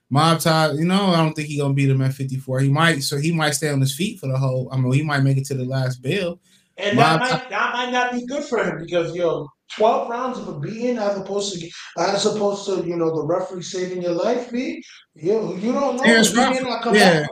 Mob 0.08 0.38
Todd, 0.40 0.76
you 0.76 0.84
know, 0.84 1.06
I 1.06 1.16
don't 1.16 1.34
think 1.34 1.48
he 1.48 1.58
gonna 1.58 1.74
beat 1.74 1.90
him 1.90 2.00
at 2.02 2.14
54. 2.14 2.60
He 2.60 2.68
might, 2.68 3.02
so 3.02 3.16
he 3.16 3.32
might 3.32 3.50
stay 3.54 3.70
on 3.70 3.80
his 3.80 3.94
feet 3.96 4.20
for 4.20 4.28
the 4.28 4.38
whole. 4.38 4.68
I 4.72 4.76
mean, 4.76 4.92
he 4.92 5.02
might 5.02 5.20
make 5.22 5.36
it 5.36 5.46
to 5.46 5.54
the 5.54 5.64
last 5.64 6.00
bell. 6.02 6.38
And 6.78 6.98
that 6.98 7.20
Mob 7.20 7.30
might 7.30 7.50
that 7.50 7.72
might 7.72 7.90
not 7.90 8.12
be 8.12 8.24
good 8.26 8.44
for 8.44 8.62
him 8.62 8.78
because 8.84 9.14
yo, 9.16 9.48
twelve 9.74 10.08
rounds 10.08 10.38
of 10.38 10.48
a 10.48 10.60
beating 10.60 10.98
as 10.98 11.18
opposed 11.18 11.58
to 11.58 11.70
as 11.98 12.24
opposed 12.26 12.66
to 12.66 12.86
you 12.86 12.96
know 12.96 13.14
the 13.14 13.22
referee 13.22 13.62
saving 13.62 14.02
your 14.02 14.12
life, 14.12 14.52
B. 14.52 14.84
You 15.14 15.56
you 15.56 15.72
don't 15.72 15.96
know. 15.96 16.02
Terence 16.02 16.32
Crawford, 16.32 16.62
not 16.62 16.82
come 16.82 16.94
yeah. 16.94 17.22
back. 17.22 17.30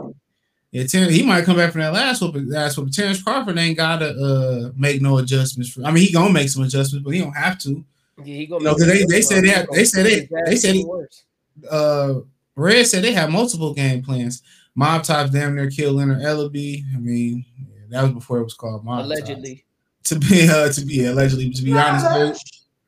Yeah, 0.72 0.86
Terence, 0.86 1.12
he 1.12 1.22
might 1.24 1.44
come 1.44 1.56
back 1.56 1.70
from 1.70 1.82
that 1.82 1.92
last 1.92 2.20
whooping. 2.20 2.48
Last 2.50 2.76
whooping. 2.76 2.92
Terence 2.92 3.22
Crawford 3.22 3.56
ain't 3.58 3.76
gotta 3.76 4.08
uh 4.08 4.70
make 4.76 5.00
no 5.00 5.18
adjustments. 5.18 5.70
For, 5.72 5.84
I 5.84 5.92
mean, 5.92 6.04
he 6.04 6.12
gonna 6.12 6.32
make 6.32 6.48
some 6.48 6.64
adjustments, 6.64 7.04
but 7.04 7.10
he 7.14 7.20
don't 7.20 7.36
have 7.36 7.58
to. 7.60 7.84
Yeah, 8.18 8.24
he 8.24 8.46
gonna. 8.46 8.60
You 8.64 8.70
know, 8.70 8.74
'cause 8.74 8.86
they 8.86 9.04
they 9.04 9.22
said 9.22 9.44
they 9.44 9.66
they 9.70 9.84
said 9.84 10.06
they 10.06 10.28
they 10.46 10.56
said 10.56 10.74
it, 10.74 10.86
worse. 10.86 11.22
uh 11.70 12.14
Red 12.56 12.86
said 12.86 13.02
they 13.04 13.12
have 13.12 13.30
multiple 13.30 13.74
game 13.74 14.02
plans. 14.02 14.42
Mob 14.74 15.02
Tops 15.04 15.30
damn 15.30 15.54
near 15.54 15.70
killed 15.70 15.96
Leonard 15.96 16.18
Ellaby. 16.22 16.82
I 16.94 16.98
mean, 16.98 17.44
yeah, 17.58 17.66
that 17.90 18.02
was 18.02 18.12
before 18.12 18.38
it 18.38 18.44
was 18.44 18.54
called 18.54 18.84
Mob 18.84 18.98
Tops. 19.00 19.06
allegedly. 19.06 19.64
To 20.04 20.18
be 20.18 20.48
uh 20.48 20.70
to 20.72 20.84
be 20.84 21.04
allegedly 21.06 21.50
to 21.50 21.62
be 21.62 21.72
honest. 21.72 22.06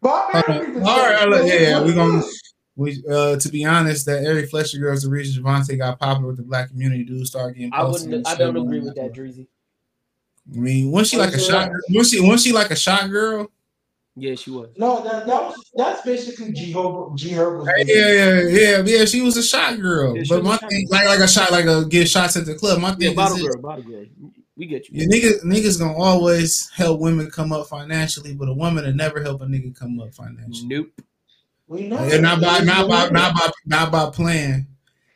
Hold 0.02 0.24
on. 0.48 0.82
All 0.82 0.98
right, 0.98 1.44
yeah, 1.46 1.80
we're 1.80 1.94
gonna 1.94 2.22
we 2.76 3.02
uh 3.10 3.36
to 3.36 3.48
be 3.48 3.64
honest, 3.64 4.04
that 4.06 4.22
Eric 4.22 4.50
Fletcher 4.50 4.78
girls 4.78 5.02
the 5.02 5.10
reason 5.10 5.42
Gervonta 5.42 5.78
got 5.78 5.98
popular 5.98 6.28
with 6.28 6.36
the 6.36 6.42
black 6.42 6.68
community. 6.68 7.04
Dudes 7.04 7.30
start 7.30 7.54
getting 7.56 7.72
I 7.72 7.78
posted. 7.78 8.10
wouldn't. 8.10 8.28
I 8.28 8.34
don't 8.34 8.56
agree 8.56 8.80
with 8.80 8.94
that, 8.96 9.12
Dreezy. 9.14 9.46
I 10.54 10.58
mean, 10.58 10.90
was 10.92 11.08
she 11.08 11.16
like 11.16 11.30
a 11.30 11.32
Honestly, 11.32 11.52
shot? 11.52 11.70
Was 11.90 12.10
she 12.10 12.20
was 12.20 12.42
she 12.42 12.52
like 12.52 12.70
a 12.70 12.76
shot 12.76 13.10
girl? 13.10 13.50
Yeah, 14.18 14.34
she 14.34 14.50
was. 14.50 14.70
No, 14.78 15.04
that, 15.04 15.26
that 15.26 15.42
was 15.42 15.70
that's 15.74 16.00
basically 16.00 16.52
G 16.52 16.72
Herb. 16.72 17.16
G 17.18 17.32
Herb 17.32 17.58
was. 17.60 17.68
Yeah, 17.86 18.12
yeah, 18.12 18.40
yeah, 18.48 18.82
yeah. 18.82 19.04
She 19.04 19.20
was 19.20 19.36
a 19.36 19.42
shot 19.42 19.78
girl. 19.78 20.16
Yeah, 20.16 20.24
but 20.26 20.42
my 20.42 20.56
shot 20.56 20.70
thing, 20.70 20.88
like 20.90 21.06
like 21.06 21.20
a 21.20 21.28
shot, 21.28 21.50
like 21.52 21.66
a 21.66 21.84
give 21.84 22.08
shots 22.08 22.34
at 22.36 22.46
the 22.46 22.54
club. 22.54 22.80
My 22.80 22.88
Yeah, 22.90 22.94
thing 22.94 23.10
is 23.10 23.16
bottle 23.16 23.36
this. 23.36 23.46
girl, 23.46 23.62
bottle 23.62 23.84
girl. 23.84 24.04
We 24.56 24.64
get 24.66 24.88
you. 24.88 25.02
Yeah, 25.02 25.06
niggas, 25.06 25.44
niggas 25.44 25.78
gonna 25.78 25.98
always 25.98 26.70
help 26.70 26.98
women 26.98 27.30
come 27.30 27.52
up 27.52 27.66
financially, 27.66 28.34
but 28.34 28.48
a 28.48 28.54
woman 28.54 28.86
will 28.86 28.94
never 28.94 29.22
help 29.22 29.42
a 29.42 29.44
nigga 29.44 29.78
come 29.78 30.00
up 30.00 30.14
financially. 30.14 30.66
Nope. 30.66 30.88
We 31.68 31.86
know. 31.86 31.98
And 31.98 32.22
not 32.22 32.40
by 32.40 32.60
not 32.60 32.88
by 32.88 33.10
not 33.10 33.34
by 33.34 33.50
not 33.66 33.92
by 33.92 34.08
playing. 34.10 34.66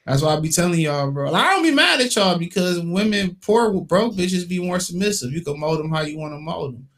That's 0.04 0.20
why 0.20 0.34
I 0.34 0.40
be 0.40 0.50
telling 0.50 0.80
y'all, 0.80 1.10
bro. 1.10 1.32
I 1.32 1.54
don't 1.54 1.62
be 1.62 1.70
mad 1.70 2.00
at 2.00 2.14
y'all 2.16 2.36
because 2.36 2.80
women, 2.80 3.36
poor 3.40 3.72
broke 3.80 4.14
bitches, 4.14 4.48
be 4.48 4.58
more 4.58 4.80
submissive. 4.80 5.32
You 5.32 5.42
can 5.42 5.58
mold 5.58 5.78
them 5.78 5.90
how 5.90 6.02
you 6.02 6.18
want 6.18 6.34
to 6.34 6.38
mold 6.38 6.74
them. 6.74 6.88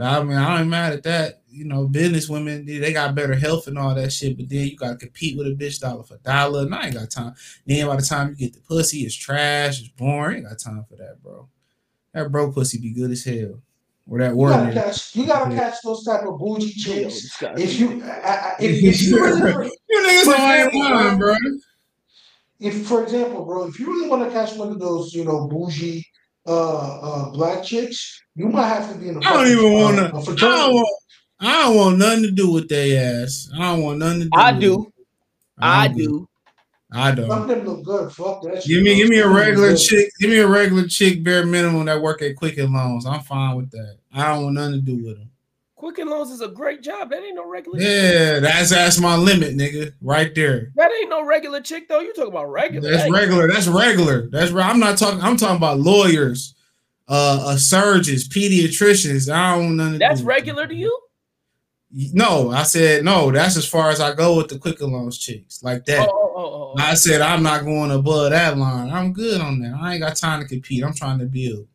I 0.00 0.22
mean, 0.22 0.36
I 0.36 0.60
ain't 0.60 0.68
mad 0.68 0.92
at 0.92 1.02
that. 1.04 1.42
You 1.48 1.64
know, 1.64 1.88
business 1.88 2.28
women, 2.28 2.64
they 2.64 2.92
got 2.92 3.14
better 3.16 3.34
health 3.34 3.66
and 3.66 3.76
all 3.76 3.94
that 3.94 4.12
shit, 4.12 4.36
but 4.36 4.48
then 4.48 4.68
you 4.68 4.76
gotta 4.76 4.96
compete 4.96 5.36
with 5.36 5.48
a 5.48 5.50
bitch 5.50 5.80
dollar 5.80 6.04
for 6.04 6.16
dollar. 6.18 6.62
And 6.62 6.74
I 6.74 6.86
ain't 6.86 6.94
got 6.94 7.10
time. 7.10 7.34
Then 7.66 7.86
by 7.88 7.96
the 7.96 8.02
time 8.02 8.28
you 8.30 8.36
get 8.36 8.52
the 8.54 8.60
pussy, 8.60 8.98
it's 9.00 9.14
trash, 9.16 9.80
it's 9.80 9.88
boring. 9.88 10.38
Ain't 10.38 10.48
got 10.48 10.58
time 10.60 10.84
for 10.88 10.96
that, 10.96 11.20
bro. 11.22 11.48
That 12.14 12.30
broke 12.30 12.54
pussy 12.54 12.78
be 12.78 12.92
good 12.92 13.10
as 13.10 13.24
hell. 13.24 13.60
Or 14.08 14.18
that 14.18 14.30
You 14.30 14.36
word. 14.36 14.50
gotta 14.50 14.72
catch. 14.72 15.16
You 15.16 15.26
gotta 15.26 15.54
catch 15.54 15.74
those 15.84 16.04
type 16.04 16.22
of 16.22 16.38
bougie 16.38 16.72
chicks. 16.72 17.42
If 17.56 17.78
you, 17.80 18.02
I- 18.04 18.08
I- 18.08 18.54
if, 18.60 18.82
if 18.82 19.02
you 19.02 19.20
really, 19.20 19.70
You 19.90 20.00
niggas 20.02 20.24
for 20.24 20.30
know 20.30 20.36
ain't 20.36 20.66
example, 20.68 20.80
lying, 20.80 21.18
bro. 21.18 21.34
If, 22.60 22.86
for 22.86 23.02
example, 23.02 23.44
bro, 23.44 23.66
if 23.66 23.80
you 23.80 23.86
really 23.86 24.08
want 24.08 24.22
to 24.24 24.30
catch 24.30 24.54
one 24.56 24.68
of 24.68 24.78
those, 24.78 25.14
you 25.14 25.24
know, 25.24 25.46
bougie 25.48 26.04
uh 26.50 27.00
uh 27.00 27.30
black 27.30 27.62
chicks, 27.64 28.20
you 28.34 28.48
might 28.48 28.68
have 28.68 28.92
to 28.92 28.98
be 28.98 29.08
in 29.08 29.16
a 29.16 29.20
I 29.20 29.32
don't 29.32 29.46
even 29.46 29.72
wanna 29.72 30.02
a 30.12 30.18
I 30.18 30.24
fraternity. 30.24 30.40
don't 30.40 30.74
want 30.74 30.88
I 31.40 31.62
don't 31.62 31.76
want 31.76 31.98
nothing 31.98 32.22
to 32.24 32.30
do 32.32 32.50
with 32.52 32.68
their 32.68 33.22
ass. 33.24 33.48
I 33.54 33.58
don't 33.74 33.82
want 33.82 33.98
nothing 33.98 34.20
to 34.20 34.24
do. 34.26 34.38
I 34.38 34.52
with 34.52 34.60
do. 34.60 34.86
it. 34.98 35.06
I 35.58 35.84
I'm 35.86 35.92
good. 35.94 36.04
do. 36.06 36.28
I 36.92 37.14
Some 37.14 37.24
of 37.24 37.28
don't. 37.28 37.48
them 37.48 37.64
look 37.66 37.84
good. 37.84 38.12
Fuck 38.12 38.42
that. 38.42 38.64
Give 38.66 38.82
me, 38.82 38.96
give 38.96 39.08
me 39.08 39.18
a 39.18 39.22
Some 39.22 39.30
of 39.30 39.36
them 39.36 39.46
regular 39.46 39.68
good. 39.68 39.78
chick. 39.78 40.10
Give 40.18 40.30
me 40.30 40.38
a 40.38 40.48
regular 40.48 40.86
chick, 40.88 41.22
bare 41.22 41.46
minimum 41.46 41.86
that 41.86 42.02
work 42.02 42.20
at 42.22 42.36
Quicken 42.36 42.72
Loans. 42.72 43.06
I'm 43.06 43.20
fine 43.20 43.56
with 43.56 43.70
that. 43.70 43.98
I 44.12 44.26
don't 44.34 44.42
want 44.44 44.54
nothing 44.56 44.72
to 44.74 44.80
do 44.80 44.96
with 45.04 45.18
them. 45.18 45.30
Quicken 45.80 46.10
Loans 46.10 46.30
is 46.30 46.42
a 46.42 46.48
great 46.48 46.82
job. 46.82 47.08
That 47.08 47.22
ain't 47.22 47.36
no 47.36 47.48
regular. 47.48 47.80
Yeah, 47.80 48.38
that's 48.38 48.68
that's 48.68 49.00
my 49.00 49.16
limit, 49.16 49.56
nigga. 49.56 49.94
Right 50.02 50.34
there. 50.34 50.72
That 50.76 50.90
ain't 50.92 51.08
no 51.08 51.24
regular 51.24 51.62
chick 51.62 51.88
though. 51.88 52.00
You 52.00 52.12
talking 52.12 52.32
about 52.32 52.52
regular? 52.52 52.90
That's 52.90 53.04
That 53.04 53.10
regular. 53.10 53.48
That's 53.48 53.66
regular. 53.66 54.28
That's 54.28 54.50
right. 54.50 54.68
I'm 54.68 54.78
not 54.78 54.98
talking. 54.98 55.22
I'm 55.22 55.38
talking 55.38 55.56
about 55.56 55.80
lawyers, 55.80 56.54
uh, 57.08 57.44
uh 57.46 57.56
surgeons, 57.56 58.28
pediatricians. 58.28 59.32
I 59.32 59.56
don't 59.56 59.78
nothing. 59.78 60.00
That's 60.00 60.20
do 60.20 60.26
regular 60.26 60.66
to 60.66 60.74
you? 60.74 61.00
No, 62.12 62.50
I 62.50 62.64
said 62.64 63.02
no. 63.02 63.30
That's 63.30 63.56
as 63.56 63.66
far 63.66 63.88
as 63.88 64.00
I 64.00 64.14
go 64.14 64.36
with 64.36 64.48
the 64.48 64.58
Quicken 64.58 64.92
Loans 64.92 65.16
chicks, 65.16 65.62
like 65.62 65.78
Oh, 65.78 65.84
that. 65.86 66.08
oh, 66.10 66.32
oh, 66.36 66.42
oh. 66.42 66.74
I 66.76 66.92
said 66.92 67.22
I'm 67.22 67.42
not 67.42 67.64
going 67.64 67.90
above 67.90 68.32
that 68.32 68.58
line. 68.58 68.90
I'm 68.90 69.14
good 69.14 69.40
on 69.40 69.60
that. 69.60 69.78
I 69.80 69.94
ain't 69.94 70.02
got 70.02 70.16
time 70.16 70.42
to 70.42 70.46
compete. 70.46 70.84
I'm 70.84 70.92
trying 70.92 71.20
to 71.20 71.24
build. 71.24 71.66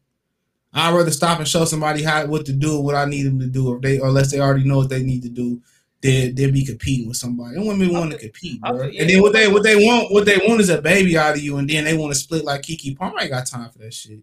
I'd 0.76 0.93
rather 0.93 1.11
stop 1.11 1.39
and 1.39 1.47
show 1.47 1.63
somebody 1.63 2.03
how 2.03 2.26
what 2.28 2.45
to 2.47 2.53
do, 2.53 2.80
what 2.82 2.95
I 2.95 3.05
need 3.05 3.23
them 3.23 3.39
to 3.39 3.47
do, 3.47 3.69
or 3.69 3.80
they 3.80 3.99
or 3.99 4.09
unless 4.09 4.30
they 4.32 4.39
already 4.39 4.65
know 4.65 4.78
what 4.78 4.89
they 4.89 5.03
need 5.03 5.23
to 5.23 5.30
do, 5.30 5.61
then 6.01 6.36
they'll 6.36 6.51
be 6.51 6.65
competing 6.65 7.07
with 7.07 7.17
somebody. 7.17 7.55
And 7.55 7.65
women 7.65 7.93
want 7.93 8.11
to 8.11 8.17
compete, 8.17 8.61
bro. 8.61 8.84
yeah, 8.84 9.01
and 9.01 9.09
then 9.09 9.21
what 9.21 9.32
they 9.34 9.47
what 9.47 9.63
they 9.63 9.76
want, 9.78 10.11
what 10.11 10.26
they 10.26 10.38
want 10.45 10.59
is 10.59 10.69
a 10.69 10.82
baby 10.82 11.17
out 11.17 11.36
of 11.36 11.41
you, 11.41 11.57
and 11.57 11.69
then 11.69 11.86
they 11.86 11.95
want 11.95 12.13
to 12.13 12.19
split 12.19 12.43
like 12.43 12.61
Keke 12.63 12.97
Palmer. 12.97 13.19
I 13.19 13.21
ain't 13.23 13.32
got 13.32 13.47
time 13.47 13.69
for 13.69 13.80
that 13.80 13.93
shit. 13.93 14.19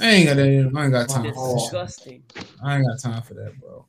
I 0.00 0.10
ain't 0.10 0.26
got 0.28 0.36
that. 0.36 0.72
I 0.76 0.84
ain't 0.84 0.92
got 0.92 1.08
time 1.08 1.24
for 1.34 1.54
that 1.54 1.60
shit. 1.62 1.72
I 2.62 2.76
ain't 2.76 2.86
got 2.86 3.00
time 3.00 3.22
for 3.22 3.34
that, 3.34 3.58
bro. 3.58 3.86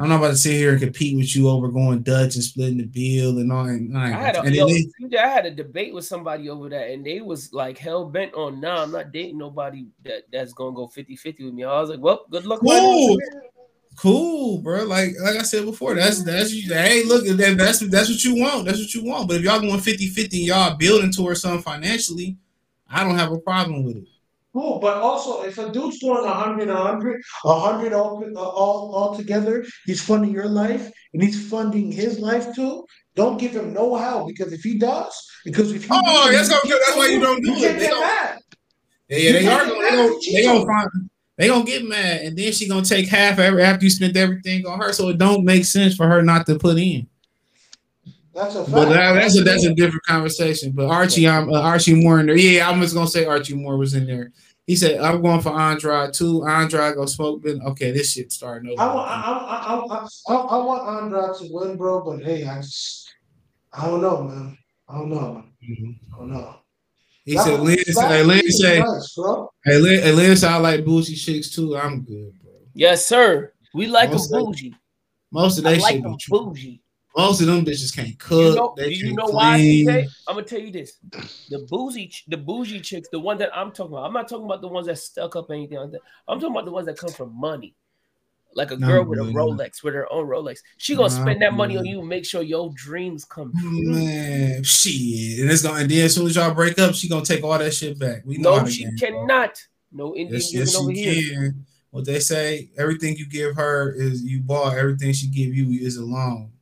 I'm 0.00 0.08
not 0.08 0.18
about 0.18 0.28
to 0.28 0.36
sit 0.36 0.52
here 0.52 0.70
and 0.70 0.80
compete 0.80 1.16
with 1.16 1.34
you 1.34 1.48
over 1.48 1.68
going 1.68 2.02
Dutch 2.02 2.36
and 2.36 2.44
splitting 2.44 2.78
the 2.78 2.84
bill 2.84 3.38
and 3.38 3.52
all. 3.52 3.64
And, 3.64 3.98
I, 3.98 4.06
I 4.06 4.10
had 4.10 4.36
a 4.36 4.42
and 4.42 4.54
yo, 4.54 4.68
they- 4.68 5.18
I 5.18 5.26
had 5.26 5.44
a 5.44 5.50
debate 5.50 5.92
with 5.92 6.04
somebody 6.04 6.48
over 6.48 6.68
that, 6.68 6.90
and 6.90 7.04
they 7.04 7.20
was 7.20 7.52
like 7.52 7.78
hell 7.78 8.04
bent 8.04 8.32
on 8.34 8.60
nah, 8.60 8.84
I'm 8.84 8.92
not 8.92 9.10
dating 9.10 9.38
nobody 9.38 9.86
that, 10.04 10.22
that's 10.32 10.52
gonna 10.52 10.74
go 10.74 10.86
50-50 10.86 11.44
with 11.46 11.54
me. 11.54 11.64
I 11.64 11.80
was 11.80 11.90
like, 11.90 11.98
well, 11.98 12.26
good 12.30 12.44
luck. 12.46 12.60
cool, 12.60 13.18
cool, 13.96 14.58
bro. 14.58 14.84
Like 14.84 15.14
like 15.20 15.36
I 15.36 15.42
said 15.42 15.64
before, 15.64 15.96
that's 15.96 16.22
that's 16.22 16.52
hey, 16.52 17.02
look, 17.04 17.26
that, 17.26 17.56
that's 17.58 17.80
that's 17.80 18.08
what 18.08 18.22
you 18.22 18.36
want. 18.36 18.66
That's 18.66 18.78
what 18.78 18.94
you 18.94 19.04
want. 19.04 19.26
But 19.26 19.38
if 19.38 19.42
y'all 19.42 19.60
going 19.60 19.80
50-50 19.80 20.28
y'all 20.46 20.76
building 20.76 21.10
towards 21.10 21.42
something 21.42 21.62
financially, 21.62 22.36
I 22.88 23.02
don't 23.02 23.18
have 23.18 23.32
a 23.32 23.38
problem 23.38 23.82
with 23.82 23.96
it. 23.96 24.04
Cool, 24.58 24.80
but 24.80 24.96
also 24.96 25.42
if 25.42 25.56
a 25.58 25.70
dude's 25.70 26.00
doing 26.00 26.24
a 26.24 26.32
hundred, 26.34 26.68
a 26.68 26.74
hundred, 26.74 27.22
a 27.44 27.60
hundred 27.60 27.92
all, 27.92 28.20
all 28.36 28.92
all 28.92 29.16
together, 29.16 29.64
he's 29.86 30.02
funding 30.02 30.32
your 30.32 30.48
life 30.48 30.90
and 31.14 31.22
he's 31.22 31.48
funding 31.48 31.92
his 31.92 32.18
life 32.18 32.52
too. 32.56 32.84
Don't 33.14 33.38
give 33.38 33.52
him 33.52 33.72
no 33.72 33.94
help 33.94 34.26
because 34.26 34.52
if 34.52 34.62
he 34.62 34.76
does, 34.76 35.14
because 35.44 35.70
if 35.70 35.84
he 35.84 35.90
Oh, 35.92 36.32
that's 36.32 36.52
okay. 36.52 36.70
That's 36.70 36.96
why 36.96 37.06
you 37.06 37.20
don't 37.20 37.40
do 37.40 37.52
you 37.52 37.66
it. 37.68 37.78
They 37.78 37.86
don't- 37.86 38.00
mad. 38.00 38.40
Yeah, 39.08 39.18
yeah, 39.18 39.32
they 39.32 39.46
are. 39.46 39.64
gonna 39.64 39.68
get 39.68 39.78
they 39.78 39.90
mad 39.90 39.96
gonna 39.96 40.08
they 40.08 40.18
cheat 40.20 40.44
gonna 40.44 40.66
find 40.66 41.10
they 41.36 41.46
gonna 41.46 41.64
get 41.64 41.84
mad 41.88 42.20
and 42.22 42.36
then 42.36 42.52
she 42.52 42.68
gonna 42.68 42.84
take 42.84 43.06
half 43.06 43.38
every 43.38 43.62
after 43.62 43.84
you 43.84 43.90
spent 43.90 44.16
everything 44.16 44.66
on 44.66 44.80
her. 44.80 44.92
So 44.92 45.08
it 45.10 45.18
don't 45.18 45.44
make 45.44 45.66
sense 45.66 45.94
for 45.94 46.08
her 46.08 46.20
not 46.20 46.46
to 46.46 46.58
put 46.58 46.78
in. 46.78 47.06
That's 48.38 48.54
a 48.54 48.60
fact. 48.62 48.72
But 48.72 48.88
that, 48.90 49.12
that's 49.14 49.38
a 49.38 49.42
that's 49.42 49.64
a 49.64 49.74
different 49.74 50.04
conversation. 50.04 50.70
But 50.72 50.86
Archie, 50.88 51.28
I'm 51.28 51.48
uh, 51.52 51.60
Archie 51.60 51.94
Moore 51.94 52.20
in 52.20 52.26
there. 52.26 52.36
Yeah, 52.36 52.68
I'm 52.68 52.80
just 52.80 52.94
gonna 52.94 53.08
say 53.08 53.24
Archie 53.24 53.54
Moore 53.54 53.76
was 53.76 53.94
in 53.94 54.06
there. 54.06 54.30
He 54.68 54.76
said, 54.76 55.00
"I'm 55.00 55.22
going 55.22 55.40
for 55.40 55.58
Andrade 55.58 56.12
too. 56.12 56.46
Andrade 56.46 56.94
go 56.94 57.06
smoke." 57.06 57.42
Then 57.42 57.60
okay, 57.62 57.90
this 57.90 58.12
shit 58.12 58.30
starting 58.30 58.70
over. 58.70 58.80
I 58.82 58.94
want, 58.94 59.10
I, 59.10 59.14
I, 59.14 59.74
I, 59.74 59.96
I, 59.96 60.06
I, 60.28 60.34
I 60.36 60.64
want 60.64 61.02
Andrade 61.02 61.36
to 61.38 61.48
win, 61.50 61.76
bro. 61.78 62.04
But 62.04 62.22
hey, 62.22 62.44
I 62.46 62.60
just, 62.60 63.08
I 63.72 63.86
don't 63.86 64.02
know, 64.02 64.22
man. 64.24 64.58
I 64.86 64.98
don't 64.98 65.08
know. 65.10 65.42
Mm-hmm. 65.68 66.14
I 66.14 66.18
don't 66.18 66.32
know. 66.32 66.56
He 67.24 67.34
That 67.34 67.44
said, 67.44 67.60
was- 67.60 67.62
"Lynn 67.62 67.76
that 67.78 67.94
say, 67.94 68.22
Lynn 68.22 68.50
say, 68.50 68.78
nice, 68.80 69.16
hey, 69.64 69.78
Lynn, 69.78 70.02
hey, 70.02 70.12
Lynn 70.12 70.36
say 70.36 70.48
I 70.48 70.56
like 70.58 70.84
bougie 70.84 71.14
chicks 71.16 71.50
too. 71.50 71.74
I'm 71.76 72.02
good, 72.02 72.32
bro. 72.42 72.52
Yes, 72.74 73.06
sir. 73.06 73.52
We 73.74 73.86
like 73.86 74.10
them 74.10 74.18
Most 74.18 74.32
of- 74.32 74.38
bougie. 74.44 74.74
Most 75.32 75.58
of 75.58 75.66
I 75.66 75.74
they 75.74 75.80
like 75.80 75.94
shit 75.94 76.04
be 76.04 76.16
true. 76.20 76.38
bougie. 76.46 76.82
Most 77.18 77.40
of 77.40 77.48
them 77.48 77.64
bitches 77.64 77.94
can't 77.94 78.16
cook. 78.18 78.50
You 78.50 78.54
know, 78.54 78.74
they 78.76 78.90
do 78.90 78.94
you 78.94 79.12
know 79.14 79.26
why? 79.26 79.56
I'm 80.28 80.36
gonna 80.36 80.42
tell 80.44 80.60
you 80.60 80.70
this: 80.70 80.98
the 81.48 81.58
ch- 82.08 82.24
the 82.28 82.36
bougie 82.36 82.80
chicks, 82.80 83.08
the 83.10 83.18
one 83.18 83.38
that 83.38 83.50
I'm 83.56 83.72
talking 83.72 83.92
about. 83.94 84.04
I'm 84.04 84.12
not 84.12 84.28
talking 84.28 84.44
about 84.44 84.60
the 84.60 84.68
ones 84.68 84.86
that 84.86 84.98
stuck 84.98 85.34
up 85.34 85.50
anything 85.50 85.78
like 85.78 85.90
that. 85.90 86.00
I'm 86.28 86.38
talking 86.38 86.54
about 86.54 86.64
the 86.64 86.70
ones 86.70 86.86
that 86.86 86.96
come 86.96 87.10
from 87.10 87.34
money, 87.34 87.74
like 88.54 88.70
a 88.70 88.76
Nah, 88.76 88.86
girl 88.86 89.04
with 89.04 89.18
a. 89.18 89.22
Rolex, 89.22 89.82
with 89.82 89.94
her 89.94 90.10
own 90.12 90.28
Rolex. 90.28 90.58
She 90.76 90.94
gonna 90.94 91.08
Nah, 91.08 91.22
spend 91.22 91.42
that 91.42 91.54
money 91.54 91.76
on 91.76 91.86
you, 91.86 92.00
and 92.00 92.08
make 92.08 92.24
sure 92.24 92.42
your 92.42 92.70
dreams 92.74 93.24
come 93.24 93.52
true. 93.52 93.82
Man, 93.84 94.62
shit. 94.62 95.40
And 95.40 95.50
it's 95.50 95.62
gonna 95.62 95.80
and 95.80 95.90
then 95.90 96.04
as 96.04 96.14
soon 96.14 96.26
as 96.26 96.36
y'all 96.36 96.54
break 96.54 96.78
up, 96.78 96.94
she 96.94 97.08
gonna 97.08 97.24
take 97.24 97.42
all 97.42 97.58
that 97.58 97.74
shit 97.74 97.98
back. 97.98 98.22
We 98.24 98.38
know 98.38 98.58
No, 98.58 98.66
she 98.68 98.84
game 98.84 98.96
cannot. 98.96 99.60
No 99.90 100.14
Indian 100.14 100.40
Yes, 100.40 100.54
yes, 100.54 100.76
over 100.76 100.92
here. 100.92 101.14
can. 101.34 101.66
What 101.90 102.04
they 102.04 102.20
say, 102.20 102.70
everything 102.76 103.16
you 103.16 103.26
give 103.26 103.56
her 103.56 103.92
is 103.92 104.22
you 104.22 104.40
bought. 104.40 104.76
Everything 104.76 105.12
she 105.12 105.26
give 105.26 105.54
you 105.54 105.84
is 105.84 105.96
a 105.96 106.04
loan. 106.04 106.52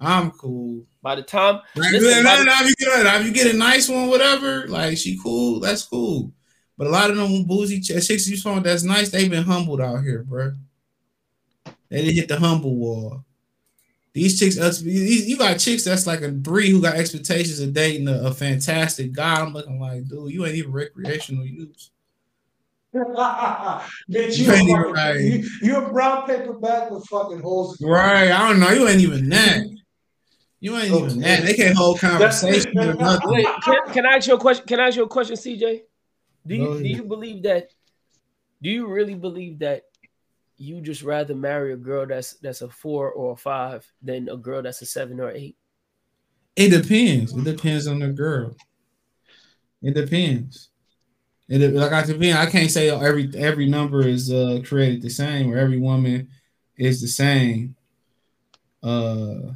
I'm 0.00 0.30
cool. 0.32 0.84
By 1.02 1.14
the 1.14 1.22
time, 1.22 1.60
Like, 1.76 1.92
listen, 1.92 2.22
now, 2.24 2.30
by 2.30 2.38
the- 2.38 2.44
now 2.44 2.62
if 2.62 2.68
you 2.68 2.74
get 2.86 3.00
a, 3.00 3.04
now 3.04 3.16
if 3.18 3.26
you 3.26 3.32
get 3.32 3.54
a 3.54 3.56
nice 3.56 3.88
one, 3.88 4.08
whatever, 4.08 4.66
like 4.68 4.96
she 4.98 5.18
cool, 5.22 5.60
that's 5.60 5.84
cool. 5.84 6.32
But 6.76 6.86
a 6.86 6.90
lot 6.90 7.10
of 7.10 7.16
them 7.16 7.44
boozy 7.44 7.80
ch- 7.80 8.06
chicks 8.06 8.26
you 8.28 8.36
saw 8.36 8.58
that's 8.60 8.82
nice, 8.82 9.10
they've 9.10 9.30
been 9.30 9.44
humbled 9.44 9.80
out 9.80 10.02
here, 10.02 10.22
bro. 10.22 10.52
They 11.90 12.02
didn't 12.02 12.14
hit 12.14 12.28
the 12.28 12.38
humble 12.38 12.76
wall. 12.76 13.24
These 14.12 14.38
chicks, 14.40 14.58
us- 14.58 14.82
you 14.82 15.36
got 15.36 15.58
chicks 15.58 15.84
that's 15.84 16.06
like 16.06 16.20
a 16.22 16.32
three 16.32 16.70
who 16.70 16.80
got 16.82 16.96
expectations 16.96 17.60
of 17.60 17.72
dating 17.72 18.08
a, 18.08 18.22
a 18.24 18.32
fantastic 18.34 19.12
guy. 19.12 19.40
I'm 19.40 19.52
looking 19.52 19.78
like, 19.80 20.06
dude, 20.08 20.32
you 20.32 20.44
ain't 20.46 20.56
even 20.56 20.72
recreational 20.72 21.44
use. 21.46 21.90
Bitch, 22.94 24.36
You 24.38 24.44
you, 24.46 24.52
ain't 24.52 24.68
a 24.68 24.72
even 24.72 24.92
right. 24.92 25.20
you, 25.20 25.48
you 25.62 25.76
a 25.76 25.92
brown 25.92 26.26
paper 26.26 26.54
bag 26.54 26.90
with 26.90 27.06
fucking 27.06 27.40
holes. 27.40 27.80
in 27.80 27.86
it. 27.86 27.90
Right. 27.90 28.30
I 28.32 28.48
don't 28.48 28.58
know. 28.58 28.70
You 28.70 28.88
ain't 28.88 29.00
even 29.00 29.28
that. 29.28 29.64
You 30.60 30.76
ain't 30.76 30.94
even 30.94 31.20
that. 31.20 31.44
They 31.44 31.54
can't 31.54 31.76
hold 31.76 32.00
conversation. 32.00 32.72
Wait, 32.76 33.46
can, 33.64 33.92
can 33.92 34.06
I 34.06 34.16
ask 34.16 34.28
you 34.28 34.34
a 34.34 34.38
question? 34.38 34.66
Can 34.66 34.78
I 34.78 34.88
ask 34.88 34.96
you 34.96 35.04
a 35.04 35.08
question, 35.08 35.36
CJ? 35.36 35.80
Do 36.46 36.54
you 36.54 36.64
Go 36.64 36.78
do 36.78 36.88
you 36.88 37.04
believe 37.04 37.42
that? 37.44 37.70
Do 38.62 38.68
you 38.68 38.86
really 38.86 39.14
believe 39.14 39.58
that 39.60 39.84
you 40.58 40.82
just 40.82 41.02
rather 41.02 41.34
marry 41.34 41.72
a 41.72 41.76
girl 41.76 42.06
that's 42.06 42.34
that's 42.34 42.60
a 42.60 42.68
four 42.68 43.10
or 43.10 43.32
a 43.32 43.36
five 43.36 43.90
than 44.02 44.28
a 44.28 44.36
girl 44.36 44.62
that's 44.62 44.82
a 44.82 44.86
seven 44.86 45.18
or 45.18 45.30
eight? 45.30 45.56
It 46.56 46.68
depends. 46.68 47.34
It 47.34 47.44
depends 47.44 47.86
on 47.86 48.00
the 48.00 48.08
girl. 48.08 48.54
It 49.80 49.94
depends. 49.94 50.68
It 51.48 51.72
like 51.72 51.92
I 51.92 52.04
depend. 52.04 52.38
I 52.38 52.46
can't 52.46 52.70
say 52.70 52.90
every 52.90 53.30
every 53.34 53.66
number 53.66 54.06
is 54.06 54.30
uh 54.30 54.60
created 54.64 55.00
the 55.00 55.08
same 55.08 55.50
or 55.50 55.56
every 55.56 55.78
woman 55.78 56.28
is 56.76 57.00
the 57.00 57.08
same. 57.08 57.76
Uh 58.82 59.54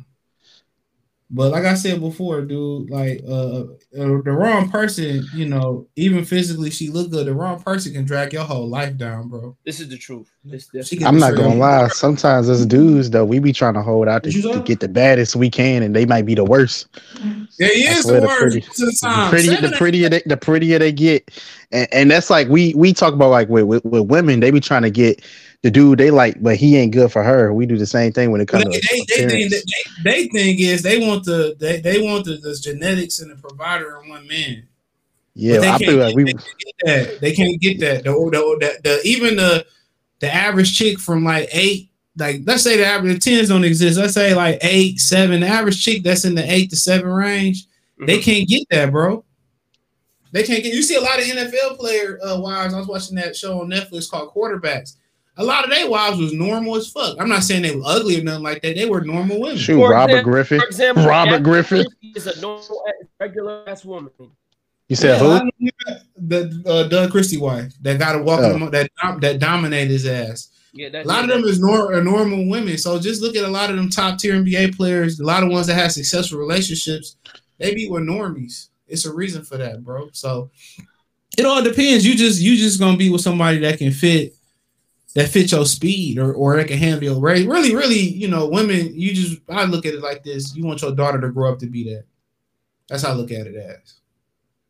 but 1.30 1.52
like 1.52 1.64
I 1.64 1.74
said 1.74 2.00
before, 2.00 2.42
dude, 2.42 2.90
like 2.90 3.22
uh, 3.26 3.62
uh 3.62 3.64
the 3.92 4.30
wrong 4.30 4.70
person, 4.70 5.24
you 5.34 5.48
know, 5.48 5.88
even 5.96 6.24
physically 6.24 6.70
she 6.70 6.90
look 6.90 7.10
good, 7.10 7.26
the 7.26 7.34
wrong 7.34 7.62
person 7.62 7.94
can 7.94 8.04
drag 8.04 8.34
your 8.34 8.44
whole 8.44 8.68
life 8.68 8.96
down, 8.96 9.28
bro. 9.28 9.56
This 9.64 9.80
is 9.80 9.88
the 9.88 9.96
truth. 9.96 10.30
This, 10.44 10.68
this 10.68 10.92
I'm 11.02 11.18
not 11.18 11.30
destroy 11.30 11.48
gonna 11.48 11.60
lie. 11.60 11.88
Sometimes 11.88 12.50
as 12.50 12.66
dudes, 12.66 13.10
though, 13.10 13.24
we 13.24 13.38
be 13.38 13.52
trying 13.52 13.74
to 13.74 13.82
hold 13.82 14.06
out 14.06 14.22
to, 14.24 14.30
to 14.30 14.62
get 14.64 14.80
the 14.80 14.88
baddest 14.88 15.34
we 15.34 15.48
can, 15.48 15.82
and 15.82 15.96
they 15.96 16.04
might 16.04 16.26
be 16.26 16.34
the 16.34 16.44
worst. 16.44 16.88
Yeah, 17.58 17.68
he 17.68 17.86
is 17.86 18.04
the 18.04 18.20
the 18.20 18.26
worst 18.26 18.40
pretty- 18.40 18.60
the 18.60 18.98
time. 19.02 19.24
The 19.24 19.30
prettier, 19.30 19.68
the 19.68 19.76
prettier, 19.76 20.08
they, 20.10 20.22
the 20.26 20.36
prettier 20.36 20.78
they 20.78 20.92
get, 20.92 21.30
and, 21.72 21.88
and 21.90 22.10
that's 22.10 22.28
like 22.28 22.48
we 22.48 22.74
we 22.74 22.92
talk 22.92 23.14
about 23.14 23.30
like 23.30 23.48
with, 23.48 23.64
with 23.64 23.84
with 23.84 24.06
women, 24.06 24.40
they 24.40 24.50
be 24.50 24.60
trying 24.60 24.82
to 24.82 24.90
get 24.90 25.24
the 25.64 25.70
dude 25.70 25.98
they 25.98 26.10
like, 26.10 26.42
but 26.42 26.56
he 26.56 26.76
ain't 26.76 26.92
good 26.92 27.10
for 27.10 27.22
her. 27.24 27.54
We 27.54 27.64
do 27.64 27.78
the 27.78 27.86
same 27.86 28.12
thing 28.12 28.30
when 28.30 28.42
it 28.42 28.48
comes 28.48 28.64
They, 28.66 28.70
to 28.72 28.86
they, 28.86 28.96
they, 29.16 29.24
appearance. 29.24 29.64
they, 30.04 30.26
they 30.26 30.28
thing 30.28 30.58
is 30.60 30.82
they 30.82 31.08
want 31.08 31.24
the 31.24 31.56
they, 31.58 31.80
they 31.80 32.02
want 32.02 32.26
the, 32.26 32.36
the 32.36 32.54
genetics 32.54 33.20
and 33.20 33.30
the 33.30 33.36
provider 33.36 33.98
in 34.02 34.10
one 34.10 34.26
man. 34.26 34.68
yeah, 35.32 35.60
they 35.60 35.66
I 35.66 35.78
can't 35.78 35.84
feel 35.86 35.96
like 35.96 36.14
we. 36.14 36.24
get 36.24 36.44
that. 36.84 37.18
They 37.22 37.32
can't 37.32 37.58
get 37.62 37.80
that. 37.80 38.04
The, 38.04 38.10
the, 38.12 38.56
the, 38.60 38.80
the 38.82 39.00
even 39.08 39.36
the 39.36 39.64
the 40.20 40.30
average 40.30 40.76
chick 40.76 40.98
from 40.98 41.24
like 41.24 41.48
eight, 41.50 41.88
like 42.18 42.42
let's 42.44 42.62
say 42.62 42.76
the 42.76 42.84
average 42.84 43.24
tens 43.24 43.48
don't 43.48 43.64
exist. 43.64 43.98
Let's 43.98 44.12
say 44.12 44.34
like 44.34 44.58
eight, 44.60 45.00
seven. 45.00 45.40
The 45.40 45.46
average 45.46 45.82
chick 45.82 46.02
that's 46.02 46.26
in 46.26 46.34
the 46.34 46.44
eight 46.52 46.68
to 46.70 46.76
seven 46.76 47.08
range, 47.08 47.64
they 48.06 48.18
can't 48.18 48.46
get 48.46 48.66
that, 48.70 48.90
bro. 48.90 49.24
They 50.30 50.42
can't 50.42 50.62
get. 50.62 50.74
You 50.74 50.82
see 50.82 50.96
a 50.96 51.00
lot 51.00 51.18
of 51.18 51.24
NFL 51.24 51.78
player 51.78 52.18
uh, 52.22 52.38
wives. 52.38 52.74
I 52.74 52.78
was 52.80 52.86
watching 52.86 53.16
that 53.16 53.34
show 53.34 53.62
on 53.62 53.70
Netflix 53.70 54.10
called 54.10 54.34
Quarterbacks. 54.34 54.96
A 55.36 55.42
lot 55.44 55.64
of 55.64 55.70
their 55.70 55.90
wives 55.90 56.18
was 56.18 56.32
normal 56.32 56.76
as 56.76 56.88
fuck. 56.88 57.16
I'm 57.18 57.28
not 57.28 57.42
saying 57.42 57.62
they 57.62 57.74
were 57.74 57.82
ugly 57.84 58.20
or 58.20 58.22
nothing 58.24 58.44
like 58.44 58.62
that. 58.62 58.76
They 58.76 58.88
were 58.88 59.00
normal 59.00 59.40
women. 59.40 59.56
Shoot, 59.58 59.76
For 59.76 59.90
Robert 59.90 60.10
example- 60.12 60.32
Griffin. 60.32 60.60
For 60.60 60.66
example, 60.66 61.06
Robert 61.06 61.30
Daphne 61.30 61.44
Griffin. 61.44 61.86
Is 62.14 62.26
a 62.28 62.40
normal 62.40 62.82
regular 63.18 63.68
ass 63.68 63.84
woman. 63.84 64.10
You 64.88 64.96
said 64.96 65.20
Yeah, 65.20 65.26
I 65.26 65.40
who? 65.40 65.96
The 66.28 66.62
uh, 66.66 66.88
Doug 66.88 67.10
Christie 67.10 67.38
wife 67.38 67.72
that 67.82 67.98
got 67.98 68.12
to 68.12 68.18
walk 68.22 68.40
Oh. 68.40 68.56
him 68.56 68.70
that 68.70 68.90
that 69.20 69.38
dominated 69.40 69.90
his 69.90 70.06
ass. 70.06 70.50
Yeah, 70.72 70.88
that, 70.90 71.04
A 71.04 71.08
lot 71.08 71.24
of 71.24 71.30
them 71.30 71.44
is 71.44 71.58
nor- 71.60 71.94
are 71.94 72.02
normal 72.04 72.48
women. 72.48 72.76
So 72.78 72.98
just 73.00 73.22
look 73.22 73.34
at 73.36 73.44
a 73.44 73.48
lot 73.48 73.70
of 73.70 73.76
them 73.76 73.88
top 73.90 74.18
tier 74.18 74.34
NBA 74.34 74.76
players. 74.76 75.20
A 75.20 75.24
lot 75.24 75.42
of 75.42 75.50
ones 75.50 75.66
that 75.68 75.74
have 75.74 75.92
successful 75.92 76.38
relationships, 76.38 77.16
they 77.58 77.74
be 77.74 77.88
with 77.88 78.02
normies. 78.02 78.68
It's 78.86 79.04
a 79.06 79.12
reason 79.12 79.42
for 79.42 79.56
that, 79.56 79.82
bro. 79.84 80.10
So 80.12 80.50
it 81.38 81.46
all 81.46 81.62
depends. 81.62 82.06
You 82.06 82.14
just 82.14 82.40
you 82.40 82.56
just 82.56 82.78
gonna 82.78 82.96
be 82.98 83.08
with 83.10 83.22
somebody 83.22 83.58
that 83.60 83.78
can 83.78 83.90
fit 83.90 84.33
that 85.14 85.28
fit 85.28 85.52
your 85.52 85.64
speed 85.64 86.18
or 86.18 86.32
or 86.34 86.56
that 86.56 86.68
can 86.68 86.78
handle 86.78 87.04
your 87.04 87.20
race. 87.20 87.46
Really, 87.46 87.74
really, 87.74 88.00
you 88.00 88.28
know, 88.28 88.46
women. 88.46 88.90
You 88.94 89.14
just 89.14 89.40
I 89.48 89.64
look 89.64 89.86
at 89.86 89.94
it 89.94 90.02
like 90.02 90.24
this. 90.24 90.54
You 90.56 90.64
want 90.64 90.82
your 90.82 90.92
daughter 90.94 91.20
to 91.20 91.30
grow 91.30 91.52
up 91.52 91.58
to 91.60 91.66
be 91.66 91.84
that. 91.84 92.04
That's 92.88 93.02
how 93.02 93.10
I 93.10 93.14
look 93.14 93.30
at 93.30 93.46
it 93.46 93.56
as. 93.56 93.94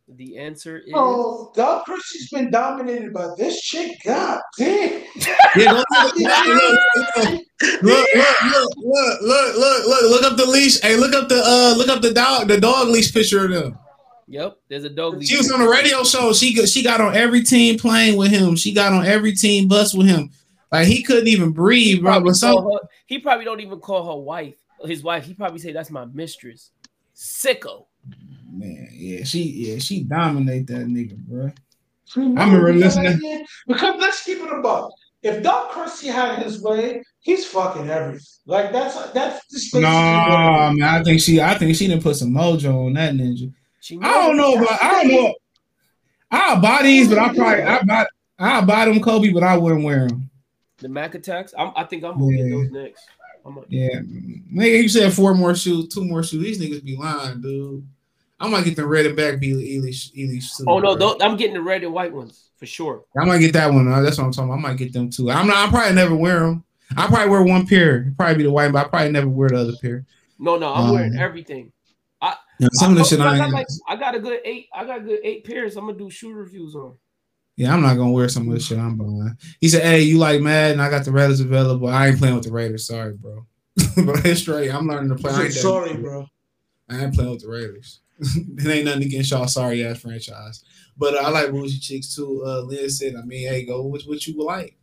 The 0.07 0.37
answer 0.37 0.79
is 0.79 0.93
Oh, 0.95 1.51
Doug 1.57 1.85
Christie's 1.87 2.29
been 2.29 2.51
dominated 2.51 3.13
by 3.15 3.31
this 3.39 3.61
chick. 3.63 3.97
God 4.05 4.41
damn. 4.59 5.03
Yeah, 5.57 5.73
look, 5.73 5.87
look, 5.91 6.15
look, 6.15 6.27
look, 6.27 7.37
look, 7.83 8.05
look, 8.15 8.15
look, 8.15 9.23
look, 9.23 9.57
look, 9.57 9.87
look, 9.87 10.11
look 10.11 10.23
up 10.25 10.37
the 10.37 10.47
leash. 10.47 10.79
Hey, 10.81 10.97
look 10.97 11.15
up 11.15 11.29
the 11.29 11.43
uh, 11.43 11.75
look 11.77 11.89
up 11.89 12.03
the 12.03 12.13
dog, 12.13 12.49
the 12.49 12.61
dog 12.61 12.89
leash 12.89 13.15
picture 13.15 13.47
of 13.47 13.51
them. 13.51 13.79
Yep, 14.29 14.59
there's 14.69 14.85
a 14.85 14.91
dog. 14.91 15.23
She 15.25 15.37
was 15.37 15.51
on 15.53 15.61
a 15.61 15.69
radio 15.69 16.03
show. 16.05 16.33
She 16.33 16.55
got, 16.55 16.69
she 16.69 16.83
got 16.83 17.01
on 17.01 17.15
every 17.15 17.43
team 17.43 17.79
playing 17.79 18.17
with 18.17 18.31
him. 18.31 18.57
She 18.57 18.73
got 18.73 18.93
on 18.93 19.05
every 19.05 19.33
team 19.33 19.69
bus 19.69 19.95
with 19.95 20.07
him. 20.07 20.31
Like 20.73 20.87
he 20.87 21.03
couldn't 21.03 21.29
even 21.29 21.51
breathe, 21.53 22.01
bro. 22.01 22.13
probably 22.13 22.31
But 22.31 22.37
some, 22.37 22.55
call 22.57 22.79
her- 22.83 22.89
he 23.07 23.19
probably 23.19 23.45
don't 23.45 23.61
even 23.61 23.79
call 23.81 24.07
her 24.17 24.21
wife, 24.23 24.55
his 24.85 25.03
wife. 25.03 25.25
He 25.25 25.35
probably 25.35 25.59
say 25.59 25.73
that's 25.73 25.91
my 25.91 26.05
mistress. 26.07 26.71
Sicko. 27.15 27.87
man, 28.51 28.89
yeah, 28.93 29.23
she 29.25 29.43
yeah 29.43 29.79
she 29.79 30.03
dominate 30.05 30.67
that 30.69 30.87
nigga, 30.87 31.17
bro. 31.17 31.53
I 32.17 32.21
I 32.21 32.23
remember 32.25 32.73
listening. 32.73 33.47
Because 33.67 34.01
let's 34.01 34.25
keep 34.25 34.39
it 34.39 34.53
above. 34.53 34.91
If 35.23 35.43
Doug 35.43 35.71
Christie 35.71 36.09
had 36.09 36.43
his 36.43 36.61
way, 36.61 37.03
he's 37.21 37.47
fucking 37.47 37.89
everything. 37.89 38.21
Like 38.47 38.73
that's 38.73 38.95
that's 39.13 39.47
just 39.51 39.73
No, 39.75 39.81
basically 39.81 39.91
what 39.91 40.75
man, 40.75 40.83
I 40.83 41.03
think 41.03 41.21
she 41.21 41.41
I 41.41 41.57
think 41.57 41.77
she 41.77 41.87
didn't 41.87 42.03
put 42.03 42.17
some 42.17 42.31
mojo 42.33 42.87
on 42.87 42.93
that 42.95 43.15
ninja. 43.15 43.53
She 43.85 43.99
I 44.01 44.13
don't 44.27 44.39
know, 44.39 44.57
but 44.57 44.83
I 44.83 45.03
don't 45.03 45.13
know. 45.13 45.35
I'll 46.31 46.59
buy 46.59 46.81
these, 46.83 47.07
but 47.07 47.19
I 47.19 47.35
probably 47.35 47.63
I 47.63 47.83
buy 47.83 48.07
I'll 48.39 48.65
buy 48.65 48.87
them 48.87 48.99
Kobe, 49.03 49.31
but 49.31 49.43
I 49.43 49.59
wouldn't 49.59 49.85
wear 49.85 50.09
them. 50.09 50.31
The 50.79 50.89
Mac 50.89 51.15
attacks. 51.15 51.53
I'm, 51.59 51.71
I 51.77 51.85
think 51.85 52.03
I'm 52.03 52.19
gonna 52.19 52.35
get 52.35 52.51
those 52.51 52.71
next. 52.71 53.05
I'm 53.45 53.55
gonna, 53.57 53.67
Yeah, 53.69 53.99
nigga, 54.01 54.83
you 54.85 54.89
said 54.89 55.13
four 55.13 55.35
more 55.35 55.55
shoes, 55.55 55.93
two 55.93 56.03
more 56.03 56.23
shoes. 56.23 56.43
These 56.43 56.61
niggas 56.61 56.83
be 56.83 56.97
lying, 56.97 57.43
dude. 57.43 57.87
I 58.41 58.49
might 58.49 58.65
get 58.65 58.75
the 58.75 58.87
red 58.87 59.05
and 59.05 59.15
back 59.17 59.39
be 59.39 59.53
Elish 59.53 60.13
Elish 60.15 60.57
too. 60.57 60.65
oh 60.67 60.79
no. 60.79 61.19
I'm 61.21 61.37
getting 61.37 61.53
the 61.55 61.61
red 61.61 61.85
and 61.85 61.93
white 61.93 62.13
ones 62.13 62.49
for 62.57 62.65
sure. 62.65 63.05
I 63.21 63.27
might 63.27 63.41
get 63.41 63.53
that 63.53 63.71
one. 63.71 63.87
uh, 63.87 64.01
That's 64.01 64.17
what 64.17 64.25
I'm 64.25 64.33
talking 64.33 64.49
about. 64.49 64.59
I 64.61 64.63
might 64.71 64.79
get 64.79 64.95
them 64.95 65.11
too. 65.11 65.31
I'm 65.31 65.47
not. 65.47 65.69
I 65.69 65.71
probably 65.71 65.95
never 65.95 66.17
wear 66.17 66.41
them. 66.41 66.65
I 66.97 67.07
probably 67.07 67.29
wear 67.29 67.43
one 67.43 67.67
pair. 67.67 68.01
It'd 68.01 68.17
Probably 68.17 68.37
be 68.37 68.43
the 68.45 68.51
white, 68.51 68.73
but 68.73 68.87
I 68.87 68.89
probably 68.89 69.13
never 69.13 69.29
wear 69.29 69.51
the 69.51 69.57
other 69.59 69.73
pair. 69.83 70.07
No, 70.39 70.57
no, 70.57 70.73
I'm 70.73 70.87
Um, 70.87 70.93
wearing 70.95 71.17
everything. 71.17 71.71
I 72.61 72.65
Yeah, 72.65 72.69
some 72.73 72.93
of 72.93 72.99
the 72.99 73.05
shit 73.05 73.21
I, 73.21 73.35
I 73.35 73.39
got 73.39 73.51
like 73.51 73.67
I 73.89 73.97
got 73.97 74.15
a 74.15 74.21
good 74.21 74.41
eight. 74.45 74.69
I 74.75 74.85
got 74.85 74.99
a 74.99 75.03
good 75.03 75.21
eight 75.23 75.45
pairs. 75.45 75.77
I'm 75.77 75.87
gonna 75.87 75.99
do 75.99 76.11
shoe 76.11 76.33
reviews 76.33 76.75
on. 76.75 76.97
Yeah, 77.57 77.73
I'm 77.73 77.83
not 77.83 77.97
gonna 77.97 78.13
wear 78.13 78.29
some 78.29 78.49
of 78.49 78.55
the 78.55 78.61
shit 78.61 78.79
I'm 78.79 78.97
buying. 78.97 79.37
He 79.61 79.69
said, 79.69 79.83
"Hey, 79.83 80.03
you 80.03 80.19
like 80.19 80.41
Madden? 80.41 80.81
I 80.81 80.91
got 80.91 81.05
the 81.05 81.13
Raiders 81.13 81.41
available. 81.41 81.89
I 81.89 82.09
ain't 82.09 82.19
playing 82.19 82.35
with 82.35 82.45
the 82.45 82.53
Raiders. 82.53 82.87
Sorry, 82.87 83.15
bro. 83.15 83.47
but 84.05 84.25
it's 84.25 84.41
straight. 84.41 84.73
I'm 84.73 84.87
learning 84.87 85.11
to 85.11 85.17
play. 85.17 85.33
I 85.33 85.37
Say 85.37 85.45
ain't 85.45 85.53
sorry, 85.55 85.95
bro. 85.95 86.29
I 86.89 87.05
ain't 87.05 87.15
playing 87.15 87.31
with 87.31 87.43
the 87.43 87.49
Raiders. 87.49 88.01
it 88.19 88.67
ain't 88.67 88.85
nothing 88.85 89.05
against 89.05 89.31
y'all 89.31 89.47
sorry 89.47 89.85
ass 89.85 90.01
franchise. 90.01 90.65
But 90.97 91.15
uh, 91.15 91.19
I 91.19 91.31
like 91.31 91.51
bougie 91.51 91.79
chicks 91.79 92.15
too. 92.15 92.45
Uh, 92.47 92.61
Liz 92.61 92.99
said, 92.99 93.17
I 93.17 93.23
mean, 93.23 93.49
hey, 93.49 93.65
go 93.65 93.87
with 93.87 94.05
what 94.05 94.27
you 94.27 94.41
like. 94.45 94.77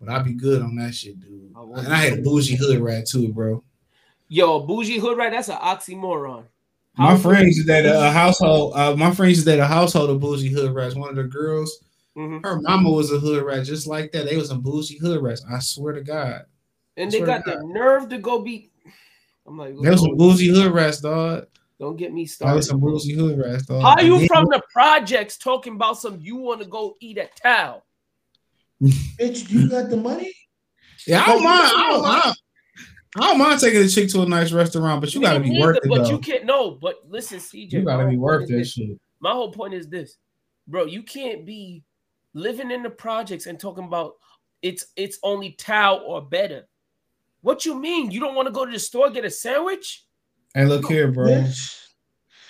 But 0.00 0.08
I'd 0.08 0.24
be 0.24 0.34
good 0.34 0.62
on 0.62 0.76
that 0.76 0.94
shit, 0.94 1.18
dude. 1.20 1.52
And 1.56 1.92
I 1.92 1.96
had 1.96 2.18
a 2.18 2.22
bougie 2.22 2.56
hood 2.56 2.80
rat 2.80 3.06
too, 3.06 3.32
bro. 3.32 3.64
Yo, 4.28 4.60
bougie 4.60 4.98
hood 4.98 5.18
right? 5.18 5.32
That's 5.32 5.48
an 5.48 5.56
oxymoron. 5.56 6.44
My 6.96 7.16
friends 7.16 7.58
is 7.58 7.66
that 7.66 7.84
a 7.86 8.10
household. 8.10 8.72
Uh, 8.76 8.94
my 8.96 9.10
friends 9.12 9.38
is 9.38 9.44
that 9.46 9.58
a 9.58 9.66
household 9.66 10.10
of 10.10 10.20
bougie 10.20 10.48
hood 10.50 10.72
rats. 10.74 10.94
One 10.94 11.10
of 11.10 11.16
the 11.16 11.24
girls, 11.24 11.80
Mhm. 12.16 12.44
her 12.44 12.60
mama 12.60 12.90
was 12.90 13.10
a 13.10 13.18
hood 13.18 13.42
rat, 13.44 13.64
just 13.66 13.86
like 13.86 14.12
that. 14.12 14.26
They 14.26 14.36
was 14.36 14.48
some 14.48 14.60
bougie 14.60 14.98
hood 14.98 15.20
rats. 15.22 15.44
I 15.50 15.58
swear 15.58 15.94
to 15.94 16.00
God, 16.02 16.44
And 16.96 17.10
they 17.10 17.20
got 17.20 17.44
the 17.44 17.60
nerve 17.64 18.08
to 18.10 18.18
go 18.18 18.40
beat. 18.40 18.70
I'm 19.46 19.58
like, 19.58 19.74
they 19.82 19.90
was 19.90 20.00
some 20.02 20.16
bougie 20.16 20.48
hood 20.48 20.72
rats, 20.72 21.00
dog. 21.00 21.46
don't 21.80 21.96
get 21.96 22.12
me 22.12 22.22
I 22.22 22.26
started. 22.26 22.54
was 22.56 22.68
some 22.68 22.78
bougie 22.80 23.14
hood 23.14 23.38
rats, 23.38 23.66
dog. 23.66 23.82
How 23.82 24.00
you 24.00 24.18
And 24.18 24.28
from 24.28 24.44
the 24.46 24.62
projects 24.72 25.36
talking 25.36 25.74
about 25.74 25.98
some 25.98 26.20
you 26.20 26.36
want 26.36 26.60
to 26.62 26.66
go 26.68 26.96
eat 27.00 27.18
at 27.18 27.34
town? 27.36 27.80
Bitch, 28.82 29.50
you 29.50 29.68
got 29.68 29.90
the 29.90 29.96
money? 29.96 30.32
Yeah, 31.06 31.22
I 31.22 31.26
don't 31.26 31.42
mind. 31.44 31.72
I 31.74 31.88
don't 31.90 32.02
mind. 32.02 32.36
I 33.16 33.20
don't 33.20 33.38
mind 33.38 33.60
taking 33.60 33.80
a 33.82 33.88
chick 33.88 34.08
to 34.10 34.22
a 34.22 34.26
nice 34.26 34.50
restaurant, 34.52 35.00
but 35.00 35.14
you 35.14 35.20
gotta 35.20 35.40
be 35.40 35.50
neither, 35.50 35.66
worth 35.66 35.76
it, 35.76 35.88
But 35.88 36.04
though. 36.04 36.10
you 36.10 36.18
can't 36.18 36.44
no. 36.44 36.72
But 36.72 36.96
listen, 37.08 37.38
CJ, 37.38 37.72
You 37.72 37.82
my 37.82 37.92
gotta 37.92 38.02
whole 38.02 38.10
be 38.10 38.16
point 38.16 38.20
worth 38.22 38.42
is 38.44 38.48
that 38.48 38.56
this. 38.56 38.72
shit. 38.72 39.00
My 39.20 39.30
whole 39.32 39.52
point 39.52 39.74
is 39.74 39.88
this, 39.88 40.16
bro. 40.66 40.84
You 40.86 41.02
can't 41.02 41.46
be 41.46 41.82
living 42.34 42.70
in 42.72 42.82
the 42.82 42.90
projects 42.90 43.46
and 43.46 43.58
talking 43.60 43.84
about 43.84 44.14
it's 44.62 44.86
it's 44.96 45.18
only 45.22 45.52
Tao 45.52 45.98
or 45.98 46.22
better. 46.22 46.66
What 47.42 47.64
you 47.64 47.78
mean? 47.78 48.10
You 48.10 48.20
don't 48.20 48.34
want 48.34 48.46
to 48.48 48.52
go 48.52 48.64
to 48.64 48.72
the 48.72 48.78
store 48.78 49.10
get 49.10 49.24
a 49.24 49.30
sandwich? 49.30 50.04
Hey, 50.54 50.64
look 50.64 50.86
here, 50.86 51.12
bro. 51.12 51.26
Bitch. 51.26 51.80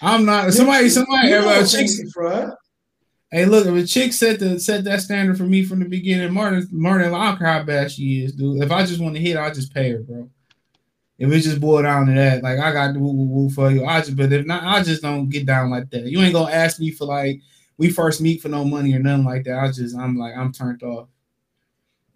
I'm 0.01 0.25
not 0.25 0.53
somebody. 0.53 0.89
Somebody. 0.89 1.29
You 1.29 1.41
know 1.41 1.61
chick, 1.61 1.81
Fancy 1.81 2.11
Fry. 2.11 2.49
hey, 3.31 3.45
look. 3.45 3.67
If 3.67 3.75
a 3.75 3.87
chick 3.87 4.13
set 4.13 4.39
the 4.39 4.59
set 4.61 4.85
that 4.85 5.01
standard 5.03 5.37
for 5.37 5.45
me 5.45 5.65
from 5.65 5.81
the 5.81 5.89
beginning, 5.89 6.33
Martin, 6.33 6.69
Martin, 6.71 7.13
I 7.15 7.35
how 7.35 7.63
bad 7.65 7.91
she 7.91 8.25
is, 8.25 8.33
dude. 8.33 8.63
If 8.63 8.71
I 8.71 8.87
just 8.87 9.01
want 9.01 9.15
to 9.17 9.21
hit, 9.21 9.37
I 9.37 9.51
just 9.51 9.75
pay 9.75 9.91
her, 9.91 9.99
bro. 9.99 10.31
If 11.19 11.33
it 11.33 11.41
just 11.41 11.61
boiled 11.61 11.85
down 11.85 12.07
to 12.07 12.13
that, 12.15 12.43
like 12.43 12.59
I 12.59 12.73
got 12.73 12.93
the 12.93 12.99
woo 12.99 13.13
woo 13.13 13.27
woo 13.27 13.51
for 13.51 13.71
you, 13.71 13.85
I 13.85 14.01
just. 14.01 14.17
But 14.17 14.33
if 14.33 14.47
not, 14.47 14.65
I 14.65 14.83
just 14.83 15.03
don't 15.03 15.29
get 15.29 15.47
down 15.47 15.71
like 15.71 15.91
that. 15.91 16.05
You 16.05 16.21
ain't 16.21 16.35
gonna 16.35 16.53
ask 16.53 16.81
me 16.81 16.91
for 16.91 17.05
like 17.05 17.41
we 17.79 17.91
first 17.91 18.21
meet 18.21 18.43
for 18.43 18.49
no 18.49 18.65
money 18.65 18.95
or 18.95 18.99
nothing 18.99 19.25
like 19.25 19.45
that. 19.45 19.59
I 19.59 19.71
just, 19.71 19.97
I'm 19.97 20.17
like, 20.17 20.37
I'm 20.37 20.53
turned 20.53 20.83
off. 20.83 21.09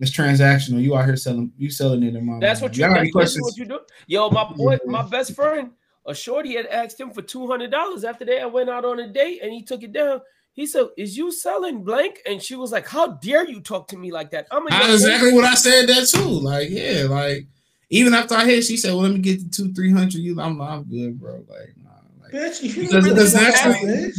It's 0.01 0.13
transactional. 0.13 0.81
You 0.81 0.97
out 0.97 1.07
here 1.07 1.17
selling, 1.17 1.53
you 1.59 1.71
selling 1.71 2.05
it 2.05 2.15
in 2.15 2.25
my. 2.25 2.39
That's 2.39 2.61
mind. 2.61 2.71
what 2.71 2.79
you. 2.79 2.85
Any 2.85 2.95
That's, 2.95 3.11
questions? 3.13 3.43
what 3.43 3.57
you 3.57 3.65
do. 3.65 3.81
Yo, 4.07 4.31
my 4.31 4.45
boy, 4.45 4.79
my 4.87 5.03
best 5.03 5.35
friend, 5.35 5.71
a 6.07 6.15
shorty 6.15 6.55
had 6.55 6.67
asked 6.67 7.01
him 7.01 7.11
for 7.11 7.23
two 7.23 7.49
hundred 7.49 7.73
dollars 7.73 8.05
after 8.05 8.25
they 8.25 8.45
went 8.47 8.71
out 8.71 8.85
on 8.85 9.01
a 9.01 9.09
date, 9.09 9.41
and 9.43 9.53
he 9.53 9.63
took 9.63 9.83
it 9.83 9.93
down. 9.93 10.21
He 10.53 10.67
said, 10.67 10.87
"Is 10.97 11.17
you 11.17 11.33
selling 11.33 11.83
blank?" 11.83 12.21
And 12.27 12.41
she 12.41 12.55
was 12.55 12.71
like, 12.71 12.87
"How 12.87 13.09
dare 13.15 13.49
you 13.49 13.61
talk 13.61 13.89
to 13.89 13.97
me 13.97 14.13
like 14.13 14.31
that?" 14.31 14.47
I'm 14.53 14.69
a 14.69 14.93
exactly 14.93 15.33
what 15.33 15.45
I 15.45 15.55
said 15.55 15.89
that 15.89 16.07
too. 16.07 16.29
Like, 16.29 16.69
yeah, 16.71 17.07
like 17.09 17.47
even 17.91 18.15
after 18.15 18.35
I 18.35 18.45
hit, 18.45 18.65
she 18.65 18.77
said, 18.77 18.93
"Well, 18.93 19.03
let 19.03 19.13
me 19.13 19.19
get 19.19 19.43
the 19.43 19.49
two, 19.49 19.73
three 19.73 19.93
hundred. 19.93 20.17
You, 20.17 20.41
I'm, 20.41 20.61
I'm 20.61 20.85
good, 20.85 21.19
bro." 21.19 21.45
Like, 21.49 21.75
nah, 21.83 21.91
like 22.23 22.33
Bitch, 22.33 22.63
you 22.63 22.83
because, 22.83 23.05
really 23.05 23.11
because 23.11 23.35
naturally, 23.35 24.13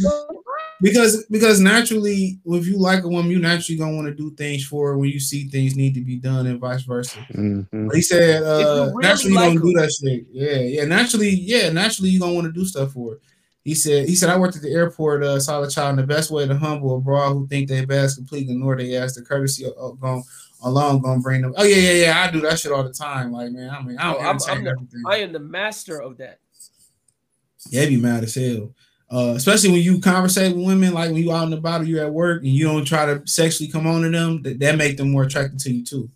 because 0.80 1.24
because 1.26 1.60
naturally, 1.60 2.40
if 2.44 2.66
you 2.66 2.78
like 2.78 3.04
a 3.04 3.08
woman, 3.08 3.30
you 3.30 3.38
naturally 3.38 3.78
gonna 3.78 3.94
want 3.94 4.08
to 4.08 4.14
do 4.14 4.34
things 4.34 4.64
for 4.64 4.88
her 4.88 4.98
when 4.98 5.10
you 5.10 5.20
see 5.20 5.44
things 5.44 5.76
need 5.76 5.94
to 5.94 6.00
be 6.00 6.16
done, 6.16 6.46
and 6.46 6.58
vice 6.58 6.82
versa. 6.82 7.18
Mhm. 7.32 7.94
He 7.94 8.02
said, 8.02 8.42
uh, 8.42 8.90
really 8.92 9.06
naturally, 9.06 9.34
like 9.34 9.52
you 9.52 9.60
gonna 9.60 9.72
do 9.72 9.80
that 9.80 9.92
shit. 9.92 10.26
Yeah, 10.32 10.58
yeah. 10.58 10.84
Naturally, 10.84 11.30
yeah. 11.30 11.70
Naturally, 11.70 12.10
you 12.10 12.18
gonna 12.18 12.34
want 12.34 12.46
to 12.46 12.52
do 12.52 12.64
stuff 12.64 12.92
for 12.92 13.12
her. 13.12 13.20
He 13.62 13.74
said, 13.74 14.08
he 14.08 14.14
said, 14.14 14.30
I 14.30 14.38
worked 14.38 14.56
at 14.56 14.62
the 14.62 14.72
airport, 14.72 15.22
uh, 15.22 15.38
saw 15.38 15.60
the 15.60 15.70
child, 15.70 15.90
and 15.90 15.98
the 15.98 16.14
best 16.14 16.30
way 16.30 16.48
to 16.48 16.56
humble 16.56 16.96
a 16.96 17.00
broad 17.00 17.34
who 17.34 17.46
think 17.46 17.68
they 17.68 17.84
best 17.84 18.16
completely 18.16 18.54
ignore 18.54 18.74
they 18.74 18.96
ass, 18.96 19.14
the 19.14 19.22
courtesy 19.22 19.66
of, 19.66 19.72
of 19.74 20.00
going 20.00 20.24
alone 20.62 21.00
gonna 21.00 21.20
bring 21.20 21.42
them. 21.42 21.54
Oh 21.56 21.64
yeah, 21.64 21.76
yeah, 21.76 22.04
yeah. 22.04 22.24
I 22.26 22.30
do 22.30 22.40
that 22.42 22.58
shit 22.58 22.72
all 22.72 22.84
the 22.84 22.92
time. 22.92 23.32
Like, 23.32 23.50
man, 23.52 23.70
I 23.70 23.82
mean, 23.82 23.98
I 23.98 24.10
Oh, 24.10 24.14
don't 24.14 24.48
I'm, 24.48 24.58
I'm 24.58 24.64
the. 24.64 25.04
I 25.06 25.16
am 25.18 25.32
the 25.32 25.38
master 25.40 26.00
of 26.00 26.18
that. 26.18 26.38
Yeah, 27.70 27.86
be 27.86 27.96
mad 27.96 28.24
as 28.24 28.34
hell. 28.34 28.72
Uh, 29.10 29.34
especially 29.36 29.70
when 29.70 29.80
you 29.82 30.00
conversate 30.00 30.54
with 30.56 30.64
women, 30.64 30.94
like 30.94 31.10
when 31.10 31.20
you 31.22 31.32
out 31.32 31.44
in 31.44 31.50
the 31.50 31.60
or 31.80 31.82
you're 31.82 32.04
at 32.04 32.12
work, 32.12 32.42
and 32.42 32.50
you 32.52 32.64
don't 32.66 32.84
try 32.84 33.06
to 33.06 33.26
sexually 33.26 33.70
come 33.70 33.86
on 33.86 34.02
to 34.02 34.10
them. 34.10 34.40
That, 34.42 34.60
that 34.60 34.76
make 34.78 34.96
them 34.96 35.10
more 35.10 35.24
attracted 35.24 35.58
to 35.60 35.72
you 35.72 35.84
too. 35.84 36.08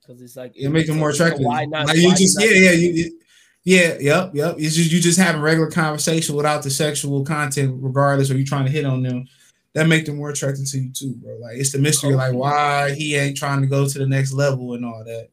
Because 0.00 0.22
it's 0.22 0.36
like 0.36 0.52
It 0.56 0.68
make 0.68 0.86
them 0.86 0.98
more 0.98 1.12
so 1.12 1.24
attractive. 1.24 1.46
Why 1.46 1.64
not? 1.64 1.86
Like 1.88 1.96
you 1.96 2.08
why 2.08 2.14
just 2.14 2.40
yeah 2.40 2.50
yeah 2.50 2.70
you, 2.72 2.88
you- 2.92 3.18
yeah 3.64 3.96
yep 4.00 4.30
yep. 4.34 4.54
It's 4.56 4.74
just 4.76 4.90
you 4.92 5.00
just 5.00 5.18
having 5.18 5.42
regular 5.42 5.70
conversation 5.70 6.36
without 6.36 6.62
the 6.62 6.70
sexual 6.70 7.24
content, 7.24 7.76
regardless, 7.82 8.30
or 8.30 8.38
you 8.38 8.46
trying 8.46 8.64
to 8.64 8.70
hit 8.70 8.86
on 8.86 9.02
them. 9.02 9.26
That 9.78 9.86
make 9.86 10.06
them 10.06 10.16
more 10.16 10.30
attracted 10.30 10.66
to 10.66 10.78
you 10.80 10.90
too, 10.92 11.14
bro. 11.14 11.36
Like 11.36 11.56
it's 11.56 11.70
the 11.70 11.78
mystery, 11.78 12.12
like 12.16 12.34
why 12.34 12.94
he 12.94 13.14
ain't 13.14 13.36
trying 13.36 13.60
to 13.60 13.68
go 13.68 13.86
to 13.86 13.98
the 13.98 14.08
next 14.08 14.32
level 14.32 14.74
and 14.74 14.84
all 14.84 15.04
that. 15.04 15.28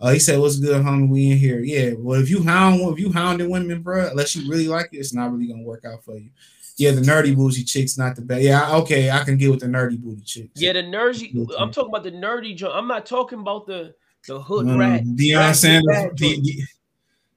Uh, 0.00 0.12
he 0.12 0.20
said, 0.20 0.38
"What's 0.38 0.60
good, 0.60 0.84
homie? 0.84 1.08
We 1.08 1.32
in 1.32 1.38
here." 1.38 1.58
Yeah. 1.58 1.94
Well, 1.98 2.20
if 2.20 2.30
you 2.30 2.44
hound, 2.44 2.80
if 2.92 3.00
you 3.00 3.10
hounding 3.10 3.50
women, 3.50 3.82
bro, 3.82 4.08
unless 4.08 4.36
you 4.36 4.48
really 4.48 4.68
like 4.68 4.90
it, 4.92 4.98
it's 4.98 5.12
not 5.12 5.32
really 5.32 5.48
gonna 5.48 5.64
work 5.64 5.84
out 5.84 6.04
for 6.04 6.16
you. 6.16 6.30
Yeah, 6.76 6.92
the 6.92 7.00
nerdy 7.00 7.34
bougie 7.34 7.64
chicks, 7.64 7.98
not 7.98 8.14
the 8.14 8.22
best. 8.22 8.42
Yeah, 8.42 8.76
okay, 8.76 9.10
I 9.10 9.24
can 9.24 9.36
get 9.36 9.50
with 9.50 9.58
the 9.58 9.66
nerdy 9.66 10.00
booty 10.00 10.22
chicks. 10.22 10.62
Yeah, 10.62 10.74
the 10.74 10.84
nerdy. 10.84 11.34
I'm 11.58 11.72
talking 11.72 11.90
about 11.90 12.04
the 12.04 12.12
nerdy. 12.12 12.62
I'm 12.72 12.86
not 12.86 13.04
talking 13.04 13.40
about 13.40 13.66
the 13.66 13.96
the 14.28 14.40
hood 14.40 14.68
Um, 14.68 14.78
rat. 14.78 15.02
Deion 15.02 15.56
Sanders, 15.56 15.84
bad 15.92 16.14
De- 16.14 16.40
De- 16.40 16.66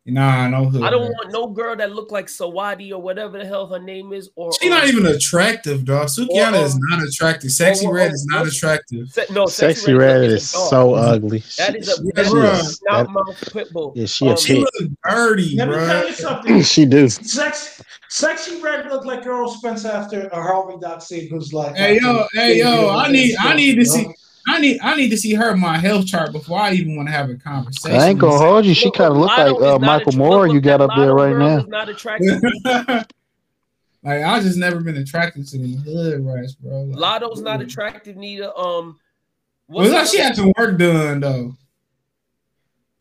Nah, 0.08 0.48
no 0.48 0.66
hood. 0.66 0.82
I 0.82 0.90
don't 0.90 1.04
rat. 1.04 1.12
want 1.12 1.32
no 1.32 1.48
girl 1.48 1.76
that 1.76 1.92
look 1.94 2.12
like 2.12 2.26
Sawadi 2.26 2.92
or 2.92 3.00
whatever 3.00 3.38
the 3.38 3.46
hell 3.46 3.68
her 3.68 3.78
name 3.78 4.14
is. 4.14 4.32
Or 4.36 4.52
She's 4.54 4.72
not 4.72 4.88
even 4.88 5.06
attractive, 5.06 5.86
dog. 5.86 6.08
Sukihana 6.08 6.60
Or, 6.60 6.66
is 6.66 6.74
um, 6.74 6.80
not 6.90 7.04
attractive. 7.08 7.52
Sexy 7.52 7.86
or- 7.86 7.94
red 7.94 8.12
is 8.12 8.26
not 8.26 8.48
attractive. 8.48 9.10
Se- 9.10 9.28
no, 9.32 9.46
Sexy 9.46 9.94
red 9.94 10.24
is 10.24 10.34
is 10.42 10.50
so 10.50 10.96
ugly. 10.96 11.44
That 11.60 11.76
is 11.76 11.88
a 11.88 11.98
She- 11.98 12.12
that 12.16 12.26
is 12.26 12.32
she 12.32 12.38
a 12.38 12.52
is- 12.54 12.76
snout 12.78 13.06
that- 13.08 13.12
mouth 13.14 13.54
pit 13.54 13.72
bull. 13.72 13.94
Yeah, 13.96 14.06
she 14.08 14.26
a 14.28 14.32
Um, 14.32 14.38
She 14.38 14.54
pit. 14.56 14.68
look 14.80 14.90
dirty, 15.08 15.56
Let 15.56 15.68
me 15.68 15.74
bro. 15.76 15.86
tell 15.86 16.08
you 16.08 16.14
something. 16.16 16.62
She 16.72 16.86
do. 16.86 17.08
Sexy, 17.08 17.84
sexy 18.10 18.60
red 18.60 18.88
looked 18.90 19.06
like 19.06 19.24
Errol 19.28 19.52
Spence 19.52 19.86
after 19.86 20.22
a 20.30 20.42
Harvey 20.42 20.78
Doc 20.82 21.04
Who's 21.30 21.54
like. 21.54 21.76
Hey 21.76 22.00
yo, 22.02 22.26
hey 22.34 22.58
yo, 22.58 22.90
I 22.90 23.12
need, 23.12 23.36
I 23.40 23.56
need 23.56 23.76
to 23.76 23.86
see, 23.86 24.04
know? 24.06 24.14
I 24.48 24.60
need, 24.60 24.80
I 24.82 24.96
need 24.96 25.10
to 25.10 25.18
see 25.18 25.34
her 25.36 25.56
my 25.56 25.78
health 25.78 26.08
chart 26.08 26.32
before 26.32 26.60
I 26.60 26.72
even 26.74 26.96
want 26.96 27.08
to 27.08 27.14
have 27.14 27.30
a 27.30 27.36
conversation. 27.36 28.00
I 28.00 28.08
ain't 28.10 28.20
gonna 28.20 28.38
hold 28.38 28.66
you. 28.66 28.74
She 28.74 28.90
kind 28.92 29.12
of 29.12 29.18
look 29.18 29.30
like 29.38 29.62
uh, 29.62 29.78
Michael 29.80 30.14
Moore. 30.14 30.48
You 30.48 30.60
got 30.62 30.82
up 30.82 30.92
there 30.96 31.14
right 31.14 31.36
now. 31.36 31.60
not 31.68 31.90
attractive. 31.90 32.42
like 32.66 33.06
I 34.24 34.40
just 34.40 34.58
never 34.58 34.80
been 34.82 34.98
attracted 34.98 35.48
to 35.50 35.58
the 35.58 35.76
hood 35.76 36.26
rats, 36.26 36.54
bro. 36.56 36.84
Like, 36.84 37.22
Latto's 37.22 37.42
not 37.42 37.62
attractive 37.62 38.16
neither. 38.18 38.52
Um, 38.58 38.98
well, 39.68 39.90
like 39.92 40.08
she 40.08 40.18
another- 40.18 40.28
had 40.28 40.36
some 40.36 40.54
work 40.58 40.78
done 40.80 41.20
though. 41.20 41.54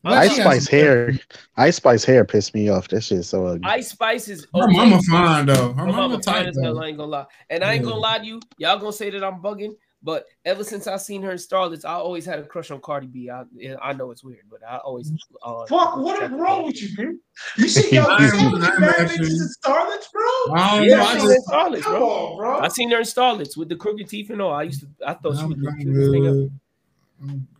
Like, 0.03 0.31
Ice 0.31 0.35
Spice 0.37 0.67
hair. 0.67 1.11
Ice 1.57 1.75
Spice 1.75 2.03
hair 2.03 2.25
pissed 2.25 2.55
me 2.55 2.69
off. 2.69 2.87
That 2.87 3.01
shit's 3.01 3.29
so 3.29 3.45
ugly. 3.45 3.61
Ice 3.65 3.89
Spice 3.91 4.27
is 4.29 4.47
Her 4.55 4.67
mama 4.67 4.99
fine 5.03 5.45
though. 5.45 5.73
Her 5.73 5.81
Her 5.81 5.85
mama 5.87 5.97
mama 6.09 6.13
fine 6.23 6.35
tight 6.35 6.47
as 6.47 6.57
hell. 6.63 6.73
though. 6.75 6.81
I 6.81 6.87
ain't 6.87 6.97
gonna 6.97 7.11
lie, 7.11 7.25
and 7.51 7.63
I 7.63 7.73
ain't 7.73 7.83
gonna 7.83 7.97
lie 7.97 8.17
to 8.17 8.25
you. 8.25 8.39
Y'all 8.57 8.79
gonna 8.79 8.93
say 8.93 9.11
that 9.11 9.23
I'm 9.23 9.41
bugging, 9.43 9.73
but 10.03 10.25
ever 10.45 10.63
since 10.63 10.87
I 10.87 10.97
seen 10.97 11.21
her 11.23 11.31
in 11.31 11.37
Starlets, 11.37 11.85
I 11.85 11.93
always 11.93 12.25
had 12.25 12.39
a 12.39 12.43
crush 12.43 12.71
on 12.71 12.81
Cardi 12.81 13.07
B. 13.07 13.29
I 13.29 13.43
I 13.81 13.93
know 13.93 14.11
it's 14.11 14.23
weird, 14.23 14.45
but 14.49 14.59
I 14.67 14.77
always 14.77 15.11
uh, 15.43 15.65
Fuck, 15.67 15.97
what 15.97 16.21
is 16.23 16.31
wrong 16.31 16.65
with 16.65 16.81
you, 16.81 16.95
dude? 16.95 17.17
You 17.57 17.67
see, 17.67 17.95
yo, 17.95 18.07
you 18.17 18.29
see 18.29 18.45
what 18.47 18.79
married 18.79 19.09
bitches 19.09 19.41
in 19.41 19.49
Starlets, 19.63 20.11
bro? 20.11 20.55
I 20.55 20.81
Yeah, 20.83 20.97
know. 20.97 21.03
I 21.03 21.05
I 21.05 21.17
seen 21.19 21.27
just, 21.29 21.47
Starlets, 21.47 21.83
bro. 21.83 22.09
on, 22.09 22.37
bro. 22.37 22.59
I 22.59 22.67
seen 22.69 22.91
her 22.91 22.97
in 22.97 23.03
Starlets 23.03 23.55
with 23.57 23.69
the 23.69 23.75
crooked 23.75 24.07
teeth 24.09 24.29
and 24.29 24.41
all. 24.41 24.53
I 24.53 24.63
used 24.63 24.81
to, 24.81 24.87
I 25.05 25.13
thought 25.13 25.37
she 25.37 25.45
was 25.45 25.57
the 25.57 25.67
I'm 25.69 25.77
cutest 25.77 26.11
thing 26.11 26.25
ever. 26.27 26.49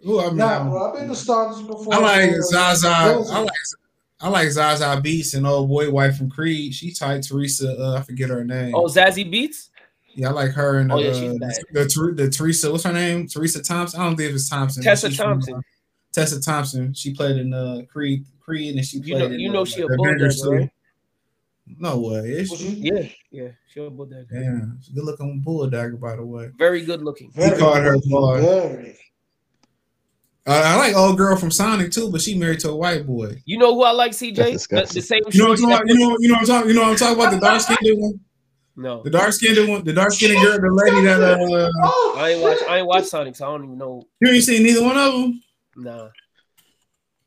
Ooh, 0.07 0.19
I 0.19 0.27
mean, 0.29 0.37
Nah, 0.37 0.69
bro, 0.69 0.87
I've 0.89 0.95
been 0.95 1.07
to 1.07 1.13
Starlets 1.13 1.65
before. 1.65 1.93
I 1.93 1.97
like 1.99 2.31
bro. 2.31 2.41
Zaza. 2.41 2.87
I 2.87 3.39
like 3.41 3.51
I 4.23 4.29
like 4.29 4.47
Zazie 4.49 5.01
Beetz 5.03 5.33
and 5.35 5.47
old 5.47 5.67
boy 5.67 5.89
wife 5.89 6.15
from 6.17 6.29
Creed. 6.29 6.75
She 6.75 6.93
tight 6.93 7.23
Teresa. 7.23 7.75
Uh, 7.75 7.97
I 7.97 8.01
forget 8.03 8.29
her 8.29 8.43
name. 8.43 8.75
Oh, 8.75 8.83
Zazie 8.85 9.27
Beetz. 9.31 9.69
Yeah, 10.15 10.29
I 10.29 10.31
like 10.31 10.51
her 10.51 10.79
and 10.79 10.91
Oh, 10.91 10.95
uh, 10.95 10.99
yeah, 10.99 11.13
she's 11.13 11.39
bad. 11.39 11.51
the, 11.71 11.83
the 12.15 12.23
the 12.25 12.29
Teresa. 12.29 12.71
What's 12.71 12.83
her 12.83 12.91
name? 12.93 13.27
Teresa 13.27 13.61
Thompson. 13.63 13.99
I 14.01 14.05
don't 14.05 14.15
think 14.17 14.33
it's 14.33 14.49
Thompson. 14.49 14.83
Tessa 14.83 15.09
she's 15.09 15.17
from, 15.17 15.33
Thompson. 15.39 15.55
uh, 15.55 15.61
Tessa 16.11 16.41
Thompson. 16.41 16.93
She 16.93 17.13
played 17.13 17.37
in 17.37 17.53
uh, 17.53 17.81
Creed. 17.91 18.25
Creed, 18.41 18.75
and 18.75 18.85
she 18.85 18.99
played 18.99 19.07
You 19.09 19.19
know, 19.19 19.25
in 19.25 19.39
you 19.39 19.49
uh, 19.49 19.53
know 19.53 19.65
she 19.65 19.81
a 19.81 19.87
bulldog, 19.87 20.21
right? 20.47 20.69
No 21.77 21.99
way. 21.99 22.19
Is 22.31 22.49
she? 22.51 22.67
Yeah, 22.69 23.07
yeah, 23.31 23.47
she 23.71 23.79
a 23.79 23.89
bulldog. 23.89 24.25
Damn, 24.29 24.79
she's 24.81 24.91
a 24.91 24.95
good 24.95 25.05
looking 25.05 25.39
bulldog, 25.39 26.01
by 26.01 26.15
the 26.17 26.25
way. 26.25 26.49
Very 26.57 26.83
good 26.83 27.01
looking. 27.03 27.31
He 27.33 27.49
called 27.51 27.77
her 27.77 27.97
boy. 28.09 28.41
Very. 28.41 28.97
Uh, 30.45 30.61
I 30.65 30.75
like 30.75 30.95
old 30.95 31.17
girl 31.17 31.35
from 31.37 31.51
Sonic 31.51 31.91
too, 31.91 32.11
but 32.11 32.19
she 32.19 32.35
married 32.37 32.59
to 32.61 32.71
a 32.71 32.75
white 32.75 33.05
boy. 33.05 33.41
You 33.45 33.59
know 33.59 33.75
who 33.75 33.83
I 33.83 33.91
like, 33.91 34.11
CJ? 34.11 34.67
The, 34.67 34.91
the 34.91 35.01
same. 35.01 35.21
You 35.31 35.43
know 35.43 35.49
what 35.49 35.59
I'm 35.59 35.69
talking 35.69 35.87
that- 35.87 35.93
You 35.93 35.99
know, 35.99 36.17
you 36.19 36.27
know 36.29 36.33
what 36.33 36.39
I'm 36.41 36.45
talking. 36.47 36.69
You 36.69 36.75
know 36.75 36.81
what 36.81 36.89
I'm 36.89 36.95
talking 36.97 37.15
about 37.19 37.31
the 37.33 37.39
dark 37.39 37.61
skinned 37.61 37.79
one. 38.01 38.19
No, 38.75 39.03
The 39.03 39.09
dark 39.09 39.33
skinned 39.33 39.67
one. 39.69 39.83
The 39.83 39.93
dark 39.93 40.11
skinned 40.13 40.41
girl. 40.41 40.57
The 40.59 40.71
lady 40.71 41.05
that 41.05 41.21
uh, 41.21 42.17
I 42.17 42.29
ain't 42.31 42.41
watch. 42.41 42.57
I 42.69 42.77
ain't 42.77 42.87
watch 42.87 43.03
Sonic, 43.05 43.35
so 43.35 43.45
I 43.47 43.51
don't 43.51 43.65
even 43.65 43.77
know. 43.77 44.07
you 44.21 44.29
ain't 44.31 44.43
seen 44.43 44.63
neither 44.63 44.81
one 44.83 44.97
of 44.97 45.13
them. 45.13 45.43
Nah. 45.75 46.07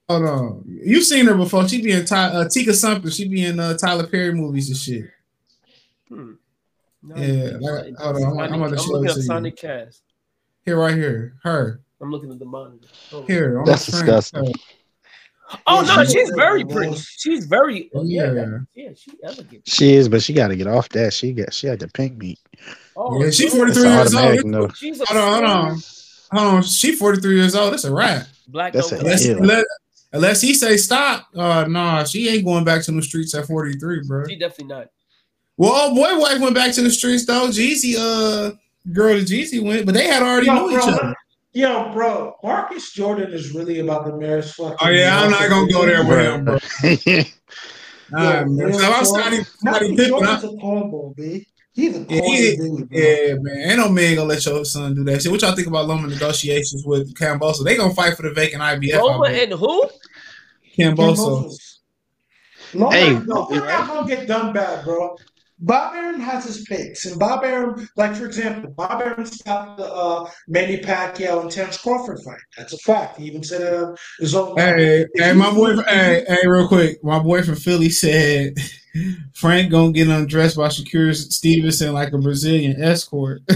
Hold 0.09 0.25
on, 0.25 0.65
you've 0.67 1.05
seen 1.05 1.25
her 1.27 1.35
before? 1.35 1.67
She 1.67 1.81
be 1.83 1.93
in 1.93 2.05
Ty, 2.05 2.27
uh, 2.27 2.49
Tika 2.49 2.75
something. 2.75 3.11
She 3.11 3.27
be 3.27 3.45
in 3.45 3.59
uh, 3.59 3.75
Tyler 3.77 4.07
Perry 4.07 4.35
movies 4.35 4.69
and 4.69 4.77
shit. 4.77 5.11
Hmm. 6.09 6.33
No, 7.03 7.17
Yeah, 7.17 7.55
I'm 7.55 7.61
like, 7.61 7.63
looking 7.63 7.95
hold 7.97 8.17
on, 8.17 8.23
I'm, 8.23 8.39
I'm 8.55 8.63
about 8.63 8.69
to 8.69 8.77
I'm 8.77 8.79
show 8.85 8.93
looking 8.93 9.05
it 9.07 9.11
up 9.11 9.15
to 9.17 9.21
you. 9.21 9.27
Sonic 9.27 9.57
Cast. 9.57 10.03
Here, 10.67 10.79
right 10.79 10.95
here, 10.95 11.37
her. 11.43 11.81
I'm 12.03 12.11
looking 12.11 12.31
at 12.33 12.39
the 12.39 12.45
monitor. 12.45 12.87
Oh. 13.13 13.23
Here, 13.27 13.59
on 13.59 13.65
That's 13.65 13.87
disgusting. 13.87 14.41
screen. 14.47 14.55
Disgusting. 15.51 15.63
Oh 15.67 15.83
Yeah, 15.83 15.97
no, 15.97 16.05
she 16.05 16.13
she's 16.13 16.31
very 16.37 16.65
pretty. 16.65 16.89
Rose. 16.89 17.07
She's 17.19 17.47
very. 17.47 17.91
Oh, 17.95 18.05
yeah, 18.05 18.33
yeah. 18.33 18.59
yeah, 18.75 18.89
she 18.97 19.13
elegant. 19.23 19.63
She 19.67 19.95
is, 19.95 20.09
but 20.09 20.23
she 20.23 20.33
got 20.33 20.49
to 20.49 20.57
get 20.57 20.67
off 20.67 20.89
that. 20.91 21.13
She 21.13 21.33
got. 21.33 21.53
She 21.53 21.67
had 21.67 21.79
the 21.81 21.89
pink 21.89 22.17
meat. 22.19 22.39
Oh, 22.97 23.23
Yeah, 23.23 23.31
she 23.31 23.49
43 23.49 23.83
years 23.83 24.15
old. 24.15 24.45
no. 24.45 24.69
She's 24.71 25.03
Hold 25.09 25.21
on, 25.21 25.33
hold 25.33 25.45
on, 25.45 25.83
hold 26.33 26.55
on. 26.57 26.63
She 26.63 26.95
43 26.95 27.37
years 27.37 27.55
old. 27.55 27.73
That's 27.73 27.85
a 27.85 27.93
wrap. 27.95 28.27
Black 28.49 28.73
That's 28.73 28.87
a- 28.93 28.97
crack. 28.97 29.03
Unless, 29.03 29.25
unless, 29.27 29.65
unless 30.13 30.41
he 30.41 30.55
say 30.55 30.77
stop. 30.77 31.29
Uh, 31.35 31.65
nah, 31.69 32.05
she 32.05 32.29
ain't 32.29 32.45
going 32.45 32.65
back 32.65 32.83
to 32.85 32.93
the 32.93 33.03
streets 33.03 33.35
at 33.35 33.47
43, 33.47 34.03
bro. 34.07 34.27
She 34.29 34.37
definitely 34.37 34.75
not. 34.75 34.89
Well, 35.57 35.95
boy 35.95 36.19
wife 36.19 36.41
went 36.41 36.55
back 36.55 36.73
to 36.75 36.83
the 36.83 36.91
streets 36.91 37.27
though. 37.27 37.49
Jeezy, 37.49 37.95
uh, 37.97 38.53
girl, 38.93 39.15
to 39.19 39.25
Jeezy 39.25 39.63
went, 39.63 39.87
but 39.87 39.95
they 39.95 40.07
had 40.07 40.23
already 40.23 40.47
Yo, 40.47 40.67
knew 40.67 40.77
each 40.77 40.83
other. 40.83 41.15
Yo, 41.55 41.93
bro, 41.93 42.35
Marcus 42.43 42.93
Jordan 42.93 43.33
is 43.33 43.55
really 43.55 43.79
about 43.79 44.05
the 44.07 44.17
mayor's 44.17 44.53
fucking. 44.55 44.77
Oh 44.81 44.89
yeah, 44.89 45.21
I'm 45.21 45.31
not 45.31 45.49
gonna 45.49 45.71
go 45.73 45.87
there 45.87 46.05
with 46.05 46.19
him, 46.19 46.45
bro. 46.45 46.55
All 46.55 46.61
Yeah, 47.05 48.35
right, 48.41 48.47
man. 48.49 48.57
real 48.67 48.79
So 48.79 48.85
I'm 48.87 48.93
talk. 48.93 49.07
Scotty, 49.07 49.37
Scotty 49.45 49.55
Marcus 49.63 49.89
Pippen. 49.91 50.09
Jordan's 50.09 50.45
I- 50.45 50.49
a 50.49 50.51
cornball, 50.51 51.17
B. 51.17 51.47
He's 51.73 51.97
a 51.97 52.01
Yeah, 52.01 52.21
corny 52.21 52.37
he- 52.37 52.57
dude, 52.57 52.89
bro. 52.89 52.99
Yeah, 53.01 53.35
man. 53.41 53.71
Ain't 53.71 53.79
no 53.79 53.89
man 53.89 54.17
gonna 54.17 54.29
let 54.29 54.45
your 54.47 54.65
son 54.65 54.95
do 54.97 55.05
that 55.05 55.23
shit. 55.23 55.31
What 55.31 55.43
y'all 55.43 55.55
think 55.55 55.69
about 55.69 55.87
Loma 55.87 56.09
negotiations 56.09 56.83
with 56.85 57.15
Kambosos? 57.15 57.65
They 57.65 57.77
gonna 57.77 57.95
fight 57.95 58.17
for 58.17 58.23
the 58.23 58.33
vacant 58.35 58.61
IBF. 58.63 58.99
Roma 58.99 59.27
I 59.27 59.31
and 59.31 59.53
who? 59.53 59.89
Kambosos. 60.77 61.57
No, 62.75 62.91
Hey. 62.91 63.13
no, 63.13 63.21
no, 63.21 63.47
we're 63.51 63.65
not 63.65 63.87
gonna 63.87 64.09
get 64.09 64.27
done 64.27 64.53
bad, 64.53 64.85
bro. 64.85 65.17
Bob 65.61 65.95
Arum 65.95 66.21
has 66.21 66.45
his 66.45 66.65
picks, 66.65 67.07
and 67.07 67.19
Bob 67.19 67.45
Arum, 67.45 67.89
like 67.97 68.17
for 68.17 68.27
example, 68.27 68.71
Bob 68.71 69.01
Arum 69.01 69.25
stopped 69.25 69.79
the 69.79 69.87
uh, 69.87 70.29
Manny 70.49 70.79
Pacquiao 70.79 71.43
and 71.43 71.51
Terence 71.51 71.79
Crawford 71.79 72.21
fight. 72.25 72.41
That's 72.57 72.73
a 72.73 72.79
fact. 72.79 73.19
He 73.19 73.27
even 73.27 73.43
said 73.45 73.63
it 73.63 73.73
on 73.73 73.97
his 74.19 74.35
own. 74.35 74.57
Hey, 74.57 75.07
hey, 75.15 75.33
my 75.33 75.53
boy. 75.53 75.77
Hey, 75.83 76.25
hey, 76.27 76.47
real 76.47 76.67
quick. 76.67 77.03
My 77.05 77.21
boy 77.21 77.43
from 77.43 77.55
Philly 77.55 77.89
said 77.89 78.55
Frank 79.33 79.71
gonna 79.71 79.93
get 79.93 80.09
undressed 80.09 80.57
by 80.57 80.69
Shakur 80.69 81.15
Stevenson 81.15 81.93
like 81.93 82.13
a 82.13 82.19
Brazilian 82.19 82.83
escort. 82.83 83.43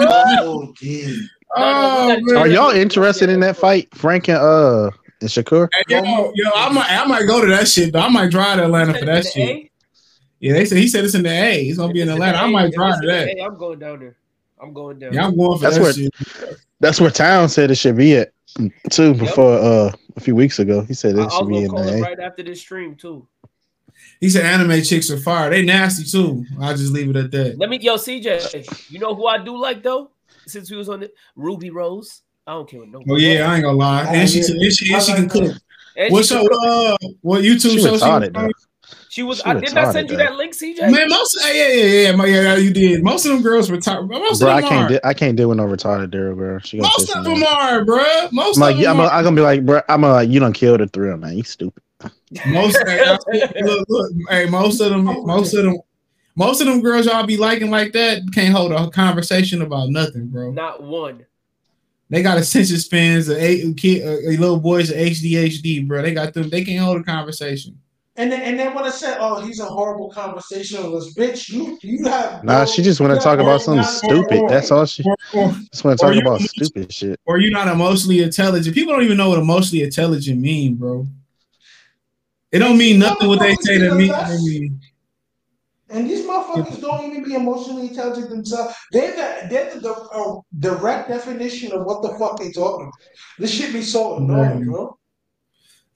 Oh, 0.00 0.72
dude. 0.80 1.28
oh, 1.56 2.16
man. 2.20 2.36
Are 2.36 2.46
y'all 2.46 2.70
interested 2.70 3.28
in 3.28 3.40
that 3.40 3.56
fight, 3.56 3.92
Frank 3.94 4.28
and 4.28 4.38
uh 4.38 4.90
and 5.20 5.28
Shakur? 5.28 5.68
Hey, 5.72 5.82
yo, 5.88 6.32
yo, 6.34 6.50
I 6.54 6.72
might, 6.72 6.90
I 6.90 7.04
might 7.06 7.26
go 7.26 7.40
to 7.40 7.46
that 7.48 7.66
shit. 7.66 7.92
Though. 7.92 8.00
I 8.00 8.08
might 8.08 8.30
drive 8.30 8.58
to 8.58 8.64
Atlanta 8.64 8.96
for 8.96 9.04
that 9.04 9.24
The 9.24 9.30
shit. 9.30 9.67
A? 10.40 10.46
Yeah, 10.46 10.52
they 10.54 10.64
said 10.64 10.78
he 10.78 10.88
said 10.88 11.04
it's 11.04 11.14
in 11.14 11.22
the 11.22 11.30
A. 11.30 11.64
He's 11.64 11.76
gonna 11.78 11.92
be 11.92 12.00
in 12.00 12.08
If 12.08 12.14
it's 12.16 12.22
Atlanta. 12.22 12.38
the 12.38 12.42
I 12.44 12.48
A, 12.48 12.50
might 12.50 12.64
if 12.68 12.74
drive 12.74 12.90
it's 12.94 13.00
to 13.00 13.08
in 13.08 13.26
the 13.28 13.34
that. 13.34 13.38
A, 13.38 13.44
I'm 13.46 13.58
going 13.58 13.78
down 13.78 13.98
there. 14.00 14.16
I'm 14.60 14.72
going 14.72 14.98
down. 14.98 15.12
Yeah, 15.12 15.26
I'm 15.26 15.36
going 15.36 15.58
for 15.58 15.62
That's 15.62 15.76
that 15.76 15.82
where- 15.82 15.92
shit. 15.92 16.58
That's 16.80 17.00
where 17.00 17.10
Town 17.10 17.48
said 17.48 17.70
it 17.72 17.74
should 17.74 17.96
be 17.96 18.16
at 18.16 18.32
too. 18.90 19.14
Before 19.14 19.54
uh 19.58 19.92
a 20.16 20.20
few 20.20 20.34
weeks 20.36 20.58
ago, 20.60 20.82
he 20.82 20.94
said 20.94 21.18
I, 21.18 21.22
I 21.22 21.26
it 21.26 21.32
should 21.32 21.48
be 21.48 21.58
in 21.64 21.68
call 21.70 21.82
the 21.84 21.94
A. 21.98 22.00
right 22.00 22.18
after 22.20 22.42
this 22.44 22.60
stream 22.60 22.94
too. 22.94 23.26
He 24.20 24.28
said 24.30 24.44
anime 24.44 24.82
chicks 24.82 25.10
are 25.10 25.18
fire. 25.18 25.50
They 25.50 25.62
nasty 25.64 26.04
too. 26.04 26.44
I'll 26.60 26.76
just 26.76 26.92
leave 26.92 27.10
it 27.10 27.16
at 27.16 27.30
that. 27.32 27.58
Let 27.58 27.68
me, 27.68 27.78
yo, 27.80 27.96
CJ. 27.96 28.90
You 28.90 28.98
know 29.00 29.14
who 29.14 29.26
I 29.26 29.38
do 29.38 29.56
like 29.60 29.82
though? 29.82 30.10
Since 30.46 30.70
we 30.70 30.76
was 30.76 30.88
on 30.88 31.00
the 31.00 31.10
Ruby 31.36 31.70
Rose. 31.70 32.22
I 32.46 32.52
don't 32.52 32.68
care 32.68 32.80
what 32.80 32.88
no. 32.90 33.02
Oh 33.10 33.16
yeah, 33.16 33.50
I 33.50 33.56
ain't 33.56 33.64
gonna 33.64 33.76
lie. 33.76 34.04
And 34.04 34.28
she, 34.30 34.38
yeah. 34.40 34.46
and 34.50 34.72
she, 34.72 34.94
and 34.94 35.02
she 35.02 35.12
can 35.14 35.28
cook. 35.28 35.44
that. 35.44 35.60
And 35.96 36.12
What's 36.12 36.28
she, 36.28 36.34
your 36.34 36.48
uh 36.52 36.96
what 37.22 37.42
YouTube 37.42 37.72
She 37.72 37.80
show? 37.82 37.96
retarded 37.96 38.32
though. 38.34 38.48
She 39.18 39.24
was. 39.24 39.38
she 39.38 39.44
I 39.46 39.54
did 39.54 39.74
not 39.74 39.86
retarded, 39.86 39.92
send 39.94 40.10
you 40.10 40.16
that 40.18 40.36
link, 40.36 40.54
CJ. 40.54 40.92
Man, 40.92 41.08
most 41.08 41.36
yeah, 41.44 41.52
yeah, 41.52 41.66
yeah, 41.74 41.84
yeah, 42.10 42.12
my- 42.12 42.26
yeah, 42.26 42.54
you 42.54 42.72
did. 42.72 43.02
Most 43.02 43.26
of 43.26 43.32
them 43.32 43.42
girls 43.42 43.68
retarded. 43.68 44.08
Most 44.08 44.38
Bro, 44.38 44.50
of 44.50 44.54
I 44.54 44.60
can't. 44.62 44.84
are. 44.84 44.88
De- 44.94 45.04
I 45.08 45.12
can't 45.12 45.36
deal 45.36 45.48
with 45.48 45.58
no 45.58 45.64
retarded 45.64 46.12
girl, 46.12 46.36
bro. 46.36 46.60
She 46.60 46.76
gonna 46.76 46.86
Most 46.86 47.08
piss 47.08 47.16
of 47.16 47.24
them 47.24 47.42
off. 47.42 47.58
are, 47.60 47.84
bro. 47.84 48.28
Most 48.30 48.58
I'm 48.58 48.60
like, 48.60 48.74
of 48.76 48.80
yeah, 48.80 48.90
them 48.92 49.00
I'm, 49.00 49.06
are. 49.06 49.10
I'm 49.10 49.24
gonna 49.24 49.34
be 49.34 49.42
like, 49.42 49.66
bro. 49.66 49.80
I'm 49.88 50.04
uh, 50.04 50.20
you 50.20 50.38
don't 50.38 50.52
kill 50.52 50.78
the 50.78 50.86
thrill, 50.86 51.16
man. 51.16 51.36
You 51.36 51.42
stupid. 51.42 51.82
Most, 52.46 52.78
hey, 52.86 53.02
I- 53.04 53.60
look, 53.62 53.86
look, 53.88 54.12
hey, 54.30 54.46
most 54.48 54.80
of 54.80 54.90
them, 54.90 55.02
most 55.02 55.52
of 55.52 55.64
them, 55.64 55.78
most 56.36 56.60
of 56.60 56.68
them 56.68 56.80
girls 56.80 57.06
y'all 57.06 57.26
be 57.26 57.36
liking 57.36 57.72
like 57.72 57.90
that 57.94 58.22
can't 58.32 58.54
hold 58.54 58.70
a 58.70 58.88
conversation 58.90 59.62
about 59.62 59.88
nothing, 59.88 60.28
bro. 60.28 60.52
Not 60.52 60.80
one. 60.80 61.26
They 62.08 62.22
got 62.22 62.38
attention 62.38 62.76
spans 62.78 63.28
of 63.28 63.38
eight 63.38 63.76
kid, 63.76 64.06
uh, 64.06 64.30
little 64.40 64.60
boys 64.60 64.90
of 64.90 64.96
ADHD, 64.96 65.88
bro. 65.88 66.02
They 66.02 66.14
got 66.14 66.34
them. 66.34 66.48
They 66.50 66.64
can't 66.64 66.84
hold 66.84 67.00
a 67.00 67.02
conversation. 67.02 67.80
And 68.18 68.32
then, 68.32 68.42
and 68.42 68.58
then 68.58 68.74
when 68.74 68.84
I 68.84 68.90
said, 68.90 69.16
"Oh, 69.20 69.40
he's 69.40 69.60
a 69.60 69.64
horrible 69.64 70.10
conversationalist," 70.10 71.16
bitch, 71.16 71.48
you 71.50 71.78
you 71.82 72.04
have 72.08 72.42
Nah, 72.42 72.60
no- 72.60 72.66
she 72.66 72.82
just 72.82 73.00
want 73.00 73.12
to 73.14 73.20
talk 73.20 73.38
about 73.38 73.62
something 73.62 73.80
knowledge. 73.80 74.26
stupid. 74.26 74.42
That's 74.48 74.72
all 74.72 74.84
she 74.86 75.04
Or, 75.04 75.16
or, 75.34 75.52
just 75.72 75.84
want 75.84 75.98
to 75.98 76.04
talk 76.04 76.16
about 76.16 76.40
stupid 76.40 76.92
shit. 76.92 77.20
or 77.26 77.38
you're 77.38 77.52
not 77.52 77.68
emotionally 77.68 78.20
intelligent. 78.20 78.74
People 78.74 78.92
don't 78.92 79.04
even 79.04 79.16
know 79.16 79.28
what 79.28 79.38
emotionally 79.38 79.84
intelligent 79.84 80.40
mean, 80.40 80.74
bro. 80.74 81.06
It 82.50 82.58
don't 82.58 82.76
mean 82.76 82.98
nothing 82.98 83.28
what 83.28 83.38
they 83.38 83.54
say 83.60 83.78
to 83.78 83.94
me. 83.94 84.10
I 84.10 84.36
mean, 84.38 84.80
And 85.90 86.10
these 86.10 86.26
motherfuckers 86.26 86.80
don't 86.80 87.04
even 87.10 87.22
be 87.22 87.34
emotionally 87.34 87.86
intelligent 87.88 88.30
themselves. 88.30 88.74
They're 88.90 89.12
the 89.12 89.48
they're 89.48 89.74
the, 89.74 89.80
the 89.80 89.92
uh, 89.92 90.40
direct 90.58 91.08
definition 91.08 91.70
of 91.72 91.84
what 91.84 92.02
the 92.02 92.18
fuck 92.18 92.36
they 92.40 92.50
talking 92.50 92.86
about. 92.86 92.94
This 93.38 93.52
shit 93.52 93.72
be 93.72 93.82
so 93.82 94.16
annoying, 94.16 94.64
bro. 94.64 94.98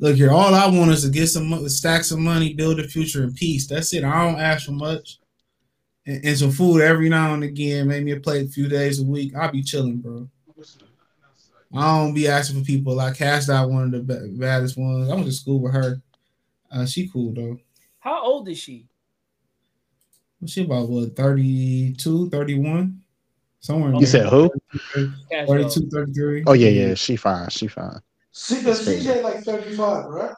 Look 0.03 0.17
here, 0.17 0.33
all 0.33 0.53
I 0.53 0.67
want 0.67 0.91
is 0.91 1.05
to 1.05 1.11
get 1.11 1.29
some 1.29 1.49
mo- 1.49 1.69
stack 1.69 2.03
some 2.03 2.25
money, 2.25 2.55
build 2.55 2.81
a 2.81 2.89
future 2.89 3.23
in 3.23 3.33
peace. 3.35 3.69
That's 3.69 3.95
it. 3.95 4.03
I 4.03 4.25
don't 4.25 4.41
ask 4.41 4.67
for 4.67 4.73
much. 4.73 5.21
And, 6.05 6.25
and 6.25 6.37
some 6.37 6.51
food 6.51 6.81
every 6.83 7.09
now 7.09 7.35
and 7.35 7.45
again, 7.45 7.87
maybe 7.87 8.11
a 8.11 8.19
plate 8.19 8.49
a 8.49 8.51
few 8.51 8.67
days 8.67 9.01
a 9.01 9.05
week. 9.05 9.33
I'll 9.37 9.53
be 9.53 9.63
chilling, 9.63 9.99
bro. 9.99 10.29
I 11.73 11.99
don't 11.99 12.15
be 12.15 12.27
asking 12.27 12.59
for 12.59 12.67
people. 12.67 12.99
I 12.99 13.13
cast 13.13 13.49
out 13.49 13.71
one 13.71 13.95
of 13.95 14.07
the 14.09 14.35
baddest 14.41 14.77
ones. 14.77 15.09
I 15.09 15.15
went 15.15 15.27
to 15.27 15.33
school 15.33 15.61
with 15.61 15.73
her. 15.73 16.03
Uh, 16.69 16.85
she 16.85 17.09
cool 17.09 17.33
though. 17.33 17.59
How 18.01 18.25
old 18.25 18.49
is 18.49 18.59
she? 18.59 18.89
She 20.47 20.65
about 20.65 20.89
what 20.89 21.15
32, 21.15 22.29
31? 22.29 23.01
Somewhere 23.61 23.91
in 23.93 24.01
You 24.01 24.07
said 24.07 24.27
who? 24.27 24.51
Cash 25.31 25.47
32, 25.47 25.91
33. 25.91 26.43
Oh 26.49 26.55
yeah, 26.55 26.71
yeah. 26.71 26.95
She 26.95 27.15
fine. 27.15 27.49
She 27.51 27.69
fine. 27.69 28.01
See, 28.33 28.61
That's 28.61 28.85
crazy. 28.85 29.09
CJ 29.09 29.23
like 29.23 29.45
35, 29.45 30.07
right? 30.07 30.35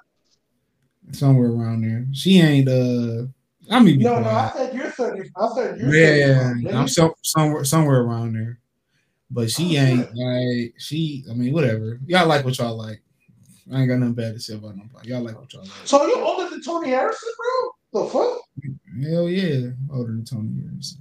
Somewhere 1.12 1.50
around 1.50 1.82
there. 1.82 2.06
She 2.12 2.40
ain't 2.40 2.68
uh 2.68 3.26
I 3.70 3.80
mean 3.80 3.98
be 3.98 4.04
No, 4.04 4.20
no, 4.20 4.28
I 4.28 4.50
said 4.54 4.74
you're 4.74 4.90
30. 4.90 5.30
I 5.36 5.48
said 5.54 5.80
you're 5.80 5.94
Yeah, 5.94 6.52
35. 6.52 6.56
nigga. 6.56 6.74
I'm 6.74 6.88
so, 6.88 7.14
somewhere 7.22 7.64
somewhere 7.64 8.00
around 8.02 8.34
there. 8.34 8.58
But 9.30 9.50
she 9.50 9.76
ain't 9.76 10.14
like 10.14 10.74
she. 10.78 11.24
I 11.30 11.34
mean, 11.34 11.52
whatever. 11.52 11.98
Y'all 12.06 12.26
like 12.26 12.44
what 12.44 12.58
y'all 12.58 12.76
like. 12.76 13.02
I 13.72 13.80
ain't 13.80 13.88
got 13.88 13.98
nothing 13.98 14.14
bad 14.14 14.34
to 14.34 14.40
say 14.40 14.54
about 14.54 14.76
nobody. 14.76 15.08
Y'all 15.08 15.22
like 15.22 15.38
what 15.38 15.52
y'all 15.52 15.62
like. 15.62 15.72
So 15.84 16.04
you 16.06 16.16
older 16.20 16.50
than 16.50 16.62
Tony 16.62 16.90
Harrison, 16.90 17.28
bro? 17.92 18.04
The 18.04 18.10
fuck? 18.10 18.40
Hell 19.02 19.28
yeah, 19.28 19.70
older 19.92 20.12
than 20.12 20.24
Tony 20.24 20.62
Harrison. 20.62 21.00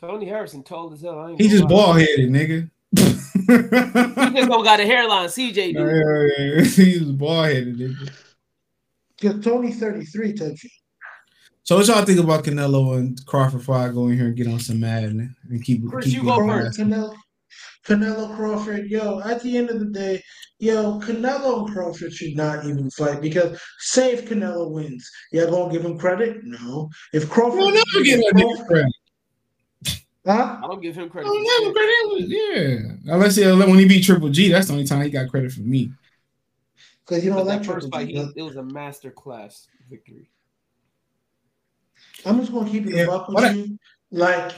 Tony 0.00 0.26
Harrison 0.26 0.62
tall 0.62 0.92
as 0.92 1.02
hell. 1.02 1.18
I 1.18 1.30
ain't 1.30 1.40
He 1.40 1.48
just 1.48 1.64
lie. 1.64 1.68
bald 1.68 1.98
headed, 1.98 2.30
nigga. 2.30 2.70
He 2.94 3.02
just 3.02 3.18
don't 4.48 4.64
got 4.64 4.80
a 4.80 4.86
hairline. 4.86 5.28
CJ 5.28 5.74
do. 5.74 5.84
Yeah, 5.84 6.64
he 6.84 6.98
was 6.98 7.12
bald 7.12 7.46
headed, 7.46 7.76
nigga. 7.78 8.10
Because 9.20 9.44
Tony 9.44 9.72
33 9.72 10.34
type 10.34 10.56
shit. 10.56 10.70
So 11.64 11.76
what 11.76 11.86
y'all 11.88 12.04
think 12.04 12.20
about 12.20 12.44
Canelo 12.44 12.96
and 12.96 13.18
Crawford 13.26 13.58
before 13.58 13.76
I 13.76 13.88
go 13.88 14.06
in 14.08 14.16
here 14.16 14.26
and 14.26 14.36
get 14.36 14.46
on 14.46 14.60
some 14.60 14.78
Madden 14.78 15.34
and 15.50 15.64
keep 15.64 15.84
Chris, 15.88 16.04
keep 16.04 16.14
you 16.14 16.20
getting 16.22 16.40
go 16.40 16.46
my 16.46 16.60
first. 16.60 16.78
ass- 16.78 16.86
Canelo, 16.86 17.14
Canelo 17.84 18.36
Crawford, 18.36 18.86
yo, 18.86 19.20
at 19.20 19.42
the 19.42 19.56
end 19.56 19.70
of 19.70 19.80
the 19.80 19.86
day, 19.86 20.22
yo, 20.60 21.00
Canelo 21.00 21.66
and 21.66 21.74
Crawford 21.74 22.12
should 22.12 22.36
not 22.36 22.66
even 22.66 22.88
fight 22.90 23.20
because 23.20 23.60
say 23.80 24.12
if 24.12 24.28
Canelo 24.28 24.70
wins, 24.70 25.10
y'all 25.32 25.50
gonna 25.50 25.72
give 25.72 25.84
him 25.84 25.98
credit? 25.98 26.36
No. 26.44 26.88
If 27.12 27.28
Crawford 27.28 27.58
You'll 27.58 27.72
never 27.72 28.04
give 28.04 28.18
that 28.20 28.32
nigga 28.36 28.66
credit. 28.66 28.92
Huh? 30.26 30.58
I 30.62 30.66
don't 30.66 30.82
give 30.82 30.96
him 30.96 31.08
credit. 31.08 31.28
You'll 31.28 31.38
for 31.38 31.64
never 31.64 31.74
shit. 31.78 32.28
credit. 32.28 32.28
Yeah, 33.06 33.14
unless 33.14 33.36
he, 33.36 33.44
when 33.46 33.78
he 33.78 33.86
beat 33.86 34.02
Triple 34.04 34.28
G, 34.28 34.48
that's 34.50 34.66
the 34.66 34.72
only 34.72 34.84
time 34.84 35.02
he 35.02 35.10
got 35.10 35.28
credit 35.30 35.52
from 35.52 35.70
me. 35.70 35.92
Because 37.06 37.24
you 37.24 37.30
But 37.30 37.36
don't 37.36 37.46
that 37.46 37.56
like 37.58 37.64
first 37.64 37.90
Triple 37.90 37.98
fight, 38.00 38.08
he, 38.08 38.32
it 38.34 38.42
was 38.42 38.56
a 38.56 38.62
master 38.64 39.12
class 39.12 39.68
victory. 39.88 40.28
I'm 42.24 42.40
just 42.40 42.52
gonna 42.52 42.68
keep 42.68 42.86
it 42.86 42.94
Yeah, 42.94 43.04
a 43.04 43.06
buck 43.06 43.28
what 43.28 43.36
with 43.36 43.44
I- 43.44 43.52
you. 43.52 43.78
Like, 44.12 44.52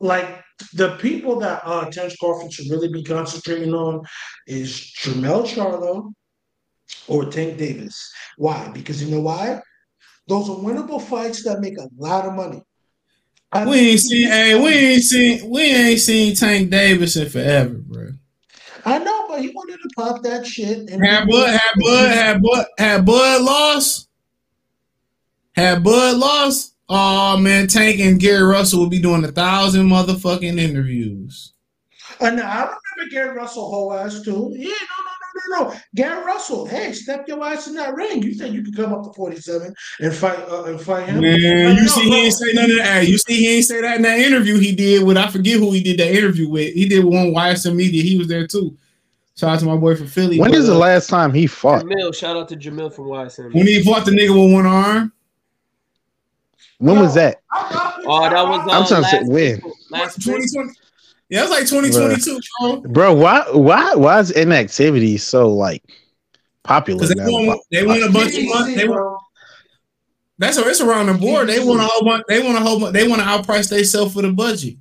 like 0.00 0.42
the 0.74 0.96
people 0.98 1.38
that 1.40 1.60
uh 1.64 1.90
Terence 1.90 2.14
Crawford 2.16 2.52
should 2.52 2.70
really 2.70 2.88
be 2.88 3.02
concentrating 3.02 3.74
on 3.74 4.00
is 4.46 4.70
Jermell 5.00 5.42
Charlo 5.44 6.12
or 7.08 7.24
Tank 7.26 7.58
Davis. 7.58 8.10
Why? 8.38 8.68
Because 8.72 9.02
you 9.02 9.10
know 9.10 9.20
why? 9.20 9.60
Those 10.28 10.48
are 10.48 10.56
winnable 10.56 11.02
fights 11.02 11.42
that 11.44 11.58
make 11.60 11.78
a 11.78 11.88
lot 11.96 12.26
of 12.26 12.34
money. 12.34 12.62
I 13.52 13.66
We 13.66 13.76
ain't 13.76 14.00
seen, 14.00 14.28
hey, 14.28 14.58
we 14.58 14.70
ain't 14.70 15.02
seen, 15.02 15.50
we 15.50 15.62
ain't 15.62 16.00
seen 16.00 16.34
Tank 16.34 16.70
Davis 16.70 17.16
in 17.16 17.28
forever, 17.28 17.74
bro. 17.74 18.08
I 18.84 18.98
know, 18.98 19.26
but 19.28 19.40
he 19.40 19.50
wanted 19.50 19.78
to 19.82 19.88
pop 19.94 20.22
that 20.22 20.46
shit. 20.46 20.90
And 20.90 21.04
Had 21.04 21.28
Bud, 21.28 21.50
had 21.50 21.72
Bud, 21.76 22.10
had 22.10 22.42
Bud, 22.42 22.66
had 22.78 23.06
Bud 23.06 23.42
lost. 23.42 24.08
Had 25.54 25.84
Bud 25.84 26.16
lost. 26.16 26.74
Oh 26.88 27.36
man, 27.36 27.68
Tank 27.68 28.00
and 28.00 28.18
Gary 28.18 28.42
Russell 28.42 28.80
will 28.80 28.88
be 28.88 29.00
doing 29.00 29.24
a 29.24 29.28
thousand 29.28 29.88
motherfucking 29.88 30.58
interviews. 30.58 31.52
And 32.20 32.40
I 32.40 32.60
remember 32.60 33.10
Gary 33.10 33.36
Russell 33.36 33.70
whole 33.70 33.92
ass 33.92 34.22
too. 34.22 34.52
Yeah, 34.54 34.68
no, 34.68 34.70
no, 34.70 35.12
no, 35.48 35.64
no, 35.64 35.70
no. 35.70 35.74
Gary 35.94 36.24
Russell, 36.24 36.66
hey, 36.66 36.92
step 36.92 37.26
your 37.28 37.44
ass 37.44 37.66
in 37.66 37.74
that 37.74 37.94
ring. 37.94 38.22
You 38.22 38.34
think 38.34 38.54
you 38.54 38.62
could 38.62 38.76
come 38.76 38.92
up 38.92 39.04
to 39.04 39.12
47 39.12 39.74
and 40.00 40.14
fight 40.14 40.38
uh, 40.48 40.64
and 40.64 40.80
fight 40.80 41.08
him. 41.08 41.20
Man, 41.20 41.70
Like, 41.70 41.78
you 41.78 41.82
no, 41.82 41.86
see, 41.86 42.10
he 42.10 42.24
ain't 42.24 42.34
say 42.34 42.52
none 42.52 42.70
of 42.70 42.76
that. 42.78 43.08
You 43.08 43.18
see, 43.18 43.36
he 43.36 43.56
ain't 43.56 43.64
say 43.64 43.80
that 43.80 43.96
in 43.96 44.02
that 44.02 44.18
interview 44.18 44.58
he 44.58 44.74
did 44.74 45.04
with. 45.04 45.16
I 45.16 45.28
forget 45.28 45.58
who 45.58 45.72
he 45.72 45.82
did 45.82 45.98
that 45.98 46.12
interview 46.12 46.48
with. 46.48 46.74
He 46.74 46.88
did 46.88 47.04
one 47.04 47.32
YSM 47.32 47.74
Media. 47.74 48.02
He 48.02 48.18
was 48.18 48.28
there 48.28 48.46
too. 48.46 48.76
Shout 49.36 49.50
out 49.50 49.60
to 49.60 49.66
my 49.66 49.76
boy 49.76 49.96
from 49.96 50.06
Philly. 50.06 50.38
When 50.38 50.50
but, 50.50 50.58
is 50.58 50.66
the 50.66 50.74
uh, 50.74 50.78
last 50.78 51.08
time 51.08 51.32
he 51.32 51.46
fought? 51.46 51.84
Jamil, 51.84 52.14
shout 52.14 52.36
out 52.36 52.48
to 52.50 52.56
Jamil 52.56 52.92
from 52.92 53.06
YSM. 53.06 53.54
when 53.54 53.66
he 53.66 53.82
fought 53.82 54.04
the 54.04 54.10
nigga 54.10 54.30
with 54.30 54.52
one 54.52 54.66
arm? 54.66 55.12
When 56.78 56.98
was 56.98 57.14
that? 57.14 57.40
Oh, 57.54 58.28
that 58.28 58.42
was. 58.42 58.68
Uh, 58.68 58.72
I'm 58.72 58.86
trying 58.86 59.02
to 59.02 59.08
say 59.08 59.22
when. 59.24 59.62
Last 59.90 60.20
Twenty 60.22 60.44
April. 60.44 60.64
twenty. 60.64 60.78
Yeah, 61.32 61.38
it 61.38 61.48
was 61.48 61.50
like 61.50 61.66
twenty 61.66 61.90
twenty 61.90 62.20
two, 62.20 62.38
bro. 62.60 62.80
Bro, 62.82 63.14
why 63.14 63.44
why 63.52 63.94
why 63.94 64.20
is 64.20 64.30
inactivity 64.32 65.16
so 65.16 65.48
like 65.48 65.82
popular 66.62 67.06
they 67.06 67.14
now? 67.14 67.24
want 67.30 67.60
they 67.70 67.86
want 67.86 68.02
a 68.02 68.12
bunch 68.12 68.36
of 68.36 68.44
money. 68.44 68.74
They 68.74 68.86
want, 68.86 68.98
bro. 69.00 69.18
that's 70.36 70.58
it's 70.58 70.82
around 70.82 71.06
the 71.06 71.14
board. 71.14 71.48
They 71.48 71.64
want 71.64 71.80
a 71.80 71.84
whole 71.84 72.04
bunch. 72.04 72.24
They 72.28 72.42
want 72.42 72.58
a 72.58 72.60
whole 72.60 72.78
bunch. 72.78 72.92
They 72.92 73.08
want 73.08 73.22
to 73.22 73.26
outprice 73.26 73.70
themselves 73.70 74.12
for 74.12 74.20
the 74.20 74.30
budget. 74.30 74.76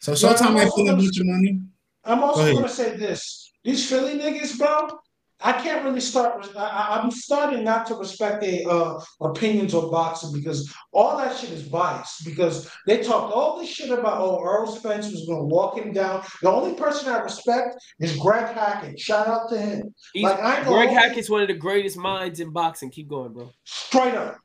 So 0.00 0.14
sometimes 0.14 0.54
they 0.54 0.64
also 0.64 0.76
put 0.76 0.82
a 0.82 0.84
gonna- 0.90 0.96
bunch 0.98 1.18
of 1.18 1.26
money. 1.26 1.60
I'm 2.04 2.22
also 2.22 2.42
ahead. 2.42 2.54
gonna 2.56 2.68
say 2.68 2.96
this: 2.98 3.50
these 3.64 3.88
Philly 3.88 4.18
niggas, 4.18 4.58
bro. 4.58 5.00
I 5.40 5.52
can't 5.52 5.84
really 5.84 6.00
start. 6.00 6.48
I, 6.56 6.98
I'm 7.00 7.10
starting 7.12 7.62
not 7.62 7.86
to 7.86 7.94
respect 7.94 8.40
their 8.40 8.68
uh, 8.68 9.00
opinions 9.20 9.72
on 9.72 9.88
boxing 9.90 10.32
because 10.32 10.72
all 10.92 11.16
that 11.16 11.36
shit 11.36 11.50
is 11.50 11.62
biased. 11.62 12.24
Because 12.24 12.68
they 12.88 13.02
talked 13.04 13.32
all 13.32 13.58
this 13.60 13.68
shit 13.68 13.90
about 13.90 14.18
oh 14.20 14.38
Errol 14.42 14.66
Spence 14.66 15.06
was 15.12 15.24
gonna 15.28 15.44
walk 15.44 15.78
him 15.78 15.92
down. 15.92 16.24
The 16.42 16.50
only 16.50 16.74
person 16.74 17.12
I 17.12 17.18
respect 17.18 17.76
is 18.00 18.16
Greg 18.16 18.52
Hackett. 18.52 18.98
Shout 18.98 19.28
out 19.28 19.48
to 19.50 19.58
him. 19.58 19.94
He's, 20.12 20.24
Like 20.24 20.40
I 20.40 20.64
Greg 20.64 20.88
Hackett's 20.90 21.30
one 21.30 21.42
of 21.42 21.48
the 21.48 21.54
greatest 21.54 21.96
minds 21.96 22.40
in 22.40 22.50
boxing. 22.52 22.90
Keep 22.90 23.08
going, 23.08 23.32
bro. 23.32 23.50
straight 23.64 24.14
up. 24.14 24.38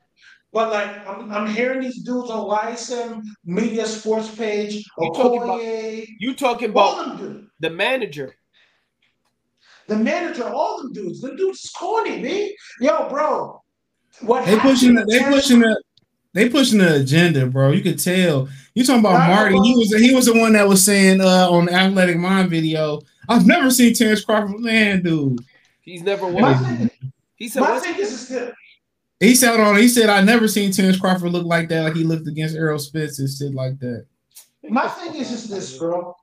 But 0.52 0.70
like 0.70 1.08
I'm, 1.08 1.32
I'm 1.32 1.46
hearing 1.52 1.80
these 1.80 2.02
dudes 2.04 2.30
on 2.30 2.46
YSM 2.48 3.20
Media 3.44 3.84
Sports 3.86 4.32
page, 4.32 4.74
You 4.98 5.12
talking 5.12 5.42
about- 5.42 5.60
You 6.20 6.34
talking 6.36 6.70
about 6.70 7.18
the 7.58 7.70
manager? 7.70 8.36
The 9.86 9.96
manager, 9.96 10.44
all 10.44 10.82
them 10.82 10.92
dudes. 10.92 11.20
The 11.20 11.36
dudes 11.36 11.64
is 11.64 11.70
corny, 11.70 12.20
me. 12.20 12.56
Yo, 12.80 13.08
bro. 13.08 13.62
What 14.20 14.46
They 14.46 14.58
pushing. 14.58 14.94
The, 14.94 15.04
they 15.04 15.18
to 15.18 15.24
Terence- 15.24 15.36
pushing 15.36 15.60
the. 15.60 15.82
They 16.32 16.48
pushing 16.48 16.78
the 16.78 16.96
agenda, 16.96 17.46
bro. 17.46 17.70
You 17.70 17.80
could 17.80 17.98
tell. 17.98 18.48
You 18.74 18.84
talking 18.84 19.00
about 19.00 19.28
Marty? 19.28 19.56
He 19.62 19.76
was 19.76 19.94
he 19.94 20.12
was 20.12 20.26
the 20.26 20.36
one 20.36 20.54
that 20.54 20.66
was 20.66 20.84
saying 20.84 21.20
uh, 21.20 21.48
on 21.48 21.66
the 21.66 21.72
Athletic 21.72 22.16
Mind 22.16 22.50
video. 22.50 23.00
I've 23.28 23.46
never 23.46 23.70
seen 23.70 23.94
Terence 23.94 24.24
Crawford, 24.24 24.58
man, 24.58 25.02
dude. 25.02 25.38
He's 25.82 26.02
never 26.02 26.28
My 26.28 26.52
won. 26.52 26.90
He 27.36 27.48
said, 27.48 27.60
my 27.60 27.78
thing 27.78 27.94
is 28.00 28.28
this. 28.28 28.52
He 29.20 29.36
said 29.36 29.60
on. 29.60 29.76
He 29.76 29.86
said 29.86 30.08
I 30.08 30.22
never 30.22 30.48
seen 30.48 30.72
Terence 30.72 30.98
Crawford 30.98 31.30
look 31.30 31.46
like 31.46 31.68
that, 31.68 31.84
like 31.84 31.94
he 31.94 32.02
looked 32.02 32.26
against 32.26 32.56
Errol 32.56 32.80
Spence 32.80 33.20
and 33.20 33.30
shit 33.30 33.54
like 33.54 33.78
that. 33.78 34.04
My 34.68 34.88
thing 34.88 35.14
is 35.14 35.30
just 35.30 35.50
this, 35.50 35.78
bro. 35.78 36.16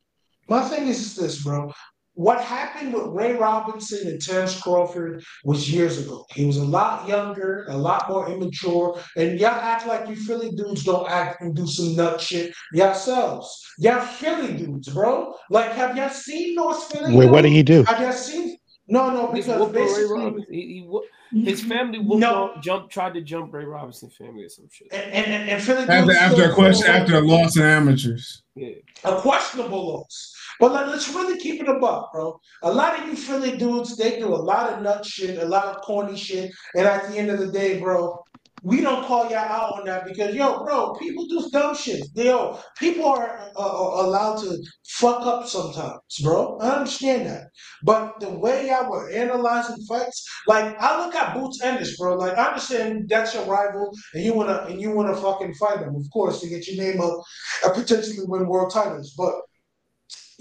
My 0.50 0.68
thing 0.68 0.90
is 0.90 0.98
just 0.98 1.20
this, 1.22 1.42
bro. 1.42 1.72
What 2.14 2.42
happened 2.42 2.94
with 2.94 3.08
Ray 3.08 3.34
Robinson 3.34 4.08
and 4.08 4.22
Terrence 4.22 4.60
Crawford 4.60 5.24
was 5.46 5.72
years 5.72 5.98
ago. 5.98 6.26
He 6.34 6.46
was 6.46 6.58
a 6.58 6.64
lot 6.64 7.08
younger, 7.08 7.66
a 7.70 7.78
lot 7.78 8.10
more 8.10 8.30
immature, 8.30 9.00
and 9.16 9.40
y'all 9.40 9.50
act 9.50 9.88
like 9.88 10.08
you 10.10 10.18
Philly 10.18 10.52
dudes 10.52 10.84
don't 10.84 11.10
act 11.10 11.42
and 11.42 11.56
do 11.56 11.66
some 11.66 11.96
nut 11.96 12.20
shit 12.20 12.54
yourselves. 12.74 13.66
Y'all 13.80 14.02
Philly 14.02 14.58
dudes, 14.58 14.90
bro. 14.90 15.34
Like, 15.50 15.72
have 15.72 15.96
y'all 15.96 16.10
seen 16.10 16.56
North 16.56 16.92
Philly? 16.92 17.16
Wait, 17.16 17.30
what 17.30 17.44
did 17.44 17.54
he 17.54 17.64
do? 17.64 17.84
Have 17.84 18.02
y'all 18.02 18.12
seen? 18.12 18.58
No, 18.92 19.10
no, 19.10 19.28
because 19.32 19.48
whooped 19.60 19.74
Ray 19.76 19.86
basically, 19.86 20.46
He, 20.50 20.62
he 20.62 20.82
mm-hmm. 20.84 21.44
his 21.46 21.64
family 21.64 22.00
whooped 22.00 22.20
No. 22.20 22.52
on, 22.56 22.62
jumped, 22.62 22.92
tried 22.92 23.14
to 23.14 23.22
jump 23.22 23.54
Ray 23.54 23.64
Robinson 23.66 24.10
family 24.10 24.44
or 24.44 24.50
some 24.50 24.68
shit. 24.72 24.88
and, 24.92 25.26
and, 25.26 25.50
and 25.50 25.64
Philly 25.64 25.84
After 25.84 26.06
dudes 26.06 26.18
after 26.18 26.36
still 26.42 26.52
a 26.52 26.54
question 26.54 26.86
call- 26.88 26.96
after 26.96 27.16
a 27.16 27.22
loss 27.22 27.56
in 27.56 27.64
amateurs. 27.64 28.44
Yeah. 28.56 28.70
a 29.06 29.22
questionable 29.22 29.94
loss. 29.94 30.36
But 30.60 30.74
like, 30.74 30.88
let's 30.88 31.08
really 31.10 31.40
keep 31.40 31.62
it 31.62 31.70
above, 31.70 32.12
bro. 32.12 32.40
A 32.64 32.72
lot 32.72 33.00
of 33.00 33.08
you 33.08 33.16
Philly 33.16 33.58
dudes, 33.58 33.96
they 33.96 34.20
do 34.20 34.28
a 34.28 34.36
lot 34.36 34.74
of 34.74 34.82
nut 34.84 35.06
shit, 35.06 35.42
a 35.42 35.46
lot 35.46 35.66
of 35.68 35.82
corny 35.82 36.18
shit, 36.18 36.52
and 36.76 36.86
at 36.86 37.10
the 37.10 37.18
end 37.18 37.30
of 37.32 37.40
the 37.40 37.48
day, 37.52 37.80
bro, 37.80 38.24
we 38.64 38.82
don't 38.82 39.06
call 39.06 39.30
y'all 39.30 39.38
out 39.38 39.80
on 39.80 39.86
that 39.86 40.06
because 40.06 40.36
yo, 40.36 40.64
bro, 40.64 40.94
people 40.94 41.26
do 41.26 41.50
dumb 41.52 41.76
shit. 41.76 42.04
Yo, 42.14 42.60
people 42.78 43.06
are, 43.06 43.50
uh, 43.58 43.62
allowed 44.06 44.40
to 44.42 44.58
fuck 44.88 45.26
up 45.26 45.48
sometimes, 45.48 46.00
bro. 46.24 46.58
I 46.60 46.70
understand 46.70 47.26
that, 47.28 47.46
but 47.84 48.20
the 48.20 48.30
way 48.30 48.68
y'all 48.68 48.90
were 48.90 49.10
analyzing 49.10 49.84
fights, 49.88 50.26
like 50.48 50.76
I 50.80 51.04
look 51.04 51.16
at 51.16 51.34
Boots 51.34 51.62
Ennis, 51.64 51.98
bro. 51.98 52.16
Like 52.16 52.38
I 52.38 52.50
understand 52.50 53.10
that's 53.10 53.34
your 53.34 53.46
rival, 53.46 53.92
and 54.14 54.24
you 54.24 54.34
wanna 54.34 54.66
and 54.70 54.80
you 54.80 54.92
wanna 54.92 55.16
fucking 55.16 55.56
fight 55.56 55.80
him, 55.80 55.96
of 55.96 56.06
course, 56.14 56.40
to 56.42 56.50
get 56.50 56.68
your 56.68 56.84
name 56.84 57.02
up 57.02 57.20
and 57.64 57.74
potentially 57.74 58.18
win 58.28 58.48
world 58.48 58.72
titles, 58.72 59.14
but 59.18 59.34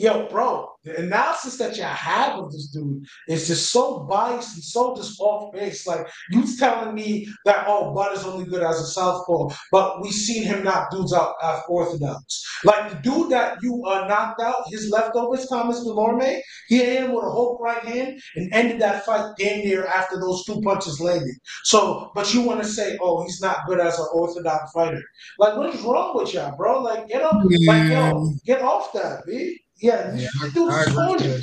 Yo, 0.00 0.26
bro, 0.30 0.66
the 0.82 0.96
analysis 0.98 1.58
that 1.58 1.76
you 1.76 1.82
have 1.82 2.38
of 2.38 2.50
this 2.50 2.68
dude 2.68 3.04
is 3.28 3.46
just 3.46 3.70
so 3.70 4.06
biased 4.08 4.54
and 4.54 4.64
so 4.64 4.96
just 4.96 5.20
off 5.20 5.52
base. 5.52 5.86
Like 5.86 6.06
you 6.30 6.42
telling 6.56 6.94
me 6.94 7.28
that 7.44 7.66
oh, 7.68 7.92
Bud 7.92 8.16
is 8.16 8.24
only 8.24 8.46
good 8.46 8.62
as 8.62 8.80
a 8.80 8.86
southpaw, 8.86 9.50
but 9.70 10.00
we 10.00 10.10
seen 10.10 10.42
him 10.42 10.64
knock 10.64 10.90
dudes 10.90 11.12
out 11.12 11.34
at 11.42 11.64
orthodox. 11.68 12.42
Like 12.64 12.88
the 12.88 12.96
dude 12.96 13.30
that 13.30 13.58
you 13.62 13.84
uh, 13.84 14.06
knocked 14.06 14.40
out, 14.40 14.62
his 14.70 14.88
leftovers, 14.88 15.46
Thomas 15.48 15.80
Dulorme, 15.80 16.40
he 16.68 16.78
hit 16.78 17.02
him 17.02 17.12
with 17.12 17.24
a 17.24 17.30
hook 17.30 17.58
right 17.60 17.84
hand 17.84 18.18
and 18.36 18.50
ended 18.54 18.80
that 18.80 19.04
fight 19.04 19.34
damn 19.38 19.58
near 19.66 19.84
after 19.84 20.18
those 20.18 20.46
two 20.46 20.62
punches 20.62 20.98
landed. 20.98 21.34
So, 21.64 22.10
but 22.14 22.32
you 22.32 22.40
want 22.40 22.62
to 22.62 22.66
say, 22.66 22.96
oh, 23.02 23.22
he's 23.24 23.42
not 23.42 23.66
good 23.66 23.80
as 23.80 23.98
an 23.98 24.06
orthodox 24.14 24.72
fighter. 24.72 25.02
Like, 25.38 25.58
what 25.58 25.74
is 25.74 25.82
wrong 25.82 26.16
with 26.16 26.32
y'all, 26.32 26.56
bro? 26.56 26.80
Like, 26.80 27.06
get 27.08 27.20
up, 27.20 27.36
like, 27.66 27.90
yo, 27.90 28.32
get 28.46 28.62
off 28.62 28.94
that, 28.94 29.26
B. 29.26 29.60
Yeah, 29.80 30.14
Yeah, 30.16 30.28
this 30.42 30.52
dude's 30.52 30.74
I 30.74 30.82
agree 30.82 30.94
with 30.94 31.20
corny. 31.22 31.42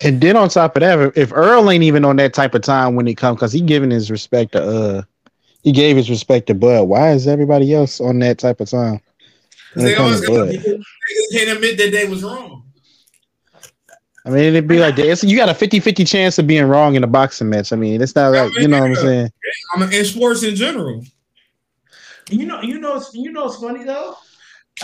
And 0.00 0.20
then 0.20 0.36
on 0.36 0.48
top 0.48 0.76
of 0.76 0.80
that, 0.80 0.98
if- 0.98 1.16
if 1.16 1.32
Errol 1.32 1.70
ain't 1.70 1.84
even 1.84 2.04
on 2.04 2.16
that 2.16 2.34
type 2.34 2.54
of 2.54 2.62
time 2.62 2.94
when 2.94 3.06
he 3.06 3.14
comes, 3.14 3.36
because 3.36 3.52
he 3.52 3.60
giving 3.60 3.90
his 3.90 4.10
respect 4.10 4.52
to 4.52 4.62
uh, 4.62 5.02
he 5.62 5.72
gave 5.72 5.96
his 5.96 6.10
respect 6.10 6.46
to 6.48 6.54
Bud. 6.54 6.84
Why 6.84 7.12
is 7.12 7.26
everybody 7.26 7.72
else 7.74 8.00
on 8.00 8.18
that 8.18 8.38
type 8.38 8.60
of 8.60 8.68
time? 8.68 9.00
When 9.74 9.86
They 9.86 9.92
it 9.92 9.96
comes 9.96 10.16
always 10.16 10.20
to 10.22 10.26
got- 10.26 10.46
Bud? 10.46 10.80
they 11.30 11.38
can't 11.38 11.56
admit 11.56 11.78
that 11.78 11.92
they 11.92 12.06
was 12.08 12.22
wrong. 12.22 12.62
I 14.26 14.30
mean, 14.30 14.44
it'd 14.44 14.66
be 14.66 14.78
like 14.78 14.96
this. 14.96 15.22
You 15.22 15.36
got 15.36 15.50
a 15.50 15.54
50-50 15.54 16.04
chance 16.08 16.38
of 16.38 16.46
being 16.46 16.64
wrong 16.64 16.94
in 16.94 17.04
a 17.04 17.06
boxing 17.06 17.50
match. 17.50 17.72
I 17.74 17.76
mean, 17.76 18.00
it's 18.00 18.14
not 18.16 18.32
like 18.32 18.54
you 18.58 18.68
know 18.68 18.80
what 18.80 18.88
I'm 18.90 18.94
saying. 18.96 19.30
I 19.74 19.80
mean, 19.80 19.92
in 19.92 20.04
sports 20.06 20.42
in 20.42 20.54
general. 20.56 21.04
You 22.30 22.46
know, 22.46 22.62
you 22.62 22.78
know, 22.78 23.02
you 23.12 23.32
know, 23.32 23.46
it's 23.46 23.56
funny 23.56 23.84
though. 23.84 24.16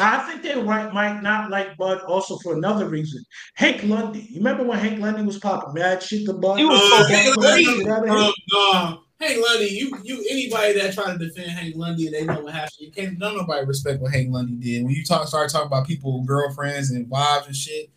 I 0.01 0.18
think 0.27 0.43
they 0.43 0.60
might 0.62 0.93
might 0.93 1.22
not 1.22 1.51
like 1.51 1.77
Bud 1.77 2.01
also 2.01 2.39
for 2.39 2.55
another 2.55 2.89
reason. 2.89 3.22
Hank 3.55 3.82
Lundy. 3.85 4.27
You 4.31 4.39
remember 4.39 4.64
when 4.64 4.78
Hank 4.78 4.98
Lundy 5.01 5.22
was 5.22 5.39
popping 5.39 5.74
mad 5.74 6.02
shit 6.02 6.27
to 6.27 6.32
Bud? 6.32 6.60
Uh, 6.60 6.68
Bud 6.68 7.10
Hank 7.10 7.35
put 7.35 7.44
Lundy, 7.44 7.64
his 7.64 7.86
out 7.86 8.09
of 8.09 8.10
uh, 8.10 8.32
uh, 8.56 8.97
Hank 9.20 9.39
Lundy, 9.47 9.66
you 9.66 9.97
you 10.02 10.24
anybody 10.31 10.72
that 10.81 10.94
try 10.94 11.12
to 11.12 11.18
defend 11.18 11.51
Hank 11.51 11.77
Lundy, 11.77 12.09
they 12.09 12.24
know 12.24 12.40
what 12.40 12.55
happened. 12.55 12.72
You 12.78 12.90
can't 12.90 13.18
don't 13.18 13.36
nobody 13.36 13.66
respect 13.66 14.01
what 14.01 14.12
Hank 14.12 14.32
Lundy 14.32 14.55
did. 14.55 14.82
When 14.85 14.94
you 14.94 15.05
talk 15.05 15.28
start 15.28 15.51
talking 15.51 15.66
about 15.66 15.86
people, 15.86 16.22
girlfriends 16.24 16.90
and 16.90 17.09
wives 17.10 17.47
and 17.47 17.55
shit, 17.55 17.90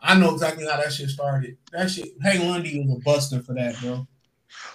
I 0.00 0.18
know 0.18 0.34
exactly 0.34 0.66
how 0.66 0.76
that 0.76 0.92
shit 0.92 1.10
started. 1.10 1.56
That 1.72 1.88
shit, 1.88 2.08
Hank 2.20 2.40
Lundy 2.40 2.84
was 2.84 2.98
a 2.98 3.00
buster 3.02 3.40
for 3.42 3.54
that, 3.54 3.80
bro. 3.80 4.08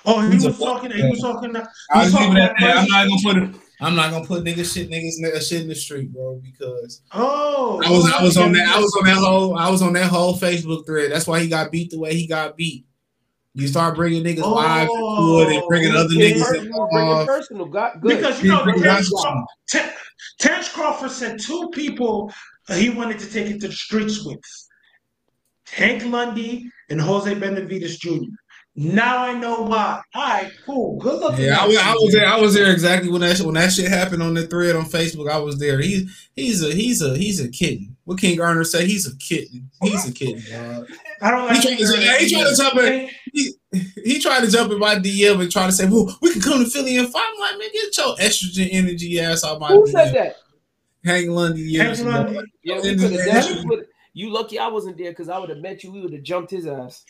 Oh, 0.06 0.22
he 0.22 0.31
He's 0.31 0.45
a 0.45 0.49
was 0.49 0.60
talking. 0.60 0.91
He 0.91 1.03
was 1.03 1.19
talking. 1.19 1.53
He 1.53 1.61
I 1.91 1.98
was 1.98 2.06
was 2.06 2.14
talking 2.14 2.30
leaving 2.30 2.35
that 2.35 2.52
about 2.52 2.60
there. 2.60 2.77
I'm 2.77 2.88
not 2.88 3.07
gonna 3.07 3.49
put 3.49 3.56
it. 3.56 3.61
I'm 3.81 3.95
not 3.95 4.11
gonna 4.11 4.25
put 4.25 4.43
niggas 4.43 4.73
shit 4.73 4.89
niggas 4.89 5.19
nigga 5.19 5.41
shit 5.41 5.63
in 5.63 5.67
the 5.67 5.75
street, 5.75 6.13
bro, 6.13 6.39
because 6.43 7.01
Oh, 7.11 7.81
I 7.83 7.89
was 7.89 8.11
I 8.11 8.23
was 8.23 8.37
on 8.37 8.51
that 8.53 8.67
I 8.67 8.79
was 8.79 8.95
on 8.95 9.05
that 9.05 9.17
whole 9.17 9.57
I 9.57 9.69
was 9.69 9.81
on 9.81 9.93
that 9.93 10.09
whole 10.09 10.35
Facebook 10.37 10.85
thread. 10.85 11.11
That's 11.11 11.27
why 11.27 11.39
he 11.39 11.47
got 11.47 11.71
beat 11.71 11.89
the 11.89 11.99
way 11.99 12.13
he 12.13 12.27
got 12.27 12.55
beat. 12.55 12.85
You 13.53 13.67
start 13.67 13.95
bringing 13.95 14.23
niggas 14.23 14.41
oh. 14.43 14.53
wives 14.53 14.89
into 14.89 15.51
it 15.51 15.57
and 15.57 15.67
bringing 15.67 15.91
other 15.91 16.09
niggas 16.09 16.35
it 16.35 16.43
personal, 16.43 16.87
bring 16.91 17.07
it 17.07 17.27
personal. 17.27 17.65
Got 17.65 18.01
good. 18.01 18.17
Because 18.17 18.41
you 18.43 18.49
know, 18.49 18.63
Big 18.63 18.81
Terrence 18.81 19.09
Johnson. 19.09 19.21
Crawford, 19.21 19.47
Ter- 19.71 19.93
Terence 20.39 20.69
Crawford 20.69 21.11
said 21.11 21.39
two 21.39 21.69
people 21.73 22.31
he 22.69 22.89
wanted 22.89 23.19
to 23.19 23.29
take 23.29 23.47
it 23.47 23.59
to 23.61 23.67
the 23.67 23.73
streets 23.73 24.23
with 24.23 24.39
Hank 25.71 26.05
Lundy 26.05 26.69
and 26.89 27.01
Jose 27.01 27.33
Benavides 27.33 27.97
Jr. 27.97 28.19
Now 28.81 29.23
I 29.23 29.33
know 29.33 29.61
why. 29.63 30.01
All 30.15 30.21
right, 30.23 30.51
cool. 30.65 30.97
Good 30.99 31.19
looking. 31.19 31.45
Yeah, 31.45 31.57
I 31.61 31.67
was, 31.67 31.77
I 31.77 31.93
was 31.93 32.13
there. 32.13 32.27
I 32.27 32.39
was 32.39 32.53
there 32.53 32.71
exactly 32.71 33.09
when 33.11 33.21
that 33.21 33.39
when 33.41 33.53
that 33.55 33.71
shit 33.71 33.87
happened 33.89 34.23
on 34.23 34.33
the 34.33 34.47
thread 34.47 34.75
on 34.75 34.85
Facebook. 34.85 35.29
I 35.29 35.37
was 35.39 35.59
there. 35.59 35.79
He's 35.79 36.29
he's 36.35 36.63
a 36.63 36.73
he's 36.73 37.01
a 37.01 37.15
he's 37.17 37.39
a 37.39 37.49
kitten. 37.49 37.95
What 38.05 38.19
King 38.19 38.37
Garner 38.37 38.63
say? 38.63 38.85
He's 38.87 39.07
a 39.07 39.15
kitten. 39.17 39.69
He's 39.81 40.07
a 40.09 40.11
kitten. 40.11 40.41
dog. 40.51 40.87
I 41.21 41.31
don't 41.31 41.41
He 41.41 41.53
like 41.53 41.61
tried 41.61 41.77
to, 41.77 42.17
he 42.25 42.29
tried 42.33 42.49
to 42.49 42.55
jump 42.57 42.75
in. 42.77 43.09
He, 43.33 43.51
he 44.03 44.19
tried 44.19 44.41
to 44.41 44.51
jump 44.51 44.71
in 44.71 44.79
my 44.79 44.95
DM 44.95 45.41
and 45.41 45.51
try 45.51 45.65
to 45.67 45.71
say, 45.71 45.85
"Well, 45.87 46.17
we 46.21 46.31
can 46.33 46.41
come 46.41 46.63
to 46.63 46.69
Philly 46.69 46.97
and 46.97 47.07
fight." 47.09 47.23
I'm 47.33 47.39
like, 47.39 47.59
man, 47.59 47.69
get 47.71 47.97
your 47.97 48.15
estrogen 48.17 48.69
energy 48.71 49.19
ass 49.19 49.43
out 49.43 49.59
my 49.59 49.67
Who 49.69 49.83
DM. 49.83 49.91
said 49.91 50.13
that? 50.15 50.35
Hang 51.05 51.29
Lundy. 51.31 51.61
Yes, 51.61 51.99
Hank 51.99 52.09
Lundy. 52.09 52.39
Yeah, 52.63 52.81
we 52.81 52.89
And- 52.89 52.99
could 52.99 53.11
have 53.11 53.19
and- 53.21 53.31
definitely 53.31 53.77
put. 53.77 53.87
You 54.13 54.29
lucky 54.29 54.59
I 54.59 54.67
wasn't 54.67 54.97
there 54.97 55.11
because 55.11 55.29
I 55.29 55.37
would 55.39 55.49
have 55.49 55.59
met 55.59 55.83
you. 55.83 55.91
We 55.91 56.01
would 56.01 56.11
have 56.11 56.23
jumped 56.23 56.51
his 56.51 56.67
ass. 56.67 57.05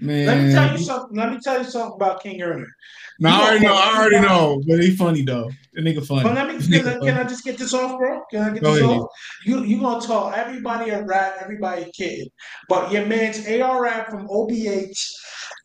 Man, 0.00 0.26
Let 0.26 0.42
me 0.44 0.52
tell 0.52 0.72
you 0.72 0.84
something. 0.84 1.16
Let 1.16 1.32
me 1.32 1.38
tell 1.42 1.58
you 1.58 1.64
something 1.64 1.94
about 1.94 2.22
King 2.22 2.40
Erner. 2.40 2.66
No, 3.20 3.28
I 3.28 3.42
already 3.42 3.64
know. 3.64 3.74
I 3.74 3.96
already 3.96 4.20
know. 4.20 4.62
But 4.66 4.80
he 4.80 4.96
funny 4.96 5.22
though. 5.22 5.50
The 5.74 5.80
nigga 5.80 6.04
funny. 6.04 6.24
But 6.24 6.34
let 6.34 6.48
me 6.48 6.78
can, 6.78 6.88
I- 6.88 6.98
can 6.98 7.18
I 7.18 7.24
just 7.24 7.44
get 7.44 7.56
this 7.58 7.72
off, 7.72 7.98
bro? 7.98 8.22
Can 8.30 8.42
I 8.42 8.50
get 8.50 8.62
Go 8.62 8.74
this 8.74 8.82
ahead. 8.82 8.98
off? 8.98 9.10
You 9.46 9.64
you 9.64 9.80
gonna 9.80 10.04
talk 10.04 10.36
everybody 10.36 10.90
a 10.90 11.04
rat, 11.04 11.36
everybody 11.40 11.82
a 11.82 11.90
kid, 11.92 12.28
but 12.68 12.90
your 12.90 13.06
man's 13.06 13.46
AR 13.46 14.06
from 14.10 14.26
OBH 14.28 14.98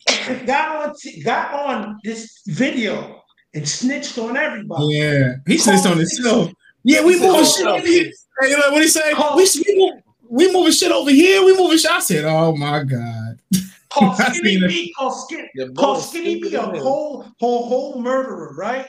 got 0.45 0.87
on 0.87 0.93
t- 1.01 1.23
got 1.23 1.53
on 1.53 1.97
this 2.03 2.41
video 2.47 3.21
and 3.53 3.67
snitched 3.67 4.17
on 4.19 4.37
everybody. 4.37 4.85
Yeah, 4.89 5.33
he 5.47 5.57
snitched 5.57 5.85
on 5.85 5.97
himself. 5.97 6.51
Yeah, 6.83 7.03
we 7.03 7.15
moving 7.15 7.31
oh, 7.31 7.43
shit 7.43 7.65
over 7.67 7.85
here. 7.85 8.11
Hey, 8.39 8.49
you 8.51 8.57
know 8.57 8.71
what 8.71 8.81
he 8.81 8.87
say? 8.87 9.13
We, 9.35 9.47
we, 9.65 9.93
we 10.29 10.53
moving 10.53 10.71
shit 10.71 10.91
over 10.91 11.09
here. 11.09 11.43
We 11.43 11.57
moving 11.57 11.77
shit. 11.77 11.91
I 11.91 11.99
said, 11.99 12.25
"Oh 12.25 12.55
my 12.55 12.83
god." 12.83 13.39
Called 13.89 14.19
I 14.19 14.33
Skinny 14.33 14.53
seen 14.55 14.63
it. 14.63 14.67
B, 14.67 14.93
called 14.97 15.13
Skinny, 15.25 15.49
The 15.55 15.71
called 15.73 15.97
boy 15.97 16.01
Skinny 16.01 16.41
B 16.41 16.47
a 16.55 16.61
stupid 16.61 16.81
whole 16.81 17.25
whole 17.39 17.67
whole 17.67 18.01
murderer, 18.01 18.53
right? 18.55 18.85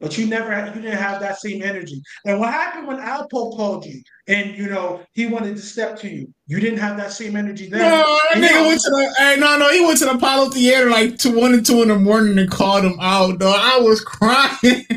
But 0.00 0.16
you 0.16 0.26
never 0.26 0.50
had, 0.50 0.74
you 0.74 0.80
didn't 0.80 0.98
have 0.98 1.20
that 1.20 1.38
same 1.40 1.62
energy. 1.62 2.00
And 2.24 2.40
what 2.40 2.52
happened 2.52 2.86
when 2.88 2.96
Alpo 2.96 3.54
called 3.54 3.84
you 3.84 4.02
and 4.30 4.56
you 4.56 4.68
know 4.68 5.02
he 5.12 5.26
wanted 5.26 5.56
to 5.56 5.62
step 5.62 5.98
to 6.00 6.08
you? 6.08 6.32
You 6.46 6.58
didn't 6.60 6.78
have 6.80 6.96
that 6.96 7.12
same 7.12 7.36
energy 7.36 7.68
then. 7.68 7.80
No, 7.80 7.88
that 8.02 8.28
And 8.34 8.44
nigga 8.44 8.50
now- 8.52 8.66
went 8.68 8.80
to 8.80 8.90
the. 8.90 9.14
Hey, 9.18 9.36
no, 9.38 9.58
no, 9.58 9.70
he 9.70 9.80
went 9.84 9.98
to 10.00 10.04
the 10.06 10.12
Apollo 10.12 10.50
Theater 10.50 10.90
like 10.90 11.16
two, 11.18 11.38
one 11.38 11.52
and 11.54 11.64
two 11.64 11.82
in 11.82 11.88
the 11.88 11.96
morning 11.98 12.36
and 12.38 12.50
called 12.50 12.84
him 12.84 12.98
out. 13.00 13.38
Though 13.38 13.54
I 13.56 13.78
was 13.80 14.00
crying. 14.04 14.50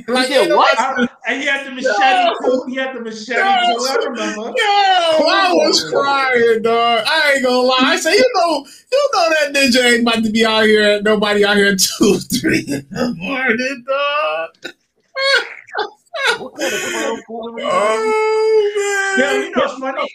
like, 0.07 0.27
said, 0.27 0.39
ain't 0.41 0.49
no- 0.49 0.57
what? 0.57 0.79
I- 0.79 1.07
and 1.27 1.41
he 1.41 1.47
had 1.47 1.65
the 1.67 1.71
machete 1.71 1.93
No. 1.99 2.35
too. 2.43 2.65
He 2.69 2.75
had 2.75 2.95
the 2.95 3.01
machete 3.01 3.33
No. 3.33 3.77
too. 3.77 3.85
I 3.89 3.95
remember. 4.03 4.41
Yo, 4.41 5.27
I 5.27 5.51
was 5.53 5.83
oh, 5.85 5.91
crying, 5.91 6.61
dog. 6.63 7.03
I 7.07 7.33
ain't 7.35 7.43
gonna 7.45 7.57
lie. 7.57 7.77
I 7.81 7.95
say, 7.97 8.13
you 8.15 8.31
know, 8.35 8.65
you 8.91 9.09
know 9.13 9.29
that 9.29 9.53
ninja 9.53 9.83
ain't 9.93 10.01
about 10.01 10.23
to 10.23 10.31
be 10.31 10.45
out 10.45 10.65
here. 10.65 11.01
Nobody 11.01 11.45
out 11.45 11.57
here 11.57 11.67
at 11.73 11.79
two, 11.97 12.17
three 12.19 12.65
in 12.67 12.87
the 12.91 13.13
morning, 13.17 13.85
dog. 13.87 14.73
What 16.39 16.55
kind 16.55 16.73
of 16.73 16.79
clown 16.81 17.21
foolery? 17.27 17.63
Oh 17.65 19.15
Yeah, 19.17 19.33
you 19.33 19.51
know 19.51 19.63
it's 19.63 19.79
funny. 19.79 20.09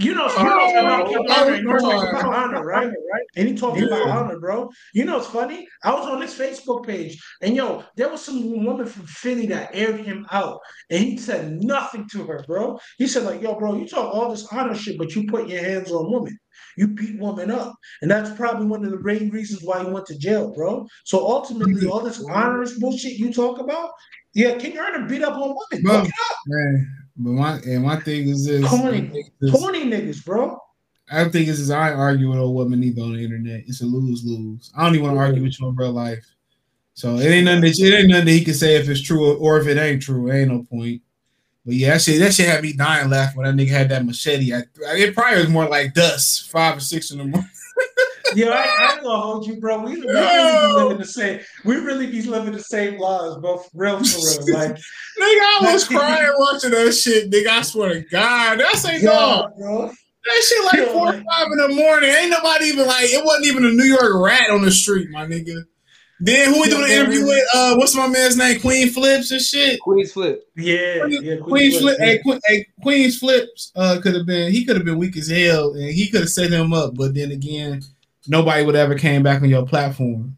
You 0.00 0.14
know, 0.14 0.28
you 0.28 0.44
know 0.44 0.58
oh, 0.60 0.80
about 0.80 1.08
King 1.08 1.26
Honor, 1.28 1.52
and 1.54 1.66
you 1.66 1.78
talking 1.78 2.08
about 2.08 2.34
honor, 2.34 2.64
right? 2.64 2.86
Right? 2.86 3.26
And 3.34 3.48
he 3.48 3.54
talking 3.56 3.82
about 3.82 4.06
Yeah. 4.06 4.16
honor, 4.16 4.38
bro. 4.38 4.70
You 4.94 5.04
know, 5.04 5.18
it's 5.18 5.26
funny. 5.26 5.66
I 5.82 5.92
was 5.92 6.06
on 6.06 6.22
his 6.22 6.38
Facebook 6.38 6.86
page, 6.86 7.20
and 7.42 7.56
yo, 7.56 7.82
there 7.96 8.08
was 8.08 8.24
some 8.24 8.64
woman 8.64 8.86
from 8.86 9.06
Philly 9.06 9.46
that 9.46 9.70
aired 9.72 10.00
him 10.00 10.24
out, 10.30 10.60
and 10.88 11.02
he 11.02 11.18
said 11.18 11.64
nothing 11.64 12.08
to 12.12 12.22
her, 12.26 12.44
bro. 12.46 12.78
He 12.98 13.08
said, 13.08 13.24
like, 13.24 13.42
yo, 13.42 13.58
bro, 13.58 13.74
you 13.74 13.88
talk 13.88 14.14
all 14.14 14.30
this 14.30 14.46
honor 14.52 14.76
shit, 14.76 14.98
but 14.98 15.16
you 15.16 15.26
put 15.26 15.48
your 15.48 15.62
hands 15.62 15.90
on 15.90 16.12
women. 16.12 16.38
You 16.76 16.88
beat 16.88 17.18
women 17.18 17.50
up. 17.50 17.74
And 18.02 18.10
that's 18.10 18.30
probably 18.36 18.66
one 18.66 18.84
of 18.84 18.92
the 18.92 19.00
main 19.00 19.30
reasons 19.30 19.62
why 19.62 19.82
you 19.82 19.88
went 19.88 20.06
to 20.06 20.18
jail, 20.18 20.54
bro. 20.54 20.86
So 21.04 21.26
ultimately, 21.26 21.74
mm-hmm. 21.74 21.90
all 21.90 22.00
this 22.00 22.24
honorous 22.24 22.78
bullshit 22.78 23.18
you 23.18 23.32
talk 23.32 23.58
about, 23.58 23.90
yeah, 24.34 24.56
King 24.56 24.78
Earner 24.78 25.06
beat 25.06 25.22
up 25.22 25.34
on 25.34 25.56
women. 25.70 25.84
Bro, 25.84 25.92
Look 26.00 26.06
it 26.08 26.14
up. 26.30 26.36
man, 26.46 26.94
but 27.16 27.30
my 27.30 27.52
and 27.66 27.84
my 27.84 28.00
thing 28.00 28.28
is 28.28 28.46
this. 28.46 28.66
Corny, 28.68 29.10
is 29.14 29.30
this. 29.40 29.50
corny 29.52 29.84
niggas, 29.84 30.24
bro. 30.24 30.58
I 31.10 31.28
think 31.28 31.48
is 31.48 31.70
I 31.70 31.90
ain't 31.90 31.98
argue 31.98 32.28
with 32.30 32.38
old 32.38 32.54
women 32.56 32.84
either 32.84 33.02
on 33.02 33.14
the 33.14 33.24
internet. 33.24 33.62
It's 33.66 33.80
a 33.80 33.86
lose 33.86 34.24
lose. 34.24 34.70
I 34.76 34.84
don't 34.84 34.94
even 34.94 35.06
want 35.06 35.16
to 35.16 35.20
argue 35.20 35.42
with 35.42 35.58
you 35.58 35.68
in 35.68 35.76
real 35.76 35.92
life. 35.92 36.24
So 36.94 37.16
it 37.16 37.26
ain't 37.26 37.44
nothing 37.46 37.62
that 37.62 37.78
it 37.78 37.94
ain't 37.94 38.08
nothing 38.08 38.26
that 38.26 38.32
he 38.32 38.44
can 38.44 38.54
say 38.54 38.76
if 38.76 38.88
it's 38.88 39.00
true 39.00 39.36
or 39.36 39.58
if 39.60 39.66
it 39.66 39.78
ain't 39.78 40.02
true. 40.02 40.30
It 40.30 40.40
ain't 40.40 40.50
no 40.50 40.64
point. 40.64 41.00
But 41.64 41.76
yeah, 41.76 41.92
that 41.92 42.02
shit 42.02 42.18
that 42.18 42.34
shit 42.34 42.48
had 42.48 42.62
me 42.62 42.72
dying 42.72 43.08
laughing 43.08 43.40
when 43.40 43.56
that 43.56 43.62
nigga 43.62 43.70
had 43.70 43.88
that 43.90 44.04
machete. 44.04 44.52
I, 44.54 44.62
it 44.96 45.14
probably 45.14 45.38
was 45.38 45.48
more 45.48 45.66
like 45.68 45.94
dust, 45.94 46.50
five 46.50 46.76
or 46.76 46.80
six 46.80 47.10
in 47.10 47.18
the 47.18 47.24
morning. 47.24 47.48
Yo, 48.34 48.50
I, 48.50 48.62
I 48.62 48.92
ain't 48.94 49.02
gonna 49.02 49.20
hold 49.20 49.46
you, 49.46 49.56
bro. 49.60 49.80
We, 49.82 49.96
we 49.96 50.06
really 50.06 50.68
be 50.68 50.74
living 50.74 50.98
the 50.98 51.04
same. 51.04 51.40
We 51.64 51.76
really 51.76 52.06
be 52.06 52.22
living 52.22 52.52
the 52.52 52.62
same 52.62 52.98
lives, 52.98 53.36
bro. 53.38 53.58
For 53.58 53.68
real, 53.74 54.04
for 54.04 54.18
real. 54.46 54.58
Like, 54.58 54.70
Nigga, 54.72 54.80
I 55.20 55.72
was 55.72 55.88
crying 55.88 56.32
watching 56.38 56.70
that 56.70 56.92
shit, 56.92 57.30
nigga. 57.30 57.48
I 57.48 57.62
swear 57.62 57.94
to 57.94 58.00
God. 58.02 58.60
I 58.60 58.72
say, 58.74 59.00
yo, 59.00 59.10
dog, 59.10 59.56
bro. 59.58 59.86
that 59.88 60.42
shit 60.44 60.64
like 60.64 60.86
Yo, 60.86 60.92
four 60.92 61.08
or 61.08 61.12
five 61.12 61.46
in 61.52 61.58
the 61.58 61.68
morning. 61.74 62.10
Ain't 62.10 62.30
nobody 62.30 62.66
even 62.66 62.86
like 62.86 63.06
it 63.10 63.24
wasn't 63.24 63.46
even 63.46 63.64
a 63.64 63.70
New 63.70 63.84
York 63.84 64.12
rat 64.14 64.50
on 64.50 64.62
the 64.62 64.70
street, 64.70 65.08
my 65.10 65.26
nigga. 65.26 65.64
Then 66.20 66.52
who 66.52 66.62
we 66.62 66.68
Yo, 66.68 66.76
doing 66.76 66.82
the 66.82 66.88
man. 66.88 67.00
interview 67.04 67.26
with? 67.26 67.44
Uh, 67.54 67.76
what's 67.76 67.94
my 67.94 68.08
man's 68.08 68.36
name? 68.36 68.60
Queen 68.60 68.90
Flips 68.90 69.30
and 69.30 69.40
shit. 69.40 69.78
Queen's 69.80 70.12
flip. 70.12 70.42
Yeah, 70.56 71.06
yeah. 71.06 71.36
Queen's 71.36 71.78
Flip, 71.78 71.96
yeah. 72.00 72.06
hey, 72.06 72.18
Queen, 72.18 72.40
hey, 72.46 72.66
Queen's 72.82 73.18
Flips 73.18 73.70
uh, 73.76 74.00
could 74.02 74.14
have 74.14 74.26
been 74.26 74.50
he 74.50 74.64
could 74.64 74.74
have 74.76 74.84
been 74.84 74.98
weak 74.98 75.16
as 75.16 75.28
hell, 75.28 75.74
and 75.74 75.90
he 75.90 76.08
could 76.10 76.22
have 76.22 76.30
set 76.30 76.50
him 76.50 76.72
up. 76.72 76.94
But 76.96 77.14
then 77.14 77.30
again, 77.30 77.82
nobody 78.28 78.64
would 78.64 78.76
ever 78.76 78.94
came 78.94 79.22
back 79.22 79.42
on 79.42 79.48
your 79.48 79.66
platform. 79.66 80.36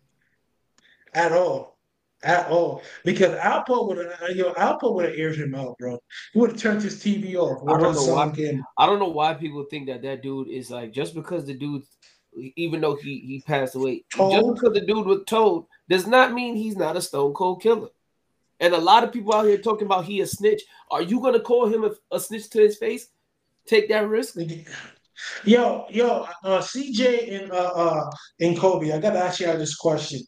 At 1.13 1.33
all. 1.33 1.77
at 2.23 2.49
all 2.49 2.83
because 3.05 3.35
Alpo 3.39 3.89
would 3.89 3.97
have 3.99 4.23
uh, 4.23 4.27
yo 4.35 4.53
Alpo 4.55 4.95
would 4.95 5.07
have 5.07 5.15
aired 5.19 5.37
him 5.37 5.55
out, 5.55 5.77
bro. 5.79 5.99
He 6.33 6.39
would 6.39 6.53
have 6.53 6.61
turned 6.61 6.83
his 6.83 7.03
TV 7.03 7.35
off. 7.35 7.63
I 7.69 7.81
don't 7.81 7.95
know 7.95 8.01
Son 8.01 8.15
why. 8.31 8.37
came- 8.37 8.65
I 8.79 8.87
don't 8.87 8.99
know 8.99 9.09
why 9.09 9.35
people 9.35 9.65
think 9.65 9.89
that 9.89 10.03
that 10.03 10.23
dude 10.23 10.49
is 10.49 10.71
like 10.71 10.93
just 10.93 11.15
because 11.15 11.47
the 11.47 11.55
dude, 11.55 11.83
even 12.57 12.81
though 12.81 12.95
he 12.97 13.19
he 13.21 13.43
passed 13.47 13.75
away, 13.75 14.05
just 14.11 14.19
Told? 14.19 14.55
because 14.55 14.75
the 14.75 14.83
dude 14.87 15.07
was 15.07 15.23
told 15.27 15.67
does 15.89 16.07
not 16.07 16.33
mean 16.33 16.55
he's 16.55 16.77
not 16.77 16.97
a 16.97 17.03
stone 17.03 17.33
cold 17.33 17.63
killer. 17.63 17.89
And 18.61 18.75
a 18.75 18.79
lot 18.79 19.03
of 19.03 19.13
people 19.13 19.35
out 19.35 19.47
here 19.47 19.57
talking 19.57 19.87
about 19.87 20.05
he 20.05 20.21
a 20.21 20.27
snitch. 20.27 20.63
Are 20.91 21.01
you 21.03 21.21
gonna 21.21 21.41
call 21.41 21.67
him 21.67 21.85
a, 21.85 21.93
a 22.15 22.21
snitch 22.21 22.51
to 22.51 22.61
his 22.61 22.77
face? 22.77 23.09
Take 23.67 23.89
that 23.89 24.07
risk? 24.09 24.37
Yo, 25.45 25.87
yo, 25.91 26.27
uh, 26.45 26.59
CJ 26.61 27.43
and 27.43 27.53
uh, 27.53 27.73
uh, 27.75 28.11
and 28.41 28.59
Kobe, 28.59 28.93
I 28.93 28.99
gotta 28.99 29.19
ask 29.19 29.41
y'all 29.41 29.57
this 29.59 29.77
question. 29.77 30.21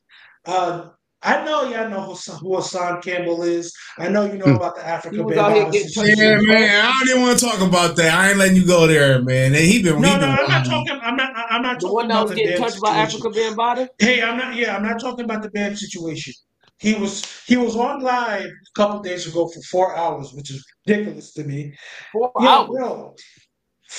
Uh, 0.46 0.88
I 1.22 1.44
know 1.44 1.62
y'all 1.70 1.88
know 1.88 2.00
who, 2.00 2.10
Hassan- 2.12 2.40
who 2.40 2.56
Hassan 2.56 3.00
Campbell 3.00 3.42
is. 3.44 3.72
I 3.98 4.08
know 4.08 4.24
you 4.24 4.38
know 4.38 4.56
about 4.56 4.74
the 4.74 4.84
African 4.86 5.24
was 5.24 5.38
out 5.38 5.54
here 5.54 5.64
getting 5.70 5.88
situation. 5.88 6.18
Yeah, 6.18 6.36
man. 6.40 6.84
I 6.86 6.92
don't 6.98 7.08
even 7.10 7.22
want 7.22 7.38
to 7.38 7.46
talk 7.46 7.60
about 7.60 7.96
that. 7.96 8.12
I 8.12 8.30
ain't 8.30 8.38
letting 8.38 8.56
you 8.56 8.66
go 8.66 8.86
there, 8.88 9.22
man. 9.22 9.54
And 9.54 9.64
he 9.64 9.82
been 9.82 10.00
No, 10.00 10.08
he 10.08 10.14
no, 10.14 10.20
been 10.20 10.30
I'm 10.30 10.48
not 10.48 10.64
talking. 10.66 10.98
I'm 11.00 11.16
not. 11.16 11.32
I'm 11.50 11.62
not 11.62 11.80
The 11.80 11.86
talking 11.86 12.06
about 12.06 12.28
the 12.28 12.34
getting 12.34 12.52
Bam 12.52 12.60
touched 12.62 12.80
by 12.80 13.06
situation. 13.06 13.20
Afrika 13.20 13.56
Bambaataa? 13.56 13.88
Hey, 13.98 14.22
I'm 14.22 14.36
not. 14.36 14.56
Yeah, 14.56 14.76
I'm 14.76 14.82
not 14.82 15.00
talking 15.00 15.24
about 15.24 15.42
the 15.42 15.50
Bam 15.50 15.76
situation. 15.76 16.34
He 16.78 16.94
was 16.94 17.24
he 17.46 17.56
was 17.56 17.76
on 17.76 18.00
live 18.02 18.46
a 18.46 18.74
couple 18.74 19.00
days 19.00 19.28
ago 19.28 19.46
for 19.46 19.60
four 19.70 19.96
hours, 19.96 20.32
which 20.32 20.50
is 20.50 20.64
ridiculous 20.84 21.32
to 21.34 21.44
me. 21.44 21.72
Four 22.10 22.32
Yo, 22.40 22.48
hours? 22.48 22.68
bro, 22.68 23.14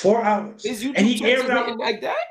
four 0.02 0.24
hours. 0.24 0.66
Is 0.66 0.84
YouTube 0.84 0.94
and 0.98 1.06
he 1.08 1.16
checks 1.20 1.42
aired 1.44 1.52
out 1.52 1.78
like 1.78 2.02
that? 2.02 2.18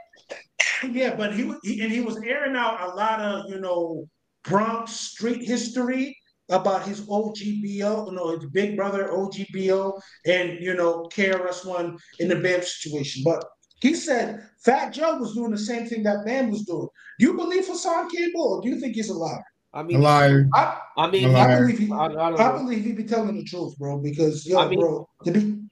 Yeah, 0.91 1.15
but 1.15 1.33
he, 1.35 1.45
wa- 1.45 1.61
he 1.63 1.81
and 1.81 1.93
he 1.93 2.01
was 2.01 2.17
airing 2.27 2.57
out 2.57 2.81
a 2.81 2.95
lot 2.97 3.21
of 3.21 3.49
you 3.49 3.61
know 3.61 4.05
Bronx 4.43 4.91
street 4.93 5.43
history 5.47 6.17
about 6.49 6.83
his 6.87 7.03
OGBO, 7.03 8.07
you 8.07 8.13
know, 8.17 8.37
his 8.37 8.51
big 8.51 8.77
brother 8.77 9.09
OGBO, 9.13 10.01
and 10.27 10.59
you 10.61 10.75
know 10.75 11.09
KRS 11.15 11.65
One 11.65 11.97
in 12.19 12.27
the 12.29 12.37
Bam 12.37 12.63
situation. 12.63 13.23
But 13.25 13.45
he 13.81 13.95
said 13.95 14.43
Fat 14.65 14.93
Joe 14.93 15.19
was 15.19 15.35
doing 15.35 15.53
the 15.53 15.59
same 15.71 15.87
thing 15.87 16.03
that 16.03 16.25
Bam 16.27 16.51
was 16.51 16.63
doing. 16.65 16.89
Do 17.21 17.27
you 17.27 17.35
believe 17.35 17.67
Hassan 17.69 18.11
Campbell, 18.11 18.55
or 18.55 18.63
do 18.63 18.69
you 18.69 18.81
think 18.81 18.97
he's 18.97 19.09
a 19.11 19.15
liar? 19.15 19.45
I 19.73 19.81
A 19.83 19.97
liar. 19.99 20.49
I, 20.53 20.79
I 20.99 21.11
mean, 21.11 21.29
A 21.31 21.39
I 21.39 21.47
liar. 21.47 21.61
believe 21.61 21.79
he, 21.79 21.93
I, 21.93 22.07
I 22.07 22.29
I 22.49 22.59
believe 22.59 22.85
he 22.85 22.93
be 22.93 23.05
telling 23.05 23.37
the 23.37 23.45
truth, 23.45 23.79
bro. 23.79 23.99
Because 23.99 24.45
yo, 24.45 24.59
I 24.59 24.69
mean, 24.69 24.81
bro, 24.81 25.09
to 25.25 25.31
be 25.31 25.63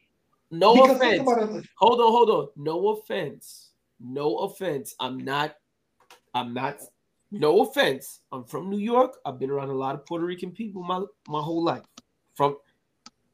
No 0.50 0.74
because 0.74 0.96
offense. 0.96 1.68
Hold 1.78 2.00
on, 2.00 2.12
hold 2.12 2.30
on. 2.30 2.48
No 2.56 2.88
offense. 2.88 3.70
No 4.00 4.38
offense. 4.38 4.94
I'm 4.98 5.18
not. 5.18 5.54
I'm 6.34 6.52
not. 6.54 6.80
No 7.30 7.62
offense. 7.62 8.20
I'm 8.32 8.44
from 8.44 8.68
New 8.68 8.78
York. 8.78 9.18
I've 9.24 9.38
been 9.38 9.50
around 9.50 9.70
a 9.70 9.74
lot 9.74 9.94
of 9.94 10.04
Puerto 10.06 10.24
Rican 10.24 10.50
people 10.50 10.82
my 10.82 11.02
my 11.28 11.40
whole 11.40 11.62
life. 11.62 11.84
From 12.34 12.56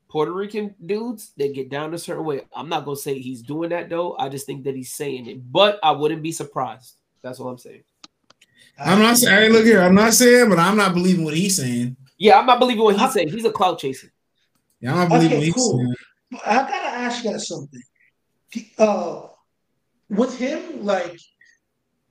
Puerto 0.09 0.32
Rican 0.32 0.74
dudes, 0.84 1.32
they 1.36 1.52
get 1.52 1.70
down 1.70 1.94
a 1.94 1.98
certain 1.98 2.24
way. 2.24 2.43
I'm 2.55 2.68
not 2.68 2.84
gonna 2.84 2.97
say 2.97 3.18
he's 3.18 3.43
doing 3.43 3.70
that 3.70 3.88
though. 3.88 4.16
I 4.18 4.28
just 4.28 4.47
think 4.47 4.64
that 4.64 4.74
he's 4.74 4.93
saying 4.93 5.26
it, 5.26 5.51
but 5.51 5.78
I 5.82 5.93
wouldn't 5.93 6.22
be 6.22 6.32
surprised. 6.32 6.97
That's 7.22 7.40
all 7.40 7.48
I'm 7.48 7.59
saying. 7.59 7.82
I'm 8.78 8.98
not 8.98 9.16
saying. 9.16 9.36
Hey, 9.36 9.48
look 9.48 9.64
here. 9.64 9.80
I'm 9.80 9.94
not 9.94 10.12
saying, 10.12 10.51
but 10.51 10.59
I'm 10.59 10.76
not 10.76 10.93
believing 10.93 11.24
what 11.24 11.34
he's 11.34 11.56
saying. 11.56 11.97
Yeah, 12.18 12.38
I'm 12.38 12.47
not 12.47 12.59
believing 12.59 12.84
what 12.84 12.97
he's 12.98 13.12
saying. 13.12 13.28
He's 13.28 13.44
a 13.44 13.52
clout 13.52 13.78
chaser. 13.78 14.12
Yeah, 14.80 14.93
I'm 14.93 14.98
not 14.98 15.09
believing 15.09 15.38
what 15.38 15.44
he's 15.47 15.55
cool. 15.55 15.78
saying. 15.78 15.94
I 16.44 16.56
gotta 16.56 16.88
ask 16.98 17.24
you 17.24 17.30
guys 17.30 17.48
something. 17.48 17.82
Uh, 18.78 19.22
with 20.08 20.36
him, 20.38 20.84
like, 20.84 21.18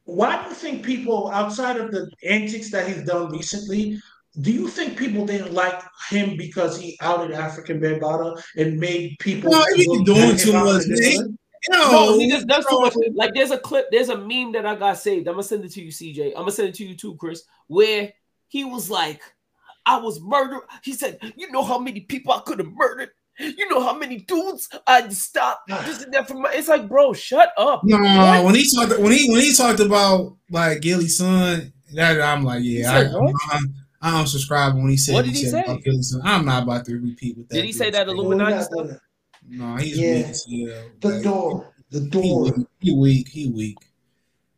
why 0.04 0.42
do 0.44 0.50
you 0.50 0.56
think 0.56 0.86
people 0.86 1.30
outside 1.32 1.78
of 1.78 1.92
the 1.92 2.10
antics 2.28 2.72
that 2.72 2.88
he's 2.88 3.04
done 3.04 3.32
recently? 3.32 4.00
Do 4.42 4.52
you 4.52 4.68
think 4.68 4.98
people 4.98 5.26
didn't 5.26 5.54
like 5.54 5.82
him 6.10 6.36
because 6.38 6.80
he 6.80 6.98
outed 7.02 7.32
Afrika 7.36 7.80
Bambaataa 7.80 8.42
and 8.58 8.78
made 8.78 9.16
people? 9.20 9.52
No, 9.52 9.66
he 9.76 9.88
been 9.88 10.04
doing 10.04 10.36
too 10.38 10.54
much. 10.54 10.84
of 10.84 10.90
the 10.90 11.02
He- 11.04 11.12
villain? 11.18 11.40
No, 11.72 11.92
No, 11.92 12.20
he 12.20 12.30
just 12.30 12.46
does 12.46 12.64
too 12.68 12.80
much. 12.80 12.94
Like 13.14 13.34
there's 13.34 13.50
a 13.50 13.58
clip, 13.58 13.88
there's 13.90 14.10
a 14.10 14.18
meme 14.18 14.52
that 14.52 14.68
I 14.68 14.76
got 14.76 15.00
saved. 15.00 15.28
I'm 15.28 15.34
gonna 15.34 15.44
send 15.44 15.66
it 15.66 15.72
to 15.72 15.82
you, 15.82 15.90
CJ. 15.92 16.28
I'm 16.34 16.42
gonna 16.42 16.52
send 16.52 16.70
it 16.70 16.76
to 16.76 16.86
you 16.86 16.96
too, 16.96 17.16
Chris, 17.16 17.44
where 17.68 18.14
he 18.50 18.64
was 18.66 18.90
like, 18.90 19.22
I 19.84 19.98
was 19.98 20.22
murdered. 20.22 20.62
He 20.84 20.94
said, 20.94 21.18
You 21.38 21.50
know 21.52 21.64
how 21.64 21.80
many 21.80 22.02
people 22.02 22.34
I 22.34 22.42
could 22.42 22.60
have 22.60 22.72
murdered? 22.72 23.10
You 23.40 23.70
know 23.70 23.82
how 23.82 23.98
many 23.98 24.18
dudes 24.20 24.70
I'd 24.88 25.12
stop 25.14 25.62
this 25.68 26.02
and 26.04 26.14
that 26.14 26.28
from 26.28 26.42
my 26.44 26.52
it's 26.54 26.68
like, 26.68 26.88
bro, 26.88 27.14
shut 27.14 27.52
up. 27.58 27.82
No, 27.84 27.98
What? 27.98 28.44
when 28.46 28.56
he 28.56 28.70
talked 28.74 29.00
when 29.00 29.12
he 29.12 29.30
when 29.32 29.42
he 29.42 29.54
talked 29.54 29.80
about 29.80 30.38
like 30.50 30.82
Gilly's 30.82 31.18
son, 31.18 31.74
that 31.94 32.22
I'm 32.22 32.44
like, 32.44 32.62
yeah, 32.64 32.92
I, 32.92 33.04
said 33.04 33.14
what? 33.14 33.34
I'm, 33.52 33.74
I'm 34.02 34.26
unsubscribing 34.26 34.76
when 34.82 34.90
he 34.90 34.98
said 34.98 35.14
What 35.14 35.26
did 35.26 35.36
he 35.36 35.44
said 35.44 35.52
say? 35.52 35.72
about 35.72 35.84
Gilly's 35.84 36.12
son. 36.12 36.22
I'm 36.24 36.46
not 36.46 36.64
about 36.64 36.86
to 36.86 36.96
repeat 36.98 37.38
what 37.38 37.50
that. 37.50 37.56
Did 37.56 37.66
he 37.66 37.72
say 37.74 37.90
that. 37.90 38.08
Illuminati 38.08 38.52
not 38.56 38.64
stuff? 38.64 38.88
No, 39.48 39.76
he's 39.76 39.98
Yeah. 40.00 40.14
weak 40.14 40.26
as 40.28 40.46
hell. 40.50 40.92
The 41.02 41.10
Like, 41.10 41.24
door, 41.24 41.74
the 41.92 42.00
He 42.00 42.10
door. 42.10 42.44
weak. 42.44 42.68
He 42.80 42.94
weak. 42.96 43.28
He 43.30 43.50
weak. 43.52 43.78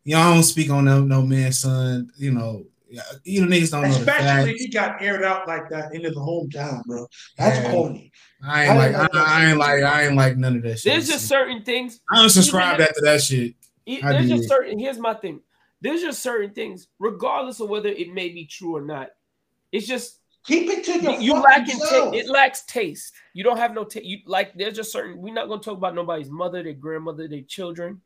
Y'all 0.04 0.34
don't 0.34 0.44
speak 0.44 0.70
on 0.70 0.86
no 0.86 1.02
no 1.02 1.22
man's 1.22 1.60
son. 1.60 2.10
You 2.18 2.32
know, 2.32 2.64
yeah, 2.90 3.02
you 3.26 3.42
know 3.42 3.48
niggas 3.48 3.72
don't 3.72 3.82
know 3.90 3.90
Especially 3.98 4.52
if 4.52 4.58
he 4.60 4.70
got 4.70 5.02
aired 5.02 5.24
out 5.26 5.48
like 5.48 5.70
that 5.70 5.94
into 5.94 6.12
the 6.12 6.20
hometown, 6.22 6.84
bro. 6.86 7.08
That's 7.38 7.58
Yeah. 7.60 7.72
corny. 7.72 8.12
I 8.44 8.64
ain't 8.64 8.72
I 8.72 8.76
like 8.78 8.92
didn't 9.12 9.16
I, 9.16 9.24
I 9.42 9.46
ain't 9.50 9.58
like 9.58 9.84
I 9.84 10.04
ain't 10.06 10.16
like 10.16 10.38
none 10.38 10.58
of 10.58 10.62
that 10.64 10.80
shit. 10.80 10.92
There's 10.94 11.08
just 11.08 11.28
certain 11.28 11.64
things. 11.64 12.00
I 12.12 12.24
unsubscribed 12.26 12.74
even 12.76 12.82
if- 12.82 12.90
after 12.90 13.02
that 13.02 13.22
shit. 13.22 13.56
E- 13.86 14.02
I 14.04 14.12
There's 14.14 14.30
just 14.30 14.50
certain. 14.50 14.78
Here's 14.80 15.00
my 15.00 15.14
thing. 15.14 15.40
There's 15.82 16.02
just 16.02 16.22
certain 16.22 16.52
things, 16.52 16.88
regardless 17.00 17.60
of 17.62 17.70
whether 17.70 17.90
it 17.90 18.14
may 18.14 18.30
be 18.30 18.46
true 18.46 18.76
or 18.76 18.82
not. 18.82 19.10
It's 19.72 19.88
just 19.88 20.20
Keep 20.46 20.70
it 20.70 20.84
to 20.86 21.00
your 21.02 21.20
you 21.20 21.34
fucking 21.34 21.44
lack 21.44 21.70
in 21.70 21.78
self. 21.80 22.14
taste. 22.14 22.26
It 22.26 22.32
lacks 22.32 22.64
taste. 22.66 23.14
You 23.34 23.44
don't 23.44 23.58
have 23.58 23.74
no 23.74 23.84
taste. 23.84 24.06
You 24.06 24.20
like 24.26 24.54
there's 24.56 24.76
just 24.76 24.92
certain. 24.92 25.18
We're 25.22 25.34
not 25.34 25.48
gonna 25.50 25.62
talk 25.62 25.78
about 25.78 25.96
nobody's 25.96 26.30
mother, 26.30 26.64
their 26.64 26.74
grandmother, 26.74 27.28
their 27.28 27.42
children. 27.42 28.02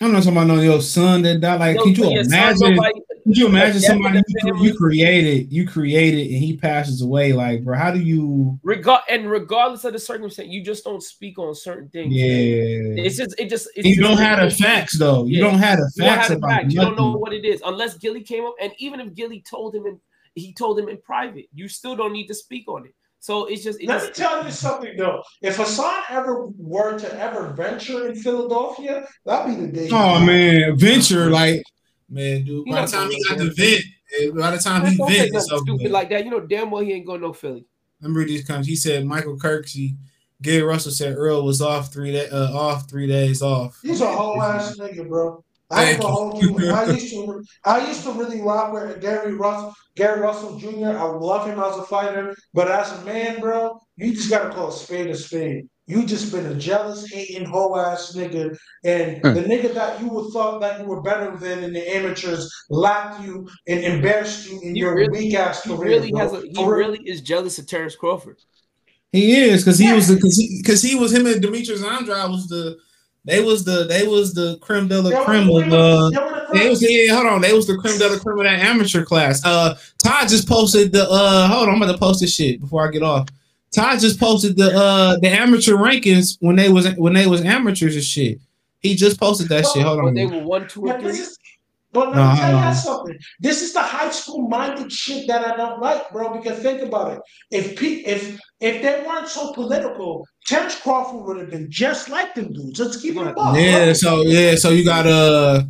I'm 0.00 0.12
not 0.12 0.24
talking 0.24 0.32
about 0.32 0.46
no 0.48 0.60
your 0.60 0.82
son 0.82 1.22
that 1.22 1.40
died. 1.40 1.58
Like, 1.58 1.78
could 1.78 1.96
you 1.96 2.18
imagine? 2.18 2.78
could 3.26 3.36
you 3.36 3.46
imagine 3.48 3.80
somebody 3.80 4.22
you, 4.44 4.62
you 4.62 4.74
created, 4.74 5.50
you 5.50 5.66
created, 5.66 6.30
and 6.30 6.36
he 6.36 6.56
passes 6.56 7.00
away? 7.00 7.32
Like, 7.32 7.64
bro, 7.64 7.78
how 7.78 7.90
do 7.90 8.00
you? 8.00 8.58
Regard 8.62 9.02
and 9.08 9.30
regardless 9.30 9.84
of 9.84 9.94
the 9.94 9.98
circumstance, 9.98 10.48
you 10.48 10.62
just 10.62 10.84
don't 10.84 11.02
speak 11.02 11.38
on 11.38 11.54
certain 11.54 11.88
things. 11.88 12.14
Yeah, 12.14 13.02
It's 13.04 13.16
just 13.16 13.34
it 13.40 13.48
just 13.48 13.68
it's 13.74 13.88
you 13.88 14.02
don't 14.02 14.18
have 14.18 14.40
the 14.40 14.54
facts 14.54 14.98
though. 14.98 15.24
You 15.24 15.40
don't 15.40 15.58
have 15.58 15.78
the 15.78 15.90
facts 15.98 16.30
about 16.30 16.50
facts. 16.50 16.74
You 16.74 16.80
don't 16.80 16.96
know 16.96 17.12
what 17.12 17.32
it 17.32 17.46
is 17.46 17.62
unless 17.64 17.96
Gilly 17.96 18.22
came 18.22 18.44
up, 18.44 18.54
and 18.60 18.72
even 18.78 19.00
if 19.00 19.14
Gilly 19.14 19.42
told 19.48 19.74
him 19.74 19.86
and 19.86 19.98
he 20.34 20.52
told 20.52 20.78
him 20.78 20.88
in 20.88 20.98
private, 20.98 21.46
you 21.54 21.68
still 21.68 21.96
don't 21.96 22.12
need 22.12 22.26
to 22.26 22.34
speak 22.34 22.68
on 22.68 22.84
it. 22.84 22.94
So 23.26 23.46
it's 23.46 23.64
just 23.64 23.82
it 23.82 23.88
Let 23.88 24.02
just 24.02 24.20
me 24.20 24.24
tell 24.24 24.44
you 24.44 24.52
something 24.52 24.96
though. 24.96 25.20
If 25.42 25.56
Hassan 25.56 26.04
ever 26.10 26.46
were 26.56 26.96
to 26.96 27.20
ever 27.20 27.48
venture 27.54 28.08
in 28.08 28.14
Philadelphia, 28.14 29.04
that'd 29.24 29.52
be 29.52 29.66
the 29.66 29.72
day. 29.72 29.88
Oh 29.90 30.24
man, 30.24 30.78
venture 30.78 31.28
like 31.28 31.64
man, 32.08 32.44
dude. 32.44 32.64
He 32.66 32.70
By 32.70 32.82
not 32.82 32.88
the 32.88 32.96
time 32.96 33.10
he 33.10 33.24
got 33.24 33.38
the 33.38 33.50
vent, 33.50 33.84
eh, 34.16 34.30
by 34.30 34.52
the 34.52 34.58
time 34.58 34.86
he 34.86 34.96
vent, 34.96 35.10
nothing 35.10 35.34
it's 35.34 35.50
over. 35.50 35.60
stupid 35.64 35.90
like 35.90 36.08
that. 36.10 36.24
You 36.24 36.30
know 36.30 36.38
damn 36.38 36.70
well 36.70 36.84
he 36.84 36.92
ain't 36.92 37.04
going 37.04 37.20
no 37.20 37.32
Philly. 37.32 37.66
Remember 38.00 38.24
these 38.24 38.44
comes. 38.44 38.64
He 38.64 38.76
said 38.76 39.04
Michael 39.04 39.36
Kirksey, 39.36 39.96
Gary 40.40 40.62
Russell 40.62 40.92
said 40.92 41.14
Errol 41.14 41.44
was 41.44 41.60
off 41.60 41.92
three 41.92 42.12
day, 42.12 42.28
uh, 42.28 42.56
off 42.56 42.88
three 42.88 43.08
days 43.08 43.42
off. 43.42 43.76
He's 43.82 44.02
a 44.02 44.06
whole 44.06 44.40
ass 44.40 44.78
nigga, 44.78 45.08
bro. 45.08 45.42
I 45.70 45.80
ain't 45.82 45.90
Thank 45.90 46.02
gonna 46.02 46.14
hold 46.14 46.42
you. 46.42 46.60
you. 46.60 46.70
I 46.70 46.84
used 46.92 47.10
to, 47.12 47.42
I 47.64 47.86
used 47.88 48.04
to 48.04 48.12
really 48.12 48.40
rock 48.40 48.72
with 48.72 49.00
Gary 49.00 49.34
Russell, 49.34 49.74
Gary 49.96 50.20
Russell 50.20 50.58
Jr. 50.58 50.96
I 50.96 51.02
love 51.04 51.46
him 51.48 51.58
as 51.58 51.76
a 51.76 51.82
fighter, 51.82 52.34
but 52.54 52.70
as 52.70 52.92
a 52.92 53.04
man, 53.04 53.40
bro, 53.40 53.78
you 53.96 54.12
just 54.14 54.30
gotta 54.30 54.50
call 54.54 54.68
a 54.68 54.72
spade 54.72 55.08
a 55.08 55.16
spade. 55.16 55.68
You 55.88 56.04
just 56.04 56.32
been 56.32 56.46
a 56.46 56.54
jealous, 56.54 57.08
hating, 57.12 57.44
whole 57.46 57.78
ass 57.78 58.12
nigga, 58.16 58.56
and 58.84 59.18
Hmm. 59.18 59.34
the 59.34 59.42
nigga 59.42 59.72
that 59.74 60.00
you 60.00 60.08
would 60.08 60.32
thought 60.32 60.60
that 60.60 60.80
you 60.80 60.86
were 60.86 61.00
better 61.00 61.36
than 61.36 61.62
in 61.64 61.72
the 61.72 61.96
amateurs 61.96 62.52
lapped 62.70 63.24
you 63.24 63.48
and 63.68 63.80
embarrassed 63.84 64.48
you 64.50 64.60
in 64.62 64.74
He 64.74 64.80
your 64.80 64.94
really- 64.94 65.10
weak 65.28 65.34
ass 65.34 65.62
He 65.64 65.70
career. 65.70 65.88
really 65.90 66.10
bro. 66.10 66.20
has 66.20 66.32
a 66.32 66.40
he 66.42 66.54
For 66.54 66.76
really 66.76 67.00
is 67.08 67.20
jealous 67.20 67.58
of 67.58 67.66
Terence 67.66 67.94
Crawford. 67.96 68.38
He 69.12 69.36
is 69.36 69.62
because 69.64 69.78
he 69.78 69.92
was 69.92 70.12
because 70.12 70.36
he 70.36 70.60
because 70.62 70.82
he 70.82 70.94
was 70.96 71.12
him 71.12 71.26
and 71.26 71.40
Demetrius 71.40 71.82
Andrade 71.84 72.30
was 72.30 72.48
the 72.48 72.76
they 73.26 73.42
was 73.42 73.64
the 73.64 73.84
they 73.84 74.06
was 74.06 74.32
the 74.34 74.56
creme 74.60 74.88
de 74.88 75.02
They 75.02 75.10
la 75.14 75.24
creme 75.24 75.48
of 75.48 75.48
were- 75.48 75.62
uh 75.76 76.10
they 76.10 76.16
were 76.18 76.46
the 76.52 76.58
they 76.58 76.68
was 76.70 76.82
yeah 76.82 77.14
hold 77.14 77.26
on 77.26 77.40
they 77.40 77.52
was 77.52 77.66
the 77.66 77.76
creme 77.76 77.98
de 77.98 78.08
la 78.08 78.18
creme 78.18 78.38
of 78.38 78.44
that 78.44 78.60
amateur 78.60 79.04
class. 79.04 79.44
Uh, 79.44 79.76
Todd 80.02 80.28
just 80.28 80.48
posted 80.48 80.92
the 80.92 81.08
uh 81.10 81.48
hold 81.48 81.68
on 81.68 81.74
I'm 81.74 81.80
gonna 81.80 81.98
post 81.98 82.20
this 82.20 82.34
shit 82.34 82.60
before 82.60 82.86
I 82.86 82.90
get 82.90 83.02
off. 83.02 83.28
Todd 83.74 83.98
just 84.00 84.18
posted 84.20 84.56
the 84.56 84.70
uh 84.74 85.18
the 85.20 85.28
amateur 85.28 85.74
rankings 85.74 86.38
when 86.40 86.56
they 86.56 86.68
was 86.68 86.88
when 86.96 87.12
they 87.12 87.26
was 87.26 87.42
amateurs 87.42 87.94
and 87.94 88.04
shit. 88.04 88.40
He 88.80 88.94
just 88.94 89.18
posted 89.18 89.48
that 89.48 89.66
shit. 89.66 89.82
Hold 89.82 89.98
on. 90.00 90.14
they 90.14 90.26
were 90.26 90.38
one, 90.42 90.68
two, 90.68 90.82
or 90.88 90.98
three. 91.00 91.20
Is, 91.96 92.04
but 92.04 92.16
let 92.16 92.34
me 92.34 92.40
tell 92.40 92.68
you 92.68 92.74
something. 92.74 93.18
This 93.40 93.62
is 93.62 93.72
the 93.72 93.82
high 93.82 94.10
school 94.10 94.48
minded 94.48 94.92
shit 94.92 95.26
that 95.28 95.46
I 95.46 95.56
don't 95.56 95.80
like, 95.80 96.10
bro. 96.10 96.36
Because 96.36 96.60
think 96.60 96.82
about 96.82 97.12
it. 97.14 97.20
If 97.50 97.78
pe- 97.78 98.04
if 98.04 98.40
if 98.60 98.82
they 98.82 99.04
weren't 99.06 99.28
so 99.28 99.52
political, 99.52 100.26
Terence 100.46 100.78
Crawford 100.80 101.26
would 101.26 101.38
have 101.38 101.50
been 101.50 101.70
just 101.70 102.08
like 102.08 102.34
them 102.34 102.52
dudes. 102.52 102.78
Let's 102.78 103.00
keep 103.00 103.16
it 103.16 103.26
up. 103.26 103.56
Yeah, 103.56 103.92
so 103.92 104.22
yeah, 104.22 104.54
so 104.54 104.70
you 104.70 104.84
got 104.84 105.06
uh 105.06 105.62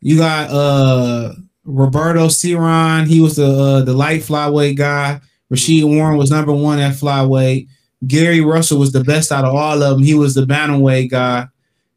you 0.00 0.18
got 0.18 0.50
uh 0.50 1.34
Roberto 1.64 2.26
Ciron, 2.26 3.06
he 3.06 3.20
was 3.20 3.36
the 3.36 3.46
uh, 3.46 3.80
the 3.82 3.92
light 3.92 4.22
flyweight 4.22 4.76
guy. 4.76 5.20
Rau'shee 5.52 5.84
Warren 5.84 6.16
was 6.16 6.30
number 6.30 6.52
one 6.52 6.78
at 6.78 6.94
flyweight. 6.94 7.68
Gary 8.06 8.40
Russell 8.40 8.78
was 8.78 8.92
the 8.92 9.04
best 9.04 9.30
out 9.30 9.44
of 9.44 9.54
all 9.54 9.82
of 9.82 9.96
them. 9.96 10.02
He 10.02 10.14
was 10.14 10.34
the 10.34 10.44
bantamweight 10.44 11.10
guy. 11.10 11.46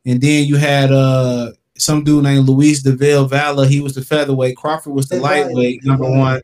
And 0.06 0.22
then 0.22 0.46
you 0.46 0.58
had 0.58 0.92
uh 0.92 1.52
some 1.78 2.04
dude 2.04 2.24
named 2.24 2.48
Luis 2.48 2.82
Deville 2.82 3.26
Valla. 3.26 3.68
He 3.68 3.82
was 3.82 3.96
the 3.96 4.02
featherweight. 4.02 4.58
Crawford 4.58 4.94
was 4.94 5.08
the 5.08 5.18
lightweight, 5.18 5.84
number 5.84 6.10
one. 6.10 6.42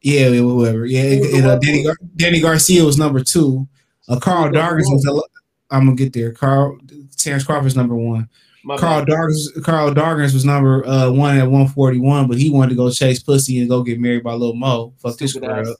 Yeah, 0.00 0.40
whatever. 0.40 0.84
Yeah, 0.84 1.02
and, 1.36 1.46
uh, 1.46 1.58
Danny, 1.58 1.84
Gar- 1.84 1.96
Danny 2.16 2.40
Garcia 2.40 2.84
was 2.84 2.98
number 2.98 3.22
two. 3.22 3.68
Uh, 4.08 4.18
Karl 4.18 4.50
Dargan 4.50 4.82
was 4.92 5.02
the. 5.02 5.28
I'm 5.70 5.86
gonna 5.86 5.96
get 5.96 6.12
there. 6.12 6.32
Carl 6.32 6.78
Terence 7.16 7.44
Crawford's 7.44 7.76
number 7.76 7.94
one. 7.94 8.28
My 8.64 8.76
Carl. 8.76 9.04
Dargan, 9.04 9.64
Karl 9.64 9.94
Dargan 9.94 10.32
was 10.32 10.44
number 10.44 10.86
uh, 10.86 11.10
one 11.10 11.36
at 11.36 11.44
141, 11.44 12.28
but 12.28 12.38
he 12.38 12.50
wanted 12.50 12.70
to 12.70 12.76
go 12.76 12.90
chase 12.90 13.22
pussy 13.22 13.60
and 13.60 13.68
go 13.68 13.82
get 13.82 14.00
married 14.00 14.22
by 14.22 14.34
Lil 14.34 14.54
Mo. 14.54 14.92
Fuck 14.98 15.18
this 15.18 15.34
girl. 15.34 15.76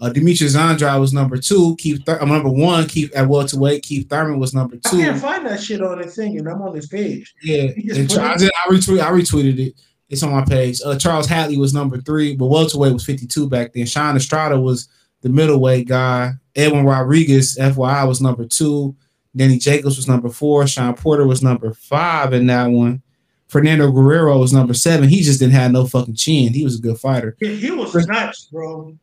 Uh, 0.00 0.10
Demetrius 0.10 0.56
Andrade 0.56 1.00
was 1.00 1.12
number 1.12 1.36
two. 1.36 1.76
Keith, 1.76 2.04
Thur- 2.04 2.20
uh, 2.20 2.24
number 2.24 2.50
one. 2.50 2.86
Keith 2.86 3.14
at 3.14 3.28
welterweight. 3.28 3.82
Keith 3.82 4.08
Thurman 4.08 4.38
was 4.40 4.52
number 4.52 4.76
two. 4.76 4.98
I 4.98 5.04
can't 5.04 5.20
find 5.20 5.46
that 5.46 5.62
shit 5.62 5.80
on 5.80 6.00
the 6.00 6.06
thing, 6.08 6.38
and 6.38 6.48
I'm 6.48 6.60
on 6.62 6.74
this 6.74 6.88
page. 6.88 7.32
Yeah, 7.42 7.68
and 7.94 8.08
put 8.08 8.16
Char- 8.16 8.26
I, 8.26 8.32
I 8.34 8.68
retweet. 8.70 9.00
I 9.00 9.10
retweeted 9.10 9.58
it. 9.58 9.74
It's 10.10 10.22
on 10.22 10.32
my 10.32 10.44
page. 10.44 10.80
Uh, 10.84 10.96
Charles 10.98 11.26
Hatley 11.26 11.56
was 11.58 11.72
number 11.72 12.00
three, 12.00 12.36
but 12.36 12.46
welterweight 12.46 12.92
was 12.92 13.04
52 13.04 13.48
back 13.48 13.72
then. 13.72 13.86
Shawn 13.86 14.16
Estrada 14.16 14.60
was 14.60 14.88
the 15.22 15.28
middleweight 15.28 15.88
guy. 15.88 16.32
Edwin 16.54 16.84
Rodriguez, 16.84 17.56
FYI, 17.58 18.06
was 18.06 18.20
number 18.20 18.44
two. 18.44 18.94
Danny 19.34 19.58
Jacobs 19.58 19.96
was 19.96 20.06
number 20.06 20.28
four. 20.28 20.66
Shawn 20.66 20.94
Porter 20.94 21.26
was 21.26 21.42
number 21.42 21.72
five 21.72 22.32
in 22.32 22.46
that 22.48 22.66
one. 22.66 23.02
Fernando 23.48 23.90
Guerrero 23.90 24.38
was 24.38 24.52
number 24.52 24.74
seven. 24.74 25.08
He 25.08 25.22
just 25.22 25.38
didn't 25.40 25.54
have 25.54 25.72
no 25.72 25.86
fucking 25.86 26.14
chin. 26.16 26.52
He 26.52 26.64
was 26.64 26.78
a 26.78 26.82
good 26.82 26.98
fighter. 26.98 27.36
He, 27.40 27.56
he 27.56 27.70
was 27.70 27.94
nuts, 28.06 28.48
bro. 28.52 28.96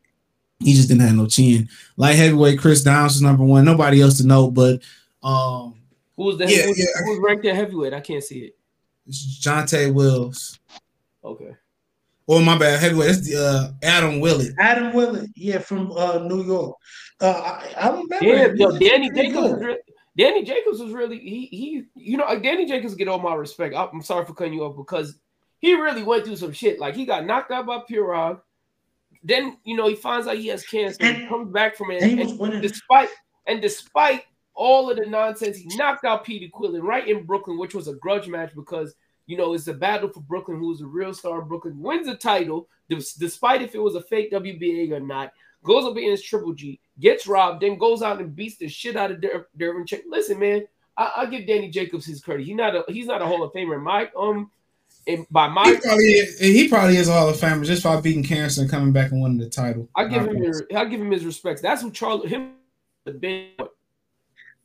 He 0.64 0.74
just 0.74 0.88
didn't 0.88 1.02
have 1.02 1.16
no 1.16 1.28
chin. 1.28 1.70
Light 1.98 2.16
heavyweight 2.16 2.60
Chris 2.60 2.84
Downs 2.84 3.14
was 3.14 3.22
number 3.22 3.44
one. 3.44 3.66
Nobody 3.66 4.02
else 4.02 4.18
to 4.18 4.28
know, 4.28 4.50
but 4.52 4.82
um, 5.24 5.76
Who 6.18 6.26
was 6.26 6.38
the 6.38 6.46
Yeah, 6.50 6.64
who 6.64 6.70
was, 6.70 6.80
yeah. 6.80 7.04
who 7.04 7.12
was 7.12 7.20
ranked 7.24 7.46
at 7.46 7.56
heavyweight? 7.56 7.94
I 7.94 8.00
can't 8.02 8.24
see 8.24 8.40
it. 8.40 8.56
It's 9.08 9.40
Jonte 9.40 9.94
Wills. 9.94 10.60
Okay. 11.24 11.56
Oh 12.28 12.40
my 12.42 12.58
bad, 12.58 12.80
heavyweight. 12.80 13.08
That's 13.08 13.28
the 13.30 13.36
uh, 13.38 13.72
Adam 13.86 14.20
Willett. 14.20 14.54
Adam 14.58 14.94
Willett, 14.94 15.30
yeah, 15.36 15.58
from 15.60 15.92
uh, 15.92 16.20
New 16.20 16.44
York. 16.44 16.76
Uh, 17.20 17.26
I, 17.36 17.74
I 17.78 17.90
remember. 17.90 18.18
Yeah, 18.22 18.48
him. 18.48 18.56
yo, 18.58 18.78
Danny 18.78 19.10
Jacobs. 19.10 19.34
good. 19.54 19.62
re- 19.62 19.78
Danny 20.18 20.44
Jacobs 20.44 20.80
was 20.80 20.92
really 20.92 21.18
he 21.20 21.46
he. 21.48 21.84
You 21.96 22.18
know, 22.18 22.40
Danny 22.40 22.66
Jacobs 22.66 22.96
get 22.96 23.08
all 23.08 23.20
my 23.20 23.34
respect. 23.36 23.76
I- 23.76 23.86
I'm 23.92 24.02
sorry 24.02 24.26
for 24.26 24.34
cutting 24.34 24.54
you 24.54 24.64
off 24.64 24.78
because 24.78 25.18
he 25.60 25.74
really 25.74 26.04
went 26.04 26.26
through 26.26 26.38
some 26.38 26.54
shit. 26.54 26.80
Like 26.80 26.96
he 26.96 27.06
got 27.06 27.26
knocked 27.26 27.52
out 27.52 27.66
by 27.66 27.80
Pirog. 27.90 28.40
Then 29.24 29.58
you 29.64 29.76
know 29.76 29.88
he 29.88 29.96
finds 29.96 30.28
out 30.28 30.38
he 30.38 30.48
has 30.48 30.66
cancer 30.66 30.98
and 31.02 31.30
comes 31.30 31.52
back 31.52 31.76
from 31.76 31.92
it. 31.92 32.02
and 32.02 32.20
he 32.20 32.44
And, 32.44 32.62
despite 32.62 33.10
and 33.48 33.62
despite 33.62 34.26
all 34.54 34.90
of 34.90 34.98
the 34.98 35.06
nonsense, 35.06 35.58
he 35.58 35.68
knocked 35.76 36.06
out 36.06 36.26
Peter 36.26 36.48
Quillin 36.54 36.82
right 36.82 37.08
in 37.08 37.26
Brooklyn, 37.26 37.58
which 37.58 37.74
was 37.74 37.88
a 37.88 37.94
grudge 37.96 38.28
match 38.28 38.52
because 38.56 38.96
you 39.28 39.38
know 39.38 39.54
it's 39.54 39.68
a 39.68 39.74
battle 39.74 40.10
for 40.10 40.22
Brooklyn, 40.22 40.60
who 40.60 40.72
is 40.74 40.82
a 40.82 40.86
real 40.86 41.14
star. 41.14 41.42
Brooklyn 41.42 41.80
wins 41.80 42.08
the 42.08 42.16
title, 42.16 42.68
despite 42.90 43.62
if 43.62 43.76
it 43.76 43.80
was 43.80 43.96
a 43.96 44.02
fake 44.02 44.32
WBA 44.32 44.92
or 44.92 45.00
not. 45.00 45.34
Goes 45.64 45.86
up 45.86 45.96
against 45.96 46.26
Triple 46.26 46.54
G, 46.54 46.80
gets 47.00 47.28
robbed, 47.28 47.62
then 47.62 47.78
goes 47.78 48.02
out 48.02 48.20
and 48.20 48.36
beats 48.36 48.58
the 48.58 48.68
shit 48.68 48.96
out 48.96 49.12
of 49.12 49.22
Der- 49.22 49.48
Dervin 49.56 49.86
Ch- 49.86 50.02
Listen, 50.10 50.40
man, 50.40 50.66
I, 50.98 51.12
I 51.18 51.26
give 51.28 51.46
Danny 51.46 51.70
Jacobs 51.70 52.04
his 52.04 52.20
credit. 52.20 52.48
He's 52.48 52.56
not 52.56 52.76
a 52.76 52.84
he's 52.88 53.06
not 53.06 53.22
a 53.22 53.28
Hall 53.28 53.44
of 53.44 53.54
Famer. 53.54 53.80
My 53.80 54.10
um, 54.18 54.50
and 55.08 55.26
by 55.32 55.48
He 55.48 55.54
my 55.54 55.80
probably, 55.84 56.04
is, 56.06 56.40
he 56.40 56.68
probably 56.68 56.98
is 56.98 57.08
a 57.08 57.14
Hall 57.14 57.30
of 57.30 57.38
Famer 57.38 57.66
just 57.66 57.84
by 57.84 58.00
beating 58.00 58.24
cancer 58.24 58.62
and 58.62 58.70
coming 58.70 58.94
back 58.94 59.12
and 59.12 59.22
winning 59.22 59.40
the 59.40 59.50
title. 59.50 59.90
I 59.96 60.06
give 60.06 60.28
him 60.28 60.42
his, 60.42 60.64
I 60.76 60.86
give 60.86 61.02
him 61.02 61.12
his 61.12 61.26
respects. 61.26 61.62
That's 61.62 61.82
who 61.82 61.92
Charlie 61.92 62.30
him 62.30 62.54
the 63.06 63.14
been. 63.14 63.50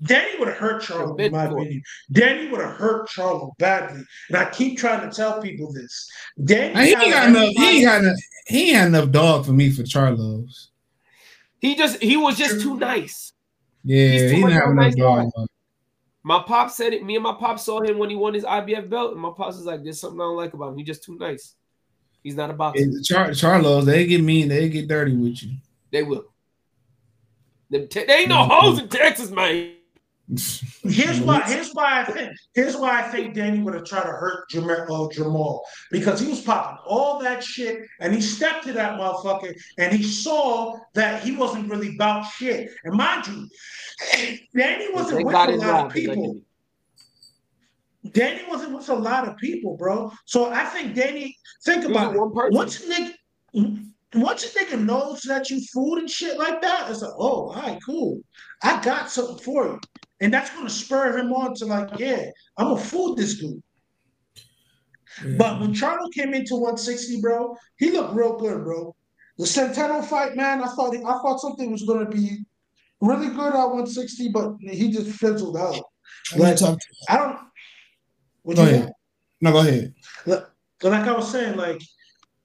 Danny 0.02 0.38
would 0.38 0.48
have 0.48 0.58
hurt 0.58 0.82
Charlo, 0.82 1.18
in 1.18 1.32
my 1.32 1.44
opinion. 1.44 1.82
Danny 2.12 2.48
would 2.50 2.60
have 2.60 2.74
hurt 2.74 3.08
Charlo 3.08 3.56
badly, 3.58 4.02
and 4.28 4.36
I 4.36 4.50
keep 4.50 4.78
trying 4.78 5.08
to 5.08 5.14
tell 5.14 5.40
people 5.40 5.72
this. 5.72 6.10
Danny, 6.44 6.74
He 6.74 6.90
ain't 6.90 7.02
had 7.02 7.12
got 7.12 7.28
enough. 7.28 7.48
He 7.56 7.76
ain't 7.76 7.84
got 7.84 8.02
enough. 8.02 8.18
He 8.46 8.68
ain't 8.68 8.76
had 8.76 8.88
enough 8.88 9.10
dog 9.10 9.46
for 9.46 9.52
me 9.52 9.70
for 9.70 9.82
Charlos. 9.84 10.68
He 11.60 11.76
just 11.76 12.02
he 12.02 12.18
was 12.18 12.36
just 12.36 12.60
too 12.60 12.76
nice. 12.76 13.32
Yeah, 13.84 14.10
He's 14.10 14.20
too 14.20 14.28
he 14.28 14.34
didn't 14.42 14.52
have 14.52 14.70
enough 14.70 14.74
nice 14.74 14.94
dog. 14.94 15.30
My 16.26 16.42
pop 16.42 16.72
said 16.72 16.92
it. 16.92 17.04
Me 17.04 17.14
and 17.14 17.22
my 17.22 17.34
pop 17.34 17.56
saw 17.60 17.80
him 17.80 17.98
when 17.98 18.10
he 18.10 18.16
won 18.16 18.34
his 18.34 18.42
IBF 18.42 18.90
belt, 18.90 19.12
and 19.12 19.20
my 19.20 19.30
pops 19.30 19.58
was 19.58 19.64
like, 19.64 19.84
"There's 19.84 20.00
something 20.00 20.20
I 20.20 20.24
don't 20.24 20.36
like 20.36 20.54
about 20.54 20.70
him. 20.70 20.78
He's 20.78 20.86
just 20.88 21.04
too 21.04 21.16
nice. 21.16 21.54
He's 22.24 22.34
not 22.34 22.50
a 22.50 22.52
boxer. 22.52 22.82
And 22.82 23.04
Char- 23.04 23.28
Charlos, 23.28 23.84
they 23.84 24.08
get 24.08 24.24
mean. 24.24 24.48
They 24.48 24.68
get 24.68 24.88
dirty 24.88 25.14
with 25.14 25.40
you. 25.44 25.52
They 25.92 26.02
will. 26.02 26.24
Them 27.70 27.86
te- 27.86 28.06
they 28.06 28.12
ain't 28.12 28.28
no 28.28 28.38
mm-hmm. 28.38 28.50
hoes 28.50 28.80
in 28.80 28.88
Texas, 28.88 29.30
man. 29.30 29.75
Here's 30.28 31.20
why. 31.20 31.42
Here's 31.42 31.70
why 31.72 32.00
I 32.00 32.04
think. 32.04 32.32
Here's 32.54 32.76
why 32.76 33.00
I 33.00 33.02
think 33.02 33.34
Danny 33.34 33.60
would 33.60 33.74
have 33.74 33.84
tried 33.84 34.04
to 34.04 34.08
hurt 34.08 34.50
Jermall, 34.50 34.82
uh, 34.88 35.14
Jermall 35.14 35.60
because 35.92 36.18
he 36.18 36.26
was 36.26 36.40
popping 36.40 36.78
all 36.84 37.20
that 37.20 37.44
shit, 37.44 37.86
and 38.00 38.12
he 38.12 38.20
stepped 38.20 38.64
to 38.64 38.72
that 38.72 38.98
motherfucker, 38.98 39.54
and 39.78 39.92
he 39.92 40.02
saw 40.02 40.76
that 40.94 41.22
he 41.22 41.36
wasn't 41.36 41.70
really 41.70 41.94
about 41.94 42.24
shit. 42.32 42.70
And 42.84 42.96
mind 42.96 43.28
you, 43.28 43.48
Danny 44.56 44.92
wasn't 44.92 45.24
with 45.24 45.34
a 45.34 45.52
lot 45.56 45.86
of 45.86 45.92
people. 45.92 46.40
Danny 48.12 48.42
wasn't 48.48 48.74
with 48.74 48.88
a 48.88 48.94
lot 48.94 49.28
of 49.28 49.36
people, 49.36 49.76
bro. 49.76 50.10
So 50.24 50.52
I 50.52 50.64
think 50.64 50.94
Danny, 50.94 51.36
think 51.64 51.84
about 51.84 52.14
it. 52.14 52.20
Once 52.52 52.80
a 52.80 52.88
nigga, 52.92 53.84
once 54.14 54.44
a 54.44 54.58
nigga 54.58 54.84
knows 54.84 55.22
that 55.22 55.50
you 55.50 55.60
food 55.72 55.98
and 55.98 56.10
shit 56.10 56.36
like 56.38 56.60
that, 56.62 56.90
it's 56.90 57.02
like, 57.02 57.12
oh, 57.16 57.50
all 57.50 57.54
right, 57.54 57.78
cool. 57.84 58.20
I 58.62 58.82
got 58.82 59.10
something 59.10 59.38
for 59.38 59.66
you. 59.66 59.80
And 60.20 60.32
that's 60.32 60.50
gonna 60.50 60.70
spur 60.70 61.18
him 61.18 61.32
on 61.32 61.54
to 61.56 61.66
like, 61.66 61.98
yeah, 61.98 62.30
I'm 62.56 62.68
gonna 62.68 62.80
fool 62.80 63.14
this 63.14 63.38
dude. 63.38 63.62
But 65.38 65.60
when 65.60 65.72
Charlo 65.72 66.12
came 66.12 66.34
into 66.34 66.54
160, 66.54 67.20
bro, 67.20 67.56
he 67.78 67.90
looked 67.90 68.14
real 68.14 68.36
good, 68.36 68.64
bro. 68.64 68.94
The 69.38 69.44
Centeno 69.44 70.04
fight, 70.04 70.36
man, 70.36 70.62
I 70.62 70.68
thought 70.68 70.96
I 70.96 71.00
thought 71.00 71.40
something 71.40 71.70
was 71.70 71.84
gonna 71.84 72.08
be 72.08 72.38
really 73.00 73.28
good 73.28 73.54
at 73.54 73.66
160, 73.66 74.28
but 74.30 74.54
he 74.60 74.90
just 74.90 75.18
fizzled 75.18 75.56
out. 75.56 75.82
Like, 76.36 76.60
I 77.08 77.16
don't. 77.16 77.38
What 78.42 78.56
Go 78.56 78.64
you 78.64 78.68
ahead. 78.68 78.92
No, 79.40 79.52
go 79.52 79.58
ahead. 79.58 79.94
Like, 80.24 80.44
like 80.82 81.06
I 81.06 81.12
was 81.12 81.30
saying, 81.30 81.56
like 81.56 81.82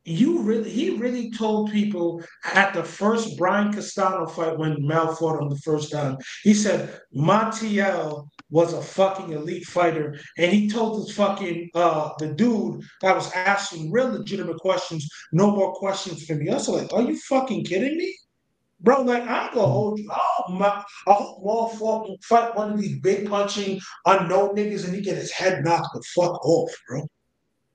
you 0.03 0.41
really, 0.41 0.69
he 0.69 0.97
really 0.97 1.31
told 1.31 1.71
people 1.71 2.23
at 2.53 2.73
the 2.73 2.83
first 2.83 3.37
Brian 3.37 3.71
Castano 3.71 4.25
fight 4.25 4.57
when 4.57 4.85
Mal 4.85 5.15
fought 5.15 5.41
him 5.41 5.49
the 5.49 5.57
first 5.57 5.91
time. 5.91 6.17
He 6.43 6.53
said 6.53 6.99
Montiel 7.15 8.27
was 8.49 8.73
a 8.73 8.81
fucking 8.81 9.31
elite 9.31 9.65
fighter, 9.65 10.17
and 10.37 10.51
he 10.51 10.69
told 10.69 11.01
this 11.01 11.15
fucking 11.15 11.69
uh 11.75 12.11
the 12.19 12.33
dude 12.33 12.81
that 13.01 13.15
was 13.15 13.31
asking 13.33 13.91
real 13.91 14.09
legitimate 14.09 14.57
questions, 14.57 15.07
no 15.31 15.51
more 15.51 15.73
questions 15.73 16.25
for 16.25 16.35
me. 16.35 16.49
I 16.49 16.55
was 16.55 16.67
like, 16.67 16.91
are 16.93 17.03
you 17.03 17.17
fucking 17.19 17.65
kidding 17.65 17.97
me? 17.97 18.15
Bro, 18.79 19.03
like 19.03 19.23
I'm 19.23 19.53
gonna 19.53 19.67
hold 19.67 19.99
you. 19.99 20.09
Oh 20.11 20.51
my! 20.53 20.83
I 21.07 21.13
hope 21.13 21.43
Maul 21.43 22.17
fight 22.23 22.55
one 22.55 22.73
of 22.73 22.81
these 22.81 22.99
big 22.99 23.29
punching 23.29 23.79
unknown 24.07 24.55
niggas 24.55 24.85
and 24.85 24.95
he 24.95 25.01
get 25.01 25.17
his 25.17 25.31
head 25.31 25.63
knocked 25.63 25.89
the 25.93 26.01
fuck 26.15 26.43
off, 26.43 26.71
bro. 26.87 27.07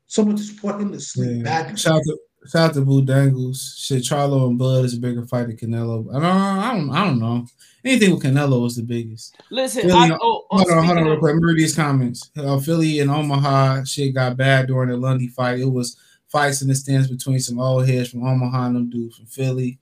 Someone 0.07 0.37
just 0.37 0.61
put 0.61 0.81
him 0.81 0.93
to 0.93 1.01
sleep. 1.01 1.39
Yeah. 1.39 1.43
Bad. 1.43 1.79
Shout 1.79 1.97
out 1.97 2.03
to 2.05 2.19
shout 2.49 2.71
out 2.71 2.75
to 2.75 2.81
Boo 2.83 3.05
Dangles. 3.05 3.75
Shit, 3.79 4.03
Charlo 4.03 4.47
and 4.47 4.59
Bud 4.59 4.85
is 4.85 4.95
a 4.95 5.01
bigger 5.01 5.27
fight 5.27 5.49
than 5.49 5.57
Canelo. 5.57 6.09
I 6.15 6.21
don't, 6.21 6.25
I 6.25 6.73
don't, 6.75 6.91
I 6.91 7.05
don't 7.05 7.19
know. 7.19 7.47
Anything 7.85 8.13
with 8.13 8.23
Canelo 8.23 8.63
was 8.63 8.77
the 8.77 8.83
biggest. 8.83 9.37
Listen, 9.51 9.83
Philly, 9.83 10.11
I, 10.11 10.19
oh, 10.21 10.47
oh, 10.51 10.59
hold 10.59 10.71
on, 10.71 10.85
hold 10.85 10.99
on, 10.99 11.05
real 11.05 11.13
of- 11.15 11.19
quick. 11.21 11.35
Let 11.35 11.43
me 11.43 11.49
read 11.49 11.59
these 11.59 11.75
comments. 11.77 12.31
Uh, 12.37 12.59
Philly 12.59 13.01
and 13.01 13.11
Omaha 13.11 13.85
shit 13.85 14.15
got 14.15 14.37
bad 14.37 14.67
during 14.69 14.91
the 14.91 14.97
Lundy 14.97 15.29
fight. 15.29 15.61
It 15.61 15.65
was 15.71 15.97
fights 16.29 16.63
in 16.63 16.69
the 16.69 16.75
stands 16.75 17.09
between 17.09 17.41
some 17.41 17.59
old 17.61 17.89
heads 17.89 18.11
from 18.11 18.27
Omaha 18.27 18.67
and 18.67 18.77
them 18.77 18.91
dudes 18.91 19.17
from 19.17 19.27
Philly. 19.27 19.79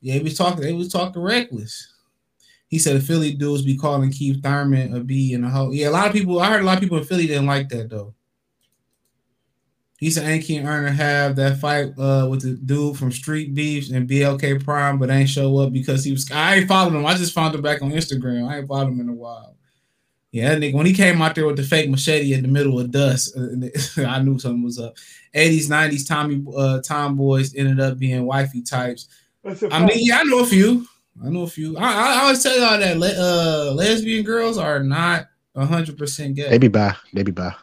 Yeah, 0.00 0.14
he 0.14 0.20
was 0.20 0.36
talking. 0.36 0.62
They 0.62 0.72
was 0.72 0.92
talking 0.92 1.20
reckless. 1.20 1.94
He 2.68 2.78
said 2.78 2.96
the 2.96 3.00
Philly 3.04 3.34
dudes 3.34 3.62
be 3.62 3.76
calling 3.76 4.12
Keith 4.12 4.42
Thurman 4.42 4.94
a 4.94 5.00
B 5.00 5.34
and 5.34 5.44
a 5.44 5.48
hoe. 5.48 5.72
Yeah, 5.72 5.88
a 5.88 5.90
lot 5.90 6.06
of 6.06 6.12
people. 6.12 6.40
I 6.40 6.50
heard 6.50 6.62
a 6.62 6.64
lot 6.64 6.76
of 6.76 6.80
people 6.80 6.98
in 6.98 7.04
Philly 7.04 7.26
didn't 7.26 7.46
like 7.46 7.68
that 7.70 7.90
though. 7.90 8.14
He 10.00 10.10
said 10.10 10.26
ain't 10.26 10.44
King 10.44 10.66
Earner 10.66 10.88
have 10.88 11.36
that 11.36 11.58
fight 11.58 11.92
uh, 11.98 12.26
with 12.28 12.40
the 12.40 12.52
dude 12.54 12.96
from 12.96 13.12
Street 13.12 13.52
Beefs 13.54 13.90
and 13.90 14.08
BLK 14.08 14.64
Prime, 14.64 14.98
but 14.98 15.10
ain't 15.10 15.28
show 15.28 15.58
up 15.58 15.72
because 15.74 16.02
he 16.04 16.10
was. 16.12 16.30
I 16.32 16.56
ain't 16.56 16.68
followed 16.68 16.94
him. 16.94 17.04
I 17.04 17.14
just 17.14 17.34
found 17.34 17.54
him 17.54 17.60
back 17.60 17.82
on 17.82 17.92
Instagram. 17.92 18.48
I 18.48 18.58
ain't 18.58 18.66
followed 18.68 18.88
him 18.88 19.00
in 19.00 19.10
a 19.10 19.14
while. 19.14 19.56
Yeah, 20.32 20.50
that 20.54 20.60
nigga, 20.60 20.74
when 20.74 20.86
he 20.86 20.94
came 20.94 21.20
out 21.20 21.34
there 21.34 21.44
with 21.46 21.56
the 21.56 21.64
fake 21.64 21.90
machete 21.90 22.32
in 22.32 22.42
the 22.42 22.48
middle 22.48 22.80
of 22.80 22.90
dust, 22.90 23.36
and 23.36 23.64
it- 23.74 23.98
I 23.98 24.22
knew 24.22 24.38
something 24.38 24.62
was 24.62 24.78
up. 24.78 24.96
80s, 25.34 25.68
90s 25.68 26.08
Tommy 26.08 26.42
uh, 26.56 26.80
tomboys 26.80 27.54
ended 27.54 27.78
up 27.80 27.98
being 27.98 28.24
wifey 28.24 28.62
types. 28.62 29.08
I 29.44 29.80
mean, 29.84 29.90
yeah, 29.96 30.20
I 30.20 30.22
know 30.22 30.40
a 30.40 30.46
few. 30.46 30.86
I 31.22 31.28
know 31.28 31.42
a 31.42 31.46
few. 31.46 31.76
I, 31.76 31.82
I, 31.82 32.14
I 32.14 32.22
always 32.22 32.42
tell 32.42 32.58
y'all 32.58 32.78
that 32.78 32.96
le- 32.96 33.08
uh, 33.70 33.72
lesbian 33.74 34.24
girls 34.24 34.56
are 34.56 34.82
not 34.82 35.26
hundred 35.54 35.98
percent 35.98 36.36
gay. 36.36 36.48
They 36.48 36.58
be 36.58 36.68
by. 36.68 36.96
They 37.12 37.22
be 37.22 37.32
by. 37.32 37.54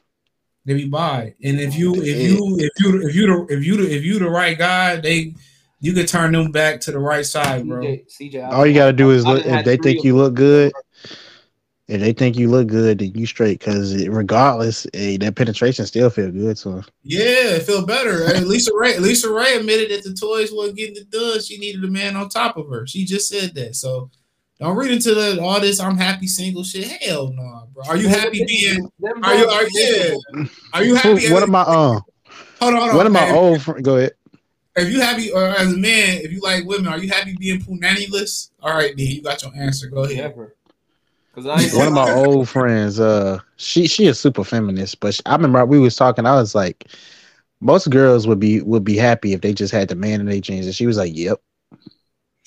They 0.68 0.74
be 0.74 0.90
by. 0.90 1.34
And 1.42 1.62
if 1.62 1.78
you 1.78 1.96
if 1.96 2.18
you 2.18 2.58
if 2.60 2.72
you 2.78 3.02
if 3.08 3.16
you 3.16 3.28
the 3.28 3.56
if 3.56 3.66
you 3.66 3.78
the 3.78 3.96
if 3.96 4.04
you 4.04 4.20
the 4.20 4.30
right 4.30 4.58
guy, 4.58 4.98
they 4.98 5.34
you 5.80 5.94
could 5.94 6.10
turn 6.10 6.34
them 6.34 6.52
back 6.52 6.82
to 6.82 6.92
the 6.92 7.00
right 7.00 7.26
side, 7.26 7.66
bro. 7.66 7.86
CJ, 7.86 8.04
CJ, 8.10 8.52
All 8.52 8.68
you 8.68 8.74
gotta 8.74 8.92
do 8.92 9.12
is 9.12 9.26
look 9.26 9.46
if 9.46 9.64
they 9.64 9.78
think 9.78 10.04
you 10.04 10.18
look 10.18 10.34
good. 10.34 10.74
If 11.88 12.02
they 12.02 12.12
think 12.12 12.36
you 12.36 12.50
look 12.50 12.68
good, 12.68 13.00
then 13.00 13.14
you 13.16 13.26
straight. 13.26 13.60
Because 13.60 14.06
regardless, 14.10 14.86
eh, 14.94 15.16
that 15.22 15.38
penetration 15.38 15.86
still 15.86 16.10
feel 16.10 16.32
good. 16.32 16.58
So 16.58 16.84
Yeah, 17.02 17.56
it 17.56 17.64
feel 17.64 17.86
better. 17.86 18.28
Hey, 18.28 18.42
Lisa 18.42 18.72
Ray, 18.76 19.00
Lisa 19.00 19.32
Ray 19.32 19.56
admitted 19.56 19.92
that 19.92 20.04
the 20.04 20.14
toys 20.14 20.52
wasn't 20.52 20.80
getting 20.80 20.98
it 20.98 21.10
done. 21.10 21.40
She 21.40 21.58
needed 21.60 21.86
a 21.86 21.88
man 21.88 22.18
on 22.18 22.28
top 22.28 22.58
of 22.58 22.68
her. 22.70 22.86
She 22.86 23.06
just 23.06 23.30
said 23.30 23.56
that. 23.56 23.78
So 23.78 24.12
don't 24.60 24.76
read 24.76 24.92
into 24.92 25.14
the, 25.14 25.40
all 25.42 25.60
this. 25.60 25.80
I'm 25.80 25.98
happy 25.98 26.28
single 26.28 26.64
shit. 26.64 26.88
Hell 26.88 27.32
no, 27.32 27.68
bro. 27.74 27.84
Are 27.88 27.98
you 27.98 28.08
happy 28.08 28.44
being? 28.46 28.90
Are 29.24 29.36
you? 29.36 29.46
Are 29.48 29.62
are 29.62 29.68
yeah? 29.72 30.16
Are 30.74 30.84
you 30.84 30.96
happy? 30.96 31.32
one 31.32 31.44
of 31.44 31.50
my 31.50 31.62
um, 31.62 32.02
Hold 32.60 32.74
on, 32.74 32.80
hold 32.80 32.90
on. 32.90 32.98
one 32.98 33.06
of 33.06 33.12
my 33.12 33.32
old 33.32 33.62
friends. 33.62 33.82
Go 33.82 33.98
ahead. 33.98 34.14
If 34.76 34.92
you 34.92 35.02
happy, 35.02 35.32
or 35.32 35.44
as 35.44 35.74
a 35.74 35.78
man, 35.78 36.22
if 36.22 36.32
you 36.32 36.40
like 36.42 36.66
women, 36.66 36.88
are 36.88 37.00
you 37.00 37.10
happy 37.10 37.36
being 37.40 37.60
punaniless? 37.60 38.52
All 38.62 38.74
right, 38.74 38.96
D, 38.96 39.06
you 39.06 39.22
got 39.24 39.42
your 39.42 39.52
answer. 39.56 39.88
Go 39.90 40.04
ahead. 40.04 40.18
Never. 40.18 40.56
Because 41.34 41.74
I 41.74 41.78
One 41.78 41.88
of 41.88 41.94
my 41.94 42.12
old 42.12 42.50
friends, 42.50 43.00
uh, 43.00 43.40
she 43.58 43.88
she 43.88 44.08
is 44.08 44.20
super 44.20 44.44
feminist, 44.44 45.00
but 45.00 45.14
she- 45.14 45.22
I 45.26 45.36
remember 45.36 45.64
we 45.66 45.80
was 45.80 45.96
talking. 45.96 46.26
I 46.26 46.34
was 46.34 46.56
like, 46.56 46.88
most 47.60 47.90
girls 47.90 48.28
would 48.28 48.40
be 48.40 48.62
would 48.62 48.84
be 48.84 48.98
happy 48.98 49.34
if 49.34 49.42
they 49.42 49.54
just 49.54 49.72
had 49.72 49.88
the 49.88 49.96
man 49.96 50.20
in 50.20 50.26
their 50.26 50.40
jeans, 50.40 50.66
and 50.66 50.74
she 50.74 50.88
was 50.88 50.98
like, 50.98 51.16
"Yep." 51.16 51.40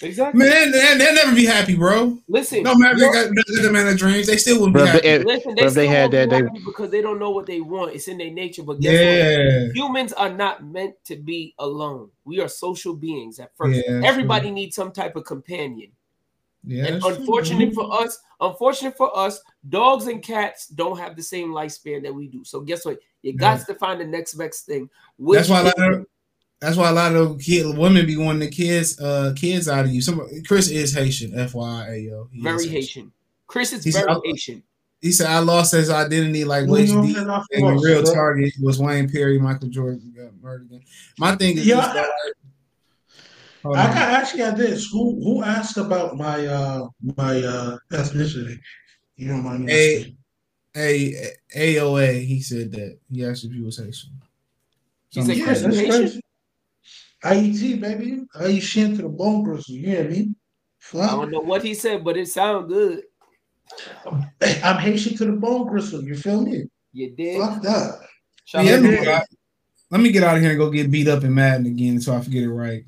Exactly. 0.02 0.38
Man, 0.38 0.70
they, 0.72 0.96
they'll 0.98 1.14
never 1.14 1.34
be 1.34 1.44
happy, 1.46 1.74
bro. 1.76 2.18
Listen, 2.28 2.62
No 2.62 2.74
matter 2.74 2.94
if 2.94 3.00
they 3.00 3.32
got 3.54 3.62
the 3.62 3.70
man 3.72 3.86
of 3.88 3.96
dreams, 3.98 4.26
they 4.26 4.36
still 4.36 4.58
wouldn't 4.60 4.74
be 4.76 4.80
happy. 4.86 5.00
they- 5.00 5.14
if- 5.16 5.24
Listen, 5.24 5.54
they 5.54 5.62
but 5.62 5.68
if 5.68 5.74
they 5.74 5.86
had 5.86 6.00
won't 6.00 6.10
be 6.12 6.16
that, 6.18 6.30
they 6.30 6.36
happy 6.36 6.62
because 6.64 6.90
they 6.90 7.02
don't 7.02 7.18
know 7.18 7.30
what 7.30 7.46
they 7.46 7.60
want. 7.60 7.94
It's 7.94 8.08
in 8.08 8.18
their 8.18 8.30
nature. 8.30 8.62
But 8.62 8.80
guess 8.80 8.92
Yeah. 8.92 9.66
what? 9.66 9.76
Humans 9.76 10.12
are 10.14 10.30
not 10.32 10.64
meant 10.64 10.94
to 11.04 11.16
be 11.16 11.54
alone. 11.58 12.10
We 12.24 12.40
are 12.40 12.48
social 12.48 12.94
beings 12.94 13.38
at 13.40 13.56
first. 13.56 13.76
Yeah, 13.76 13.94
that's 13.94 14.06
Everybody 14.06 14.50
needs 14.50 14.74
some 14.76 14.92
type 14.92 15.16
of 15.16 15.24
companion. 15.24 15.90
yeah, 16.64 16.84
and 16.86 17.02
that's 17.02 17.16
true. 17.16 17.72
for 17.74 18.02
us, 18.02 18.18
unfortunate 18.40 18.96
for 18.96 19.16
us, 19.16 19.40
dogs 19.68 20.06
and 20.06 20.22
cats 20.22 20.66
don't 20.68 20.98
have 20.98 21.16
the 21.16 21.22
same 21.22 21.50
lifespan 21.52 22.02
that 22.02 22.14
we 22.14 22.26
do. 22.28 22.44
So 22.44 22.60
guess 22.60 22.84
what? 22.84 22.98
You 23.22 23.34
got 23.34 23.66
to 23.66 23.74
find 23.74 24.00
the 24.00 24.06
next 24.06 24.34
best 24.34 24.64
thing. 24.66 24.88
Which 25.18 25.36
That's 25.36 25.48
why 25.50 25.60
a 25.60 25.64
lot 25.64 25.78
of 25.92 26.06
that's 26.60 26.76
why 26.76 26.88
a 26.90 26.92
lot 26.92 27.14
of 27.16 27.38
kid 27.40 27.76
women 27.76 28.04
be 28.06 28.16
wanting 28.16 28.40
the 28.40 28.48
kids 28.50 29.00
uh 29.00 29.32
kids 29.36 29.68
out 29.68 29.84
of 29.86 29.90
you. 29.92 30.00
Some 30.00 30.20
Chris 30.46 30.68
is 30.68 30.94
Haitian, 30.94 31.32
FYI, 31.32 32.08
yo. 32.08 32.28
He 32.32 32.42
very 32.42 32.68
Haitian. 32.68 33.12
Chris 33.46 33.72
is 33.72 33.82
He 33.84 33.90
said, 33.90 34.04
very 34.04 34.16
I- 34.16 34.20
Haitian. 34.24 34.62
He 35.00 35.12
said 35.12 35.28
I 35.28 35.38
lost 35.38 35.72
his 35.72 35.88
identity 35.88 36.44
like 36.44 36.64
Well, 36.66 36.74
Waist 36.74 36.92
you 36.92 37.00
Deep, 37.02 37.16
don't 37.16 37.24
get 37.24 37.30
off 37.30 37.46
and 37.52 37.66
the 37.66 37.82
real 37.82 38.02
bro. 38.02 38.12
target 38.12 38.52
was 38.60 38.78
Wayne 38.78 39.08
Perry, 39.10 39.38
Michael 39.38 39.68
Jordan 39.70 40.12
got 40.14 40.34
murdered 40.42 40.66
again. 40.66 40.82
My 41.18 41.34
thing 41.36 41.56
is 41.56 41.66
Yeah, 41.66 41.76
this, 41.76 41.86
I- 41.86 41.94
though, 41.94 42.00
like- 43.70 43.78
I 43.78 43.88
on. 43.88 43.94
got 43.94 43.96
ask 44.22 44.34
you 44.36 44.52
this: 44.52 44.86
who 44.90 45.22
who 45.24 45.42
asked 45.42 45.76
about 45.78 46.16
my 46.18 46.46
uh 46.46 46.86
my 47.16 47.38
uh 47.42 47.76
ethnicity? 47.92 48.58
You 49.16 49.28
don't 49.28 49.42
mind 49.44 49.64
me 49.64 49.72
asking? 49.72 50.16
A 50.76 51.32
A 51.56 51.76
AOA, 51.76 52.24
he 52.26 52.40
said 52.40 52.70
that. 52.72 52.98
He 53.10 53.24
asked 53.24 53.44
if 53.44 53.52
he 53.52 53.60
was 53.60 53.78
Haitian. 53.78 54.10
He 55.10 55.22
said, 55.22 55.36
Yeah, 55.36 55.44
Chris, 55.46 55.62
you 55.62 55.66
that's 55.68 55.78
Haitian? 55.78 56.20
Crazy. 57.22 57.76
IET, 57.76 57.80
baby. 57.80 58.22
Haitian 58.38 58.96
to 58.96 59.02
the 59.02 59.08
bone 59.08 59.42
gristle. 59.42 59.74
You 59.74 59.86
hear 59.86 60.08
me? 60.08 60.30
I 60.30 60.34
Fuck. 60.78 61.10
don't 61.10 61.30
know 61.30 61.40
what 61.40 61.62
he 61.62 61.74
said, 61.74 62.04
but 62.04 62.16
it 62.16 62.28
sounded 62.28 62.68
good. 62.68 63.02
I'm 64.42 64.78
Haitian 64.78 65.16
to 65.18 65.26
the 65.26 65.32
bone 65.32 65.68
gristle. 65.68 66.02
You 66.02 66.16
feel 66.16 66.42
me? 66.42 66.64
You 66.92 67.10
did. 67.10 67.40
Fuck 67.40 67.62
that. 67.62 68.00
Shout 68.44 68.64
Yeah, 68.64 68.74
out 68.74 68.82
let, 68.82 68.90
me 68.90 68.96
get 68.98 69.08
out, 69.08 69.22
let 69.90 70.00
me 70.00 70.12
get 70.12 70.22
out 70.24 70.36
of 70.36 70.42
here 70.42 70.50
and 70.50 70.58
go 70.58 70.70
get 70.70 70.90
beat 70.90 71.08
up 71.08 71.22
in 71.22 71.34
Madden 71.34 71.66
again 71.66 72.00
so 72.00 72.14
I 72.14 72.20
forget 72.20 72.42
it 72.42 72.50
right. 72.50 72.84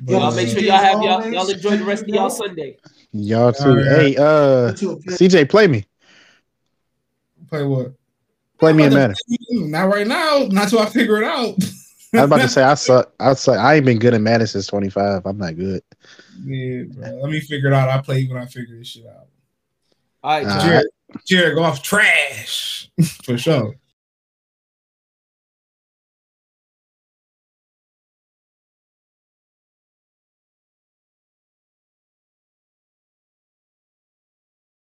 But, 0.00 0.12
Y'all 0.12 0.34
make 0.34 0.48
uh, 0.48 0.50
sure 0.50 0.60
y'all 0.60 0.76
have 0.76 1.02
y'all 1.02 1.30
y'all 1.30 1.48
enjoy 1.48 1.76
the 1.76 1.84
rest 1.84 2.02
of 2.02 2.08
y'all 2.08 2.30
Sunday. 2.30 2.78
Y'all 3.12 3.52
too. 3.52 3.68
All 3.68 3.76
right. 3.76 3.86
Hey, 3.86 4.16
uh, 4.16 4.72
CJ, 4.72 5.48
play 5.48 5.68
me. 5.68 5.84
Play 7.48 7.64
what? 7.64 7.92
Play 8.58 8.72
me 8.72 8.84
in 8.84 8.94
Madden. 8.94 9.14
Not 9.50 9.84
right 9.84 10.06
now. 10.06 10.48
Not 10.50 10.68
till 10.68 10.80
I 10.80 10.86
figure 10.86 11.18
it 11.18 11.24
out. 11.24 11.56
I 12.14 12.22
was 12.22 12.24
about 12.26 12.40
to 12.40 12.48
say 12.48 12.62
I 12.62 12.74
suck. 12.74 13.12
I 13.18 13.34
suck. 13.34 13.58
I 13.58 13.74
ain't 13.74 13.86
been 13.86 13.98
good 13.98 14.14
in 14.14 14.22
Madden 14.22 14.46
since 14.46 14.66
25. 14.66 15.22
I'm 15.24 15.38
not 15.38 15.56
good. 15.56 15.82
Yeah, 16.44 16.84
bro. 16.88 17.20
Let 17.22 17.30
me 17.30 17.40
figure 17.40 17.68
it 17.68 17.74
out. 17.74 17.88
I 17.88 18.00
play 18.00 18.26
when 18.26 18.38
I 18.38 18.46
figure 18.46 18.78
this 18.78 18.88
shit 18.88 19.06
out. 19.06 19.26
All 20.22 20.38
right, 20.38 20.46
All 20.46 20.60
Jared, 20.62 20.86
Jared, 21.26 21.54
go 21.54 21.62
off 21.62 21.82
trash 21.82 22.90
for 23.24 23.36
sure. 23.36 23.74